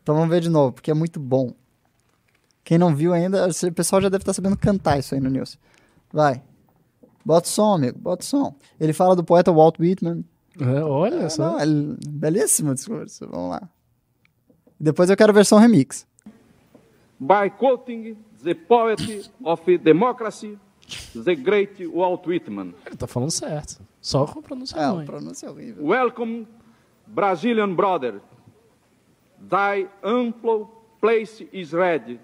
Então 0.01 0.15
vamos 0.15 0.29
ver 0.29 0.41
de 0.41 0.49
novo, 0.49 0.73
porque 0.73 0.89
é 0.89 0.93
muito 0.95 1.19
bom. 1.19 1.53
Quem 2.67 2.77
não 2.77 2.93
viu 2.93 3.13
ainda, 3.13 3.47
o 3.47 3.71
pessoal 3.71 4.01
já 4.01 4.09
deve 4.09 4.23
estar 4.23 4.33
sabendo 4.33 4.57
cantar 4.57 4.99
isso 4.99 5.15
aí 5.15 5.21
no 5.21 5.29
News. 5.29 5.57
Vai. 6.11 6.43
Bota 7.23 7.47
o 7.47 7.49
som, 7.49 7.75
amigo. 7.75 7.97
Bota 7.97 8.23
o 8.23 8.25
som. 8.25 8.53
Ele 8.77 8.91
fala 8.91 9.15
do 9.15 9.23
poeta 9.23 9.53
Walt 9.53 9.79
Whitman. 9.79 10.25
É, 10.59 10.83
olha 10.83 11.27
Ah, 11.27 11.29
só. 11.29 11.51
não, 11.53 11.59
é 11.61 11.65
belíssimo 12.09 12.73
discurso. 12.73 13.25
Vamos 13.29 13.51
lá. 13.51 13.69
Depois 14.77 15.09
eu 15.09 15.15
quero 15.15 15.31
a 15.31 15.33
versão 15.33 15.57
remix. 15.59 16.05
by 17.21 17.49
quoting 17.57 18.17
the 18.43 18.53
poet 18.53 19.31
of 19.45 19.77
democracy, 19.77 20.59
the 21.23 21.35
great 21.35 21.87
Walt 21.87 22.27
Whitman. 22.27 22.75
Ele 22.85 22.97
tá 22.97 23.07
falando 23.07 23.31
certo. 23.31 23.79
Só 24.01 24.25
com 24.25 24.41
pronúncia 24.41 24.75
É, 24.77 24.87
ruim. 24.87 25.03
a 25.03 25.05
pronúncia 25.05 25.47
é 25.47 25.49
horrível. 25.49 25.85
Welcome, 25.85 26.45
Brazilian 27.07 27.73
brother. 27.73 28.19
Thy 29.49 29.87
ample 30.03 30.65
place 30.99 31.47
is 31.53 31.71
ready. 31.71 32.19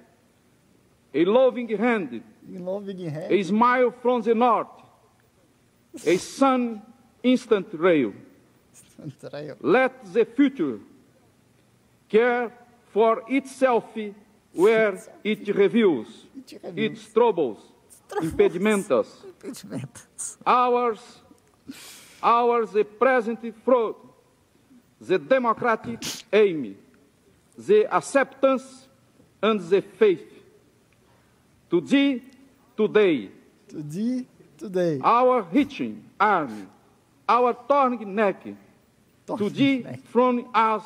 A 1.14 1.26
loving 1.26 1.70
hand, 1.78 2.24
Loving 2.50 3.10
hand. 3.10 3.32
a 3.32 3.44
smile 3.44 3.92
from 4.02 4.22
the 4.22 4.34
north, 4.34 4.68
a 6.06 6.18
sun 6.18 6.82
instant 7.22 7.68
rail. 7.74 8.14
Traiu. 9.22 9.56
Let 9.62 10.12
the 10.14 10.26
future 10.26 10.80
care 12.10 12.52
for 12.92 13.24
itself 13.28 13.86
where 14.54 15.00
it 15.24 15.48
reveals 15.56 16.08
its 16.76 17.06
troubles, 17.14 17.60
impedimentos. 18.22 19.08
Ours, 20.46 21.00
ours 22.22 22.72
the 22.72 22.84
present 22.86 23.40
fraud, 23.64 23.96
the 25.00 25.18
democratic 25.20 26.00
aim, 26.32 26.76
the 27.58 27.86
acceptance 27.96 28.88
and 29.42 29.60
the 29.60 29.82
faith. 29.82 30.33
To 31.74 31.82
thee, 31.82 32.22
today, 32.78 33.32
Today, 33.68 34.28
today. 34.58 35.00
our 35.04 35.42
reaching 35.52 36.04
arm, 36.20 36.68
our 37.28 37.52
torn 37.68 37.98
neck, 38.06 38.56
to 39.26 39.50
thee 39.50 39.84
from 40.04 40.46
us 40.54 40.84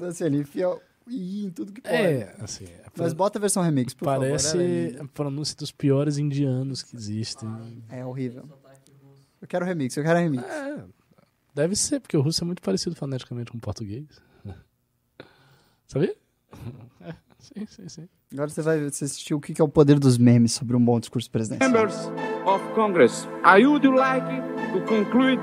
Assim, 0.00 0.24
ele 0.24 0.38
enfia 0.38 0.70
o 0.70 0.80
i 1.06 1.44
em 1.44 1.50
tudo 1.50 1.70
que 1.70 1.82
pode. 1.82 1.94
É, 1.94 2.34
assim. 2.40 2.64
é 2.64 2.86
Mas 2.96 3.12
bota 3.12 3.38
a 3.38 3.40
versão 3.40 3.62
remix, 3.62 3.92
por 3.92 4.06
Parece 4.06 4.52
favor. 4.52 4.64
ela 4.94 5.04
a 5.04 5.08
pronúncia 5.08 5.54
dos 5.54 5.70
piores 5.70 6.16
indianos 6.16 6.82
que 6.82 6.96
existem. 6.96 7.46
É, 7.90 8.00
é 8.00 8.06
horrível. 8.06 8.48
Eu 9.42 9.46
quero 9.46 9.66
remix, 9.66 9.94
eu 9.98 10.02
quero 10.02 10.18
remix. 10.18 10.42
É, 10.44 10.82
deve 11.54 11.76
ser, 11.76 12.00
porque 12.00 12.16
o 12.16 12.22
russo 12.22 12.42
é 12.42 12.46
muito 12.46 12.62
parecido 12.62 12.96
foneticamente 12.96 13.50
com 13.50 13.58
o 13.58 13.60
português. 13.60 14.06
Sabia? 15.86 16.16
É, 17.02 17.14
sim, 17.54 17.66
sim, 17.66 17.88
sim. 17.88 18.08
Agora 18.32 18.48
você 18.48 18.62
vai 18.62 18.78
você 18.80 19.04
assistir 19.04 19.34
o 19.34 19.40
que 19.40 19.54
que 19.54 19.60
é 19.60 19.64
o 19.64 19.68
poder 19.68 19.98
dos 19.98 20.18
memes 20.18 20.52
sobre 20.52 20.76
um 20.76 20.84
bom 20.84 20.98
discurso 20.98 21.30
presidencial. 21.30 21.70
members 21.70 22.10
of 22.44 22.62
Congress. 22.74 23.26
I 23.44 23.64
would 23.66 23.86
like 23.86 24.26
to 24.72 24.80
conclude 24.86 25.40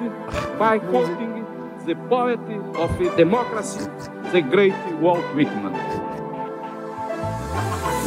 by 0.60 0.80
quoting 0.92 1.44
the 1.86 1.96
poet 2.08 2.40
of 2.78 3.16
democracy, 3.16 3.80
the 4.32 4.42
great 4.42 4.74
Walt 5.02 5.24
Whitman. 5.36 5.74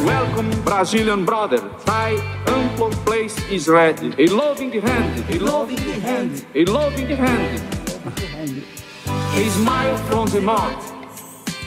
Welcome, 0.05 0.49
Brazilian 0.63 1.25
brother. 1.25 1.59
Thy 1.85 2.11
ample 2.47 2.91
place 3.03 3.35
is 3.49 3.67
ready. 3.67 4.13
A 4.19 4.27
loving 4.27 4.71
hand, 4.71 5.25
a 5.29 5.39
loving 5.39 6.01
hand, 6.01 6.45
a 6.55 6.65
loving 6.65 7.07
hand. 7.07 7.61
A 9.35 9.49
smile 9.49 9.97
from 10.07 10.27
the 10.29 10.41
north. 10.41 10.96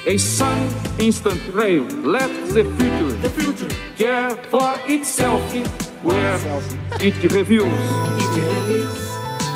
A 0.06 0.16
sun 0.16 0.68
instant 0.98 1.40
rail. 1.52 1.84
Let 2.02 2.30
the 2.54 2.64
future, 2.64 3.12
the 3.20 3.28
future 3.30 3.68
care 3.96 4.30
for 4.50 4.72
itself 4.88 5.42
where 6.02 6.36
it 7.00 7.14
reveals 7.32 7.68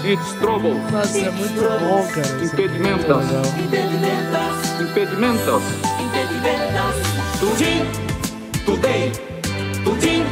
its 0.05 0.33
troubles, 0.39 0.77
Nossa, 0.93 1.19
é 1.19 1.31
muito 1.31 1.61
bom, 1.61 2.07
cara. 2.13 2.43
Impedimentos, 2.43 3.25
impedimentos. 4.81 5.63
Today, 7.41 7.81
today, 8.67 9.13
today, 9.85 10.23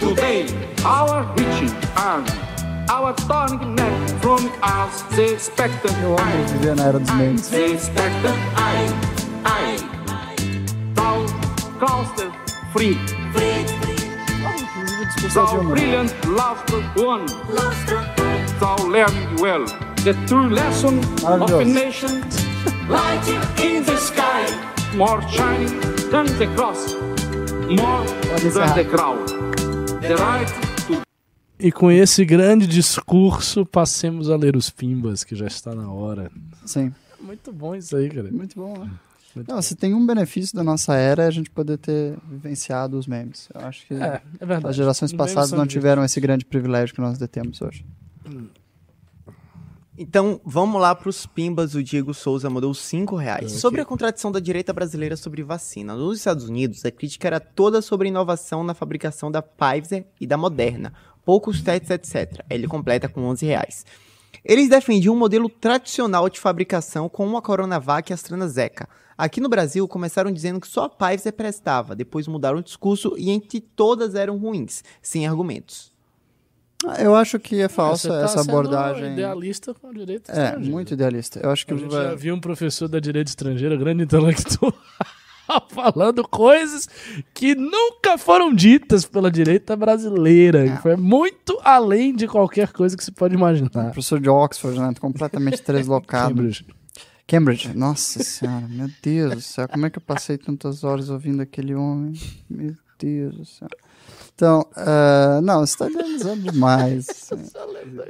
today, 0.00 0.46
our 0.84 1.22
reaching 1.36 1.72
arm, 1.96 2.24
our 2.90 3.14
turning 3.14 3.74
neck 3.76 3.94
from 4.20 4.50
us, 4.62 5.02
the 5.14 5.32
expectant 5.34 5.94
Eu 6.02 6.16
amo 6.18 6.44
viver 6.48 6.74
na 6.74 6.82
era 6.88 6.98
dos 6.98 7.10
memes. 7.14 7.48
the 7.48 7.72
expectant 7.74 8.36
eye, 8.56 8.88
eye. 9.44 9.98
cluster 11.78 12.32
free. 12.72 12.94
Thou 15.34 15.62
brilliant 15.62 16.12
laughter 16.26 16.82
one. 16.96 17.26
Thou 18.58 18.76
learning 18.86 19.36
well. 19.40 19.64
The 20.04 20.14
true 20.26 20.48
lesson 20.48 20.98
of 21.24 21.50
a 21.50 21.64
nation. 21.64 22.22
Light 22.88 23.26
in 23.60 23.84
the 23.84 23.96
sky. 23.96 24.46
More 24.96 25.22
shining 25.28 25.78
than 26.10 26.26
the 26.38 26.46
cross. 26.56 26.94
More 27.68 28.04
than 28.38 28.74
the 28.74 28.86
crown. 28.90 29.24
The 30.00 30.16
right 30.16 30.48
to 30.86 31.02
E 31.60 31.72
com 31.72 31.90
esse 31.90 32.24
grande 32.24 32.66
discurso, 32.66 33.66
passemos 33.66 34.30
a 34.30 34.36
ler 34.36 34.56
os 34.56 34.70
pimbas, 34.70 35.24
que 35.24 35.34
já 35.34 35.46
está 35.46 35.74
na 35.74 35.90
hora. 35.90 36.30
Sim. 36.64 36.92
Muito 37.20 37.52
bom 37.52 37.74
isso 37.74 37.96
aí, 37.96 38.08
cara. 38.08 38.30
Muito 38.30 38.54
bom, 38.56 38.78
né? 38.78 38.90
Muito 39.38 39.48
Não, 39.48 39.56
bom. 39.56 39.62
se 39.62 39.76
tem 39.76 39.94
um 39.94 40.04
benefício 40.04 40.54
da 40.56 40.64
nossa 40.64 40.94
era 40.96 41.22
é 41.22 41.26
a 41.28 41.30
gente 41.30 41.48
poder 41.48 41.78
ter 41.78 42.18
vivenciado 42.28 42.98
os 42.98 43.06
memes. 43.06 43.48
Eu 43.54 43.60
acho 43.60 43.86
que 43.86 43.94
É, 43.94 44.20
é 44.40 44.68
as 44.68 44.74
gerações 44.74 45.12
passadas 45.12 45.52
não 45.52 45.66
tiveram 45.66 46.04
esse 46.04 46.20
grande 46.20 46.44
privilégio 46.44 46.94
que 46.94 47.00
nós 47.00 47.18
detemos 47.18 47.62
hoje. 47.62 47.86
Então, 49.96 50.40
vamos 50.44 50.80
lá 50.80 50.94
para 50.94 51.08
os 51.08 51.26
pimbas. 51.26 51.74
O 51.74 51.82
Diego 51.82 52.12
Souza 52.14 52.50
mandou 52.50 52.72
5 52.72 53.16
reais. 53.16 53.52
Sobre 53.52 53.80
a 53.80 53.84
contradição 53.84 54.30
da 54.30 54.38
direita 54.38 54.72
brasileira 54.72 55.16
sobre 55.16 55.42
vacina. 55.42 55.94
Nos 55.94 56.18
Estados 56.18 56.48
Unidos, 56.48 56.84
a 56.84 56.90
crítica 56.90 57.26
era 57.26 57.40
toda 57.40 57.82
sobre 57.82 58.06
a 58.06 58.10
inovação 58.10 58.62
na 58.62 58.74
fabricação 58.74 59.30
da 59.30 59.42
Pfizer 59.42 60.06
e 60.20 60.26
da 60.26 60.36
Moderna. 60.36 60.92
Poucos 61.24 61.62
testes, 61.62 61.90
etc. 61.90 62.44
Ele 62.48 62.66
completa 62.68 63.08
com 63.08 63.22
11 63.22 63.46
reais. 63.46 63.84
Eles 64.44 64.68
defendiam 64.68 65.14
um 65.14 65.18
modelo 65.18 65.48
tradicional 65.48 66.28
de 66.28 66.38
fabricação 66.38 67.08
com 67.08 67.26
uma 67.26 67.42
Coronavac 67.42 68.10
e 68.10 68.14
AstraZeneca. 68.14 68.88
Aqui 69.18 69.40
no 69.40 69.48
Brasil, 69.48 69.86
começaram 69.88 70.30
dizendo 70.30 70.60
que 70.60 70.68
só 70.68 70.84
a 70.84 70.88
Pfizer 70.88 71.32
prestava, 71.32 71.96
depois 71.96 72.28
mudaram 72.28 72.58
o 72.58 72.62
discurso 72.62 73.14
e 73.18 73.30
entre 73.30 73.60
todas 73.60 74.14
eram 74.14 74.38
ruins, 74.38 74.84
sem 75.02 75.26
argumentos. 75.26 75.92
Ah, 76.86 77.02
Eu 77.02 77.16
acho 77.16 77.40
que 77.40 77.60
é 77.60 77.68
falsa 77.68 78.06
Você 78.08 78.14
tá 78.16 78.24
essa 78.24 78.38
sendo 78.44 78.50
abordagem. 78.50 79.12
idealista 79.14 79.74
com 79.74 79.88
a 79.88 79.92
direita 79.92 80.30
É, 80.30 80.44
estrangeira. 80.44 80.70
muito 80.72 80.94
idealista. 80.94 81.40
Eu 81.42 81.50
acho 81.50 81.66
que 81.66 81.74
A 81.74 81.76
gente 81.76 81.90
vai- 81.90 82.04
já 82.10 82.14
viu 82.14 82.32
um 82.32 82.38
professor 82.40 82.86
da 82.86 83.00
direita 83.00 83.28
estrangeira, 83.28 83.76
grande 83.76 84.04
intelectual, 84.04 84.72
falando 85.70 86.22
coisas 86.28 86.88
que 87.34 87.56
nunca 87.56 88.16
foram 88.18 88.54
ditas 88.54 89.04
pela 89.04 89.28
direita 89.32 89.74
brasileira. 89.74 90.68
que 90.76 90.82
Foi 90.82 90.94
muito 90.96 91.58
além 91.64 92.14
de 92.14 92.28
qualquer 92.28 92.70
coisa 92.72 92.96
que 92.96 93.02
se 93.02 93.10
pode 93.10 93.34
imaginar. 93.34 93.70
professor 93.86 94.20
de 94.20 94.28
Oxford, 94.28 94.78
né? 94.78 94.92
Completamente 95.00 95.60
deslocado. 95.66 96.28
Cambridge. 96.36 96.64
Cambridge. 97.28 97.76
Nossa 97.76 98.22
senhora, 98.24 98.66
meu 98.68 98.88
Deus 99.02 99.34
do 99.34 99.40
céu. 99.42 99.68
Como 99.68 99.84
é 99.86 99.90
que 99.90 99.98
eu 99.98 100.02
passei 100.02 100.38
tantas 100.38 100.82
horas 100.82 101.10
ouvindo 101.10 101.42
aquele 101.42 101.74
homem? 101.74 102.14
Meu 102.48 102.74
Deus 102.98 103.36
do 103.36 103.44
céu. 103.44 103.68
Então, 104.34 104.64
ah, 104.74 105.40
não, 105.42 105.60
você 105.60 105.72
está 105.74 105.90
idealizando 105.90 106.50
demais. 106.50 107.06
assim. 107.30 107.50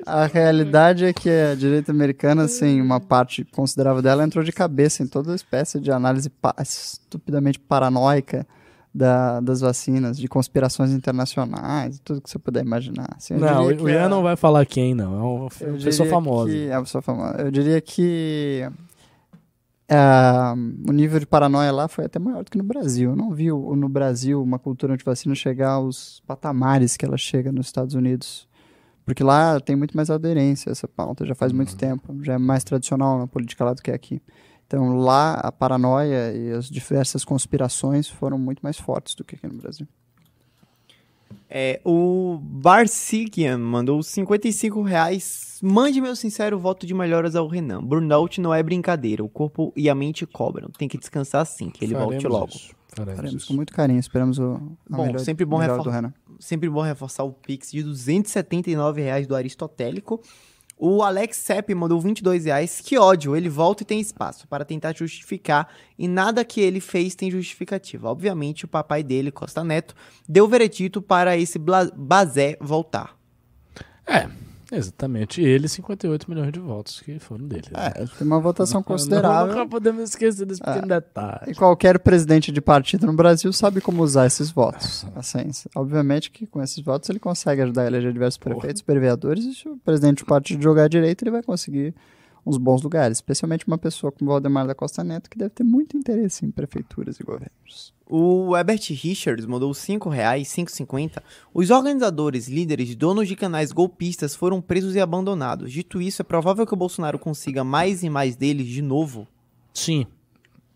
A 0.07 0.27
realidade 0.27 1.05
é 1.05 1.13
que 1.13 1.29
a 1.29 1.55
direita 1.55 1.91
americana, 1.91 2.45
assim, 2.45 2.81
uma 2.81 3.01
parte 3.01 3.45
considerável 3.45 4.01
dela 4.03 4.23
entrou 4.25 4.45
de 4.45 4.53
cabeça 4.53 5.03
em 5.03 5.07
toda 5.07 5.35
espécie 5.35 5.81
de 5.81 5.91
análise 5.91 6.29
pa- 6.31 6.55
estupidamente 6.63 7.59
paranoica 7.59 8.47
da- 8.95 9.41
das 9.41 9.61
vacinas, 9.63 10.17
de 10.19 10.29
conspirações 10.29 10.93
internacionais, 10.93 11.99
tudo 12.05 12.21
que 12.21 12.31
você 12.31 12.39
puder 12.39 12.65
imaginar. 12.65 13.09
Assim, 13.17 13.35
Não, 13.35 13.67
o 13.67 13.89
Ian 13.89 14.05
a- 14.07 14.09
não 14.09 14.23
vai 14.23 14.37
falar 14.37 14.65
quem, 14.67 14.95
não. 14.95 15.49
É 15.61 15.67
uma 15.67 15.79
pessoa 15.83 16.09
famosa. 16.09 16.51
que- 16.53 16.69
é 16.69 16.77
uma 16.77 16.85
pessoa 16.85 17.03
famosa. 17.03 17.41
Eu 17.41 17.51
diria 17.51 17.81
que 17.81 18.69
ah, 19.91 20.55
o 20.87 20.93
nível 20.93 21.19
de 21.19 21.27
paranoia 21.27 21.73
lá 21.73 21.89
foi 21.89 22.05
até 22.05 22.19
maior 22.19 22.45
do 22.45 22.51
que 22.51 22.59
no 22.59 22.65
Brasil. 22.65 23.11
Eu 23.11 23.17
não 23.17 23.33
vi 23.33 23.49
no 23.49 23.89
Brasil 23.89 24.43
uma 24.43 24.59
cultura 24.59 24.93
antivacina 24.93 25.35
chegar 25.35 25.73
aos 25.73 26.23
patamares 26.27 26.97
que 26.97 27.05
ela 27.05 27.17
chega 27.17 27.51
nos 27.51 27.67
Estados 27.67 27.95
Unidos. 27.95 28.47
Porque 29.05 29.25
lá 29.25 29.59
tem 29.59 29.75
muito 29.75 29.97
mais 29.97 30.11
aderência 30.11 30.71
a 30.71 30.73
essa 30.73 30.87
pauta, 30.87 31.25
já 31.25 31.35
faz 31.35 31.53
muito 31.53 31.75
tempo. 31.77 32.15
Já 32.23 32.35
é 32.35 32.39
mais 32.39 32.63
tradicional 32.63 33.19
na 33.19 33.27
política 33.27 33.65
lá 33.65 33.73
do 33.73 33.83
que 33.83 33.91
aqui. 33.91 34.21
Então 34.67 34.99
lá 34.99 35.35
a 35.35 35.51
paranoia 35.51 36.35
e 36.35 36.53
as 36.53 36.69
diversas 36.69 37.25
conspirações 37.25 38.07
foram 38.07 38.39
muito 38.39 38.61
mais 38.61 38.77
fortes 38.79 39.15
do 39.15 39.25
que 39.25 39.37
aqui 39.37 39.47
no 39.47 39.55
Brasil. 39.55 39.89
É, 41.51 41.81
o 41.85 42.39
Barsigian 42.43 43.59
mandou 43.59 44.03
55 44.03 44.83
reais. 44.83 45.59
Mande 45.63 46.01
meu 46.01 46.15
sincero 46.15 46.59
voto 46.59 46.87
de 46.87 46.93
melhoras 46.95 47.35
ao 47.35 47.49
Renan. 47.49 47.83
Burnout 47.83 48.41
não 48.41 48.53
é 48.55 48.63
brincadeira. 48.63 49.25
O 49.25 49.29
corpo 49.29 49.73
e 49.75 49.89
a 49.89 49.95
mente 49.95 50.27
cobram. 50.27 50.69
Tem 50.71 50.87
que 50.89 50.99
descansar 50.99 51.45
sim, 51.47 51.71
que 51.71 51.85
ele 51.85 51.95
volte 51.95 52.23
Faremos 52.23 52.33
logo. 52.33 52.49
isso. 52.55 52.71
Faremos 52.95 53.17
Faremos 53.21 53.45
com 53.45 53.55
muito 53.55 53.73
carinho, 53.73 53.99
esperamos 54.01 54.39
o 54.39 54.61
Bom, 54.89 55.07
melhor, 55.07 55.19
sempre 55.21 55.45
bom, 55.45 55.59
melhor 55.59 55.73
refor- 55.79 55.85
do 55.85 55.91
Renan. 55.91 56.13
sempre 56.39 56.69
bom 56.69 56.81
reforçar 56.83 57.23
o 57.25 57.33
Pix 57.33 57.71
de 57.71 57.83
279 57.83 59.03
reais 59.03 59.27
do 59.27 59.35
Aristotélico. 59.37 60.21
O 60.79 61.03
Alex 61.03 61.39
Sepp 61.39 61.75
mandou 61.75 62.01
22 62.01 62.45
reais. 62.45 62.81
Que 62.81 62.97
ódio, 62.97 63.35
ele 63.35 63.49
volta 63.49 63.83
e 63.83 63.87
tem 63.87 64.01
espaço 64.01 64.47
para 64.47 64.65
tentar 64.65 64.95
justificar 64.95 65.69
e 65.99 66.07
nada 66.07 66.45
que 66.45 66.61
ele 66.61 66.81
fez 66.81 67.17
tem 67.17 67.31
justificativa. 67.31 68.09
Obviamente, 68.09 68.65
o 68.65 68.69
papai 68.69 69.03
dele, 69.03 69.33
Costa 69.33 69.65
Neto, 69.65 69.95
deu 70.29 70.47
veredito 70.47 71.03
para 71.03 71.37
esse 71.37 71.59
Bazé 71.59 72.57
voltar. 72.61 73.17
É, 74.07 74.29
exatamente. 74.71 75.41
E 75.41 75.45
ele, 75.47 75.69
58 75.69 76.31
milhões 76.31 76.53
de 76.53 76.59
votos 76.59 77.01
que 77.01 77.19
foram 77.19 77.47
dele. 77.47 77.69
né? 77.71 77.93
É, 77.95 78.07
tem 78.07 78.27
uma 78.27 78.41
votação 78.41 78.81
Nunca 78.81 78.89
considerável. 78.89 79.67
podemos 79.69 80.03
esquecer 80.03 80.45
desse 80.47 80.61
pequeno 80.61 80.87
detalhe. 80.87 81.53
E 81.53 81.55
qualquer 81.55 81.99
presidente 81.99 82.53
de 82.53 82.61
partido 82.61 83.07
no 83.07 83.13
Brasil 83.13 83.53
sabe 83.53 83.81
como 83.81 84.03
usar 84.03 84.27
esses 84.27 84.51
votos. 84.51 85.07
Assim, 85.15 85.51
obviamente 85.75 86.31
que 86.31 86.47
com 86.47 86.63
esses 86.63 86.81
votos 86.81 87.09
ele 87.11 87.19
consegue 87.19 87.63
ajudar 87.63 87.83
a 87.83 87.87
eleger 87.87 88.13
diversos 88.13 88.39
prefeitos, 88.39 88.83
vereadores, 88.87 89.45
e 89.45 89.55
se 89.55 89.69
o 89.69 89.77
presidente 89.79 90.25
do 90.25 90.27
partido 90.27 90.63
jogar 90.63 90.89
direito, 90.89 91.23
ele 91.23 91.31
vai 91.31 91.43
conseguir 91.43 91.95
uns 92.47 92.57
bons 92.57 92.83
lugares. 92.83 93.19
Especialmente 93.19 93.67
uma 93.67 93.79
pessoa 93.79 94.13
como 94.13 94.31
Valdemar 94.31 94.67
da 94.67 94.75
Costa 94.75 95.05
Neto, 95.05 95.29
que 95.31 95.39
deve 95.39 95.51
ter 95.51 95.65
muito 95.65 95.97
interesse 95.97 96.45
em 96.45 96.51
prefeituras 96.51 97.19
e 97.19 97.25
governos. 97.25 97.93
O 98.11 98.57
Herbert 98.57 98.81
Richards 98.91 99.45
mandou 99.45 99.73
5 99.75 100.09
reais, 100.09 100.49
5,50. 100.49 101.23
Os 101.53 101.71
organizadores, 101.71 102.49
líderes, 102.49 102.97
donos 102.97 103.29
de 103.29 103.37
canais 103.37 103.71
golpistas 103.71 104.35
foram 104.35 104.63
presos 104.63 104.95
e 104.95 105.01
abandonados. 105.01 105.71
Dito 105.71 106.01
isso, 106.01 106.23
é 106.23 106.25
provável 106.25 106.67
que 106.67 106.73
o 106.73 106.77
Bolsonaro 106.77 107.19
consiga 107.19 107.63
mais 107.63 108.03
e 108.03 108.09
mais 108.09 108.35
deles 108.35 108.67
de 108.67 108.81
novo? 108.81 109.29
Sim. 109.75 110.07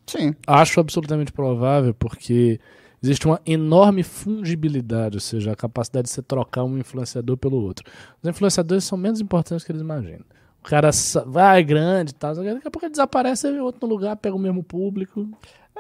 Sim. 0.06 0.34
Acho 0.46 0.80
absolutamente 0.80 1.32
provável, 1.32 1.94
porque 1.94 2.60
existe 3.02 3.26
uma 3.26 3.40
enorme 3.46 4.02
fungibilidade, 4.02 5.16
ou 5.16 5.20
seja, 5.20 5.52
a 5.52 5.56
capacidade 5.56 6.08
de 6.08 6.10
você 6.12 6.22
trocar 6.22 6.64
um 6.64 6.78
influenciador 6.78 7.36
pelo 7.36 7.56
outro. 7.56 7.90
Os 8.22 8.28
influenciadores 8.28 8.84
são 8.84 8.98
menos 8.98 9.20
importantes 9.20 9.64
do 9.64 9.66
que 9.66 9.72
eles 9.72 9.82
imaginam. 9.82 10.24
O 10.64 10.68
cara 10.68 10.90
vai 11.26 11.64
grande 11.64 12.12
e 12.12 12.14
tal, 12.14 12.34
daqui 12.36 12.68
a 12.68 12.70
pouco 12.70 12.86
ele 12.86 12.92
desaparece, 12.92 13.50
vem 13.50 13.60
outro 13.60 13.86
no 13.86 13.92
lugar, 13.92 14.14
pega 14.16 14.36
o 14.36 14.38
mesmo 14.38 14.62
público. 14.62 15.28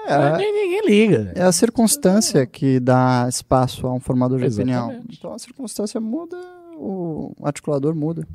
É, 0.06 0.32
Ninguém, 0.32 0.52
ninguém 0.52 0.86
liga. 0.86 1.32
é 1.36 1.42
a 1.42 1.52
circunstância 1.52 2.44
que 2.44 2.80
dá 2.80 3.26
espaço 3.28 3.86
a 3.86 3.94
um 3.94 4.00
formador 4.00 4.40
de 4.40 4.46
opinião. 4.52 4.90
Exatamente. 4.90 5.16
Então 5.18 5.32
a 5.32 5.38
circunstância 5.38 6.00
muda, 6.00 6.36
o 6.76 7.32
articulador 7.44 7.94
muda. 7.94 8.26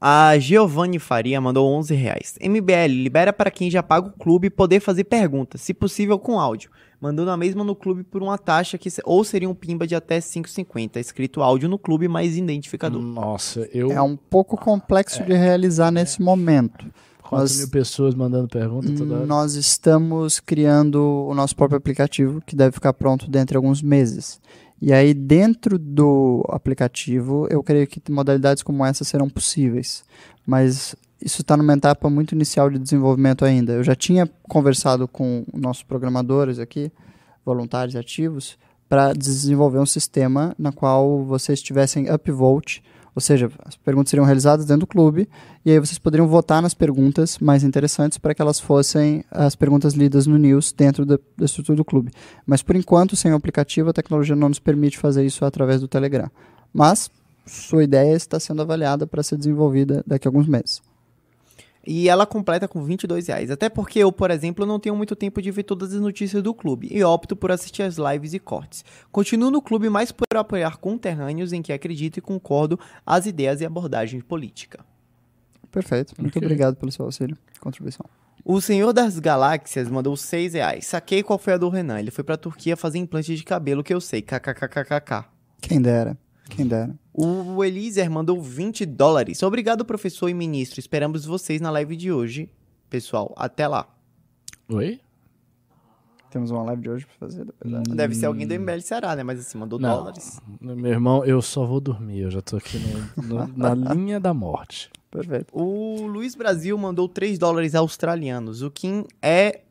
A 0.00 0.38
Giovanni 0.38 0.98
Faria 0.98 1.38
mandou 1.42 1.68
11 1.76 1.94
reais. 1.94 2.38
MBL 2.40 2.88
libera 2.88 3.34
para 3.34 3.50
quem 3.50 3.70
já 3.70 3.82
paga 3.82 4.08
o 4.08 4.12
clube 4.12 4.48
poder 4.48 4.80
fazer 4.80 5.04
perguntas, 5.04 5.60
se 5.60 5.74
possível 5.74 6.18
com 6.18 6.40
áudio, 6.40 6.70
mandando 7.00 7.30
a 7.30 7.36
mesma 7.36 7.64
no 7.64 7.74
clube 7.74 8.04
por 8.04 8.22
uma 8.22 8.36
taxa 8.36 8.76
que 8.76 8.90
se- 8.90 9.00
ou 9.04 9.24
seria 9.24 9.48
um 9.48 9.54
pimba 9.54 9.86
de 9.86 9.94
até 9.94 10.20
5,50, 10.20 10.98
escrito 11.00 11.42
áudio 11.42 11.68
no 11.68 11.78
clube 11.78 12.06
mais 12.08 12.36
identificador. 12.36 13.00
Nossa, 13.00 13.68
eu. 13.72 13.90
É 13.90 14.02
um 14.02 14.16
pouco 14.16 14.56
complexo 14.56 15.22
de 15.24 15.32
realizar 15.32 15.90
nesse 15.90 16.20
momento. 16.20 16.84
4 17.22 17.38
Nós- 17.38 17.58
mil 17.58 17.68
pessoas 17.70 18.14
mandando 18.14 18.48
pergunta 18.48 18.92
toda 18.92 19.16
hora. 19.18 19.26
Nós 19.26 19.54
estamos 19.54 20.40
criando 20.40 21.00
o 21.28 21.34
nosso 21.34 21.54
próprio 21.54 21.78
aplicativo, 21.78 22.40
que 22.44 22.56
deve 22.56 22.72
ficar 22.72 22.92
pronto 22.92 23.30
dentro 23.30 23.52
de 23.52 23.56
alguns 23.56 23.80
meses. 23.80 24.40
E 24.82 24.92
aí, 24.92 25.14
dentro 25.14 25.78
do 25.78 26.42
aplicativo, 26.48 27.46
eu 27.50 27.62
creio 27.62 27.86
que 27.86 28.00
modalidades 28.10 28.62
como 28.62 28.84
essa 28.84 29.04
serão 29.04 29.28
possíveis. 29.28 30.02
Mas 30.46 30.96
isso 31.22 31.42
está 31.42 31.56
numa 31.56 31.74
etapa 31.74 32.08
muito 32.08 32.34
inicial 32.34 32.70
de 32.70 32.78
desenvolvimento 32.78 33.44
ainda. 33.44 33.72
Eu 33.72 33.84
já 33.84 33.94
tinha 33.94 34.28
conversado 34.42 35.06
com 35.06 35.44
nossos 35.52 35.82
programadores 35.82 36.58
aqui, 36.58 36.90
voluntários 37.44 37.96
ativos, 37.96 38.58
para 38.88 39.12
desenvolver 39.12 39.78
um 39.78 39.86
sistema 39.86 40.54
na 40.58 40.72
qual 40.72 41.24
vocês 41.24 41.62
tivessem 41.62 42.10
upvote, 42.10 42.82
ou 43.14 43.20
seja, 43.20 43.50
as 43.64 43.76
perguntas 43.76 44.10
seriam 44.10 44.24
realizadas 44.24 44.66
dentro 44.66 44.80
do 44.80 44.86
clube, 44.86 45.28
e 45.64 45.70
aí 45.70 45.78
vocês 45.78 45.98
poderiam 45.98 46.26
votar 46.26 46.62
nas 46.62 46.74
perguntas 46.74 47.38
mais 47.38 47.62
interessantes 47.62 48.18
para 48.18 48.34
que 48.34 48.42
elas 48.42 48.58
fossem 48.58 49.24
as 49.30 49.54
perguntas 49.54 49.94
lidas 49.94 50.26
no 50.26 50.38
news 50.38 50.72
dentro 50.72 51.04
da, 51.04 51.18
da 51.36 51.44
estrutura 51.44 51.76
do 51.76 51.84
clube. 51.84 52.10
Mas 52.46 52.62
por 52.62 52.74
enquanto, 52.74 53.14
sem 53.14 53.32
o 53.32 53.36
aplicativo, 53.36 53.90
a 53.90 53.92
tecnologia 53.92 54.34
não 54.34 54.48
nos 54.48 54.58
permite 54.58 54.98
fazer 54.98 55.24
isso 55.24 55.44
através 55.44 55.80
do 55.80 55.88
Telegram. 55.88 56.30
Mas 56.72 57.10
sua 57.46 57.84
ideia 57.84 58.14
está 58.14 58.40
sendo 58.40 58.62
avaliada 58.62 59.06
para 59.06 59.22
ser 59.22 59.36
desenvolvida 59.36 60.02
daqui 60.06 60.26
a 60.26 60.28
alguns 60.28 60.46
meses. 60.46 60.80
E 61.86 62.08
ela 62.08 62.26
completa 62.26 62.68
com 62.68 62.82
22 62.84 63.28
reais. 63.28 63.50
Até 63.50 63.68
porque 63.68 63.98
eu, 63.98 64.12
por 64.12 64.30
exemplo, 64.30 64.66
não 64.66 64.78
tenho 64.78 64.94
muito 64.94 65.16
tempo 65.16 65.40
de 65.40 65.50
ver 65.50 65.62
todas 65.62 65.94
as 65.94 66.00
notícias 66.00 66.42
do 66.42 66.52
clube 66.52 66.88
e 66.90 67.02
opto 67.02 67.34
por 67.34 67.50
assistir 67.50 67.82
as 67.82 67.96
lives 67.96 68.34
e 68.34 68.38
cortes. 68.38 68.84
Continuo 69.10 69.50
no 69.50 69.62
clube 69.62 69.88
mais 69.88 70.12
por 70.12 70.26
apoiar 70.34 70.76
conterrâneos 70.76 71.52
em 71.52 71.62
que 71.62 71.72
acredito 71.72 72.18
e 72.18 72.20
concordo 72.20 72.78
as 73.06 73.24
ideias 73.26 73.60
e 73.62 73.64
abordagem 73.66 74.20
política. 74.20 74.84
Perfeito. 75.70 76.14
Muito 76.18 76.36
Ok. 76.36 76.46
obrigado 76.46 76.76
pelo 76.76 76.90
seu 76.92 77.04
auxílio. 77.06 77.36
Contribuição. 77.60 78.04
O 78.44 78.60
Senhor 78.60 78.92
das 78.92 79.18
Galáxias 79.18 79.88
mandou 79.88 80.16
6 80.16 80.54
reais. 80.54 80.86
Saquei 80.86 81.22
qual 81.22 81.38
foi 81.38 81.52
a 81.54 81.58
do 81.58 81.68
Renan. 81.68 81.98
Ele 82.00 82.10
foi 82.10 82.24
pra 82.24 82.36
Turquia 82.36 82.76
fazer 82.76 82.98
implante 82.98 83.34
de 83.36 83.44
cabelo, 83.44 83.84
que 83.84 83.92
eu 83.94 84.00
sei. 84.00 84.20
KKKKK. 84.22 85.24
Quem 85.60 85.80
dera. 85.80 86.16
Quem 86.48 86.66
dera. 86.66 86.94
O 87.12 87.64
Eliezer 87.64 88.08
mandou 88.10 88.40
20 88.40 88.86
dólares. 88.86 89.42
Obrigado, 89.42 89.84
professor 89.84 90.28
e 90.28 90.34
ministro. 90.34 90.78
Esperamos 90.80 91.24
vocês 91.24 91.60
na 91.60 91.70
live 91.70 91.96
de 91.96 92.12
hoje. 92.12 92.48
Pessoal, 92.88 93.34
até 93.36 93.66
lá. 93.66 93.88
Oi? 94.68 95.00
Temos 96.30 96.52
uma 96.52 96.62
live 96.62 96.82
de 96.82 96.90
hoje 96.90 97.06
pra 97.06 97.14
fazer. 97.28 97.44
né? 97.64 97.82
Deve 97.88 98.14
ser 98.14 98.26
alguém 98.26 98.46
do 98.46 98.54
MBL 98.54 98.80
Ceará, 98.80 99.16
né? 99.16 99.24
Mas 99.24 99.40
assim, 99.40 99.58
mandou 99.58 99.80
Não. 99.80 99.88
dólares. 99.96 100.40
Meu 100.60 100.92
irmão, 100.92 101.24
eu 101.24 101.42
só 101.42 101.66
vou 101.66 101.80
dormir. 101.80 102.20
Eu 102.20 102.30
já 102.30 102.40
tô 102.40 102.56
aqui 102.56 102.78
no- 102.78 103.22
no- 103.46 103.46
na 103.56 103.74
linha 103.94 104.20
da 104.20 104.32
morte. 104.32 104.88
Perfeito. 105.10 105.46
O 105.52 106.06
Luiz 106.06 106.36
Brasil 106.36 106.78
mandou 106.78 107.08
3 107.08 107.36
dólares 107.36 107.74
australianos. 107.74 108.62
O 108.62 108.70
Kim 108.70 109.04
é. 109.20 109.62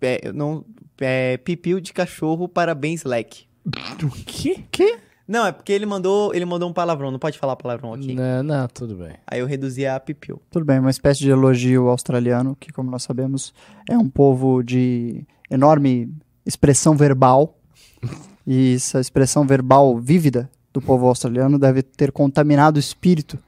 é 0.00 0.32
não, 0.32 0.64
é 1.00 1.36
pipiu 1.36 1.78
de 1.80 1.92
cachorro, 1.92 2.48
parabéns, 2.48 3.04
leque. 3.04 3.46
O 4.04 4.10
quê? 4.26 4.64
Que? 4.72 4.93
Não, 5.26 5.46
é 5.46 5.52
porque 5.52 5.72
ele 5.72 5.86
mandou, 5.86 6.34
ele 6.34 6.44
mandou 6.44 6.68
um 6.68 6.72
palavrão. 6.72 7.10
Não 7.10 7.18
pode 7.18 7.38
falar 7.38 7.56
palavrão 7.56 7.94
aqui. 7.94 8.14
Não, 8.14 8.42
não, 8.42 8.68
tudo 8.68 8.94
bem. 8.94 9.14
Aí 9.26 9.40
eu 9.40 9.46
reduzi 9.46 9.86
a 9.86 9.98
pipiu. 9.98 10.40
Tudo 10.50 10.66
bem, 10.66 10.78
uma 10.78 10.90
espécie 10.90 11.20
de 11.20 11.30
elogio 11.30 11.88
australiano, 11.88 12.54
que, 12.60 12.70
como 12.72 12.90
nós 12.90 13.02
sabemos, 13.02 13.54
é 13.88 13.96
um 13.96 14.08
povo 14.08 14.62
de 14.62 15.24
enorme 15.50 16.14
expressão 16.44 16.94
verbal. 16.94 17.58
e 18.46 18.74
essa 18.74 19.00
expressão 19.00 19.46
verbal 19.46 19.98
vívida 19.98 20.50
do 20.72 20.82
povo 20.82 21.06
australiano 21.06 21.58
deve 21.58 21.82
ter 21.82 22.12
contaminado 22.12 22.76
o 22.76 22.80
espírito 22.80 23.38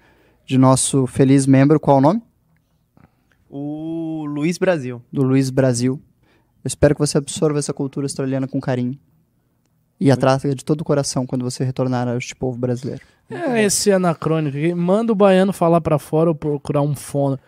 de 0.46 0.56
nosso 0.56 1.06
feliz 1.06 1.46
membro. 1.46 1.78
Qual 1.78 1.98
o 1.98 2.00
nome? 2.00 2.22
O 3.50 4.24
Luiz 4.26 4.56
Brasil. 4.56 5.02
Do 5.12 5.22
Luiz 5.22 5.50
Brasil. 5.50 6.00
Eu 6.64 6.68
espero 6.68 6.94
que 6.94 7.00
você 7.00 7.18
absorva 7.18 7.58
essa 7.58 7.74
cultura 7.74 8.06
australiana 8.06 8.48
com 8.48 8.60
carinho. 8.60 8.98
E 9.98 10.10
a 10.10 10.16
trata 10.16 10.54
de 10.54 10.64
todo 10.64 10.82
o 10.82 10.84
coração 10.84 11.26
quando 11.26 11.42
você 11.42 11.64
retornar 11.64 12.06
a 12.08 12.16
este 12.16 12.34
povo 12.34 12.58
brasileiro. 12.58 13.02
É 13.30 13.62
esse 13.64 13.90
anacrônico 13.90 14.56
aqui. 14.56 14.74
Manda 14.74 15.12
o 15.12 15.16
baiano 15.16 15.52
falar 15.52 15.80
pra 15.80 15.98
fora 15.98 16.30
ou 16.30 16.34
procurar 16.34 16.82
um 16.82 16.94
fono. 16.94 17.38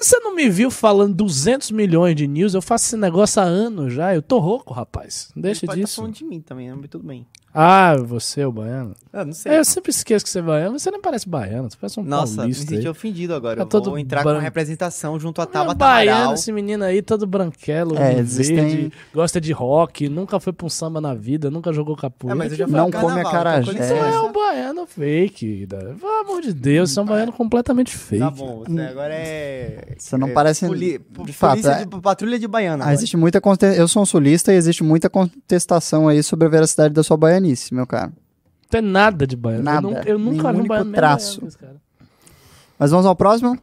Você 0.00 0.18
não 0.18 0.34
me 0.34 0.48
viu 0.48 0.70
falando 0.70 1.14
200 1.14 1.70
milhões 1.70 2.16
de 2.16 2.26
news? 2.26 2.54
Eu 2.54 2.60
faço 2.60 2.86
esse 2.86 2.96
negócio 2.96 3.40
há 3.40 3.44
anos 3.44 3.92
já. 3.92 4.14
Eu 4.14 4.20
tô 4.20 4.38
rouco, 4.38 4.74
rapaz. 4.74 5.30
Deixa 5.34 5.60
Ele 5.64 5.68
pode 5.68 5.80
tá 5.80 5.84
disso. 5.84 5.96
falando 5.96 6.14
de 6.14 6.24
mim 6.24 6.40
também, 6.40 6.68
né? 6.68 6.76
mas 6.78 6.90
tudo 6.90 7.06
bem. 7.06 7.26
Ah, 7.58 7.96
você 7.96 8.42
é 8.42 8.46
o 8.46 8.52
baiano? 8.52 8.94
Eu 9.10 9.24
não 9.24 9.32
sei. 9.32 9.56
Eu 9.58 9.64
sempre 9.64 9.90
esqueço 9.90 10.22
que 10.22 10.30
você 10.30 10.40
é 10.40 10.42
baiano. 10.42 10.78
Você 10.78 10.90
nem 10.90 11.00
parece 11.00 11.26
baiano. 11.26 11.70
Você 11.70 11.76
parece 11.80 11.98
um 11.98 12.02
Nossa, 12.02 12.32
me 12.32 12.36
paulista. 12.38 12.66
senti 12.66 12.82
aí. 12.82 12.88
ofendido 12.88 13.34
agora. 13.34 13.56
Tá 13.56 13.62
Eu 13.62 13.66
todo 13.66 13.88
vou 13.88 13.98
entrar 13.98 14.22
bran- 14.22 14.34
com 14.34 14.38
a 14.40 14.42
representação 14.42 15.18
junto 15.18 15.40
a 15.40 15.44
É 15.44 15.46
Tabata 15.46 15.74
baiano, 15.74 16.16
Amaral. 16.18 16.34
esse 16.34 16.52
menino 16.52 16.84
aí, 16.84 17.00
todo 17.00 17.26
branquelo, 17.26 17.96
É, 17.96 18.12
de 18.14 18.20
existem- 18.20 18.56
verde, 18.56 18.92
gosta 19.14 19.40
de 19.40 19.52
rock, 19.52 20.06
nunca 20.06 20.38
foi 20.38 20.52
pra 20.52 20.66
um 20.66 20.68
samba 20.68 21.00
na 21.00 21.14
vida, 21.14 21.50
nunca 21.50 21.72
jogou 21.72 21.96
capoeira. 21.96 22.34
É, 22.34 22.38
mas 22.38 22.52
eu 22.52 22.58
já 22.58 22.66
Não 22.66 22.90
come 22.90 23.06
carnaval, 23.06 23.26
acarajé. 23.26 23.72
então 23.72 23.86
Você 23.86 23.94
é 23.94 24.20
um 24.20 24.32
baiano 24.32 24.86
fake, 24.86 25.64
da- 25.66 25.78
pelo 25.78 26.12
amor 26.20 26.42
de 26.42 26.52
Deus, 26.52 26.90
você 26.90 27.00
é 27.00 27.02
um 27.02 27.06
baiano 27.06 27.32
completamente 27.32 27.96
fake. 27.96 28.20
Tá 28.22 28.30
bom, 28.30 28.64
você 28.66 28.80
agora 28.82 29.14
é. 29.14 29.94
Você 29.96 30.18
não 30.18 30.28
é 30.28 30.32
parece- 30.32 30.66
poli- 30.66 31.00
de 31.24 31.32
fato, 31.32 31.50
polícia 31.52 31.70
é- 31.70 31.84
de- 31.86 32.00
patrulha 32.02 32.38
de 32.38 32.46
baiana. 32.46 32.84
Ah, 32.86 32.92
existe 32.92 33.16
muita 33.16 33.40
conte- 33.40 33.64
Eu 33.64 33.88
sou 33.88 34.02
um 34.02 34.06
sulista 34.06 34.52
e 34.52 34.56
existe 34.56 34.84
muita 34.84 35.08
contestação 35.08 36.06
aí 36.06 36.22
sobre 36.22 36.46
a 36.46 36.50
veracidade 36.50 36.92
da 36.92 37.02
sua 37.02 37.16
baianice, 37.46 37.74
meu 37.74 37.86
cara. 37.86 38.08
Não 38.08 38.68
tem 38.70 38.80
nada 38.82 39.26
de 39.26 39.36
baiano. 39.36 39.62
Nada, 39.64 39.86
Eu 39.86 39.90
nunca, 39.90 40.08
eu 40.10 40.18
nunca 40.18 40.52
vi 40.52 40.60
um 40.60 40.66
baiano 40.66 40.92
traço. 40.92 41.40
baiano 41.40 41.56
cara. 41.56 41.76
Mas 42.78 42.90
vamos 42.90 43.06
ao 43.06 43.16
próximo? 43.16 43.58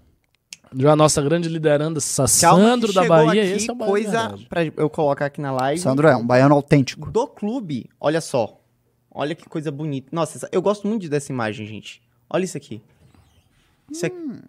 Já 0.76 0.93
a 0.93 0.95
nossa 0.95 1.22
grande 1.22 1.49
lideranda, 1.49 1.99
Calma 2.01 2.27
Sandro 2.27 2.91
da 2.93 3.05
Bahia, 3.05 3.43
aqui 3.43 3.51
esse 3.51 3.69
é 3.69 3.73
o 3.73 3.76
baiano 3.76 3.91
coisa 3.91 4.39
pra 4.49 4.65
eu 4.65 4.89
colocar 4.89 5.26
aqui 5.27 5.39
na 5.39 5.51
live. 5.51 5.80
Sandro 5.80 6.07
é 6.07 6.15
um 6.15 6.26
baiano 6.26 6.55
autêntico. 6.55 7.11
Do 7.11 7.27
clube, 7.27 7.89
olha 7.99 8.19
só. 8.22 8.60
Olha 9.11 9.35
que 9.35 9.47
coisa 9.47 9.72
bonita. 9.72 10.10
Nossa, 10.11 10.38
essa- 10.39 10.49
eu 10.51 10.60
gosto 10.61 10.88
muito 10.88 11.07
dessa 11.07 11.31
imagem, 11.31 11.68
gente. 11.68 12.01
Olha 12.27 12.43
isso 12.43 12.57
aqui. 12.57 12.81
Isso 13.91 14.03
aqui. 14.07 14.15
Hum. 14.15 14.39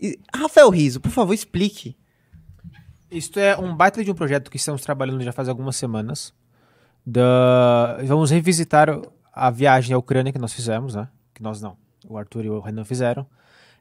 E- 0.00 0.18
Rafael 0.34 0.70
Riso, 0.70 1.00
por 1.00 1.10
favor, 1.10 1.34
explique. 1.34 1.94
Isto 3.10 3.38
é 3.38 3.54
um 3.58 3.76
baita 3.76 4.02
de 4.02 4.10
um 4.10 4.14
projeto 4.14 4.50
que 4.50 4.56
estamos 4.56 4.80
trabalhando 4.80 5.22
já 5.22 5.32
faz 5.32 5.48
algumas 5.50 5.76
semanas. 5.76 6.32
Da... 7.06 7.98
Vamos 8.04 8.30
revisitar 8.30 8.88
a 9.32 9.50
viagem 9.50 9.94
à 9.94 9.98
Ucrânia 9.98 10.32
que 10.32 10.38
nós 10.38 10.52
fizemos, 10.52 10.94
né? 10.94 11.08
Que 11.32 11.42
nós 11.42 11.60
não. 11.60 11.76
O 12.08 12.16
Arthur 12.16 12.44
e 12.44 12.50
o 12.50 12.60
Renan 12.60 12.84
fizeram. 12.84 13.26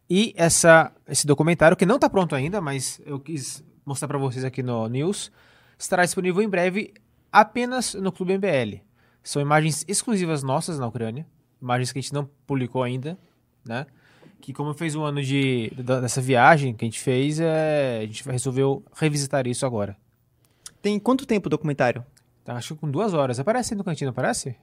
E 0.09 0.33
essa, 0.35 0.91
esse 1.07 1.25
documentário, 1.25 1.77
que 1.77 1.85
não 1.85 1.95
está 1.95 2.09
pronto 2.09 2.35
ainda, 2.35 2.59
mas 2.59 3.01
eu 3.05 3.19
quis 3.19 3.63
mostrar 3.85 4.07
para 4.07 4.17
vocês 4.17 4.43
aqui 4.43 4.61
no 4.61 4.87
News, 4.87 5.31
estará 5.77 6.03
disponível 6.03 6.41
em 6.41 6.49
breve 6.49 6.93
apenas 7.31 7.93
no 7.93 8.11
Clube 8.11 8.37
MBL. 8.37 8.81
São 9.23 9.41
imagens 9.41 9.85
exclusivas 9.87 10.43
nossas 10.43 10.77
na 10.77 10.87
Ucrânia, 10.87 11.25
imagens 11.61 11.91
que 11.91 11.99
a 11.99 12.01
gente 12.01 12.13
não 12.13 12.29
publicou 12.45 12.83
ainda, 12.83 13.17
né? 13.65 13.85
Que 14.41 14.51
como 14.51 14.73
fez 14.73 14.93
um 14.93 15.03
ano 15.03 15.23
de, 15.23 15.71
dessa 15.77 16.21
viagem 16.21 16.73
que 16.73 16.83
a 16.83 16.87
gente 16.87 16.99
fez, 16.99 17.39
é, 17.39 17.99
a 17.99 18.05
gente 18.05 18.27
resolveu 18.29 18.83
revisitar 18.93 19.47
isso 19.47 19.65
agora. 19.65 19.95
Tem 20.81 20.99
quanto 20.99 21.25
tempo 21.25 21.47
o 21.47 21.49
documentário? 21.49 22.05
Tá, 22.43 22.55
acho 22.55 22.73
que 22.75 22.81
com 22.81 22.89
duas 22.91 23.13
horas. 23.13 23.39
Aparece 23.39 23.73
aí 23.73 23.77
no 23.77 23.83
cantinho, 23.83 24.07
não 24.07 24.11
aparece? 24.11 24.55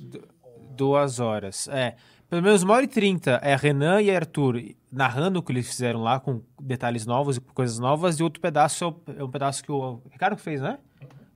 Du- 0.00 0.28
Duas 0.76 1.20
horas. 1.20 1.68
É. 1.68 1.94
Pelo 2.28 2.42
menos 2.42 2.62
uma 2.62 2.74
hora 2.74 2.84
e 2.84 2.88
trinta 2.88 3.40
é 3.42 3.54
Renan 3.56 4.00
e 4.00 4.10
Arthur 4.14 4.62
narrando 4.90 5.38
o 5.40 5.42
que 5.42 5.52
eles 5.52 5.66
fizeram 5.68 6.00
lá, 6.02 6.18
com 6.20 6.42
detalhes 6.60 7.04
novos 7.04 7.36
e 7.36 7.40
coisas 7.40 7.78
novas, 7.78 8.18
e 8.18 8.22
outro 8.22 8.40
pedaço 8.40 8.84
é 8.84 8.86
o- 8.86 9.00
é 9.18 9.24
um 9.24 9.30
pedaço 9.30 9.62
que 9.64 9.70
o 9.72 10.00
Ricardo 10.10 10.36
fez, 10.36 10.60
né? 10.60 10.78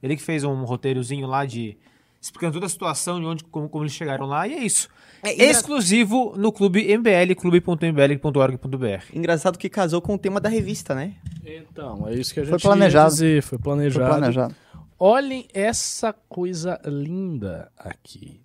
Ele 0.02 0.16
que 0.16 0.23
fez 0.23 0.44
um 0.44 0.65
roteirozinho 0.65 1.27
lá 1.27 1.44
de. 1.44 1.77
Explicando 2.24 2.55
toda 2.55 2.64
a 2.66 2.68
situação, 2.70 3.20
de 3.20 3.26
onde, 3.26 3.44
como, 3.44 3.68
como 3.68 3.84
eles 3.84 3.92
chegaram 3.92 4.24
lá, 4.24 4.48
e 4.48 4.55
é 4.55 4.64
isso. 4.64 4.88
É 5.22 5.34
engra- 5.34 5.44
Exclusivo 5.46 6.34
no 6.36 6.51
clube 6.51 6.80
MBL, 6.96 7.34
clube.mbl.org.br. 7.36 9.05
Engraçado 9.12 9.59
que 9.59 9.68
casou 9.68 10.01
com 10.01 10.14
o 10.14 10.18
tema 10.18 10.40
da 10.40 10.48
revista, 10.48 10.94
né? 10.94 11.14
Então, 11.44 12.09
é 12.09 12.14
isso 12.14 12.32
que 12.32 12.40
a 12.40 12.44
gente 12.44 12.51
Foi 12.52 12.59
planejado. 12.60 13.05
ia 13.06 13.10
dizer, 13.10 13.42
foi 13.42 13.59
Foi 13.59 13.62
planejado. 13.62 14.09
planejado. 14.09 14.55
Olhem 14.98 15.46
essa 15.52 16.14
coisa 16.28 16.80
linda 16.86 17.70
aqui. 17.76 18.40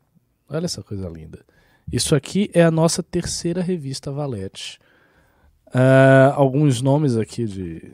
Olha 0.50 0.66
essa 0.66 0.84
coisa 0.84 1.08
linda. 1.08 1.40
Isso 1.92 2.16
aqui 2.16 2.50
é 2.54 2.64
a 2.64 2.72
nossa 2.72 3.02
terceira 3.02 3.62
revista 3.62 4.12
Valete. 4.12 4.78
Ah, 5.74 6.34
alguns 6.36 6.82
nomes 6.82 7.16
aqui 7.16 7.46
de 7.46 7.94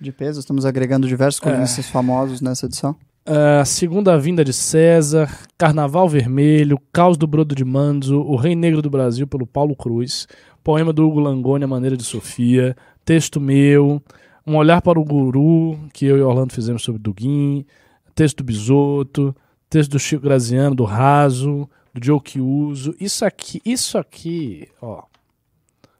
De 0.00 0.12
peso, 0.12 0.40
estamos 0.40 0.66
agregando 0.66 1.06
diversos 1.08 1.40
colunistas 1.40 1.88
famosos 1.88 2.40
nessa 2.42 2.66
edição. 2.66 2.94
Ah, 3.28 3.64
Segunda 3.64 4.16
Vinda 4.16 4.44
de 4.44 4.52
César, 4.52 5.28
Carnaval 5.58 6.08
Vermelho, 6.08 6.80
Caos 6.92 7.16
do 7.16 7.26
Brodo 7.26 7.56
de 7.56 7.64
Manzo, 7.64 8.20
O 8.20 8.36
Rei 8.36 8.54
Negro 8.54 8.80
do 8.80 8.88
Brasil, 8.88 9.26
pelo 9.26 9.44
Paulo 9.44 9.74
Cruz, 9.74 10.28
Poema 10.62 10.92
do 10.92 11.04
Hugo 11.04 11.18
Langoni, 11.18 11.64
A 11.64 11.66
Maneira 11.66 11.96
de 11.96 12.04
Sofia, 12.04 12.76
Texto 13.04 13.40
Meu, 13.40 14.00
Um 14.46 14.54
Olhar 14.54 14.80
para 14.80 15.00
o 15.00 15.04
Guru, 15.04 15.76
que 15.92 16.06
eu 16.06 16.16
e 16.16 16.22
Orlando 16.22 16.54
fizemos 16.54 16.84
sobre 16.84 17.00
Duguin, 17.02 17.66
Texto 18.14 18.44
do 18.44 19.34
Texto 19.68 19.90
do 19.90 19.98
Chico 19.98 20.22
Graziano, 20.22 20.76
do 20.76 20.84
Raso, 20.84 21.68
do 21.92 22.04
Joe 22.04 22.20
Uso. 22.40 22.94
Isso 23.00 23.24
aqui, 23.24 23.60
isso 23.64 23.98
aqui, 23.98 24.68
ó, 24.80 25.02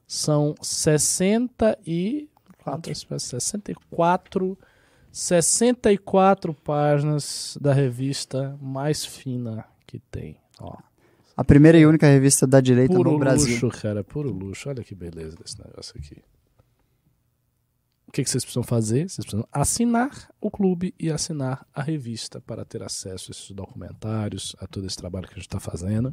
são 0.07 0.55
60 0.63 1.77
e... 1.85 2.29
quantas 2.63 3.03
peças? 3.03 3.43
64 3.43 4.57
64 5.17 6.53
páginas 6.53 7.57
da 7.59 7.73
revista 7.73 8.55
mais 8.61 9.03
fina 9.03 9.65
que 9.87 9.99
tem. 9.99 10.37
Ó, 10.61 10.77
A 11.35 11.43
primeira 11.43 11.79
e 11.79 11.87
única 11.87 12.07
revista 12.07 12.47
da 12.47 12.61
direita 12.61 12.95
puro 12.95 13.13
no 13.13 13.19
Brasil. 13.19 13.55
luxo, 13.55 13.81
cara, 13.81 14.05
puro 14.05 14.31
luxo. 14.31 14.69
Olha 14.69 14.85
que 14.85 14.95
beleza 14.95 15.35
desse 15.35 15.59
negócio 15.59 15.95
aqui. 15.99 16.23
O 18.07 18.13
que, 18.13 18.23
que 18.23 18.29
vocês 18.29 18.45
precisam 18.45 18.63
fazer? 18.63 19.09
Vocês 19.09 19.25
precisam 19.25 19.49
assinar 19.51 20.29
o 20.39 20.51
clube 20.51 20.95
e 21.01 21.11
assinar 21.11 21.67
a 21.75 21.81
revista 21.81 22.39
para 22.39 22.63
ter 22.63 22.83
acesso 22.83 23.31
a 23.31 23.33
esses 23.33 23.51
documentários, 23.53 24.55
a 24.61 24.67
todo 24.67 24.87
esse 24.87 24.99
trabalho 24.99 25.27
que 25.27 25.33
a 25.33 25.37
gente 25.37 25.47
está 25.49 25.59
fazendo. 25.59 26.13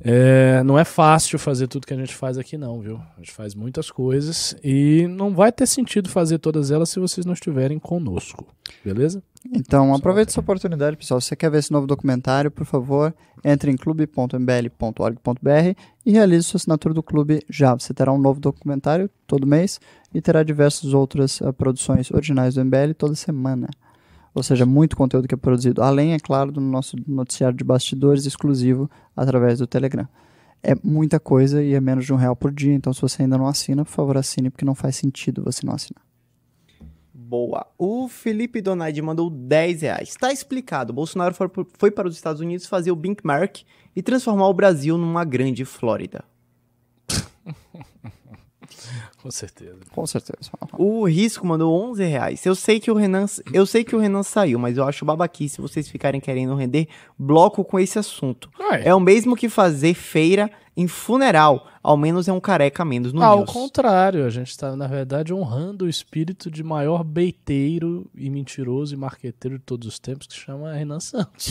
É, 0.00 0.62
não 0.64 0.78
é 0.78 0.84
fácil 0.84 1.38
fazer 1.38 1.66
tudo 1.66 1.86
que 1.86 1.94
a 1.94 1.96
gente 1.96 2.14
faz 2.14 2.36
aqui, 2.36 2.58
não, 2.58 2.80
viu? 2.80 3.00
A 3.16 3.20
gente 3.20 3.32
faz 3.32 3.54
muitas 3.54 3.90
coisas 3.90 4.54
e 4.62 5.06
não 5.08 5.34
vai 5.34 5.50
ter 5.50 5.66
sentido 5.66 6.08
fazer 6.08 6.38
todas 6.38 6.70
elas 6.70 6.90
se 6.90 7.00
vocês 7.00 7.24
não 7.24 7.32
estiverem 7.32 7.78
conosco, 7.78 8.46
beleza? 8.84 9.22
Então, 9.52 9.94
aproveite 9.94 10.30
essa 10.30 10.40
oportunidade, 10.40 10.96
pessoal. 10.96 11.20
Se 11.20 11.28
você 11.28 11.36
quer 11.36 11.50
ver 11.50 11.58
esse 11.58 11.72
novo 11.72 11.86
documentário, 11.86 12.50
por 12.50 12.64
favor, 12.64 13.14
entre 13.44 13.70
em 13.70 13.76
clube.mbl.org.br 13.76 15.80
e 16.04 16.12
realize 16.12 16.44
sua 16.44 16.56
assinatura 16.56 16.94
do 16.94 17.02
clube 17.02 17.42
já. 17.48 17.74
Você 17.74 17.92
terá 17.92 18.12
um 18.12 18.18
novo 18.18 18.40
documentário 18.40 19.10
todo 19.26 19.46
mês 19.46 19.78
e 20.14 20.20
terá 20.20 20.42
diversas 20.42 20.94
outras 20.94 21.40
uh, 21.40 21.52
produções 21.52 22.10
originais 22.10 22.54
do 22.54 22.64
MBL 22.64 22.94
toda 22.96 23.14
semana. 23.14 23.68
Ou 24.34 24.42
seja, 24.42 24.66
muito 24.66 24.96
conteúdo 24.96 25.28
que 25.28 25.34
é 25.34 25.38
produzido. 25.38 25.82
Além, 25.82 26.12
é 26.12 26.18
claro, 26.18 26.50
do 26.50 26.60
nosso 26.60 26.96
noticiário 27.06 27.56
de 27.56 27.62
bastidores 27.62 28.26
exclusivo 28.26 28.90
através 29.16 29.60
do 29.60 29.66
Telegram. 29.66 30.08
É 30.62 30.74
muita 30.82 31.20
coisa 31.20 31.62
e 31.62 31.74
é 31.74 31.80
menos 31.80 32.04
de 32.04 32.12
um 32.12 32.16
real 32.16 32.34
por 32.34 32.50
dia. 32.50 32.74
Então, 32.74 32.92
se 32.92 33.00
você 33.00 33.22
ainda 33.22 33.38
não 33.38 33.46
assina, 33.46 33.84
por 33.84 33.92
favor, 33.92 34.16
assine, 34.16 34.50
porque 34.50 34.64
não 34.64 34.74
faz 34.74 34.96
sentido 34.96 35.44
você 35.44 35.64
não 35.64 35.74
assinar. 35.74 36.02
Boa. 37.12 37.66
O 37.78 38.08
Felipe 38.08 38.60
Donaide 38.60 39.00
mandou 39.00 39.30
10 39.30 39.82
reais. 39.82 40.16
Tá 40.16 40.32
explicado. 40.32 40.92
Bolsonaro 40.92 41.34
foi, 41.34 41.48
foi 41.78 41.90
para 41.90 42.08
os 42.08 42.16
Estados 42.16 42.40
Unidos 42.40 42.66
fazer 42.66 42.90
o 42.90 42.96
Binkmark 42.96 43.62
e 43.94 44.02
transformar 44.02 44.48
o 44.48 44.54
Brasil 44.54 44.98
numa 44.98 45.24
grande 45.24 45.64
Flórida. 45.64 46.24
Com 49.24 49.30
certeza. 49.30 49.78
Com 49.90 50.06
certeza. 50.06 50.50
O 50.76 51.06
Risco 51.06 51.46
mandou 51.46 51.74
11 51.90 52.04
reais. 52.04 52.44
Eu 52.44 52.54
sei 52.54 52.78
que 52.78 52.90
o 52.90 52.94
Renan, 52.94 53.24
eu 53.54 53.64
sei 53.64 53.82
que 53.82 53.96
o 53.96 53.98
Renan 53.98 54.22
saiu, 54.22 54.58
mas 54.58 54.76
eu 54.76 54.84
acho 54.84 55.02
babaquice 55.02 55.62
vocês 55.62 55.88
ficarem 55.88 56.20
querendo 56.20 56.54
render 56.54 56.88
bloco 57.18 57.64
com 57.64 57.80
esse 57.80 57.98
assunto. 57.98 58.50
Ué. 58.60 58.82
É 58.84 58.94
o 58.94 59.00
mesmo 59.00 59.34
que 59.34 59.48
fazer 59.48 59.94
feira 59.94 60.50
em 60.76 60.86
funeral. 60.86 61.66
Ao 61.82 61.96
menos 61.96 62.28
é 62.28 62.34
um 62.34 62.40
careca 62.40 62.82
a 62.82 62.84
menos 62.84 63.14
no 63.14 63.22
Ao 63.22 63.38
news. 63.38 63.50
contrário, 63.50 64.26
a 64.26 64.28
gente 64.28 64.50
está, 64.50 64.76
na 64.76 64.86
verdade, 64.86 65.32
honrando 65.32 65.86
o 65.86 65.88
espírito 65.88 66.50
de 66.50 66.62
maior 66.62 67.02
beiteiro 67.02 68.06
e 68.14 68.28
mentiroso 68.28 68.92
e 68.92 68.98
marqueteiro 68.98 69.58
de 69.58 69.64
todos 69.64 69.88
os 69.88 69.98
tempos, 69.98 70.26
que 70.26 70.34
chama 70.34 70.74
Renan 70.74 71.00
Santos. 71.00 71.50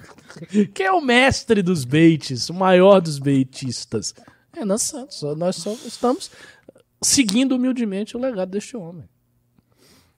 que 0.72 0.82
é 0.82 0.90
o 0.90 1.02
mestre 1.02 1.60
dos 1.60 1.84
baits, 1.84 2.48
o 2.48 2.54
maior 2.54 3.02
dos 3.02 3.18
beitistas. 3.18 4.14
Renan 4.54 4.78
Santos. 4.78 5.22
Nós 5.36 5.56
só 5.56 5.72
estamos 5.86 6.30
seguindo 7.02 7.56
humildemente 7.56 8.16
o 8.16 8.20
legado 8.20 8.50
deste 8.50 8.76
homem. 8.76 9.08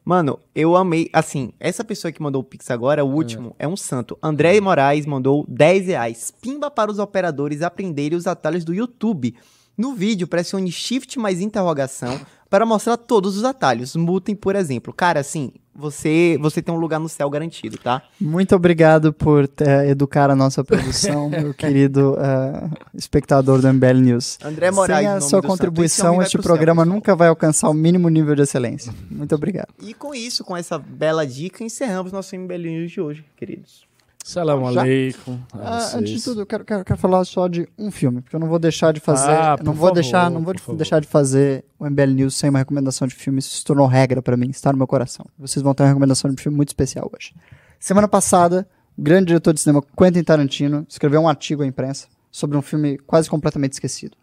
Mano, 0.05 0.39
eu 0.55 0.77
amei. 0.77 1.09
Assim, 1.12 1.52
essa 1.59 1.82
pessoa 1.82 2.12
que 2.12 2.23
mandou 2.23 2.43
o 2.43 2.44
Pix 2.44 2.70
agora, 2.70 3.02
o 3.02 3.11
último, 3.11 3.56
é, 3.59 3.66
um 3.66 3.77
santo. 3.77 4.19
André 4.23 4.61
Moraes 4.61 5.06
mandou 5.06 5.47
10 5.48 5.86
reais. 5.86 6.31
Pimba 6.43 6.70
para 6.70 6.90
os 6.90 6.98
operadores 6.98 7.62
aprenderem 7.62 8.19
os 8.19 8.27
atalhos 8.27 8.65
do 8.65 8.74
YouTube. 8.74 9.35
No 9.77 9.94
vídeo, 9.94 10.28
pressione 10.28 10.70
Shift 10.70 11.19
mais 11.19 11.40
interrogação 11.40 12.20
para 12.55 12.64
mostrar 12.64 12.97
todos 12.97 13.36
os 13.36 13.43
atalhos. 13.43 13.97
Mutem, 13.97 14.32
por 14.32 14.55
exemplo. 14.55 14.94
Cara, 14.94 15.18
assim, 15.18 15.51
você, 15.74 16.39
você 16.40 16.62
tem 16.62 16.72
um 16.72 16.78
lugar 16.78 17.01
no 17.01 17.09
céu 17.09 17.28
garantido, 17.28 17.76
tá? 17.76 18.01
Muito 18.20 18.55
obrigado 18.55 19.12
por 19.12 19.51
eh, 19.59 19.89
educar 19.89 20.31
a 20.31 20.36
nossa 20.36 20.62
produção, 20.62 21.28
meu 21.35 21.52
querido 21.52 22.16
eh, 22.16 22.70
espectador 22.94 23.60
do 23.60 23.66
MBL 23.72 24.01
News. 24.01 24.39
André 24.40 24.70
Moraes, 24.70 25.05
Sem 25.05 25.16
a 25.16 25.20
sua 25.20 25.43
contribuição, 25.43 26.22
este 26.22 26.39
pro 26.39 26.44
céu, 26.44 26.55
programa 26.55 26.82
pessoal. 26.82 26.94
nunca 26.94 27.16
vai 27.16 27.26
alcançar 27.26 27.68
o 27.68 27.74
mínimo 27.74 28.09
nível 28.09 28.36
de 28.36 28.43
excelência. 28.43 28.94
Muito 29.10 29.35
obrigado. 29.35 29.74
E 29.82 29.93
com 29.93 30.14
isso, 30.14 30.44
com 30.44 30.56
essa 30.56 30.78
bela 30.78 31.26
dica, 31.26 31.64
encerramos 31.64 32.12
nosso 32.12 32.36
MBL 32.36 32.68
News 32.68 32.93
de 32.93 33.01
hoje, 33.01 33.24
queridos. 33.36 33.85
Salam 34.25 34.65
aleikum. 34.65 35.39
Ah, 35.53 35.97
antes 35.97 36.15
de 36.15 36.25
tudo, 36.25 36.41
eu 36.41 36.47
quero, 36.47 36.65
quero, 36.65 36.83
quero 36.83 36.99
falar 36.99 37.23
só 37.27 37.47
de 37.47 37.69
um 37.79 37.91
filme, 37.91 38.23
porque 38.23 38.35
eu 38.35 38.41
não 38.41 38.49
vou 38.49 38.59
deixar 38.59 38.91
de 38.91 38.99
fazer. 38.99 39.31
Ah, 39.31 39.55
não 39.59 39.75
vou 39.75 39.89
favor, 39.89 39.93
deixar, 39.93 40.31
não 40.31 40.43
vou 40.43 40.59
favor. 40.59 40.77
deixar 40.79 40.99
de 40.99 41.07
fazer 41.07 41.63
o 41.79 41.85
MBL 41.85 42.07
News 42.07 42.35
sem 42.35 42.49
uma 42.49 42.59
recomendação 42.59 43.07
de 43.07 43.15
filme. 43.15 43.39
Isso 43.39 43.55
se 43.55 43.63
tornou 43.63 43.87
regra 43.87 44.23
pra 44.23 44.35
mim, 44.35 44.49
está 44.49 44.73
no 44.73 44.79
meu 44.79 44.87
coração. 44.87 45.27
Vocês 45.39 45.63
vão 45.63 45.75
ter 45.75 45.83
uma 45.83 45.91
recomendação 45.91 46.31
de 46.31 46.43
filme 46.43 46.57
muito 46.57 46.71
especial 46.71 47.11
hoje. 47.15 47.35
Semana 47.79 48.09
passada, 48.09 48.67
o 48.97 49.03
grande 49.03 49.27
diretor 49.27 49.53
de 49.53 49.61
cinema 49.61 49.83
Quentin 49.95 50.23
Tarantino 50.23 50.87
escreveu 50.89 51.21
um 51.21 51.29
artigo 51.29 51.63
à 51.63 51.67
imprensa 51.67 52.09
sobre 52.31 52.57
um 52.57 52.63
filme 52.63 52.97
quase 52.97 53.29
completamente 53.29 53.75
esquecido. 53.75 54.17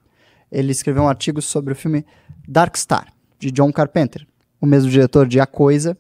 Ele 0.52 0.72
escreveu 0.72 1.04
um 1.04 1.10
artigo 1.10 1.44
sobre 1.44 1.74
o 1.74 1.76
filme 1.76 2.04
Dark 2.48 2.76
Star, 2.76 3.14
de 3.38 3.52
John 3.52 3.72
Carpenter, 3.72 4.26
o 4.60 4.66
mesmo 4.66 4.90
diretor 4.90 5.28
de 5.28 5.40
A 5.40 5.46
Coisa, 5.46 5.96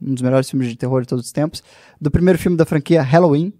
um 0.00 0.14
dos 0.14 0.22
melhores 0.22 0.48
filmes 0.48 0.68
de 0.68 0.76
terror 0.76 1.02
de 1.02 1.08
todos 1.08 1.26
os 1.26 1.32
tempos, 1.32 1.62
do 2.00 2.10
primeiro 2.10 2.38
filme 2.38 2.56
da 2.56 2.64
franquia 2.64 3.02
Halloween, 3.02 3.52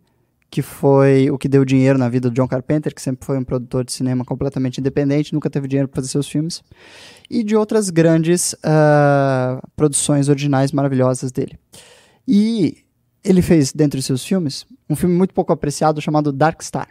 que 0.51 0.63
foi 0.63 1.31
o 1.31 1.39
que 1.39 1.49
deu 1.49 1.65
dinheiro 1.65 1.99
na 1.99 2.09
vida 2.09 2.31
do 2.31 2.35
John 2.35 2.47
Carpenter, 2.47 2.95
que 2.95 3.03
sempre 3.03 3.27
foi 3.27 3.37
um 3.37 3.45
produtor 3.45 3.85
de 3.85 3.93
cinema 3.93 4.25
completamente 4.25 4.79
independente, 4.79 5.33
nunca 5.33 5.51
teve 5.51 5.67
dinheiro 5.69 5.89
para 5.89 5.97
fazer 5.97 6.09
seus 6.09 6.29
filmes, 6.29 6.63
e 7.29 7.43
de 7.43 7.57
outras 7.57 7.91
grandes 7.91 8.55
ah, 8.63 9.61
produções 9.75 10.29
originais 10.29 10.73
maravilhosas 10.73 11.33
dele. 11.33 11.59
E 12.27 12.79
ele 13.25 13.43
fez, 13.43 13.73
dentre 13.73 14.01
seus 14.01 14.25
filmes, 14.25 14.65
um 14.89 14.95
filme 14.95 15.15
muito 15.15 15.35
pouco 15.35 15.53
apreciado 15.53 16.01
chamado 16.01 16.33
Dark 16.33 16.63
Star. 16.63 16.89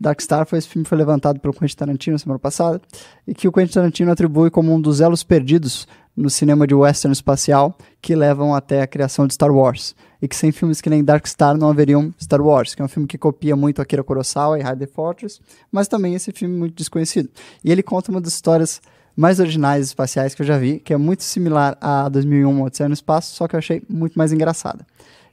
Dark 0.00 0.20
Star 0.20 0.46
foi 0.46 0.58
esse 0.58 0.68
filme 0.68 0.84
que 0.84 0.88
foi 0.88 0.96
levantado 0.98 1.38
pelo 1.38 1.52
Quentin 1.52 1.76
Tarantino 1.76 2.18
semana 2.18 2.38
passada 2.38 2.80
e 3.26 3.34
que 3.34 3.46
o 3.46 3.52
Quentin 3.52 3.74
Tarantino 3.74 4.10
atribui 4.10 4.50
como 4.50 4.74
um 4.74 4.80
dos 4.80 5.00
elos 5.00 5.22
perdidos 5.22 5.86
no 6.20 6.28
cinema 6.28 6.66
de 6.66 6.74
western 6.74 7.12
espacial 7.12 7.76
que 8.00 8.14
levam 8.14 8.54
até 8.54 8.82
a 8.82 8.86
criação 8.86 9.26
de 9.26 9.34
Star 9.34 9.50
Wars. 9.50 9.94
E 10.22 10.28
que 10.28 10.36
sem 10.36 10.52
filmes 10.52 10.80
que 10.80 10.90
nem 10.90 11.02
Dark 11.02 11.26
Star 11.26 11.56
não 11.56 11.70
haveriam 11.70 12.12
Star 12.20 12.42
Wars, 12.42 12.74
que 12.74 12.82
é 12.82 12.84
um 12.84 12.88
filme 12.88 13.08
que 13.08 13.16
copia 13.16 13.56
muito 13.56 13.80
Akira 13.80 14.04
Kurosawa 14.04 14.58
e 14.58 14.62
High 14.62 14.86
Fortress, 14.86 15.40
mas 15.72 15.88
também 15.88 16.14
esse 16.14 16.30
filme 16.30 16.56
muito 16.56 16.74
desconhecido. 16.74 17.30
E 17.64 17.72
ele 17.72 17.82
conta 17.82 18.10
uma 18.10 18.20
das 18.20 18.34
histórias 18.34 18.82
mais 19.16 19.40
originais 19.40 19.86
espaciais 19.86 20.34
que 20.34 20.42
eu 20.42 20.46
já 20.46 20.58
vi, 20.58 20.78
que 20.78 20.92
é 20.92 20.96
muito 20.96 21.22
similar 21.22 21.76
a 21.80 22.08
2001 22.10 22.62
Odisseia 22.62 22.88
no 22.88 22.94
Espaço, 22.94 23.34
só 23.34 23.48
que 23.48 23.56
eu 23.56 23.58
achei 23.58 23.82
muito 23.88 24.14
mais 24.14 24.32
engraçada. 24.32 24.86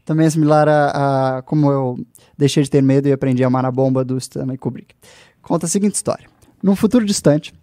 Também 0.06 0.26
é 0.26 0.30
similar 0.30 0.70
a, 0.70 1.38
a 1.38 1.42
como 1.42 1.70
eu 1.70 2.00
deixei 2.38 2.64
de 2.64 2.70
ter 2.70 2.82
medo 2.82 3.10
e 3.10 3.12
aprendi 3.12 3.44
a 3.44 3.48
amar 3.48 3.66
a 3.66 3.72
bomba 3.72 4.06
do 4.06 4.18
Stanley 4.18 4.58
Kubrick. 4.58 4.96
Conta 5.42 5.66
a 5.66 5.70
seguinte 5.70 5.96
história. 5.96 6.28
Num 6.64 6.76
futuro 6.78 7.06
distante, 7.06 7.54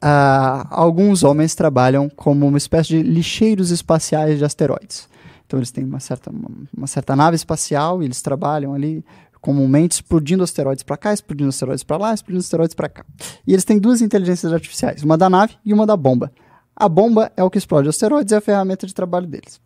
ah, 0.00 0.66
alguns 0.70 1.24
homens 1.24 1.54
trabalham 1.54 2.08
como 2.08 2.46
uma 2.46 2.58
espécie 2.58 2.88
de 2.88 3.02
lixeiros 3.02 3.70
espaciais 3.70 4.38
de 4.38 4.44
asteroides. 4.44 5.08
Então 5.46 5.58
eles 5.58 5.70
têm 5.70 5.84
uma 5.84 5.98
certa, 5.98 6.30
uma, 6.30 6.50
uma 6.76 6.86
certa 6.86 7.16
nave 7.16 7.34
espacial 7.34 8.02
e 8.02 8.06
eles 8.06 8.20
trabalham 8.22 8.74
ali 8.74 9.04
comumente 9.40 9.94
explodindo 9.94 10.42
asteroides 10.42 10.82
para 10.82 10.96
cá, 10.96 11.12
explodindo 11.12 11.48
asteroides 11.48 11.84
para 11.84 11.96
lá, 11.96 12.12
explodindo 12.12 12.40
asteroides 12.40 12.74
para 12.74 12.88
cá. 12.88 13.04
E 13.46 13.52
eles 13.52 13.64
têm 13.64 13.78
duas 13.78 14.02
inteligências 14.02 14.52
artificiais, 14.52 15.02
uma 15.02 15.16
da 15.16 15.30
nave 15.30 15.54
e 15.64 15.72
uma 15.72 15.86
da 15.86 15.96
bomba. 15.96 16.30
A 16.76 16.88
bomba 16.88 17.32
é 17.36 17.42
o 17.42 17.50
que 17.50 17.58
explode 17.58 17.88
asteroides 17.88 18.30
e 18.30 18.34
é 18.34 18.38
a 18.38 18.40
ferramenta 18.40 18.86
de 18.86 18.94
trabalho 18.94 19.26
deles. 19.26 19.60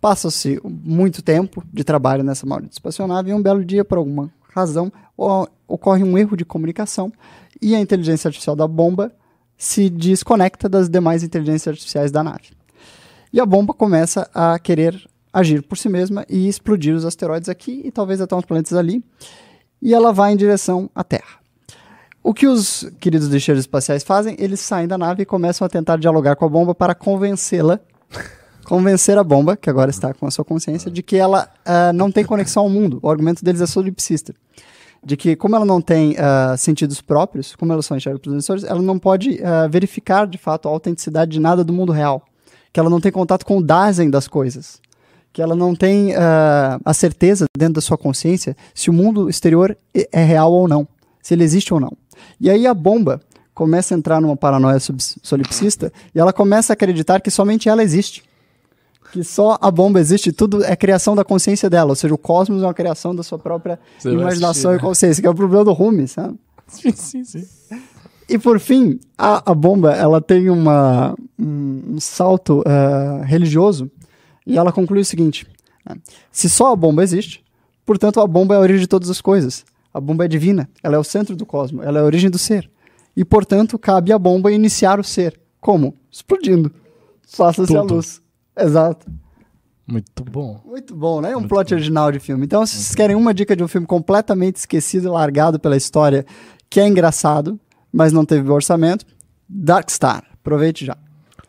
Passa-se 0.00 0.60
muito 0.64 1.22
tempo 1.22 1.62
de 1.72 1.84
trabalho 1.84 2.24
nessa 2.24 2.46
maldita 2.46 2.72
espaçonave 2.72 3.30
e 3.30 3.34
um 3.34 3.42
belo 3.42 3.64
dia, 3.64 3.84
por 3.84 3.98
alguma 3.98 4.32
razão, 4.54 4.90
ocorre 5.68 6.02
um 6.02 6.16
erro 6.16 6.36
de 6.36 6.44
comunicação 6.44 7.12
e 7.60 7.74
a 7.74 7.80
inteligência 7.80 8.28
artificial 8.28 8.56
da 8.56 8.66
bomba 8.66 9.12
se 9.60 9.90
desconecta 9.90 10.70
das 10.70 10.88
demais 10.88 11.22
inteligências 11.22 11.68
artificiais 11.68 12.10
da 12.10 12.24
nave. 12.24 12.48
E 13.30 13.38
a 13.38 13.44
bomba 13.44 13.74
começa 13.74 14.26
a 14.32 14.58
querer 14.58 14.98
agir 15.30 15.62
por 15.62 15.76
si 15.76 15.86
mesma 15.86 16.24
e 16.30 16.48
explodir 16.48 16.94
os 16.94 17.04
asteroides 17.04 17.50
aqui 17.50 17.82
e 17.84 17.90
talvez 17.90 18.22
até 18.22 18.34
uns 18.34 18.46
planetas 18.46 18.72
ali. 18.72 19.04
E 19.82 19.92
ela 19.92 20.14
vai 20.14 20.32
em 20.32 20.36
direção 20.36 20.88
à 20.94 21.04
Terra. 21.04 21.38
O 22.22 22.32
que 22.32 22.46
os 22.46 22.90
queridos 22.98 23.28
lixeiros 23.28 23.60
espaciais 23.60 24.02
fazem? 24.02 24.34
Eles 24.38 24.60
saem 24.60 24.88
da 24.88 24.96
nave 24.96 25.24
e 25.24 25.26
começam 25.26 25.66
a 25.66 25.68
tentar 25.68 25.98
dialogar 25.98 26.36
com 26.36 26.46
a 26.46 26.48
bomba 26.48 26.74
para 26.74 26.94
convencê-la, 26.94 27.80
convencer 28.64 29.18
a 29.18 29.22
bomba, 29.22 29.58
que 29.58 29.68
agora 29.68 29.90
está 29.90 30.14
com 30.14 30.26
a 30.26 30.30
sua 30.30 30.44
consciência, 30.44 30.90
de 30.90 31.02
que 31.02 31.16
ela 31.16 31.50
ah, 31.66 31.92
não 31.92 32.10
tem 32.10 32.24
conexão 32.24 32.62
ao 32.62 32.70
mundo. 32.70 32.98
O 33.02 33.10
argumento 33.10 33.44
deles 33.44 33.60
é 33.60 33.66
solipsista. 33.66 34.34
De 35.02 35.16
que, 35.16 35.34
como 35.34 35.56
ela 35.56 35.64
não 35.64 35.80
tem 35.80 36.14
ah, 36.18 36.54
sentidos 36.58 37.00
próprios, 37.00 37.56
como 37.56 37.72
ela 37.72 37.80
só 37.80 37.96
enxerga 37.96 38.18
pelos 38.18 38.44
sensores, 38.44 38.64
ela 38.64 38.82
não 38.82 38.98
pode 38.98 39.42
ah, 39.42 39.66
verificar 39.66 40.26
de 40.26 40.36
fato 40.36 40.68
a 40.68 40.70
autenticidade 40.70 41.30
de 41.30 41.40
nada 41.40 41.64
do 41.64 41.72
mundo 41.72 41.90
real. 41.90 42.22
Que 42.72 42.78
ela 42.78 42.90
não 42.90 43.00
tem 43.00 43.10
contato 43.10 43.44
com 43.44 43.56
o 43.58 43.62
Dasein 43.62 44.10
das 44.10 44.28
coisas 44.28 44.80
que 45.32 45.40
ela 45.40 45.54
não 45.54 45.74
tem 45.74 46.14
ah, 46.16 46.80
a 46.84 46.92
certeza 46.92 47.44
dentro 47.56 47.74
da 47.74 47.80
sua 47.80 47.96
consciência 47.96 48.56
se 48.74 48.90
o 48.90 48.92
mundo 48.92 49.28
exterior 49.28 49.76
é- 49.94 50.08
é 50.12 50.24
real 50.24 50.52
ou 50.52 50.66
não, 50.66 50.86
se 51.22 51.34
ele 51.34 51.44
existe 51.44 51.72
ou 51.72 51.80
não. 51.80 51.96
E 52.40 52.50
aí 52.50 52.66
a 52.66 52.74
bomba 52.74 53.20
começa 53.54 53.94
a 53.94 53.98
entrar 53.98 54.20
numa 54.20 54.36
paranoia 54.36 54.78
solipsista 55.22 55.92
e 56.14 56.18
ela 56.18 56.32
começa 56.32 56.72
a 56.72 56.74
acreditar 56.74 57.20
que 57.20 57.30
somente 57.30 57.68
ela 57.68 57.82
existe. 57.82 58.24
Que 59.12 59.24
só 59.24 59.58
a 59.60 59.70
bomba 59.70 60.00
existe, 60.00 60.32
tudo 60.32 60.64
é 60.64 60.76
criação 60.76 61.14
da 61.14 61.24
consciência 61.24 61.68
dela, 61.68 61.90
ou 61.90 61.96
seja, 61.96 62.14
o 62.14 62.18
cosmos 62.18 62.62
é 62.62 62.66
uma 62.66 62.74
criação 62.74 63.14
da 63.14 63.22
sua 63.22 63.38
própria 63.38 63.78
Você 63.98 64.10
imaginação 64.10 64.50
assistir, 64.50 64.68
e 64.68 64.72
né? 64.72 64.78
consciência, 64.78 65.20
que 65.22 65.26
é 65.26 65.30
o 65.30 65.34
problema 65.34 65.64
do 65.64 65.72
Rumi, 65.72 66.06
sabe? 66.06 66.38
Sim, 66.68 66.92
sim, 66.92 67.24
sim. 67.24 67.46
E 68.28 68.38
por 68.38 68.60
fim, 68.60 69.00
a, 69.18 69.50
a 69.50 69.54
bomba 69.54 69.92
ela 69.92 70.20
tem 70.20 70.48
uma, 70.48 71.16
um, 71.36 71.94
um 71.94 72.00
salto 72.00 72.62
ah, 72.64 73.22
religioso 73.24 73.90
e 74.46 74.56
ela 74.56 74.70
conclui 74.70 75.00
o 75.00 75.04
seguinte: 75.04 75.46
né? 75.84 75.96
se 76.30 76.48
só 76.48 76.72
a 76.72 76.76
bomba 76.76 77.02
existe, 77.02 77.44
portanto 77.84 78.20
a 78.20 78.26
bomba 78.28 78.54
é 78.54 78.58
a 78.58 78.60
origem 78.60 78.82
de 78.82 78.86
todas 78.86 79.10
as 79.10 79.20
coisas. 79.20 79.64
A 79.92 80.00
bomba 80.00 80.24
é 80.24 80.28
divina, 80.28 80.70
ela 80.82 80.94
é 80.94 80.98
o 80.98 81.02
centro 81.02 81.34
do 81.34 81.44
cosmos, 81.44 81.84
ela 81.84 81.98
é 81.98 82.02
a 82.02 82.04
origem 82.04 82.30
do 82.30 82.38
ser. 82.38 82.70
E, 83.16 83.24
portanto, 83.24 83.78
cabe 83.78 84.12
à 84.12 84.18
bomba 84.18 84.52
iniciar 84.52 85.00
o 85.00 85.04
ser. 85.04 85.38
Como? 85.60 85.94
Explodindo. 86.10 86.72
Faça-se 87.26 87.76
a 87.76 87.82
luz. 87.82 88.22
Exato. 88.58 89.06
Muito 89.86 90.24
bom. 90.24 90.60
Muito 90.64 90.94
bom, 90.94 91.20
né? 91.20 91.36
Um 91.36 91.48
plot 91.48 91.74
original 91.74 92.12
de 92.12 92.20
filme. 92.20 92.44
Então, 92.44 92.64
se 92.64 92.74
vocês 92.74 92.94
querem 92.94 93.16
uma 93.16 93.34
dica 93.34 93.56
de 93.56 93.62
um 93.62 93.68
filme 93.68 93.86
completamente 93.86 94.56
esquecido 94.56 95.08
e 95.08 95.10
largado 95.10 95.58
pela 95.58 95.76
história, 95.76 96.24
que 96.68 96.78
é 96.78 96.86
engraçado, 96.86 97.58
mas 97.92 98.12
não 98.12 98.24
teve 98.24 98.48
orçamento, 98.50 99.04
Dark 99.48 99.90
Star. 99.90 100.24
Aproveite 100.32 100.86
já. 100.86 100.96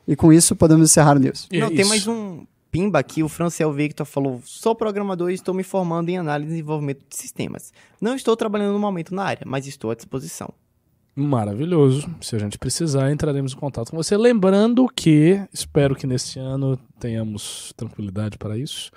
E 0.07 0.15
com 0.15 0.33
isso, 0.33 0.55
podemos 0.55 0.89
encerrar 0.89 1.17
o 1.17 1.19
news. 1.19 1.47
Não, 1.51 1.69
tem 1.69 1.85
mais 1.85 2.07
um 2.07 2.45
pimba 2.71 2.97
aqui. 2.97 3.21
O 3.21 3.29
Franciel 3.29 3.71
Victor 3.71 4.05
falou: 4.05 4.41
sou 4.43 4.73
programador 4.73 5.29
e 5.29 5.35
estou 5.35 5.53
me 5.53 5.63
formando 5.63 6.09
em 6.09 6.17
análise 6.17 6.49
e 6.49 6.55
desenvolvimento 6.55 7.05
de 7.07 7.15
sistemas. 7.15 7.71
Não 7.99 8.15
estou 8.15 8.35
trabalhando 8.35 8.73
no 8.73 8.79
momento 8.79 9.13
na 9.13 9.23
área, 9.23 9.43
mas 9.45 9.67
estou 9.67 9.91
à 9.91 9.95
disposição. 9.95 10.51
Maravilhoso. 11.13 12.09
Se 12.21 12.37
a 12.37 12.39
gente 12.39 12.57
precisar, 12.57 13.11
entraremos 13.11 13.51
em 13.53 13.57
contato 13.57 13.91
com 13.91 13.97
você. 13.97 14.15
Lembrando 14.15 14.87
que, 14.87 15.45
espero 15.51 15.93
que 15.93 16.07
nesse 16.07 16.39
ano 16.39 16.77
tenhamos 16.99 17.73
tranquilidade 17.75 18.37
para 18.37 18.57
isso, 18.57 18.91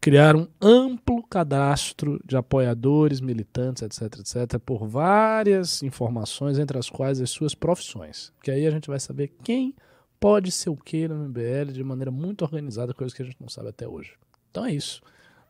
criar 0.00 0.34
um 0.34 0.48
amplo 0.60 1.22
cadastro 1.22 2.20
de 2.24 2.36
apoiadores, 2.36 3.20
militantes, 3.20 3.82
etc, 3.82 4.18
etc, 4.18 4.58
por 4.58 4.88
várias 4.88 5.80
informações, 5.82 6.58
entre 6.58 6.76
as 6.76 6.90
quais 6.90 7.20
as 7.20 7.30
suas 7.30 7.54
profissões. 7.54 8.32
Que 8.42 8.50
aí 8.50 8.66
a 8.66 8.70
gente 8.70 8.88
vai 8.88 8.98
saber 8.98 9.32
quem 9.44 9.72
pode 10.18 10.50
ser 10.50 10.70
o 10.70 10.76
que 10.76 11.06
no 11.06 11.28
MBL 11.28 11.72
de 11.72 11.84
maneira 11.84 12.10
muito 12.10 12.42
organizada, 12.42 12.92
coisa 12.92 13.14
que 13.14 13.22
a 13.22 13.24
gente 13.24 13.40
não 13.40 13.48
sabe 13.48 13.68
até 13.68 13.86
hoje. 13.86 14.14
Então 14.50 14.64
é 14.64 14.72
isso. 14.72 15.00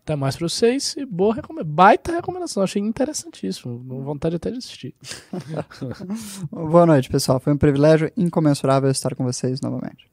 Até 0.02 0.16
mais 0.16 0.36
pra 0.36 0.48
vocês 0.48 0.96
e 0.96 1.04
boa 1.04 1.34
recomendação. 1.34 1.74
Baita 1.74 2.12
recomendação, 2.12 2.62
achei 2.62 2.82
interessantíssimo. 2.82 3.78
Dou 3.78 4.02
vontade 4.02 4.36
até 4.36 4.50
de 4.50 4.58
assistir. 4.58 4.94
Boa 6.50 6.86
noite, 6.86 7.08
pessoal. 7.08 7.38
Foi 7.38 7.52
um 7.52 7.58
privilégio 7.58 8.10
incomensurável 8.16 8.90
estar 8.90 9.14
com 9.14 9.24
vocês 9.24 9.60
novamente. 9.60 10.09